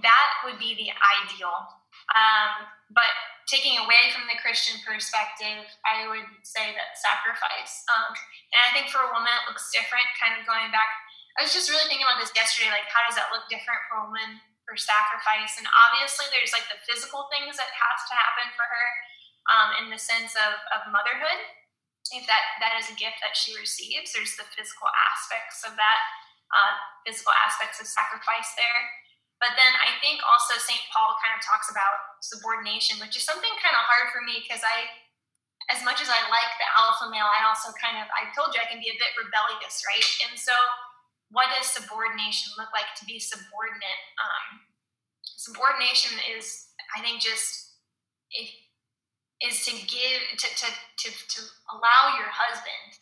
that 0.03 0.31
would 0.43 0.59
be 0.59 0.75
the 0.75 0.91
ideal. 0.91 1.55
Um, 2.19 2.67
but 2.91 3.11
taking 3.47 3.79
away 3.79 4.11
from 4.11 4.27
the 4.27 4.39
Christian 4.43 4.79
perspective, 4.83 5.71
I 5.87 6.11
would 6.11 6.27
say 6.43 6.75
that 6.75 6.99
sacrifice. 6.99 7.87
Um, 7.95 8.11
and 8.55 8.61
I 8.67 8.71
think 8.75 8.91
for 8.91 9.07
a 9.07 9.11
woman, 9.15 9.31
it 9.31 9.47
looks 9.47 9.71
different. 9.71 10.07
Kind 10.19 10.35
of 10.35 10.43
going 10.43 10.75
back, 10.75 10.91
I 11.39 11.47
was 11.47 11.55
just 11.55 11.71
really 11.71 11.87
thinking 11.87 12.07
about 12.07 12.19
this 12.19 12.35
yesterday. 12.35 12.75
Like, 12.75 12.91
how 12.91 13.07
does 13.07 13.15
that 13.15 13.31
look 13.31 13.47
different 13.47 13.87
for 13.87 14.03
a 14.03 14.07
woman 14.11 14.43
for 14.69 14.77
sacrifice? 14.77 15.57
And 15.57 15.65
obviously, 15.73 16.29
there's 16.29 16.53
like 16.53 16.69
the 16.69 16.77
physical 16.85 17.33
things 17.33 17.57
that 17.57 17.73
has 17.73 17.99
to 18.13 18.15
happen 18.15 18.53
for 18.53 18.69
her 18.69 18.89
um, 19.49 19.69
in 19.81 19.87
the 19.89 19.97
sense 19.97 20.37
of, 20.37 20.61
of 20.77 20.93
motherhood. 20.93 21.41
If 22.13 22.29
that, 22.29 22.61
that 22.61 22.77
is 22.77 22.93
a 22.93 22.97
gift 23.01 23.25
that 23.25 23.33
she 23.33 23.57
receives, 23.57 24.13
there's 24.13 24.37
the 24.37 24.45
physical 24.53 24.89
aspects 24.93 25.65
of 25.65 25.77
that, 25.81 26.01
uh, 26.53 26.73
physical 27.05 27.33
aspects 27.33 27.81
of 27.81 27.89
sacrifice 27.89 28.53
there. 28.57 28.81
But 29.41 29.55
then 29.55 29.71
I 29.79 29.97
think 30.03 30.19
also 30.27 30.59
St. 30.59 30.83
Paul 30.91 31.15
kind 31.23 31.33
of 31.37 31.41
talks 31.45 31.71
about 31.71 32.19
subordination, 32.21 32.99
which 32.99 33.15
is 33.15 33.23
something 33.23 33.55
kind 33.63 33.77
of 33.77 33.87
hard 33.87 34.11
for 34.11 34.25
me 34.27 34.43
because 34.43 34.65
I, 34.67 34.91
as 35.71 35.85
much 35.87 36.03
as 36.03 36.11
I 36.11 36.27
like 36.27 36.53
the 36.59 36.69
alpha 36.75 37.07
male, 37.07 37.29
I 37.29 37.47
also 37.47 37.71
kind 37.79 38.03
of, 38.03 38.11
I 38.11 38.35
told 38.35 38.51
you 38.51 38.59
I 38.59 38.67
can 38.67 38.83
be 38.83 38.91
a 38.91 38.99
bit 38.99 39.15
rebellious, 39.15 39.87
right? 39.87 40.09
And 40.27 40.35
so, 40.35 40.57
what 41.31 41.53
does 41.53 41.69
subordination 41.69 42.57
look 42.57 42.73
like 42.73 42.89
to 42.97 43.05
be 43.05 43.21
subordinate? 43.21 44.03
Um, 44.17 44.65
subordination 45.25 46.17
is, 46.33 46.73
I 46.97 47.05
think, 47.05 47.21
just 47.21 47.77
is 49.45 49.65
to 49.69 49.73
give 49.87 50.21
to 50.41 50.49
to 50.49 50.69
to, 50.73 51.09
to 51.13 51.41
allow 51.73 52.17
your 52.17 52.33
husband 52.33 52.97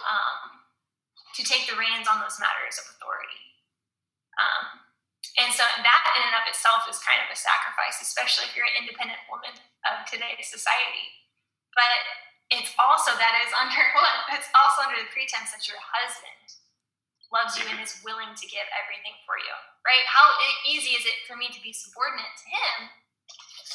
um, 0.00 0.64
to 1.36 1.42
take 1.44 1.68
the 1.68 1.76
reins 1.76 2.08
on 2.08 2.18
those 2.24 2.40
matters 2.40 2.80
of 2.80 2.96
authority. 2.96 3.44
Um, 4.40 4.84
and 5.40 5.50
so 5.50 5.62
that 5.66 6.02
in 6.16 6.22
and 6.30 6.36
of 6.36 6.46
itself 6.46 6.86
is 6.86 7.00
kind 7.02 7.18
of 7.22 7.30
a 7.30 7.38
sacrifice, 7.38 7.98
especially 8.02 8.50
if 8.50 8.54
you're 8.54 8.68
an 8.68 8.86
independent 8.86 9.20
woman 9.26 9.54
of 9.86 10.06
today's 10.06 10.46
society. 10.46 11.10
But 11.74 11.90
it's 12.54 12.70
also 12.76 13.14
that 13.16 13.34
is 13.44 13.50
under 13.52 13.82
what 13.96 14.32
it's 14.32 14.48
also 14.56 14.88
under 14.88 14.98
the 14.98 15.10
pretense 15.12 15.52
that 15.52 15.68
your 15.68 15.80
husband 15.80 16.63
loves 17.32 17.56
you 17.56 17.64
and 17.68 17.80
is 17.80 18.00
willing 18.04 18.32
to 18.32 18.46
give 18.48 18.66
everything 18.74 19.16
for 19.24 19.36
you, 19.40 19.54
right? 19.84 20.04
How 20.08 20.28
easy 20.68 20.96
is 20.96 21.04
it 21.04 21.16
for 21.24 21.36
me 21.36 21.48
to 21.52 21.60
be 21.60 21.72
subordinate 21.72 22.34
to 22.44 22.46
him 22.48 22.76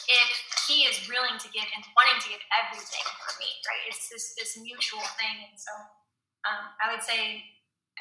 if 0.10 0.30
he 0.66 0.90
is 0.90 0.98
willing 1.06 1.38
to 1.38 1.50
give 1.54 1.66
and 1.70 1.86
wanting 1.94 2.18
to 2.18 2.30
give 2.34 2.44
everything 2.50 3.06
for 3.22 3.34
me, 3.38 3.50
right? 3.66 3.84
It's 3.90 4.10
this 4.10 4.34
this 4.38 4.58
mutual 4.58 5.06
thing, 5.18 5.46
and 5.46 5.58
so 5.58 5.74
um, 6.50 6.74
I 6.82 6.90
would 6.94 7.06
say 7.06 7.46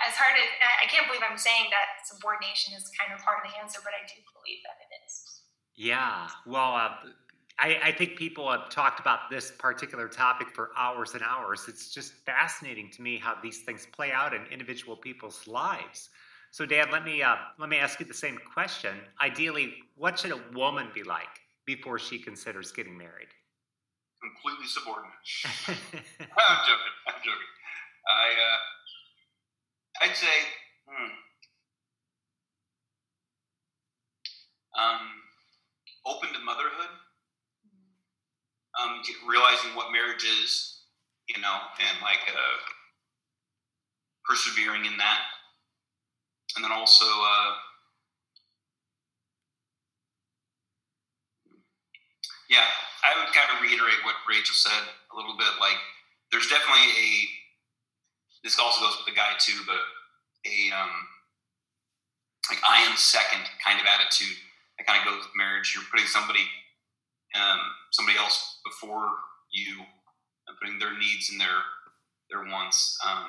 as 0.01 0.15
hard 0.17 0.39
as 0.41 0.49
I 0.63 0.87
can't 0.89 1.05
believe 1.05 1.25
I'm 1.25 1.41
saying 1.41 1.69
that 1.75 2.07
subordination 2.09 2.73
is 2.73 2.89
kind 2.97 3.13
of 3.13 3.21
part 3.21 3.43
of 3.43 3.51
the 3.51 3.55
answer, 3.61 3.85
but 3.85 3.93
I 3.93 4.07
do 4.09 4.17
believe 4.33 4.61
that 4.65 4.79
it 4.79 4.91
is. 5.05 5.45
Yeah, 5.79 6.27
well, 6.47 6.75
uh, 6.75 7.13
I, 7.61 7.79
I, 7.83 7.93
think 7.93 8.17
people 8.17 8.51
have 8.51 8.71
talked 8.71 9.01
about 9.01 9.31
this 9.31 9.51
particular 9.59 10.07
topic 10.09 10.49
for 10.55 10.71
hours 10.77 11.15
and 11.15 11.23
hours. 11.23 11.65
It's 11.67 11.93
just 11.93 12.13
fascinating 12.13 12.91
to 12.93 13.03
me 13.03 13.19
how 13.19 13.35
these 13.43 13.63
things 13.63 13.87
play 13.91 14.13
out 14.13 14.33
in 14.33 14.43
individual 14.47 14.97
people's 14.97 15.47
lives. 15.49 16.11
So, 16.51 16.65
Dan, 16.65 16.91
let 16.93 17.05
me 17.05 17.23
uh, 17.23 17.37
let 17.59 17.69
me 17.69 17.77
ask 17.77 18.01
you 18.01 18.07
the 18.07 18.15
same 18.15 18.39
question. 18.53 18.97
Ideally, 19.21 19.75
what 19.97 20.19
should 20.19 20.33
a 20.33 20.41
woman 20.55 20.89
be 20.95 21.03
like 21.03 21.41
before 21.67 21.99
she 21.99 22.19
considers 22.19 22.73
getting 22.73 22.97
married? 22.97 23.29
Completely 24.23 24.67
subordinate. 24.67 25.13
I'm 25.69 26.61
joking. 26.65 26.95
I'm 27.07 27.21
joking. 27.23 27.53
I. 28.09 28.29
Uh 28.31 28.59
I'd 30.01 30.15
say, 30.15 30.27
hmm, 30.87 31.11
um, 34.79 35.03
open 36.07 36.33
to 36.33 36.39
motherhood, 36.39 36.93
um, 38.79 39.03
realizing 39.27 39.75
what 39.75 39.93
marriage 39.93 40.25
is, 40.25 40.83
you 41.29 41.41
know, 41.43 41.59
and 41.79 41.97
like 42.03 42.23
uh, 42.31 42.59
persevering 44.25 44.87
in 44.87 44.97
that, 44.99 45.21
and 46.57 46.65
then 46.65 46.73
also. 46.73 47.07
Uh, 47.07 47.53
yeah, 52.49 52.65
I 53.05 53.13
would 53.19 53.35
kind 53.35 53.51
of 53.53 53.61
reiterate 53.61 54.01
what 54.09 54.17
Rachel 54.25 54.57
said 54.57 54.85
a 55.13 55.15
little 55.17 55.37
bit. 55.37 55.53
Like, 55.61 55.77
there's 56.33 56.49
definitely 56.49 56.89
a 56.97 57.09
this 58.45 58.59
also 58.59 58.81
goes 58.81 58.97
with 58.97 59.07
the 59.11 59.19
guy 59.19 59.35
too, 59.39 59.59
but 59.67 59.83
a 60.47 60.73
um, 60.73 60.95
like 62.51 62.63
I 62.63 62.87
am 62.87 62.97
second 62.97 63.43
kind 63.61 63.81
of 63.81 63.87
attitude 63.87 64.37
that 64.79 64.87
kind 64.87 65.03
of 65.03 65.05
goes 65.05 65.27
with 65.27 65.37
marriage. 65.37 65.75
You're 65.75 65.85
putting 65.91 66.07
somebody 66.07 66.47
um, 67.35 67.59
somebody 67.93 68.19
else 68.19 68.61
before 68.65 69.09
you 69.51 69.79
and 70.47 70.57
putting 70.61 70.79
their 70.79 70.97
needs 70.99 71.31
and 71.31 71.41
their 71.41 71.59
their 72.31 72.45
wants. 72.53 72.99
Um, 73.07 73.25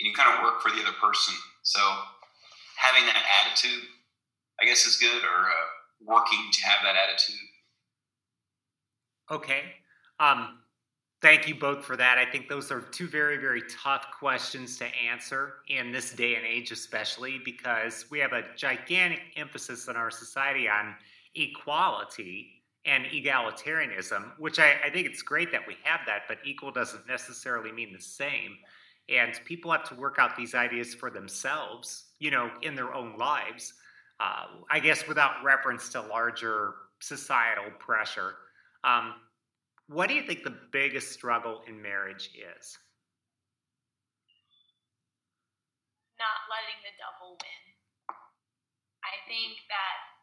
and 0.00 0.08
you 0.08 0.14
kind 0.14 0.36
of 0.36 0.44
work 0.44 0.60
for 0.60 0.70
the 0.70 0.82
other 0.82 0.96
person. 1.00 1.34
So 1.62 1.80
having 2.76 3.06
that 3.06 3.22
attitude, 3.44 3.84
I 4.60 4.64
guess, 4.64 4.86
is 4.86 4.96
good, 4.96 5.22
or 5.22 5.46
uh, 5.46 5.66
working 6.04 6.50
to 6.52 6.64
have 6.64 6.78
that 6.82 6.96
attitude. 6.96 7.36
Okay. 9.30 9.62
Um, 10.18 10.58
Thank 11.24 11.48
you 11.48 11.54
both 11.54 11.86
for 11.86 11.96
that. 11.96 12.18
I 12.18 12.30
think 12.30 12.50
those 12.50 12.70
are 12.70 12.82
two 12.82 13.08
very, 13.08 13.38
very 13.38 13.62
tough 13.82 14.08
questions 14.18 14.76
to 14.76 14.84
answer 15.10 15.54
in 15.68 15.90
this 15.90 16.12
day 16.12 16.36
and 16.36 16.44
age, 16.44 16.70
especially 16.70 17.40
because 17.42 18.04
we 18.10 18.18
have 18.18 18.34
a 18.34 18.44
gigantic 18.58 19.22
emphasis 19.34 19.88
in 19.88 19.96
our 19.96 20.10
society 20.10 20.68
on 20.68 20.94
equality 21.34 22.62
and 22.86 23.04
egalitarianism, 23.06 24.32
which 24.38 24.58
I, 24.58 24.74
I, 24.84 24.90
think 24.90 25.06
it's 25.06 25.22
great 25.22 25.50
that 25.52 25.66
we 25.66 25.76
have 25.84 26.00
that, 26.06 26.22
but 26.28 26.38
equal 26.44 26.70
doesn't 26.70 27.06
necessarily 27.08 27.72
mean 27.72 27.92
the 27.92 28.00
same. 28.00 28.56
And 29.08 29.38
people 29.44 29.72
have 29.72 29.88
to 29.88 29.94
work 29.94 30.16
out 30.18 30.36
these 30.36 30.54
ideas 30.54 30.94
for 30.94 31.10
themselves, 31.10 32.06
you 32.18 32.30
know, 32.30 32.50
in 32.62 32.74
their 32.74 32.94
own 32.94 33.16
lives, 33.16 33.72
uh, 34.20 34.46
I 34.70 34.80
guess 34.80 35.06
without 35.08 35.42
reference 35.42 35.88
to 35.90 36.02
larger 36.02 36.74
societal 37.00 37.70
pressure. 37.78 38.34
Um, 38.82 39.14
what 39.88 40.08
do 40.08 40.14
you 40.14 40.22
think 40.22 40.42
the 40.42 40.56
biggest 40.72 41.12
struggle 41.12 41.60
in 41.68 41.80
marriage 41.80 42.30
is? 42.36 42.78
Not 46.18 46.40
letting 46.48 46.80
the 46.80 46.94
devil 46.96 47.36
win. 47.36 47.64
I 49.04 49.14
think 49.28 49.60
that 49.68 50.13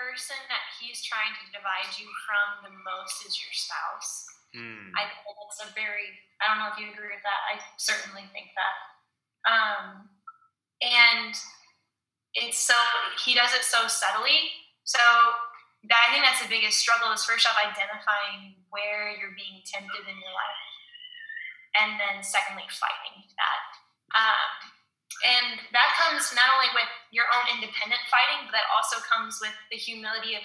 person 0.00 0.40
that 0.48 0.64
he's 0.80 1.04
trying 1.04 1.36
to 1.36 1.44
divide 1.52 1.92
you 2.00 2.08
from 2.24 2.64
the 2.64 2.72
most 2.72 3.20
is 3.28 3.36
your 3.36 3.52
spouse. 3.52 4.24
Mm. 4.56 4.96
I 4.96 5.04
think 5.04 5.20
that's 5.28 5.60
a 5.60 5.68
very, 5.76 6.08
I 6.40 6.48
don't 6.48 6.64
know 6.64 6.72
if 6.72 6.80
you 6.80 6.88
agree 6.88 7.12
with 7.12 7.22
that. 7.22 7.40
I 7.52 7.60
certainly 7.76 8.24
think 8.32 8.56
that. 8.56 8.76
Um, 9.44 9.84
and 10.80 11.36
it's 12.32 12.56
so, 12.56 12.76
he 13.20 13.36
does 13.36 13.52
it 13.52 13.62
so 13.62 13.84
subtly. 13.92 14.56
So 14.88 15.00
that, 15.92 16.00
I 16.00 16.08
think 16.16 16.24
that's 16.24 16.40
the 16.40 16.48
biggest 16.48 16.80
struggle 16.80 17.12
is 17.12 17.22
first 17.22 17.44
off 17.44 17.60
identifying 17.60 18.56
where 18.72 19.12
you're 19.12 19.36
being 19.36 19.60
tempted 19.68 20.04
in 20.08 20.16
your 20.16 20.34
life, 20.34 20.64
and 21.76 22.00
then 22.00 22.24
secondly 22.24 22.66
fighting 22.72 23.28
that. 23.36 23.64
Um, 24.16 24.79
and 25.20 25.60
that 25.76 25.90
comes 26.00 26.32
not 26.32 26.48
only 26.56 26.72
with 26.72 26.88
your 27.12 27.28
own 27.36 27.60
independent 27.60 28.00
fighting, 28.08 28.48
but 28.48 28.56
that 28.56 28.68
also 28.72 29.00
comes 29.04 29.36
with 29.40 29.52
the 29.68 29.76
humility 29.76 30.36
of 30.36 30.44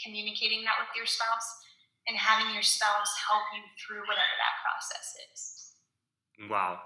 communicating 0.00 0.64
that 0.64 0.80
with 0.80 0.92
your 0.96 1.04
spouse 1.04 1.48
and 2.08 2.16
having 2.16 2.52
your 2.54 2.64
spouse 2.64 3.12
help 3.28 3.44
you 3.52 3.60
through 3.76 4.04
whatever 4.08 4.34
that 4.40 4.54
process 4.64 5.06
is. 5.28 5.40
Wow. 6.48 6.80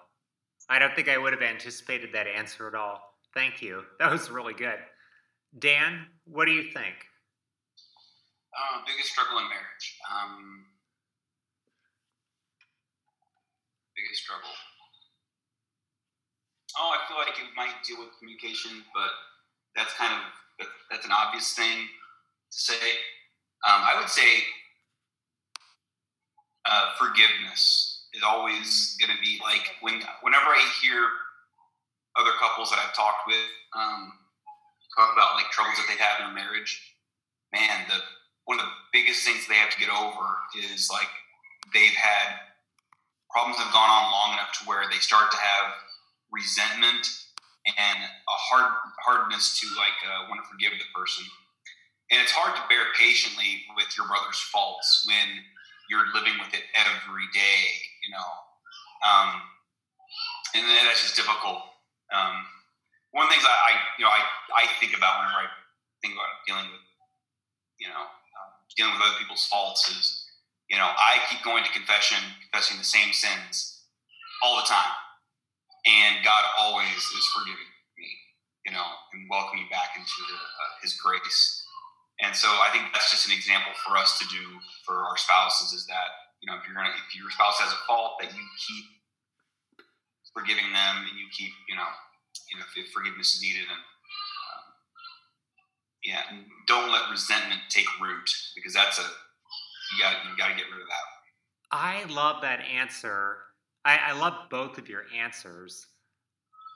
I 0.69 0.79
don't 0.79 0.95
think 0.95 1.09
I 1.09 1.19
would 1.19 1.33
have 1.33 1.43
anticipated 1.43 2.11
that 2.15 2.27
answer 2.27 2.69
at 2.69 2.75
all. 2.75 3.03
Thank 3.35 3.63
you. 3.63 3.83
That 3.99 4.11
was 4.11 4.31
really 4.31 4.55
good. 4.55 4.79
Dan, 5.59 6.07
what 6.25 6.47
do 6.47 6.53
you 6.53 6.71
think? 6.71 6.95
Uh, 8.51 8.83
biggest 8.87 9.11
struggle 9.11 9.39
in 9.39 9.45
marriage. 9.45 9.87
Um, 10.11 10.65
biggest 13.97 14.23
struggle. 14.23 14.51
Oh, 16.79 16.95
I 16.95 17.03
feel 17.09 17.19
like 17.19 17.35
it 17.39 17.51
might 17.57 17.75
deal 17.87 17.99
with 17.99 18.15
communication, 18.19 18.85
but 18.95 19.11
that's 19.75 19.95
kind 19.95 20.13
of 20.15 20.67
that's 20.91 21.07
an 21.07 21.13
obvious 21.13 21.53
thing 21.55 21.89
to 22.51 22.59
say. 22.59 22.87
Um, 23.67 23.81
I 23.85 23.99
would 23.99 24.09
say 24.09 24.45
uh, 26.65 26.93
forgiveness 26.99 28.07
is 28.15 28.23
always 28.23 28.97
going 29.01 29.15
to 29.15 29.21
be 29.23 29.41
like 29.43 29.77
when 29.81 30.03
whenever 30.23 30.51
I 30.51 30.63
hear 30.83 31.07
other 32.17 32.33
couples 32.39 32.71
that 32.71 32.79
I've 32.79 32.95
talked 32.95 33.27
with 33.27 33.47
um, 33.77 34.13
talk 34.97 35.13
about 35.13 35.35
like 35.39 35.51
troubles 35.51 35.77
that 35.79 35.87
they've 35.89 36.01
had 36.01 36.19
in 36.21 36.35
their 36.35 36.45
marriage. 36.45 36.79
Man, 37.53 37.87
the 37.89 37.99
one 38.45 38.59
of 38.59 38.67
the 38.67 38.77
biggest 38.93 39.23
things 39.23 39.47
they 39.47 39.59
have 39.59 39.71
to 39.71 39.79
get 39.79 39.91
over 39.91 40.27
is 40.59 40.91
like 40.91 41.11
they've 41.75 41.95
had 41.95 42.39
problems 43.31 43.59
have 43.59 43.73
gone 43.73 43.91
on 43.91 44.11
long 44.11 44.35
enough 44.35 44.51
to 44.59 44.67
where 44.67 44.83
they 44.91 44.99
start 44.99 45.31
to 45.31 45.39
have 45.39 45.75
resentment 46.33 47.07
and 47.67 47.99
a 48.03 48.37
hard 48.51 48.73
hardness 49.05 49.61
to 49.61 49.67
like 49.77 49.99
uh, 50.07 50.27
want 50.29 50.41
to 50.43 50.49
forgive 50.49 50.73
the 50.73 50.89
person. 50.95 51.25
And 52.11 52.19
it's 52.19 52.33
hard 52.33 52.57
to 52.57 52.63
bear 52.67 52.91
patiently 52.99 53.63
with 53.77 53.95
your 53.95 54.07
brother's 54.09 54.41
faults 54.51 55.07
when 55.07 55.45
you're 55.91 56.11
living 56.15 56.35
with 56.43 56.51
it 56.55 56.67
every 56.75 57.29
day 57.35 57.91
you 58.01 58.11
know? 58.11 58.29
Um, 59.07 59.29
and 60.57 60.67
that's 60.67 61.03
just 61.03 61.17
difficult. 61.17 61.63
Um, 62.11 62.43
one 63.15 63.27
of 63.27 63.31
the 63.31 63.39
things 63.39 63.47
I, 63.47 63.55
I 63.55 63.73
you 63.99 64.05
know 64.05 64.11
I, 64.11 64.23
I 64.55 64.65
think 64.83 64.99
about 64.99 65.23
whenever 65.23 65.47
I 65.47 65.51
think 66.03 66.15
about 66.15 66.43
dealing 66.47 66.67
with 66.71 66.85
you 67.79 67.89
know 67.89 68.03
dealing 68.77 68.95
with 68.95 69.03
other 69.03 69.19
people's 69.19 69.47
faults 69.47 69.89
is, 69.91 70.27
you 70.71 70.79
know, 70.79 70.87
I 70.87 71.19
keep 71.29 71.43
going 71.43 71.65
to 71.65 71.71
confession, 71.71 72.19
confessing 72.41 72.79
the 72.79 72.87
same 72.87 73.13
sins 73.13 73.83
all 74.43 74.57
the 74.57 74.67
time. 74.67 74.95
And 75.87 76.25
God 76.25 76.45
always 76.59 76.93
is 76.93 77.27
forgiving 77.33 77.71
me, 77.97 78.11
you 78.67 78.73
know, 78.73 78.85
and 79.13 79.25
welcoming 79.31 79.65
me 79.65 79.73
back 79.73 79.97
into 79.97 80.21
the, 80.29 80.37
uh, 80.37 80.73
his 80.83 80.95
grace. 81.01 81.65
And 82.21 82.37
so 82.37 82.49
I 82.49 82.69
think 82.69 82.93
that's 82.93 83.11
just 83.11 83.25
an 83.25 83.33
example 83.33 83.73
for 83.81 83.97
us 83.97 84.21
to 84.21 84.29
do 84.29 84.45
for 84.85 85.09
our 85.09 85.17
spouses 85.17 85.73
is 85.73 85.87
that, 85.89 86.37
you 86.45 86.47
know, 86.47 86.61
if 86.61 86.69
you're 86.69 86.77
to, 86.77 86.93
if 86.93 87.17
your 87.17 87.33
spouse 87.33 87.57
has 87.65 87.73
a 87.73 87.81
fault, 87.89 88.21
that 88.21 88.29
you 88.29 88.45
keep 88.69 88.85
forgiving 90.37 90.69
them 90.69 90.95
and 91.09 91.17
you 91.17 91.27
keep, 91.33 91.53
you 91.69 91.77
know, 91.77 91.89
you 92.53 92.61
know, 92.61 92.65
if 92.77 92.93
forgiveness 92.93 93.35
is 93.35 93.41
needed 93.41 93.65
and 93.65 93.81
yeah, 96.05 96.23
don't 96.67 96.91
let 96.91 97.11
resentment 97.11 97.61
take 97.69 97.89
root 98.01 98.29
because 98.55 98.73
that's 98.73 98.99
a 98.99 99.03
you 99.03 100.03
got 100.03 100.17
you 100.25 100.37
got 100.37 100.49
to 100.49 100.55
get 100.55 100.65
rid 100.73 100.81
of 100.81 100.89
that. 100.89 101.07
I 101.71 102.05
love 102.05 102.43
that 102.43 102.61
answer. 102.61 103.39
I, 103.85 103.99
I 104.09 104.13
love 104.13 104.35
both 104.51 104.79
of 104.79 104.89
your 104.89 105.05
answers. 105.17 105.87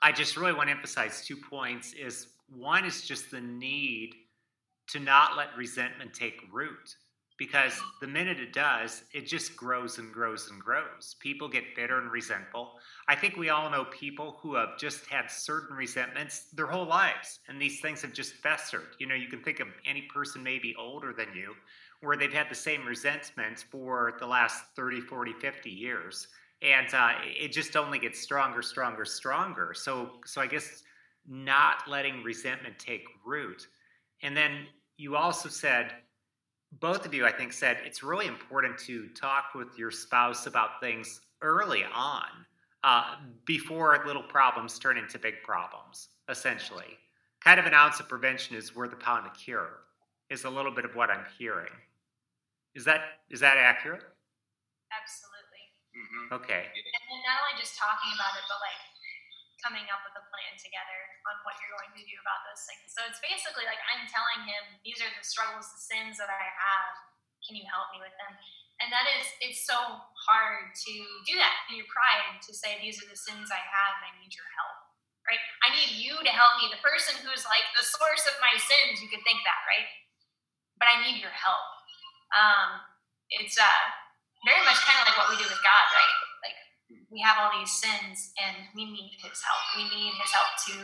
I 0.01 0.11
just 0.11 0.37
really 0.37 0.53
want 0.53 0.69
to 0.69 0.75
emphasize 0.75 1.25
two 1.25 1.37
points. 1.37 1.93
Is 1.93 2.27
one 2.49 2.85
is 2.85 3.07
just 3.07 3.31
the 3.31 3.41
need 3.41 4.13
to 4.89 4.99
not 4.99 5.37
let 5.37 5.55
resentment 5.57 6.13
take 6.13 6.41
root 6.51 6.95
because 7.37 7.73
the 7.99 8.07
minute 8.07 8.39
it 8.39 8.53
does, 8.53 9.03
it 9.13 9.27
just 9.27 9.57
grows 9.57 9.97
and 9.97 10.13
grows 10.13 10.49
and 10.49 10.61
grows. 10.61 11.15
People 11.19 11.49
get 11.49 11.75
bitter 11.75 11.99
and 11.99 12.09
resentful. 12.09 12.73
I 13.07 13.15
think 13.15 13.35
we 13.35 13.49
all 13.49 13.69
know 13.69 13.85
people 13.85 14.37
who 14.41 14.55
have 14.55 14.77
just 14.77 15.05
had 15.07 15.29
certain 15.29 15.75
resentments 15.75 16.45
their 16.53 16.67
whole 16.67 16.85
lives, 16.85 17.39
and 17.49 17.61
these 17.61 17.81
things 17.81 18.01
have 18.03 18.13
just 18.13 18.35
festered. 18.35 18.95
You 18.99 19.07
know, 19.07 19.15
you 19.15 19.27
can 19.27 19.41
think 19.41 19.59
of 19.59 19.67
any 19.85 20.03
person 20.03 20.43
maybe 20.43 20.75
older 20.79 21.13
than 21.13 21.27
you 21.35 21.55
where 22.01 22.17
they've 22.17 22.31
had 22.31 22.49
the 22.49 22.55
same 22.55 22.85
resentments 22.85 23.63
for 23.63 24.13
the 24.19 24.27
last 24.27 24.63
30, 24.75 25.01
40, 25.01 25.33
50 25.33 25.69
years. 25.69 26.27
And 26.61 26.87
uh, 26.93 27.11
it 27.23 27.51
just 27.51 27.75
only 27.75 27.99
gets 27.99 28.19
stronger, 28.19 28.61
stronger, 28.61 29.05
stronger. 29.05 29.73
So, 29.75 30.11
so 30.25 30.41
I 30.41 30.47
guess 30.47 30.83
not 31.27 31.87
letting 31.87 32.23
resentment 32.23 32.79
take 32.79 33.05
root. 33.25 33.67
And 34.21 34.35
then 34.35 34.65
you 34.97 35.15
also 35.15 35.49
said, 35.49 35.91
both 36.79 37.05
of 37.05 37.13
you, 37.13 37.25
I 37.25 37.31
think, 37.31 37.53
said 37.53 37.77
it's 37.85 38.03
really 38.03 38.27
important 38.27 38.77
to 38.79 39.07
talk 39.09 39.53
with 39.53 39.77
your 39.77 39.91
spouse 39.91 40.47
about 40.47 40.81
things 40.81 41.21
early 41.41 41.83
on 41.93 42.25
uh, 42.83 43.15
before 43.45 44.03
little 44.05 44.23
problems 44.23 44.77
turn 44.79 44.97
into 44.97 45.17
big 45.17 45.41
problems, 45.43 46.09
essentially. 46.29 46.97
Kind 47.43 47.59
of 47.59 47.65
an 47.65 47.73
ounce 47.73 47.99
of 47.99 48.09
prevention 48.09 48.55
is 48.55 48.75
worth 48.75 48.93
a 48.93 48.97
pound 48.97 49.25
of 49.25 49.33
cure, 49.33 49.81
is 50.29 50.45
a 50.45 50.49
little 50.49 50.71
bit 50.71 50.85
of 50.85 50.95
what 50.95 51.09
I'm 51.09 51.25
hearing. 51.37 51.71
Is 52.75 52.83
that 52.85 53.01
is 53.29 53.39
that 53.39 53.57
accurate? 53.57 54.03
Absolutely. 54.91 55.34
Mm-hmm. 55.95 56.35
Okay. 56.43 56.63
And 56.67 57.03
then 57.07 57.21
not 57.23 57.39
only 57.47 57.55
just 57.55 57.79
talking 57.79 58.11
about 58.19 58.35
it, 58.35 58.43
but 58.51 58.59
like 58.59 58.81
coming 59.63 59.87
up 59.89 60.03
with 60.03 60.13
a 60.19 60.23
plan 60.27 60.53
together 60.59 60.99
on 61.31 61.39
what 61.47 61.55
you're 61.63 61.73
going 61.79 61.95
to 61.95 62.03
do 62.03 62.15
about 62.19 62.43
those 62.45 62.61
things. 62.67 62.91
So 62.91 63.01
it's 63.07 63.23
basically 63.23 63.63
like 63.65 63.79
I'm 63.89 64.03
telling 64.11 64.43
him 64.43 64.77
these 64.83 64.99
are 64.99 65.09
the 65.09 65.23
struggles, 65.23 65.71
the 65.71 65.81
sins 65.81 66.19
that 66.19 66.29
I 66.29 66.45
have. 66.51 66.93
Can 67.47 67.55
you 67.55 67.65
help 67.65 67.89
me 67.95 68.03
with 68.03 68.13
them? 68.19 68.35
And 68.83 68.91
that 68.91 69.07
is 69.15 69.23
it's 69.39 69.63
so 69.63 69.79
hard 70.27 70.75
to 70.75 70.93
do 71.23 71.39
that 71.39 71.55
in 71.71 71.79
your 71.79 71.87
pride 71.87 72.43
to 72.43 72.51
say 72.51 72.75
these 72.83 72.99
are 72.99 73.07
the 73.07 73.17
sins 73.17 73.47
I 73.47 73.61
have 73.63 74.03
and 74.03 74.11
I 74.11 74.13
need 74.19 74.35
your 74.35 74.49
help. 74.59 74.75
Right? 75.25 75.41
I 75.65 75.73
need 75.73 75.95
you 75.97 76.13
to 76.21 76.33
help 76.35 76.59
me. 76.61 76.69
The 76.69 76.83
person 76.83 77.17
who's 77.23 77.47
like 77.47 77.65
the 77.73 77.87
source 77.87 78.27
of 78.29 78.37
my 78.43 78.53
sins, 78.61 79.01
you 79.01 79.09
could 79.09 79.25
think 79.25 79.41
that, 79.47 79.61
right? 79.65 79.89
But 80.77 80.91
I 80.91 81.01
need 81.01 81.17
your 81.17 81.33
help 81.33 81.75
um, 82.35 82.83
it's 83.31 83.57
uh, 83.57 83.83
very 84.45 84.61
much 84.63 84.79
kind 84.85 85.01
of 85.01 85.09
like 85.09 85.17
what 85.17 85.29
we 85.33 85.37
do 85.41 85.49
with 85.49 85.61
God, 85.65 85.85
right? 85.91 86.17
Like 86.45 86.57
we 87.09 87.19
have 87.25 87.41
all 87.41 87.51
these 87.57 87.73
sins 87.73 88.31
and 88.37 88.69
we 88.77 88.85
need 88.85 89.17
His 89.19 89.41
help. 89.41 89.63
We 89.73 89.83
need 89.89 90.13
His 90.21 90.31
help 90.31 90.53
to 90.69 90.75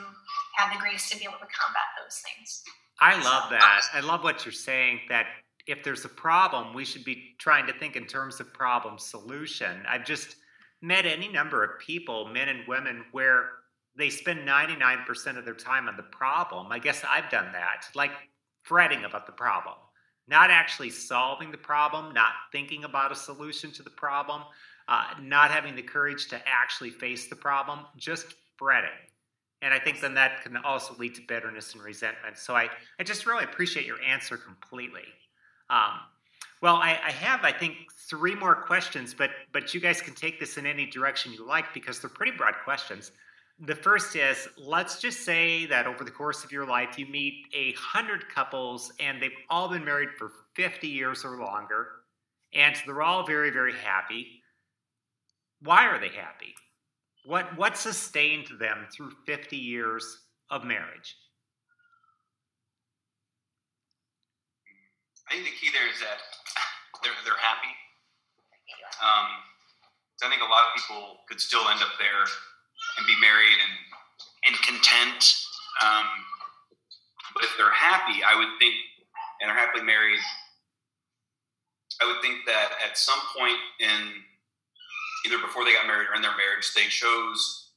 have 0.58 0.74
the 0.74 0.80
grace 0.82 1.10
to 1.14 1.18
be 1.18 1.24
able 1.24 1.40
to 1.40 1.50
combat 1.54 1.88
those 2.02 2.20
things. 2.26 2.66
I 3.00 3.16
love 3.22 3.50
that. 3.50 3.82
I 3.94 4.02
love 4.02 4.24
what 4.24 4.46
you're 4.46 4.52
saying 4.52 5.02
that 5.10 5.26
if 5.68 5.84
there's 5.84 6.06
a 6.06 6.10
problem, 6.10 6.74
we 6.74 6.86
should 6.86 7.04
be 7.06 7.36
trying 7.40 7.68
to 7.68 7.74
think 7.74 7.96
in 7.96 8.06
terms 8.06 8.40
of 8.40 8.52
problem 8.54 8.98
solution. 8.98 9.84
I've 9.88 10.06
just 10.06 10.36
met 10.82 11.06
any 11.06 11.28
number 11.28 11.64
of 11.64 11.80
people, 11.80 12.28
men 12.28 12.50
and 12.50 12.68
women, 12.68 13.06
where 13.12 13.50
they 13.96 14.10
spend 14.10 14.48
99% 14.48 15.38
of 15.38 15.46
their 15.46 15.54
time 15.54 15.88
on 15.88 15.98
the 15.98 16.04
problem. 16.04 16.72
I 16.72 16.80
guess 16.80 17.04
I've 17.08 17.30
done 17.30 17.52
that, 17.54 17.86
like 17.94 18.12
fretting 18.64 19.04
about 19.04 19.26
the 19.26 19.34
problem 19.34 19.76
not 20.28 20.50
actually 20.50 20.90
solving 20.90 21.52
the 21.52 21.58
problem, 21.58 22.14
not 22.14 22.32
thinking 22.52 22.84
about 22.84 23.12
a 23.12 23.16
solution 23.16 23.72
to 23.72 23.84
the 23.84 23.90
problem, 23.90 24.44
uh, 24.88 25.06
not 25.22 25.52
having 25.52 25.76
the 25.76 25.82
courage 25.82 26.28
to 26.30 26.42
actually 26.48 26.90
face 26.90 27.28
the 27.28 27.36
problem, 27.36 27.80
just 27.98 28.36
fretting. 28.58 28.90
And 29.62 29.74
I 29.74 29.80
think 29.80 30.02
then 30.02 30.14
that 30.16 30.44
can 30.44 30.58
also 30.58 30.96
lead 30.98 31.16
to 31.16 31.22
bitterness 31.28 31.74
and 31.74 31.84
resentment. 31.84 32.38
So 32.38 32.56
I, 32.56 32.70
I 33.00 33.04
just 33.04 33.26
really 33.26 33.44
appreciate 33.44 33.86
your 33.86 34.02
answer 34.02 34.38
completely. 34.38 35.04
Um, 35.70 36.00
well, 36.62 36.76
I, 36.76 37.00
I, 37.04 37.12
have, 37.12 37.44
I 37.44 37.52
think, 37.52 37.76
three 38.10 38.36
more 38.36 38.56
questions, 38.56 39.14
but 39.14 39.32
but 39.52 39.74
you 39.74 39.80
guys 39.80 40.02
can 40.02 40.14
take 40.14 40.40
this 40.40 40.58
in 40.58 40.66
any 40.66 40.86
direction 40.86 41.32
you 41.34 41.46
like 41.46 41.74
because 41.74 42.00
they're 42.00 42.10
pretty 42.10 42.36
broad 42.38 42.56
questions. 42.64 43.12
The 43.64 43.76
first 43.76 44.16
is 44.16 44.48
let's 44.58 45.00
just 45.00 45.24
say 45.24 45.68
that 45.68 45.86
over 45.86 46.04
the 46.04 46.10
course 46.10 46.44
of 46.44 46.52
your 46.52 46.66
life, 46.66 46.98
you 46.98 47.06
meet 47.06 47.46
a 47.54 47.74
hundred 47.74 48.28
couples 48.28 48.92
and 49.00 49.22
they've 49.22 49.30
all 49.52 49.70
been 49.70 49.86
married 49.86 50.10
for 50.18 50.32
50 50.56 50.88
years 50.88 51.24
or 51.24 51.38
longer, 51.38 51.88
and 52.56 52.76
they're 52.88 53.04
all 53.04 53.24
very, 53.24 53.52
very 53.52 53.74
happy. 53.74 54.42
Why 55.62 55.86
are 55.86 56.00
they 56.00 56.10
happy? 56.10 56.56
What, 57.24 57.56
what 57.56 57.78
sustained 57.78 58.48
them 58.60 58.88
through 58.92 59.12
50 59.28 59.56
years 59.56 60.22
of 60.50 60.64
marriage? 60.64 61.16
I 65.30 65.36
think 65.36 65.46
the 65.46 65.52
key 65.52 65.70
there 65.72 65.88
is 65.88 66.00
that 66.00 66.18
they're, 67.04 67.14
they're 67.26 67.38
happy. 67.38 67.70
Um, 69.04 69.30
I 70.24 70.30
think 70.30 70.42
a 70.42 70.46
lot 70.46 70.66
of 70.66 70.82
people 70.82 71.18
could 71.30 71.40
still 71.40 71.68
end 71.70 71.82
up 71.82 71.94
there 72.00 72.26
and 72.98 73.08
be 73.08 73.16
married 73.22 73.60
and 73.60 73.76
and 74.48 74.56
content. 74.66 75.22
Um, 75.84 76.08
but 77.34 77.44
if 77.44 77.52
they're 77.58 77.72
happy, 77.72 78.22
I 78.24 78.36
would 78.38 78.60
think, 78.60 78.76
and 79.40 79.50
they're 79.50 79.58
happily 79.58 79.84
married, 79.84 80.20
I 82.02 82.06
would 82.06 82.22
think 82.22 82.46
that 82.46 82.72
at 82.86 82.98
some 82.98 83.20
point 83.38 83.58
in 83.80 84.26
either 85.26 85.38
before 85.40 85.64
they 85.64 85.74
got 85.74 85.88
married 85.88 86.08
or 86.10 86.16
in 86.16 86.22
their 86.22 86.36
marriage, 86.36 86.74
they 86.76 86.90
chose 86.90 87.70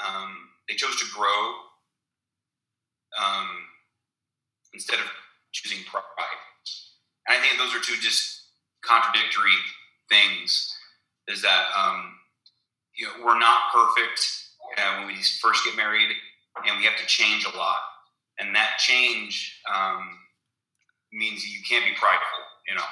um, 0.00 0.48
they 0.68 0.74
chose 0.74 0.96
to 0.96 1.06
grow 1.14 1.54
um, 3.20 3.48
instead 4.74 4.98
of 4.98 5.06
choosing 5.52 5.84
pride. 5.84 6.02
And 7.28 7.38
I 7.38 7.40
think 7.40 7.58
those 7.58 7.74
are 7.74 7.80
two 7.80 8.00
just 8.00 8.44
contradictory 8.84 9.56
things. 10.08 10.74
Is 11.28 11.42
that 11.42 11.66
um, 11.76 12.14
you 12.96 13.06
know, 13.06 13.24
we're 13.24 13.38
not 13.38 13.72
perfect 13.72 14.20
uh, 14.78 14.98
when 14.98 15.08
we 15.08 15.16
first 15.40 15.64
get 15.64 15.76
married, 15.76 16.10
and 16.66 16.78
we 16.78 16.84
have 16.84 16.98
to 16.98 17.06
change 17.06 17.46
a 17.46 17.56
lot. 17.56 17.78
And 18.38 18.54
that 18.54 18.78
change 18.78 19.60
um, 19.72 20.18
means 21.12 21.46
you 21.46 21.60
can't 21.68 21.84
be 21.84 21.92
prideful, 21.92 22.44
you 22.68 22.74
know. 22.74 22.88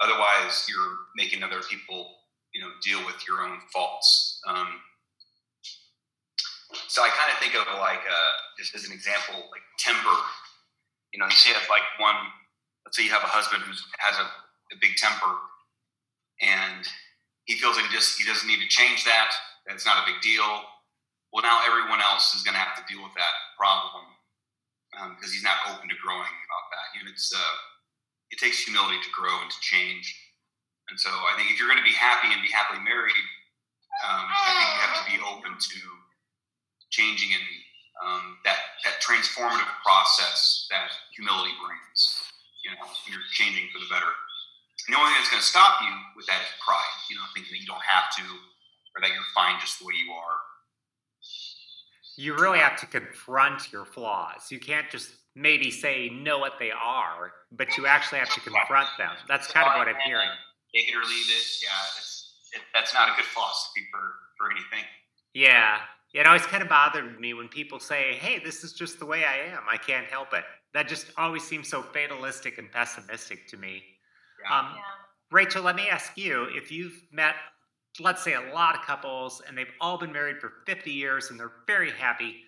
Otherwise, 0.00 0.66
you're 0.68 0.96
making 1.16 1.42
other 1.42 1.60
people, 1.68 2.06
you 2.54 2.60
know, 2.60 2.70
deal 2.82 3.04
with 3.04 3.26
your 3.26 3.42
own 3.42 3.58
faults. 3.72 4.40
Um, 4.46 4.68
so 6.86 7.02
I 7.02 7.08
kind 7.08 7.32
of 7.32 7.38
think 7.38 7.54
of 7.54 7.66
like, 7.78 7.98
uh, 7.98 8.34
just 8.58 8.74
as 8.74 8.84
an 8.86 8.92
example, 8.92 9.34
like 9.50 9.62
temper. 9.78 10.16
You 11.12 11.18
know, 11.18 11.26
you 11.26 11.32
say 11.32 11.52
have 11.52 11.68
like 11.70 11.82
one. 11.98 12.14
Let's 12.84 12.96
say 12.96 13.04
you 13.04 13.10
have 13.10 13.22
a 13.22 13.26
husband 13.26 13.62
who 13.62 13.72
has 13.98 14.16
a, 14.18 14.24
a 14.24 14.76
big 14.80 14.96
temper, 14.96 15.34
and 16.40 16.86
he 17.48 17.56
feels 17.56 17.80
like 17.80 17.88
he 17.88 17.92
just 17.96 18.20
he 18.20 18.28
doesn't 18.28 18.46
need 18.46 18.60
to 18.60 18.68
change 18.68 19.08
that. 19.08 19.32
That's 19.66 19.88
not 19.88 20.04
a 20.04 20.08
big 20.08 20.20
deal. 20.20 20.68
Well, 21.32 21.42
now 21.42 21.64
everyone 21.64 22.00
else 22.00 22.36
is 22.36 22.44
going 22.44 22.54
to 22.54 22.60
have 22.60 22.76
to 22.76 22.84
deal 22.84 23.00
with 23.00 23.16
that 23.16 23.34
problem 23.56 24.04
because 25.16 25.32
um, 25.32 25.34
he's 25.34 25.44
not 25.44 25.60
open 25.72 25.88
to 25.88 25.98
growing 26.00 26.28
about 26.28 26.66
that. 26.72 26.86
You 26.92 27.04
know, 27.04 27.12
it's 27.12 27.32
uh, 27.32 27.56
it 28.30 28.36
takes 28.36 28.64
humility 28.64 29.00
to 29.00 29.10
grow 29.16 29.32
and 29.40 29.48
to 29.48 29.60
change. 29.64 30.12
And 30.92 31.00
so 31.00 31.08
I 31.08 31.36
think 31.36 31.52
if 31.52 31.60
you're 31.60 31.68
going 31.68 31.80
to 31.80 31.88
be 31.88 31.96
happy 31.96 32.32
and 32.32 32.40
be 32.40 32.52
happily 32.52 32.80
married, 32.80 33.26
um, 34.04 34.24
I 34.28 34.48
think 34.56 34.68
you 34.72 34.80
have 34.84 34.96
to 35.00 35.06
be 35.08 35.18
open 35.24 35.52
to 35.56 35.80
changing 36.92 37.32
and 37.32 37.44
um, 38.04 38.24
that 38.44 38.76
that 38.84 39.00
transformative 39.00 39.68
process 39.84 40.68
that 40.68 40.92
humility 41.16 41.52
brings. 41.64 42.00
You 42.64 42.76
know, 42.76 42.84
you're 43.08 43.24
changing 43.32 43.72
for 43.72 43.80
the 43.80 43.88
better. 43.88 44.12
And 44.88 44.96
the 44.96 44.98
only 44.98 45.12
thing 45.12 45.20
that's 45.20 45.30
going 45.30 45.44
to 45.44 45.46
stop 45.46 45.84
you 45.84 45.92
with 46.16 46.24
that 46.32 46.40
is 46.40 46.48
pride, 46.64 46.96
you 47.12 47.16
know, 47.16 47.22
thinking 47.36 47.52
that 47.52 47.60
you 47.60 47.68
don't 47.68 47.84
have 47.84 48.08
to 48.16 48.24
or 48.24 49.04
that 49.04 49.12
you're 49.12 49.28
fine 49.36 49.60
just 49.60 49.78
the 49.78 49.84
way 49.84 49.92
you 49.92 50.10
are. 50.16 50.36
You 52.16 52.34
really 52.34 52.58
have 52.58 52.80
to 52.80 52.86
confront 52.86 53.70
your 53.70 53.84
flaws. 53.84 54.50
You 54.50 54.58
can't 54.58 54.88
just 54.88 55.10
maybe 55.36 55.70
say 55.70 56.08
know 56.08 56.38
what 56.38 56.54
they 56.58 56.70
are, 56.72 57.32
but 57.52 57.76
you 57.76 57.86
actually 57.86 58.18
have 58.18 58.32
to 58.32 58.40
confront 58.40 58.88
them. 58.96 59.12
That's 59.28 59.46
kind 59.52 59.68
of 59.68 59.76
what 59.76 59.88
I'm 59.88 60.00
hearing. 60.06 60.32
Take 60.74 60.88
it 60.88 60.96
or 60.96 61.04
leave 61.04 61.28
it. 61.36 61.46
Yeah, 61.62 61.98
it's, 61.98 62.32
it, 62.54 62.62
that's 62.72 62.94
not 62.94 63.10
a 63.10 63.12
good 63.14 63.26
philosophy 63.26 63.82
for, 63.92 64.00
for 64.38 64.50
anything. 64.50 64.88
Yeah. 65.34 65.80
It 66.14 66.26
always 66.26 66.46
kind 66.46 66.62
of 66.62 66.70
bothered 66.70 67.20
me 67.20 67.34
when 67.34 67.48
people 67.48 67.78
say, 67.78 68.14
hey, 68.14 68.40
this 68.42 68.64
is 68.64 68.72
just 68.72 68.98
the 68.98 69.04
way 69.04 69.24
I 69.26 69.52
am. 69.52 69.60
I 69.70 69.76
can't 69.76 70.06
help 70.06 70.32
it. 70.32 70.44
That 70.72 70.88
just 70.88 71.12
always 71.18 71.44
seems 71.44 71.68
so 71.68 71.82
fatalistic 71.82 72.56
and 72.56 72.72
pessimistic 72.72 73.46
to 73.48 73.58
me. 73.58 73.82
Um, 74.50 74.72
yeah. 74.74 74.82
Rachel, 75.30 75.62
let 75.62 75.76
me 75.76 75.88
ask 75.88 76.16
you 76.16 76.48
if 76.52 76.72
you've 76.72 77.02
met, 77.12 77.34
let's 78.00 78.24
say, 78.24 78.34
a 78.34 78.52
lot 78.54 78.74
of 78.74 78.82
couples 78.82 79.42
and 79.46 79.56
they've 79.56 79.72
all 79.80 79.98
been 79.98 80.12
married 80.12 80.40
for 80.40 80.64
50 80.66 80.90
years 80.90 81.30
and 81.30 81.38
they're 81.38 81.64
very 81.66 81.90
happy, 81.90 82.44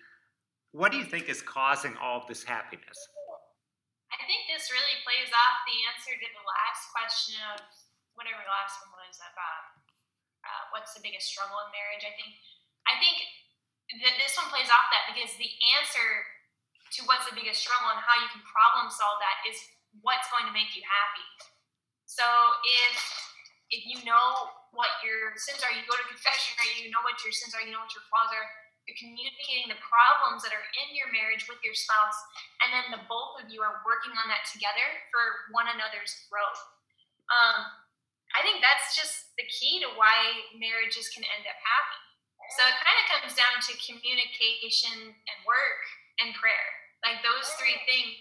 what 0.71 0.91
do 0.91 0.97
you 0.97 1.05
think 1.05 1.29
is 1.29 1.41
causing 1.41 1.95
all 2.01 2.21
of 2.21 2.27
this 2.27 2.43
happiness? 2.43 2.97
I 4.11 4.25
think 4.27 4.49
this 4.49 4.71
really 4.73 4.97
plays 5.05 5.31
off 5.31 5.55
the 5.67 5.77
answer 5.93 6.13
to 6.15 6.27
the 6.27 6.43
last 6.43 6.81
question 6.91 7.37
of 7.55 7.59
whatever 8.15 8.43
the 8.43 8.51
last 8.51 8.75
one 8.83 8.97
was 9.07 9.17
about 9.23 9.81
uh, 10.45 10.63
what's 10.73 10.93
the 10.97 11.03
biggest 11.03 11.29
struggle 11.29 11.57
in 11.65 11.69
marriage. 11.73 12.03
I 12.05 12.13
think 12.17 12.31
I 12.89 12.97
think 12.97 13.17
that 14.01 14.15
this 14.17 14.33
one 14.39 14.49
plays 14.49 14.71
off 14.71 14.89
that 14.89 15.11
because 15.11 15.35
the 15.37 15.51
answer 15.77 16.07
to 16.97 17.07
what's 17.07 17.27
the 17.27 17.35
biggest 17.37 17.63
struggle 17.63 17.91
and 17.93 18.01
how 18.03 18.19
you 18.19 18.27
can 18.31 18.43
problem 18.43 18.91
solve 18.91 19.19
that 19.23 19.47
is 19.47 19.55
what's 20.03 20.27
going 20.31 20.47
to 20.47 20.55
make 20.55 20.75
you 20.75 20.83
happy. 20.83 21.27
So 22.11 22.27
if 22.67 22.95
if 23.71 23.87
you 23.87 24.03
know 24.03 24.51
what 24.75 24.99
your 24.99 25.31
sins 25.39 25.63
are, 25.63 25.71
you 25.71 25.79
go 25.87 25.95
to 25.95 26.03
confession, 26.11 26.59
right? 26.59 26.75
You 26.75 26.91
know 26.91 26.99
what 27.07 27.23
your 27.23 27.31
sins 27.31 27.55
are, 27.55 27.63
you 27.63 27.71
know 27.71 27.79
what 27.79 27.95
your 27.95 28.03
flaws 28.11 28.35
are. 28.35 28.47
You're 28.83 28.99
communicating 28.99 29.71
the 29.71 29.79
problems 29.79 30.43
that 30.43 30.51
are 30.51 30.67
in 30.83 30.91
your 30.91 31.07
marriage 31.15 31.47
with 31.47 31.63
your 31.63 31.77
spouse, 31.77 32.19
and 32.65 32.75
then 32.75 32.85
the 32.91 33.07
both 33.07 33.39
of 33.39 33.47
you 33.47 33.63
are 33.63 33.79
working 33.87 34.11
on 34.19 34.27
that 34.27 34.43
together 34.51 34.83
for 35.07 35.55
one 35.55 35.71
another's 35.71 36.11
growth. 36.27 36.59
Um, 37.31 37.79
I 38.35 38.43
think 38.43 38.59
that's 38.59 38.91
just 38.91 39.31
the 39.39 39.47
key 39.47 39.79
to 39.79 39.95
why 39.95 40.51
marriages 40.59 41.07
can 41.15 41.23
end 41.23 41.47
up 41.47 41.59
happy. 41.63 42.01
So 42.59 42.67
it 42.67 42.75
kind 42.75 42.97
of 42.99 43.05
comes 43.07 43.33
down 43.39 43.55
to 43.71 43.71
communication 43.79 45.15
and 45.15 45.37
work 45.47 45.83
and 46.19 46.35
prayer. 46.35 46.67
Like 47.07 47.23
those 47.23 47.47
three 47.55 47.79
things, 47.87 48.19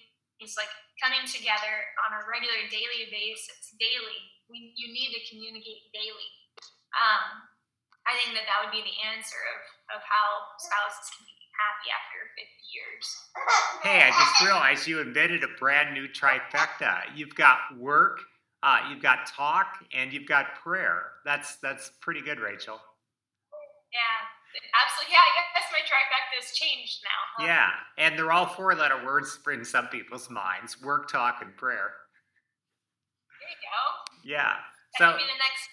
like 0.56 0.72
coming 0.96 1.24
together 1.28 1.74
on 2.08 2.16
a 2.16 2.20
regular 2.24 2.64
daily 2.72 3.12
basis, 3.12 3.76
daily. 3.76 4.20
We, 4.48 4.72
you 4.74 4.88
need 4.90 5.12
to 5.12 5.20
communicate 5.28 5.92
daily. 5.92 6.30
Um, 6.96 7.44
I 8.08 8.16
think 8.18 8.34
that 8.34 8.48
that 8.48 8.58
would 8.64 8.72
be 8.74 8.82
the 8.82 8.98
answer 9.12 9.38
of, 9.54 9.60
of 9.96 10.00
how 10.02 10.26
spouses 10.58 11.12
can 11.12 11.28
be 11.28 11.36
happy 11.60 11.88
after 11.92 12.18
50 12.40 12.72
years. 12.72 13.04
Hey, 13.84 14.00
I 14.02 14.10
just 14.10 14.36
realized 14.40 14.88
you 14.88 15.00
invented 15.00 15.44
a 15.44 15.52
brand 15.60 15.92
new 15.92 16.08
trifecta. 16.08 17.04
You've 17.14 17.34
got 17.36 17.58
work, 17.76 18.20
uh, 18.62 18.88
you've 18.88 19.02
got 19.02 19.28
talk, 19.28 19.84
and 19.92 20.12
you've 20.12 20.26
got 20.26 20.56
prayer. 20.56 21.20
That's 21.24 21.56
that's 21.62 21.92
pretty 22.00 22.22
good, 22.22 22.40
Rachel. 22.40 22.80
Yeah, 23.92 24.20
absolutely. 24.74 25.14
Yeah, 25.14 25.22
I 25.22 25.30
guess 25.54 25.68
my 25.72 25.82
trifecta's 25.86 26.56
changed 26.56 27.00
now. 27.04 27.20
Huh? 27.36 27.46
Yeah, 27.46 27.70
and 27.98 28.18
they're 28.18 28.32
all 28.32 28.46
four-letter 28.46 29.04
words 29.04 29.38
in 29.52 29.64
some 29.64 29.88
people's 29.88 30.30
minds: 30.30 30.80
work, 30.82 31.10
talk, 31.10 31.42
and 31.42 31.56
prayer. 31.56 31.92
There 33.38 33.50
you 33.50 33.60
go. 33.62 33.80
Yeah. 34.24 34.54
That 34.98 35.12
so, 35.12 35.18
be 35.18 35.24
the 35.24 35.38
next. 35.38 35.68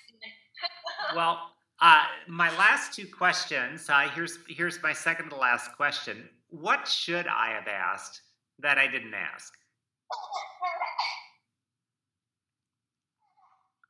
well, 1.16 1.52
uh, 1.80 2.04
my 2.28 2.50
last 2.58 2.94
two 2.94 3.08
questions. 3.08 3.90
Uh, 3.90 4.10
here's 4.14 4.40
here's 4.48 4.82
my 4.82 4.94
second 4.94 5.30
to 5.30 5.36
last 5.36 5.74
question. 5.74 6.30
What 6.50 6.88
should 6.88 7.28
I 7.28 7.50
have 7.52 7.68
asked 7.68 8.22
that 8.60 8.78
I 8.78 8.88
didn't 8.88 9.14
ask? 9.14 9.54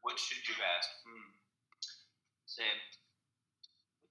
What 0.01 0.17
should 0.19 0.47
you 0.47 0.55
have 0.55 0.63
asked? 0.77 0.89
Hmm. 1.05 1.31
Say, 2.45 2.63
what 2.63 2.96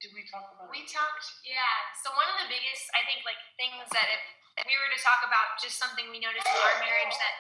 did 0.06 0.14
we 0.14 0.22
talk 0.30 0.54
about? 0.54 0.70
We 0.70 0.86
talked, 0.86 1.26
yeah. 1.42 1.90
So 1.98 2.14
one 2.14 2.30
of 2.30 2.38
the 2.38 2.46
biggest, 2.46 2.86
I 2.94 3.02
think, 3.10 3.26
like 3.26 3.42
things 3.58 3.82
that 3.90 4.06
if, 4.06 4.22
if 4.62 4.64
we 4.70 4.78
were 4.78 4.86
to 4.94 5.00
talk 5.02 5.26
about 5.26 5.58
just 5.58 5.82
something 5.82 6.06
we 6.14 6.22
noticed 6.22 6.46
in 6.46 6.54
our 6.62 6.78
marriage 6.78 7.10
that 7.18 7.34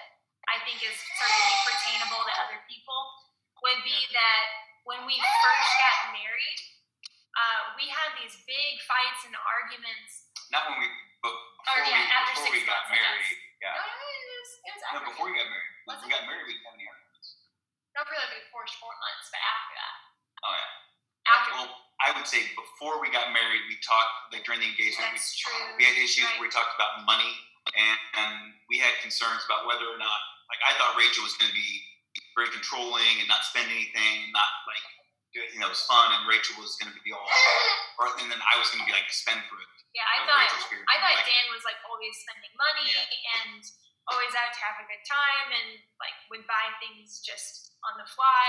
I 0.50 0.58
think 0.66 0.82
is 0.82 0.98
certainly 0.98 1.58
pertainable 1.62 2.26
to 2.26 2.34
other 2.42 2.58
people 2.66 2.98
would 3.62 3.86
be 3.86 3.94
that 4.10 4.44
when 4.82 5.06
we 5.06 5.14
first 5.14 5.72
got 5.78 6.10
married, 6.10 6.60
uh, 7.38 7.78
we 7.78 7.86
had 7.86 8.18
these 8.18 8.34
big 8.50 8.82
fights 8.82 9.22
and 9.30 9.38
arguments. 9.38 10.34
Not 10.50 10.66
when 10.66 10.82
we, 10.82 10.90
but 11.22 11.34
before, 11.62 11.86
yeah, 11.86 12.02
we, 12.02 12.10
after 12.10 12.34
before 12.34 12.50
six 12.50 12.66
we 12.66 12.66
got 12.66 12.82
months, 12.90 12.98
married. 12.98 13.30
Yeah. 13.62 13.78
No, 13.78 13.82
it 13.86 14.26
was, 14.26 14.50
it 14.66 14.72
was 14.74 14.82
no, 14.90 14.98
before 15.06 15.26
we 15.30 15.38
got 15.38 15.46
married. 15.46 15.72
When 15.86 15.96
we 16.02 16.08
got 16.10 16.22
married, 16.26 16.50
we 16.50 16.58
didn't 16.58 16.66
have 16.66 16.74
any 16.74 16.86
arguments. 16.90 17.28
Not 17.94 18.10
for 18.10 18.18
like 18.18 18.34
the 18.34 18.42
first 18.50 18.74
four 18.82 18.90
months, 18.90 19.30
but 19.30 19.38
after 19.38 19.74
that. 19.78 19.96
Oh 20.42 20.54
yeah. 20.58 21.30
After. 21.30 21.50
Well, 21.62 21.85
I 22.04 22.12
would 22.12 22.28
say 22.28 22.44
before 22.52 23.00
we 23.00 23.08
got 23.08 23.32
married, 23.32 23.64
we 23.72 23.80
talked 23.80 24.36
like 24.36 24.44
during 24.44 24.60
the 24.60 24.68
engagement. 24.68 25.16
That's 25.16 25.32
we, 25.32 25.48
true. 25.48 25.64
We 25.80 25.82
had 25.88 25.96
issues 25.96 26.28
right. 26.28 26.36
where 26.36 26.48
we 26.48 26.52
talked 26.52 26.76
about 26.76 27.08
money, 27.08 27.32
and, 27.72 27.98
and 28.20 28.32
we 28.68 28.76
had 28.76 28.92
concerns 29.00 29.40
about 29.48 29.64
whether 29.64 29.88
or 29.88 29.96
not, 29.96 30.20
like, 30.52 30.60
I 30.62 30.76
thought 30.76 30.94
Rachel 30.94 31.24
was 31.24 31.34
going 31.40 31.48
to 31.48 31.56
be 31.56 31.70
very 32.36 32.52
controlling 32.52 33.16
and 33.20 33.26
not 33.28 33.44
spend 33.48 33.72
anything, 33.72 34.28
not 34.36 34.50
like 34.68 34.84
do 35.32 35.40
anything 35.40 35.64
that 35.64 35.72
was 35.72 35.84
fun, 35.88 36.12
and 36.12 36.28
Rachel 36.28 36.60
was 36.60 36.76
going 36.76 36.92
to 36.92 37.00
be 37.00 37.12
all, 37.16 37.24
or, 38.00 38.12
and 38.20 38.28
then 38.28 38.40
I 38.40 38.54
was 38.60 38.68
going 38.72 38.84
to 38.84 38.88
be 38.88 38.92
like 38.92 39.08
spend 39.08 39.40
for 39.48 39.56
it. 39.56 39.68
Yeah, 39.96 40.04
I 40.04 40.28
thought 40.28 40.44
I 40.44 40.96
thought 41.00 41.16
like, 41.16 41.24
Dan 41.24 41.48
was 41.48 41.64
like 41.64 41.80
always 41.88 42.12
spending 42.20 42.52
money 42.60 42.92
yeah. 42.92 43.40
and 43.40 43.64
always 44.12 44.32
out 44.36 44.52
to 44.52 44.60
have 44.60 44.76
a 44.76 44.84
good 44.84 45.00
time 45.08 45.48
and 45.56 45.80
like 45.96 46.12
would 46.28 46.44
buy 46.44 46.68
things 46.84 47.24
just 47.24 47.72
on 47.80 47.96
the 47.96 48.04
fly. 48.04 48.44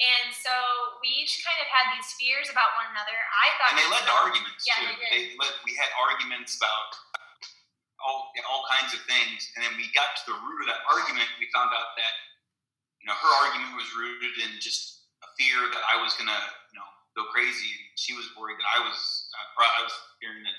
And 0.00 0.32
so 0.32 0.52
we 1.04 1.12
each 1.12 1.44
kind 1.44 1.60
of 1.60 1.68
had 1.68 1.92
these 1.92 2.08
fears 2.16 2.48
about 2.48 2.72
one 2.80 2.88
another. 2.88 3.12
I 3.12 3.46
thought, 3.60 3.76
and 3.76 3.78
they 3.84 3.90
led 3.92 4.08
to 4.08 4.16
arguments 4.16 4.64
yeah, 4.64 4.80
too. 4.80 4.96
They, 4.96 5.08
they 5.12 5.22
led, 5.36 5.52
we 5.68 5.76
had 5.76 5.92
arguments 6.00 6.56
about 6.56 6.96
all 8.00 8.32
all 8.48 8.64
kinds 8.72 8.96
of 8.96 9.04
things, 9.04 9.52
and 9.54 9.60
then 9.60 9.76
we 9.76 9.92
got 9.92 10.16
to 10.24 10.32
the 10.32 10.36
root 10.40 10.64
of 10.64 10.68
that 10.72 10.80
argument. 10.88 11.28
We 11.36 11.52
found 11.52 11.68
out 11.76 11.92
that 12.00 12.14
you 13.04 13.12
know 13.12 13.16
her 13.16 13.32
argument 13.44 13.76
was 13.76 13.92
rooted 13.92 14.40
in 14.40 14.56
just 14.56 15.04
a 15.20 15.28
fear 15.36 15.68
that 15.68 15.84
I 15.84 16.00
was 16.00 16.16
gonna 16.16 16.40
you 16.72 16.80
know 16.80 16.88
go 17.12 17.28
crazy. 17.28 17.76
She 18.00 18.16
was 18.16 18.24
worried 18.40 18.56
that 18.56 18.70
I 18.72 18.80
was 18.80 18.96
uh, 19.36 19.68
I 19.68 19.84
was 19.84 19.92
fearing 20.16 20.40
that 20.48 20.56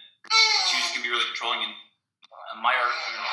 she 0.69 0.77
was 0.77 0.87
gonna 0.93 1.05
be 1.05 1.09
really 1.09 1.25
controlling, 1.33 1.65
and 1.65 1.73
uh, 2.29 2.61
my 2.61 2.77
argument. 2.77 3.25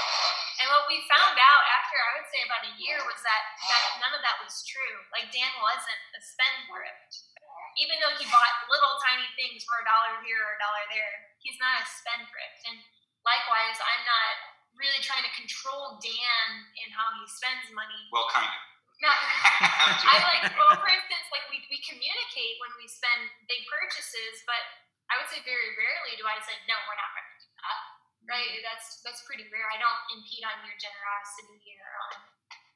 And 0.58 0.66
what 0.74 0.90
we 0.90 0.98
found 1.06 1.38
out 1.38 1.62
after 1.78 1.96
I 2.02 2.10
would 2.18 2.28
say 2.34 2.42
about 2.42 2.66
a 2.66 2.74
year 2.82 2.98
was 3.06 3.22
that, 3.22 3.42
that 3.62 4.02
none 4.02 4.10
of 4.10 4.22
that 4.26 4.42
was 4.42 4.66
true. 4.66 4.96
Like 5.14 5.30
Dan 5.30 5.54
wasn't 5.62 6.02
a 6.18 6.20
spendthrift. 6.22 7.30
Even 7.78 7.94
though 8.02 8.10
he 8.18 8.26
bought 8.26 8.54
little 8.66 8.98
tiny 9.06 9.28
things 9.38 9.62
for 9.62 9.78
a 9.78 9.86
dollar 9.86 10.18
here 10.26 10.42
or 10.42 10.58
a 10.58 10.60
dollar 10.60 10.82
there, 10.90 11.14
he's 11.38 11.54
not 11.62 11.78
a 11.78 11.86
spendthrift. 11.86 12.58
And 12.66 12.74
likewise, 13.22 13.78
I'm 13.78 14.02
not 14.02 14.34
really 14.74 14.98
trying 14.98 15.22
to 15.22 15.30
control 15.38 16.02
Dan 16.02 16.48
in 16.74 16.90
how 16.90 17.06
he 17.22 17.24
spends 17.30 17.70
money. 17.70 18.10
Well, 18.10 18.26
kind 18.34 18.50
of. 18.50 18.62
Not, 18.98 19.14
I 20.10 20.18
like, 20.26 20.58
well, 20.58 20.74
for 20.74 20.90
instance, 20.90 21.26
like 21.30 21.46
we, 21.54 21.62
we 21.70 21.78
communicate 21.86 22.58
when 22.58 22.74
we 22.82 22.90
spend 22.90 23.30
big 23.46 23.62
purchases, 23.70 24.42
but 24.42 24.58
I 25.06 25.22
would 25.22 25.30
say 25.30 25.38
very 25.46 25.70
rarely 25.78 26.18
do 26.18 26.26
I 26.26 26.34
say, 26.42 26.58
no, 26.66 26.74
we're 26.82 26.98
not 26.98 27.14
going 27.14 27.30
to 27.30 27.38
do 27.46 27.50
that 27.62 27.97
right? 28.28 28.60
That's 28.62 29.00
that's 29.02 29.24
pretty 29.24 29.48
rare. 29.48 29.66
I 29.72 29.80
don't 29.80 30.02
impede 30.12 30.44
on 30.44 30.60
your 30.62 30.76
generosity 30.76 31.74
or 31.80 31.90
on 32.04 32.14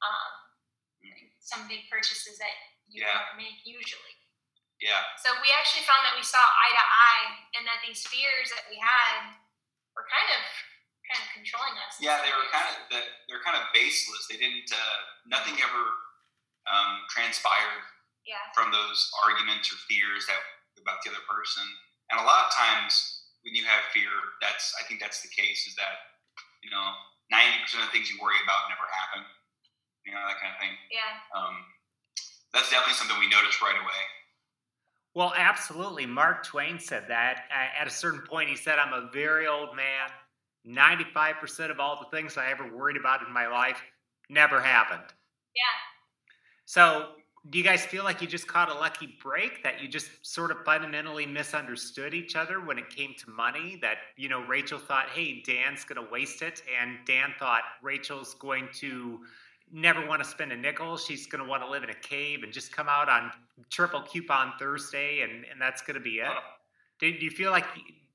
um, 0.02 0.32
some 1.38 1.68
big 1.68 1.86
purchases 1.92 2.40
that 2.40 2.56
you 2.88 3.04
yeah. 3.04 3.36
make 3.36 3.60
usually. 3.62 4.16
Yeah. 4.80 4.98
So 5.22 5.30
we 5.38 5.52
actually 5.54 5.86
found 5.86 6.02
that 6.02 6.18
we 6.18 6.26
saw 6.26 6.42
eye 6.42 6.74
to 6.74 6.82
eye, 6.82 7.26
and 7.54 7.62
that 7.68 7.84
these 7.86 8.02
fears 8.02 8.50
that 8.50 8.66
we 8.66 8.80
had 8.80 9.38
were 9.94 10.08
kind 10.08 10.26
of 10.34 10.42
kind 11.06 11.20
of 11.22 11.28
controlling 11.36 11.76
us. 11.86 12.00
Yeah, 12.02 12.18
they 12.24 12.32
were 12.34 12.48
kind 12.50 12.66
of 12.66 12.88
they're 13.28 13.44
kind 13.46 13.60
of 13.60 13.70
baseless. 13.70 14.26
They 14.26 14.40
didn't. 14.40 14.72
Uh, 14.72 14.98
nothing 15.28 15.54
ever 15.62 15.84
um, 16.66 17.06
transpired. 17.12 17.86
Yeah. 18.22 18.38
From 18.54 18.70
those 18.70 19.10
arguments 19.26 19.66
or 19.74 19.78
fears 19.90 20.30
that 20.30 20.38
about 20.78 21.02
the 21.02 21.10
other 21.10 21.26
person, 21.26 21.66
and 22.10 22.22
a 22.22 22.26
lot 22.26 22.46
of 22.46 22.50
times 22.54 23.11
when 23.42 23.54
you 23.54 23.64
have 23.66 23.82
fear, 23.90 24.10
that's 24.40 24.74
I 24.78 24.86
think 24.86 25.00
that's 25.00 25.22
the 25.22 25.30
case. 25.30 25.66
Is 25.66 25.74
that 25.76 26.18
you 26.62 26.70
know 26.70 26.86
ninety 27.30 27.58
percent 27.62 27.84
of 27.84 27.90
the 27.90 27.94
things 27.94 28.10
you 28.10 28.18
worry 28.22 28.38
about 28.42 28.70
never 28.70 28.86
happen. 28.88 29.22
You 30.06 30.14
know 30.14 30.22
that 30.26 30.38
kind 30.40 30.54
of 30.54 30.58
thing. 30.58 30.74
Yeah. 30.90 31.12
Um, 31.34 31.56
that's 32.54 32.70
definitely 32.70 32.94
something 32.94 33.18
we 33.18 33.28
noticed 33.28 33.62
right 33.62 33.76
away. 33.76 34.02
Well, 35.14 35.32
absolutely. 35.36 36.06
Mark 36.06 36.44
Twain 36.44 36.78
said 36.78 37.04
that 37.08 37.44
at 37.52 37.86
a 37.86 37.90
certain 37.90 38.22
point. 38.22 38.48
He 38.48 38.56
said, 38.56 38.78
"I'm 38.78 38.94
a 38.94 39.10
very 39.12 39.46
old 39.46 39.76
man. 39.76 40.08
Ninety-five 40.64 41.36
percent 41.36 41.70
of 41.70 41.80
all 41.80 41.98
the 42.00 42.16
things 42.16 42.36
I 42.36 42.50
ever 42.50 42.70
worried 42.74 42.96
about 42.96 43.26
in 43.26 43.32
my 43.32 43.46
life 43.46 43.82
never 44.30 44.60
happened." 44.60 45.04
Yeah. 45.54 45.76
So 46.64 47.16
do 47.50 47.58
you 47.58 47.64
guys 47.64 47.84
feel 47.84 48.04
like 48.04 48.22
you 48.22 48.28
just 48.28 48.46
caught 48.46 48.70
a 48.70 48.74
lucky 48.74 49.16
break 49.20 49.64
that 49.64 49.82
you 49.82 49.88
just 49.88 50.10
sort 50.22 50.50
of 50.52 50.58
fundamentally 50.64 51.26
misunderstood 51.26 52.14
each 52.14 52.36
other 52.36 52.60
when 52.60 52.78
it 52.78 52.88
came 52.88 53.14
to 53.18 53.30
money 53.30 53.78
that 53.82 53.96
you 54.16 54.28
know 54.28 54.42
rachel 54.46 54.78
thought 54.78 55.08
hey 55.08 55.42
dan's 55.44 55.84
going 55.84 56.04
to 56.04 56.12
waste 56.12 56.42
it 56.42 56.62
and 56.80 56.98
dan 57.04 57.34
thought 57.38 57.62
rachel's 57.82 58.34
going 58.34 58.68
to 58.72 59.20
never 59.72 60.06
want 60.06 60.22
to 60.22 60.28
spend 60.28 60.52
a 60.52 60.56
nickel 60.56 60.96
she's 60.96 61.26
going 61.26 61.42
to 61.42 61.48
want 61.48 61.62
to 61.62 61.68
live 61.68 61.82
in 61.82 61.90
a 61.90 61.94
cave 61.94 62.42
and 62.44 62.52
just 62.52 62.70
come 62.70 62.88
out 62.88 63.08
on 63.08 63.32
triple 63.70 64.02
coupon 64.02 64.52
thursday 64.58 65.22
and, 65.22 65.44
and 65.50 65.60
that's 65.60 65.82
going 65.82 65.94
to 65.94 66.00
be 66.00 66.16
it? 66.16 66.28
Do, 66.98 67.10
do 67.18 67.24
you 67.24 67.30
feel 67.30 67.50
like 67.50 67.66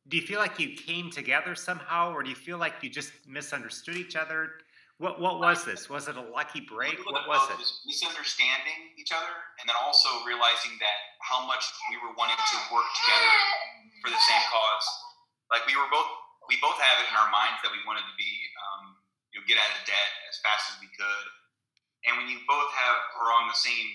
do 0.08 0.16
you 0.16 0.24
feel 0.24 0.40
like 0.40 0.58
you 0.58 0.74
came 0.76 1.12
together 1.12 1.54
somehow 1.54 2.14
or 2.14 2.24
do 2.24 2.30
you 2.30 2.36
feel 2.36 2.58
like 2.58 2.76
you 2.82 2.90
just 2.90 3.12
misunderstood 3.28 3.98
each 3.98 4.16
other 4.16 4.52
what 4.98 5.22
what 5.22 5.38
was 5.38 5.62
this? 5.62 5.90
Was 5.90 6.10
it 6.10 6.18
a 6.18 6.26
lucky 6.34 6.66
break? 6.66 6.98
What 7.06 7.30
was 7.30 7.46
it? 7.54 7.58
misunderstanding 7.86 8.98
each 8.98 9.14
other, 9.14 9.30
and 9.62 9.70
then 9.70 9.78
also 9.86 10.10
realizing 10.26 10.74
that 10.82 10.98
how 11.22 11.46
much 11.46 11.62
we 11.94 12.02
were 12.02 12.18
wanting 12.18 12.38
to 12.38 12.58
work 12.74 12.88
together 12.98 13.34
for 14.02 14.10
the 14.10 14.22
same 14.26 14.44
cause. 14.50 14.88
Like 15.54 15.64
we 15.70 15.78
were 15.78 15.88
both, 15.94 16.10
we 16.50 16.58
both 16.60 16.76
have 16.82 16.98
it 17.06 17.08
in 17.08 17.16
our 17.16 17.30
minds 17.30 17.62
that 17.62 17.72
we 17.72 17.80
wanted 17.86 18.04
to 18.10 18.16
be, 18.18 18.32
um, 18.58 18.98
you 19.32 19.38
you 19.38 19.46
know, 19.46 19.46
get 19.46 19.62
out 19.62 19.70
of 19.70 19.86
debt 19.86 20.12
as 20.28 20.42
fast 20.42 20.74
as 20.74 20.82
we 20.82 20.90
could. 20.98 21.26
And 22.10 22.18
when 22.18 22.26
you 22.26 22.42
both 22.50 22.72
have 22.74 22.98
are 23.22 23.32
on 23.38 23.48
the 23.48 23.58
same 23.58 23.88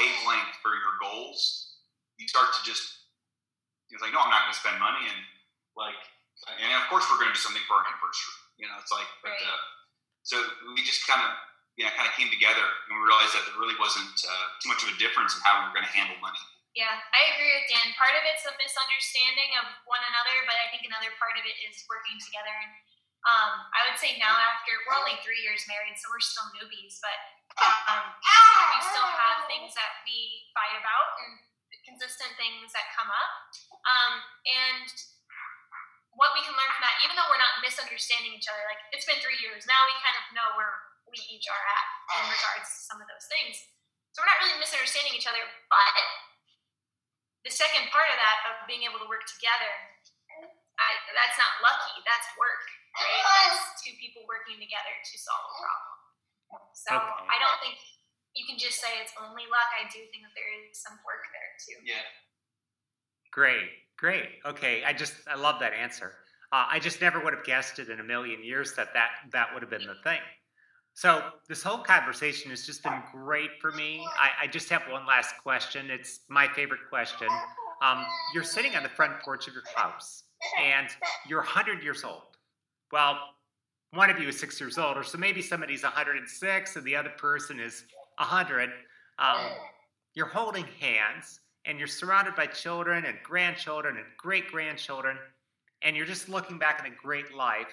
wavelength 0.00 0.56
for 0.64 0.72
your 0.72 0.96
goals, 0.96 1.76
you 2.16 2.24
start 2.24 2.56
to 2.56 2.60
just 2.64 3.04
it's 3.92 4.02
like, 4.02 4.16
no, 4.16 4.18
I'm 4.18 4.32
not 4.32 4.48
going 4.48 4.56
to 4.56 4.58
spend 4.58 4.80
money, 4.82 5.06
and 5.06 5.20
like, 5.78 5.94
and 6.50 6.72
of 6.74 6.88
course 6.90 7.06
we're 7.06 7.20
going 7.20 7.30
to 7.30 7.36
do 7.36 7.44
something 7.44 7.62
for 7.70 7.78
our 7.78 7.86
anniversary. 7.86 8.43
You 8.58 8.70
know, 8.70 8.78
it's 8.78 8.92
like, 8.94 9.08
but, 9.20 9.34
uh, 9.34 9.60
so 10.22 10.38
we 10.72 10.80
just 10.86 11.04
kind 11.04 11.20
of, 11.20 11.34
yeah, 11.74 11.90
kind 11.98 12.06
of 12.06 12.14
came 12.14 12.30
together 12.30 12.62
and 12.62 12.90
we 12.94 13.00
realized 13.02 13.34
that 13.34 13.44
there 13.50 13.58
really 13.58 13.74
wasn't 13.82 14.14
uh, 14.22 14.46
too 14.62 14.70
much 14.70 14.86
of 14.86 14.94
a 14.94 14.96
difference 14.96 15.34
in 15.34 15.42
how 15.42 15.58
we 15.58 15.68
were 15.68 15.74
going 15.74 15.86
to 15.86 15.94
handle 15.94 16.14
money. 16.22 16.38
Yeah, 16.74 16.90
I 17.14 17.34
agree 17.34 17.54
with 17.54 17.70
Dan. 17.70 17.94
Part 17.94 18.18
of 18.18 18.22
it's 18.26 18.42
a 18.46 18.54
misunderstanding 18.58 19.54
of 19.62 19.66
one 19.86 20.02
another, 20.10 20.42
but 20.42 20.58
I 20.58 20.70
think 20.74 20.82
another 20.82 21.14
part 21.22 21.38
of 21.38 21.46
it 21.46 21.54
is 21.66 21.86
working 21.86 22.18
together. 22.18 22.50
And 22.50 22.74
um, 23.30 23.70
I 23.70 23.86
would 23.86 23.98
say 23.98 24.18
now, 24.18 24.34
after 24.34 24.74
we're 24.82 24.98
only 24.98 25.14
three 25.22 25.38
years 25.38 25.62
married, 25.70 25.94
so 25.94 26.10
we're 26.10 26.22
still 26.22 26.50
newbies, 26.58 26.98
but 26.98 27.14
um, 27.62 28.10
we 28.74 28.78
still 28.90 29.06
have 29.06 29.46
things 29.46 29.70
that 29.78 30.02
we 30.02 30.50
fight 30.50 30.74
about 30.74 31.14
and 31.22 31.38
consistent 31.86 32.34
things 32.34 32.74
that 32.74 32.90
come 32.98 33.06
up. 33.06 33.32
Um, 33.86 34.12
and 34.50 34.86
what 36.14 36.30
we 36.34 36.42
can 36.46 36.54
learn 36.54 36.70
from 36.74 36.84
that, 36.86 36.96
even 37.02 37.14
though 37.18 37.26
we're 37.30 37.42
not 37.42 37.58
misunderstanding 37.62 38.34
each 38.34 38.46
other, 38.46 38.62
like 38.70 38.78
it's 38.94 39.06
been 39.06 39.18
three 39.22 39.38
years 39.42 39.66
now, 39.66 39.78
we 39.86 39.94
kind 40.02 40.14
of 40.18 40.24
know 40.34 40.48
where 40.54 40.74
we 41.10 41.18
each 41.30 41.46
are 41.50 41.64
at 41.64 41.86
in 42.22 42.24
regards 42.30 42.66
to 42.70 42.78
some 42.86 42.98
of 43.02 43.06
those 43.10 43.26
things. 43.30 43.58
So 44.14 44.22
we're 44.22 44.30
not 44.30 44.38
really 44.46 44.58
misunderstanding 44.62 45.14
each 45.18 45.26
other, 45.26 45.42
but 45.66 45.94
the 47.42 47.52
second 47.52 47.90
part 47.90 48.08
of 48.08 48.18
that 48.18 48.38
of 48.50 48.54
being 48.70 48.86
able 48.86 49.02
to 49.02 49.08
work 49.10 49.26
together, 49.26 49.72
I, 50.78 50.90
that's 51.14 51.38
not 51.38 51.50
lucky. 51.62 51.98
That's 52.06 52.26
work, 52.38 52.62
right? 52.98 53.50
That's 53.50 53.82
two 53.82 53.94
people 53.98 54.22
working 54.26 54.58
together 54.58 54.94
to 54.94 55.14
solve 55.18 55.44
a 55.44 55.54
problem. 55.58 55.94
So 56.78 56.90
Okay. 56.94 57.26
I 57.30 57.36
don't 57.42 57.58
think 57.58 57.78
you 58.38 58.46
can 58.46 58.58
just 58.58 58.78
say 58.82 58.90
it's 59.02 59.14
only 59.18 59.46
luck. 59.50 59.70
I 59.74 59.86
do 59.90 60.02
think 60.10 60.22
that 60.26 60.34
there 60.34 60.50
is 60.66 60.78
some 60.78 60.98
work 61.06 61.26
there 61.34 61.50
too. 61.62 61.78
Yeah. 61.82 62.06
Great, 63.34 63.66
great. 64.04 64.28
Okay, 64.44 64.84
I 64.84 64.92
just 64.92 65.14
I 65.26 65.34
love 65.34 65.58
that 65.60 65.72
answer. 65.72 66.12
Uh, 66.52 66.66
I 66.70 66.78
just 66.78 67.00
never 67.00 67.24
would 67.24 67.32
have 67.32 67.42
guessed 67.42 67.78
it 67.78 67.88
in 67.88 68.00
a 68.00 68.04
million 68.04 68.44
years 68.44 68.74
that 68.74 68.92
that 68.92 69.08
that 69.32 69.48
would 69.54 69.62
have 69.62 69.70
been 69.70 69.86
the 69.86 69.94
thing. 70.04 70.20
So 70.92 71.22
this 71.48 71.62
whole 71.62 71.78
conversation 71.78 72.50
has 72.50 72.66
just 72.66 72.82
been 72.82 73.00
great 73.10 73.48
for 73.62 73.72
me. 73.72 74.06
I, 74.20 74.44
I 74.44 74.46
just 74.46 74.68
have 74.68 74.82
one 74.90 75.06
last 75.06 75.36
question. 75.42 75.90
It's 75.90 76.20
my 76.28 76.46
favorite 76.48 76.82
question. 76.90 77.28
Um, 77.82 78.04
you're 78.34 78.44
sitting 78.44 78.76
on 78.76 78.82
the 78.82 78.90
front 78.90 79.14
porch 79.24 79.48
of 79.48 79.54
your 79.54 79.62
house, 79.74 80.24
and 80.62 80.88
you're 81.26 81.40
100 81.40 81.82
years 81.82 82.04
old. 82.04 82.36
Well, 82.92 83.18
one 83.92 84.10
of 84.10 84.18
you 84.20 84.28
is 84.28 84.38
six 84.38 84.60
years 84.60 84.76
older, 84.76 85.02
so 85.02 85.16
maybe 85.16 85.40
somebody's 85.40 85.82
106 85.82 86.76
and 86.76 86.84
the 86.84 86.94
other 86.94 87.12
person 87.16 87.58
is 87.58 87.84
100. 88.18 88.70
Um, 89.18 89.38
you're 90.14 90.26
holding 90.26 90.66
hands 90.78 91.40
and 91.66 91.78
you're 91.78 91.88
surrounded 91.88 92.34
by 92.34 92.46
children 92.46 93.04
and 93.06 93.16
grandchildren 93.22 93.96
and 93.96 94.06
great 94.16 94.50
grandchildren, 94.50 95.16
and 95.82 95.96
you're 95.96 96.06
just 96.06 96.28
looking 96.28 96.58
back 96.58 96.80
on 96.80 96.86
a 96.90 96.94
great 96.94 97.34
life. 97.34 97.68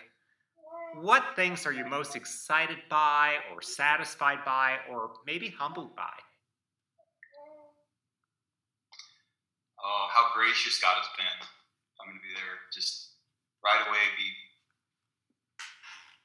What 0.95 1.23
things 1.35 1.65
are 1.65 1.71
you 1.71 1.85
most 1.85 2.15
excited 2.15 2.77
by, 2.89 3.35
or 3.53 3.61
satisfied 3.61 4.39
by, 4.45 4.77
or 4.89 5.11
maybe 5.25 5.49
humbled 5.49 5.95
by? 5.95 6.11
Oh, 9.83 10.07
how 10.13 10.29
gracious 10.35 10.79
God 10.79 10.95
has 10.95 11.07
been. 11.17 11.47
I'm 11.99 12.07
going 12.07 12.19
to 12.19 12.23
be 12.23 12.33
there 12.35 12.59
just 12.73 13.17
right 13.63 13.81
away. 13.87 14.03
Be 14.17 14.29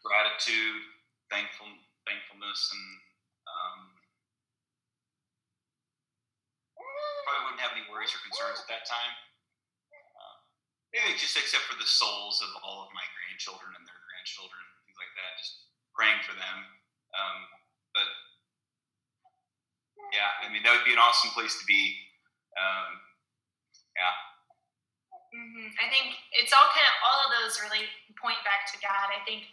gratitude, 0.05 0.83
thankful, 1.31 1.67
thankfulness, 2.05 2.71
and 2.73 2.87
um, 3.49 3.96
probably 7.27 7.51
wouldn't 7.51 7.65
have 7.67 7.75
any 7.75 7.83
worries 7.91 8.15
or 8.15 8.23
concerns 8.23 8.63
at 8.63 8.71
that 8.71 8.87
time. 8.87 9.13
Uh, 9.91 10.37
maybe 10.95 11.19
just 11.19 11.35
except 11.35 11.67
for 11.67 11.75
the 11.75 11.89
souls 11.91 12.39
of 12.47 12.55
all 12.63 12.87
of 12.87 12.95
my 12.95 13.03
grandchildren 13.19 13.75
and 13.75 13.83
their 13.83 13.99
grandchildren, 14.07 14.63
things 14.87 14.95
like 14.95 15.11
that. 15.19 15.31
Just 15.43 15.67
praying 15.91 16.23
for 16.23 16.39
them. 16.39 16.57
Um, 17.19 17.39
but 17.91 18.09
yeah, 20.15 20.31
I 20.41 20.49
mean 20.55 20.63
that 20.63 20.71
would 20.71 20.87
be 20.87 20.95
an 20.95 21.03
awesome 21.03 21.35
place 21.35 21.59
to 21.59 21.67
be. 21.67 21.99
Um, 22.55 23.03
hmm 25.37 25.69
I 25.77 25.93
think 25.93 26.17
it's 26.33 26.53
all 26.57 26.69
kind 26.73 26.89
of 26.89 26.97
all 27.05 27.19
of 27.29 27.31
those 27.37 27.61
really 27.61 27.85
point 28.17 28.41
back 28.49 28.65
to 28.73 28.77
God. 28.81 29.13
I 29.13 29.21
think 29.29 29.45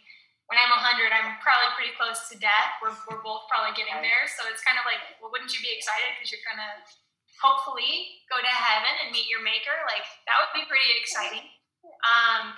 when 0.48 0.56
I'm 0.56 0.72
100, 0.72 1.12
I'm 1.12 1.36
probably 1.44 1.72
pretty 1.76 1.92
close 1.96 2.28
to 2.32 2.36
death. 2.40 2.80
We're, 2.80 2.96
we're 3.08 3.24
both 3.24 3.48
probably 3.48 3.76
getting 3.76 3.96
there. 4.00 4.28
So 4.28 4.44
it's 4.48 4.60
kind 4.64 4.76
of 4.76 4.84
like, 4.84 5.00
well, 5.20 5.32
wouldn't 5.32 5.52
you 5.52 5.60
be 5.64 5.72
excited 5.72 6.16
because 6.16 6.32
you're 6.32 6.44
kind 6.44 6.60
to 6.60 6.68
hopefully 7.40 8.22
go 8.30 8.38
to 8.38 8.52
heaven 8.52 8.92
and 9.04 9.14
meet 9.14 9.30
your 9.30 9.42
maker? 9.42 9.74
Like, 9.86 10.06
that 10.26 10.36
would 10.42 10.54
be 10.54 10.66
pretty 10.66 10.90
exciting. 10.98 11.46
Um, 12.04 12.54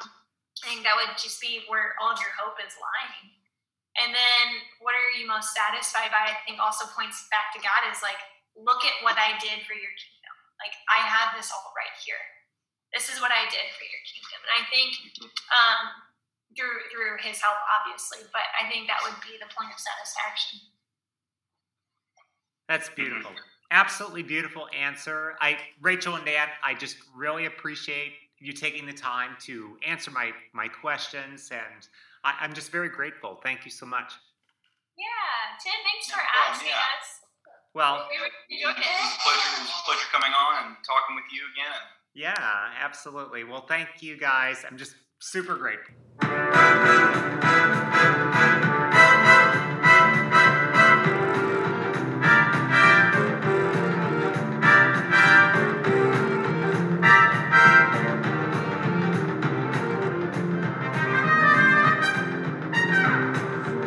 I 0.65 0.73
think 0.73 0.83
that 0.85 0.97
would 0.97 1.15
just 1.21 1.39
be 1.39 1.65
where 1.69 1.97
all 2.01 2.17
of 2.17 2.21
your 2.21 2.33
hope 2.37 2.57
is 2.63 2.75
lying. 2.81 3.33
And 3.97 4.13
then 4.13 4.45
what 4.85 4.93
are 4.93 5.13
you 5.17 5.25
most 5.25 5.57
satisfied 5.57 6.13
by? 6.13 6.33
I 6.33 6.37
think 6.45 6.61
also 6.61 6.85
points 6.93 7.29
back 7.33 7.53
to 7.57 7.61
God 7.65 7.89
is 7.89 8.05
like, 8.05 8.21
look 8.57 8.85
at 8.85 8.97
what 9.01 9.17
I 9.17 9.37
did 9.41 9.65
for 9.65 9.77
your 9.77 9.93
kingdom. 9.97 10.35
Like, 10.61 10.77
I 10.89 11.05
have 11.05 11.37
this 11.37 11.49
all 11.53 11.73
right 11.77 11.97
here 12.05 12.21
this 12.97 13.13
is 13.13 13.21
what 13.21 13.29
I 13.29 13.45
did 13.53 13.69
for 13.77 13.85
your 13.85 14.03
kingdom. 14.09 14.41
And 14.47 14.53
I 14.57 14.63
think 14.73 14.91
um, 15.53 15.81
through 16.57 16.89
through 16.89 17.21
his 17.21 17.37
help, 17.45 17.61
obviously, 17.69 18.25
but 18.33 18.49
I 18.57 18.65
think 18.73 18.89
that 18.89 19.05
would 19.05 19.21
be 19.21 19.37
the 19.37 19.53
point 19.53 19.69
of 19.69 19.77
satisfaction. 19.77 20.65
That's 22.73 22.89
beautiful. 22.89 23.37
Absolutely 23.71 24.23
beautiful 24.23 24.69
answer. 24.79 25.35
I, 25.41 25.59
Rachel 25.83 26.15
and 26.15 26.25
Dan, 26.25 26.49
I 26.65 26.75
just 26.75 26.97
really 27.17 27.47
appreciate 27.47 28.13
you 28.39 28.53
taking 28.53 28.87
the 28.87 28.93
time 28.93 29.31
to 29.47 29.77
answer 29.87 30.11
my 30.11 30.31
my 30.53 30.69
questions, 30.69 31.49
and 31.51 31.89
I, 32.23 32.35
I'm 32.41 32.53
just 32.55 32.71
very 32.71 32.89
grateful. 32.89 33.41
Thank 33.43 33.65
you 33.65 33.71
so 33.71 33.87
much. 33.87 34.13
Yeah, 34.97 35.05
Tim, 35.63 35.73
thanks 35.85 36.07
for 36.11 36.17
problem, 36.21 36.53
asking 36.55 36.69
yeah. 36.69 36.77
us. 36.77 37.21
Well, 37.75 38.09
We 38.09 38.19
were 38.21 38.27
It 38.27 38.67
was 38.67 38.77
enjoyed 38.77 38.77
a 38.77 38.81
it. 38.81 39.21
pleasure, 39.21 39.57
it 39.57 39.61
was 39.61 39.71
a 39.71 39.85
pleasure 39.85 40.07
coming 40.13 40.33
on 40.33 40.67
and 40.67 40.77
talking 40.87 41.17
with 41.17 41.25
you 41.33 41.43
again. 41.53 41.81
yeah, 42.15 42.71
absolutely. 42.81 43.45
Well, 43.45 43.67
thank 43.67 43.89
you 44.01 44.17
guys. 44.17 44.65
I'm 44.71 44.79
just 44.79 44.95
super 45.19 45.57
grateful. 45.57 45.95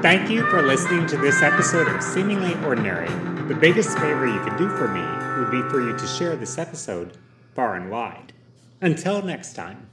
Thank 0.02 0.30
you 0.30 0.50
for 0.50 0.62
listening 0.62 1.08
to 1.08 1.18
this 1.18 1.42
episode 1.42 1.90
of 1.90 2.02
Seemingly 2.02 2.56
Ordinary. 2.66 3.10
The 3.50 3.54
biggest 3.54 3.98
favor 4.00 4.26
you 4.26 4.40
could 4.46 4.58
do 4.58 4.70
for 4.70 4.88
me 4.88 5.02
would 5.38 5.52
be 5.52 5.62
for 5.70 5.82
you 5.82 5.92
to 5.98 6.08
share 6.08 6.38
this 6.38 6.58
episode 6.58 7.18
far 7.54 7.76
and 7.76 7.92
wide. 7.92 8.32
Until 8.80 9.22
next 9.22 9.58
time. 9.58 9.89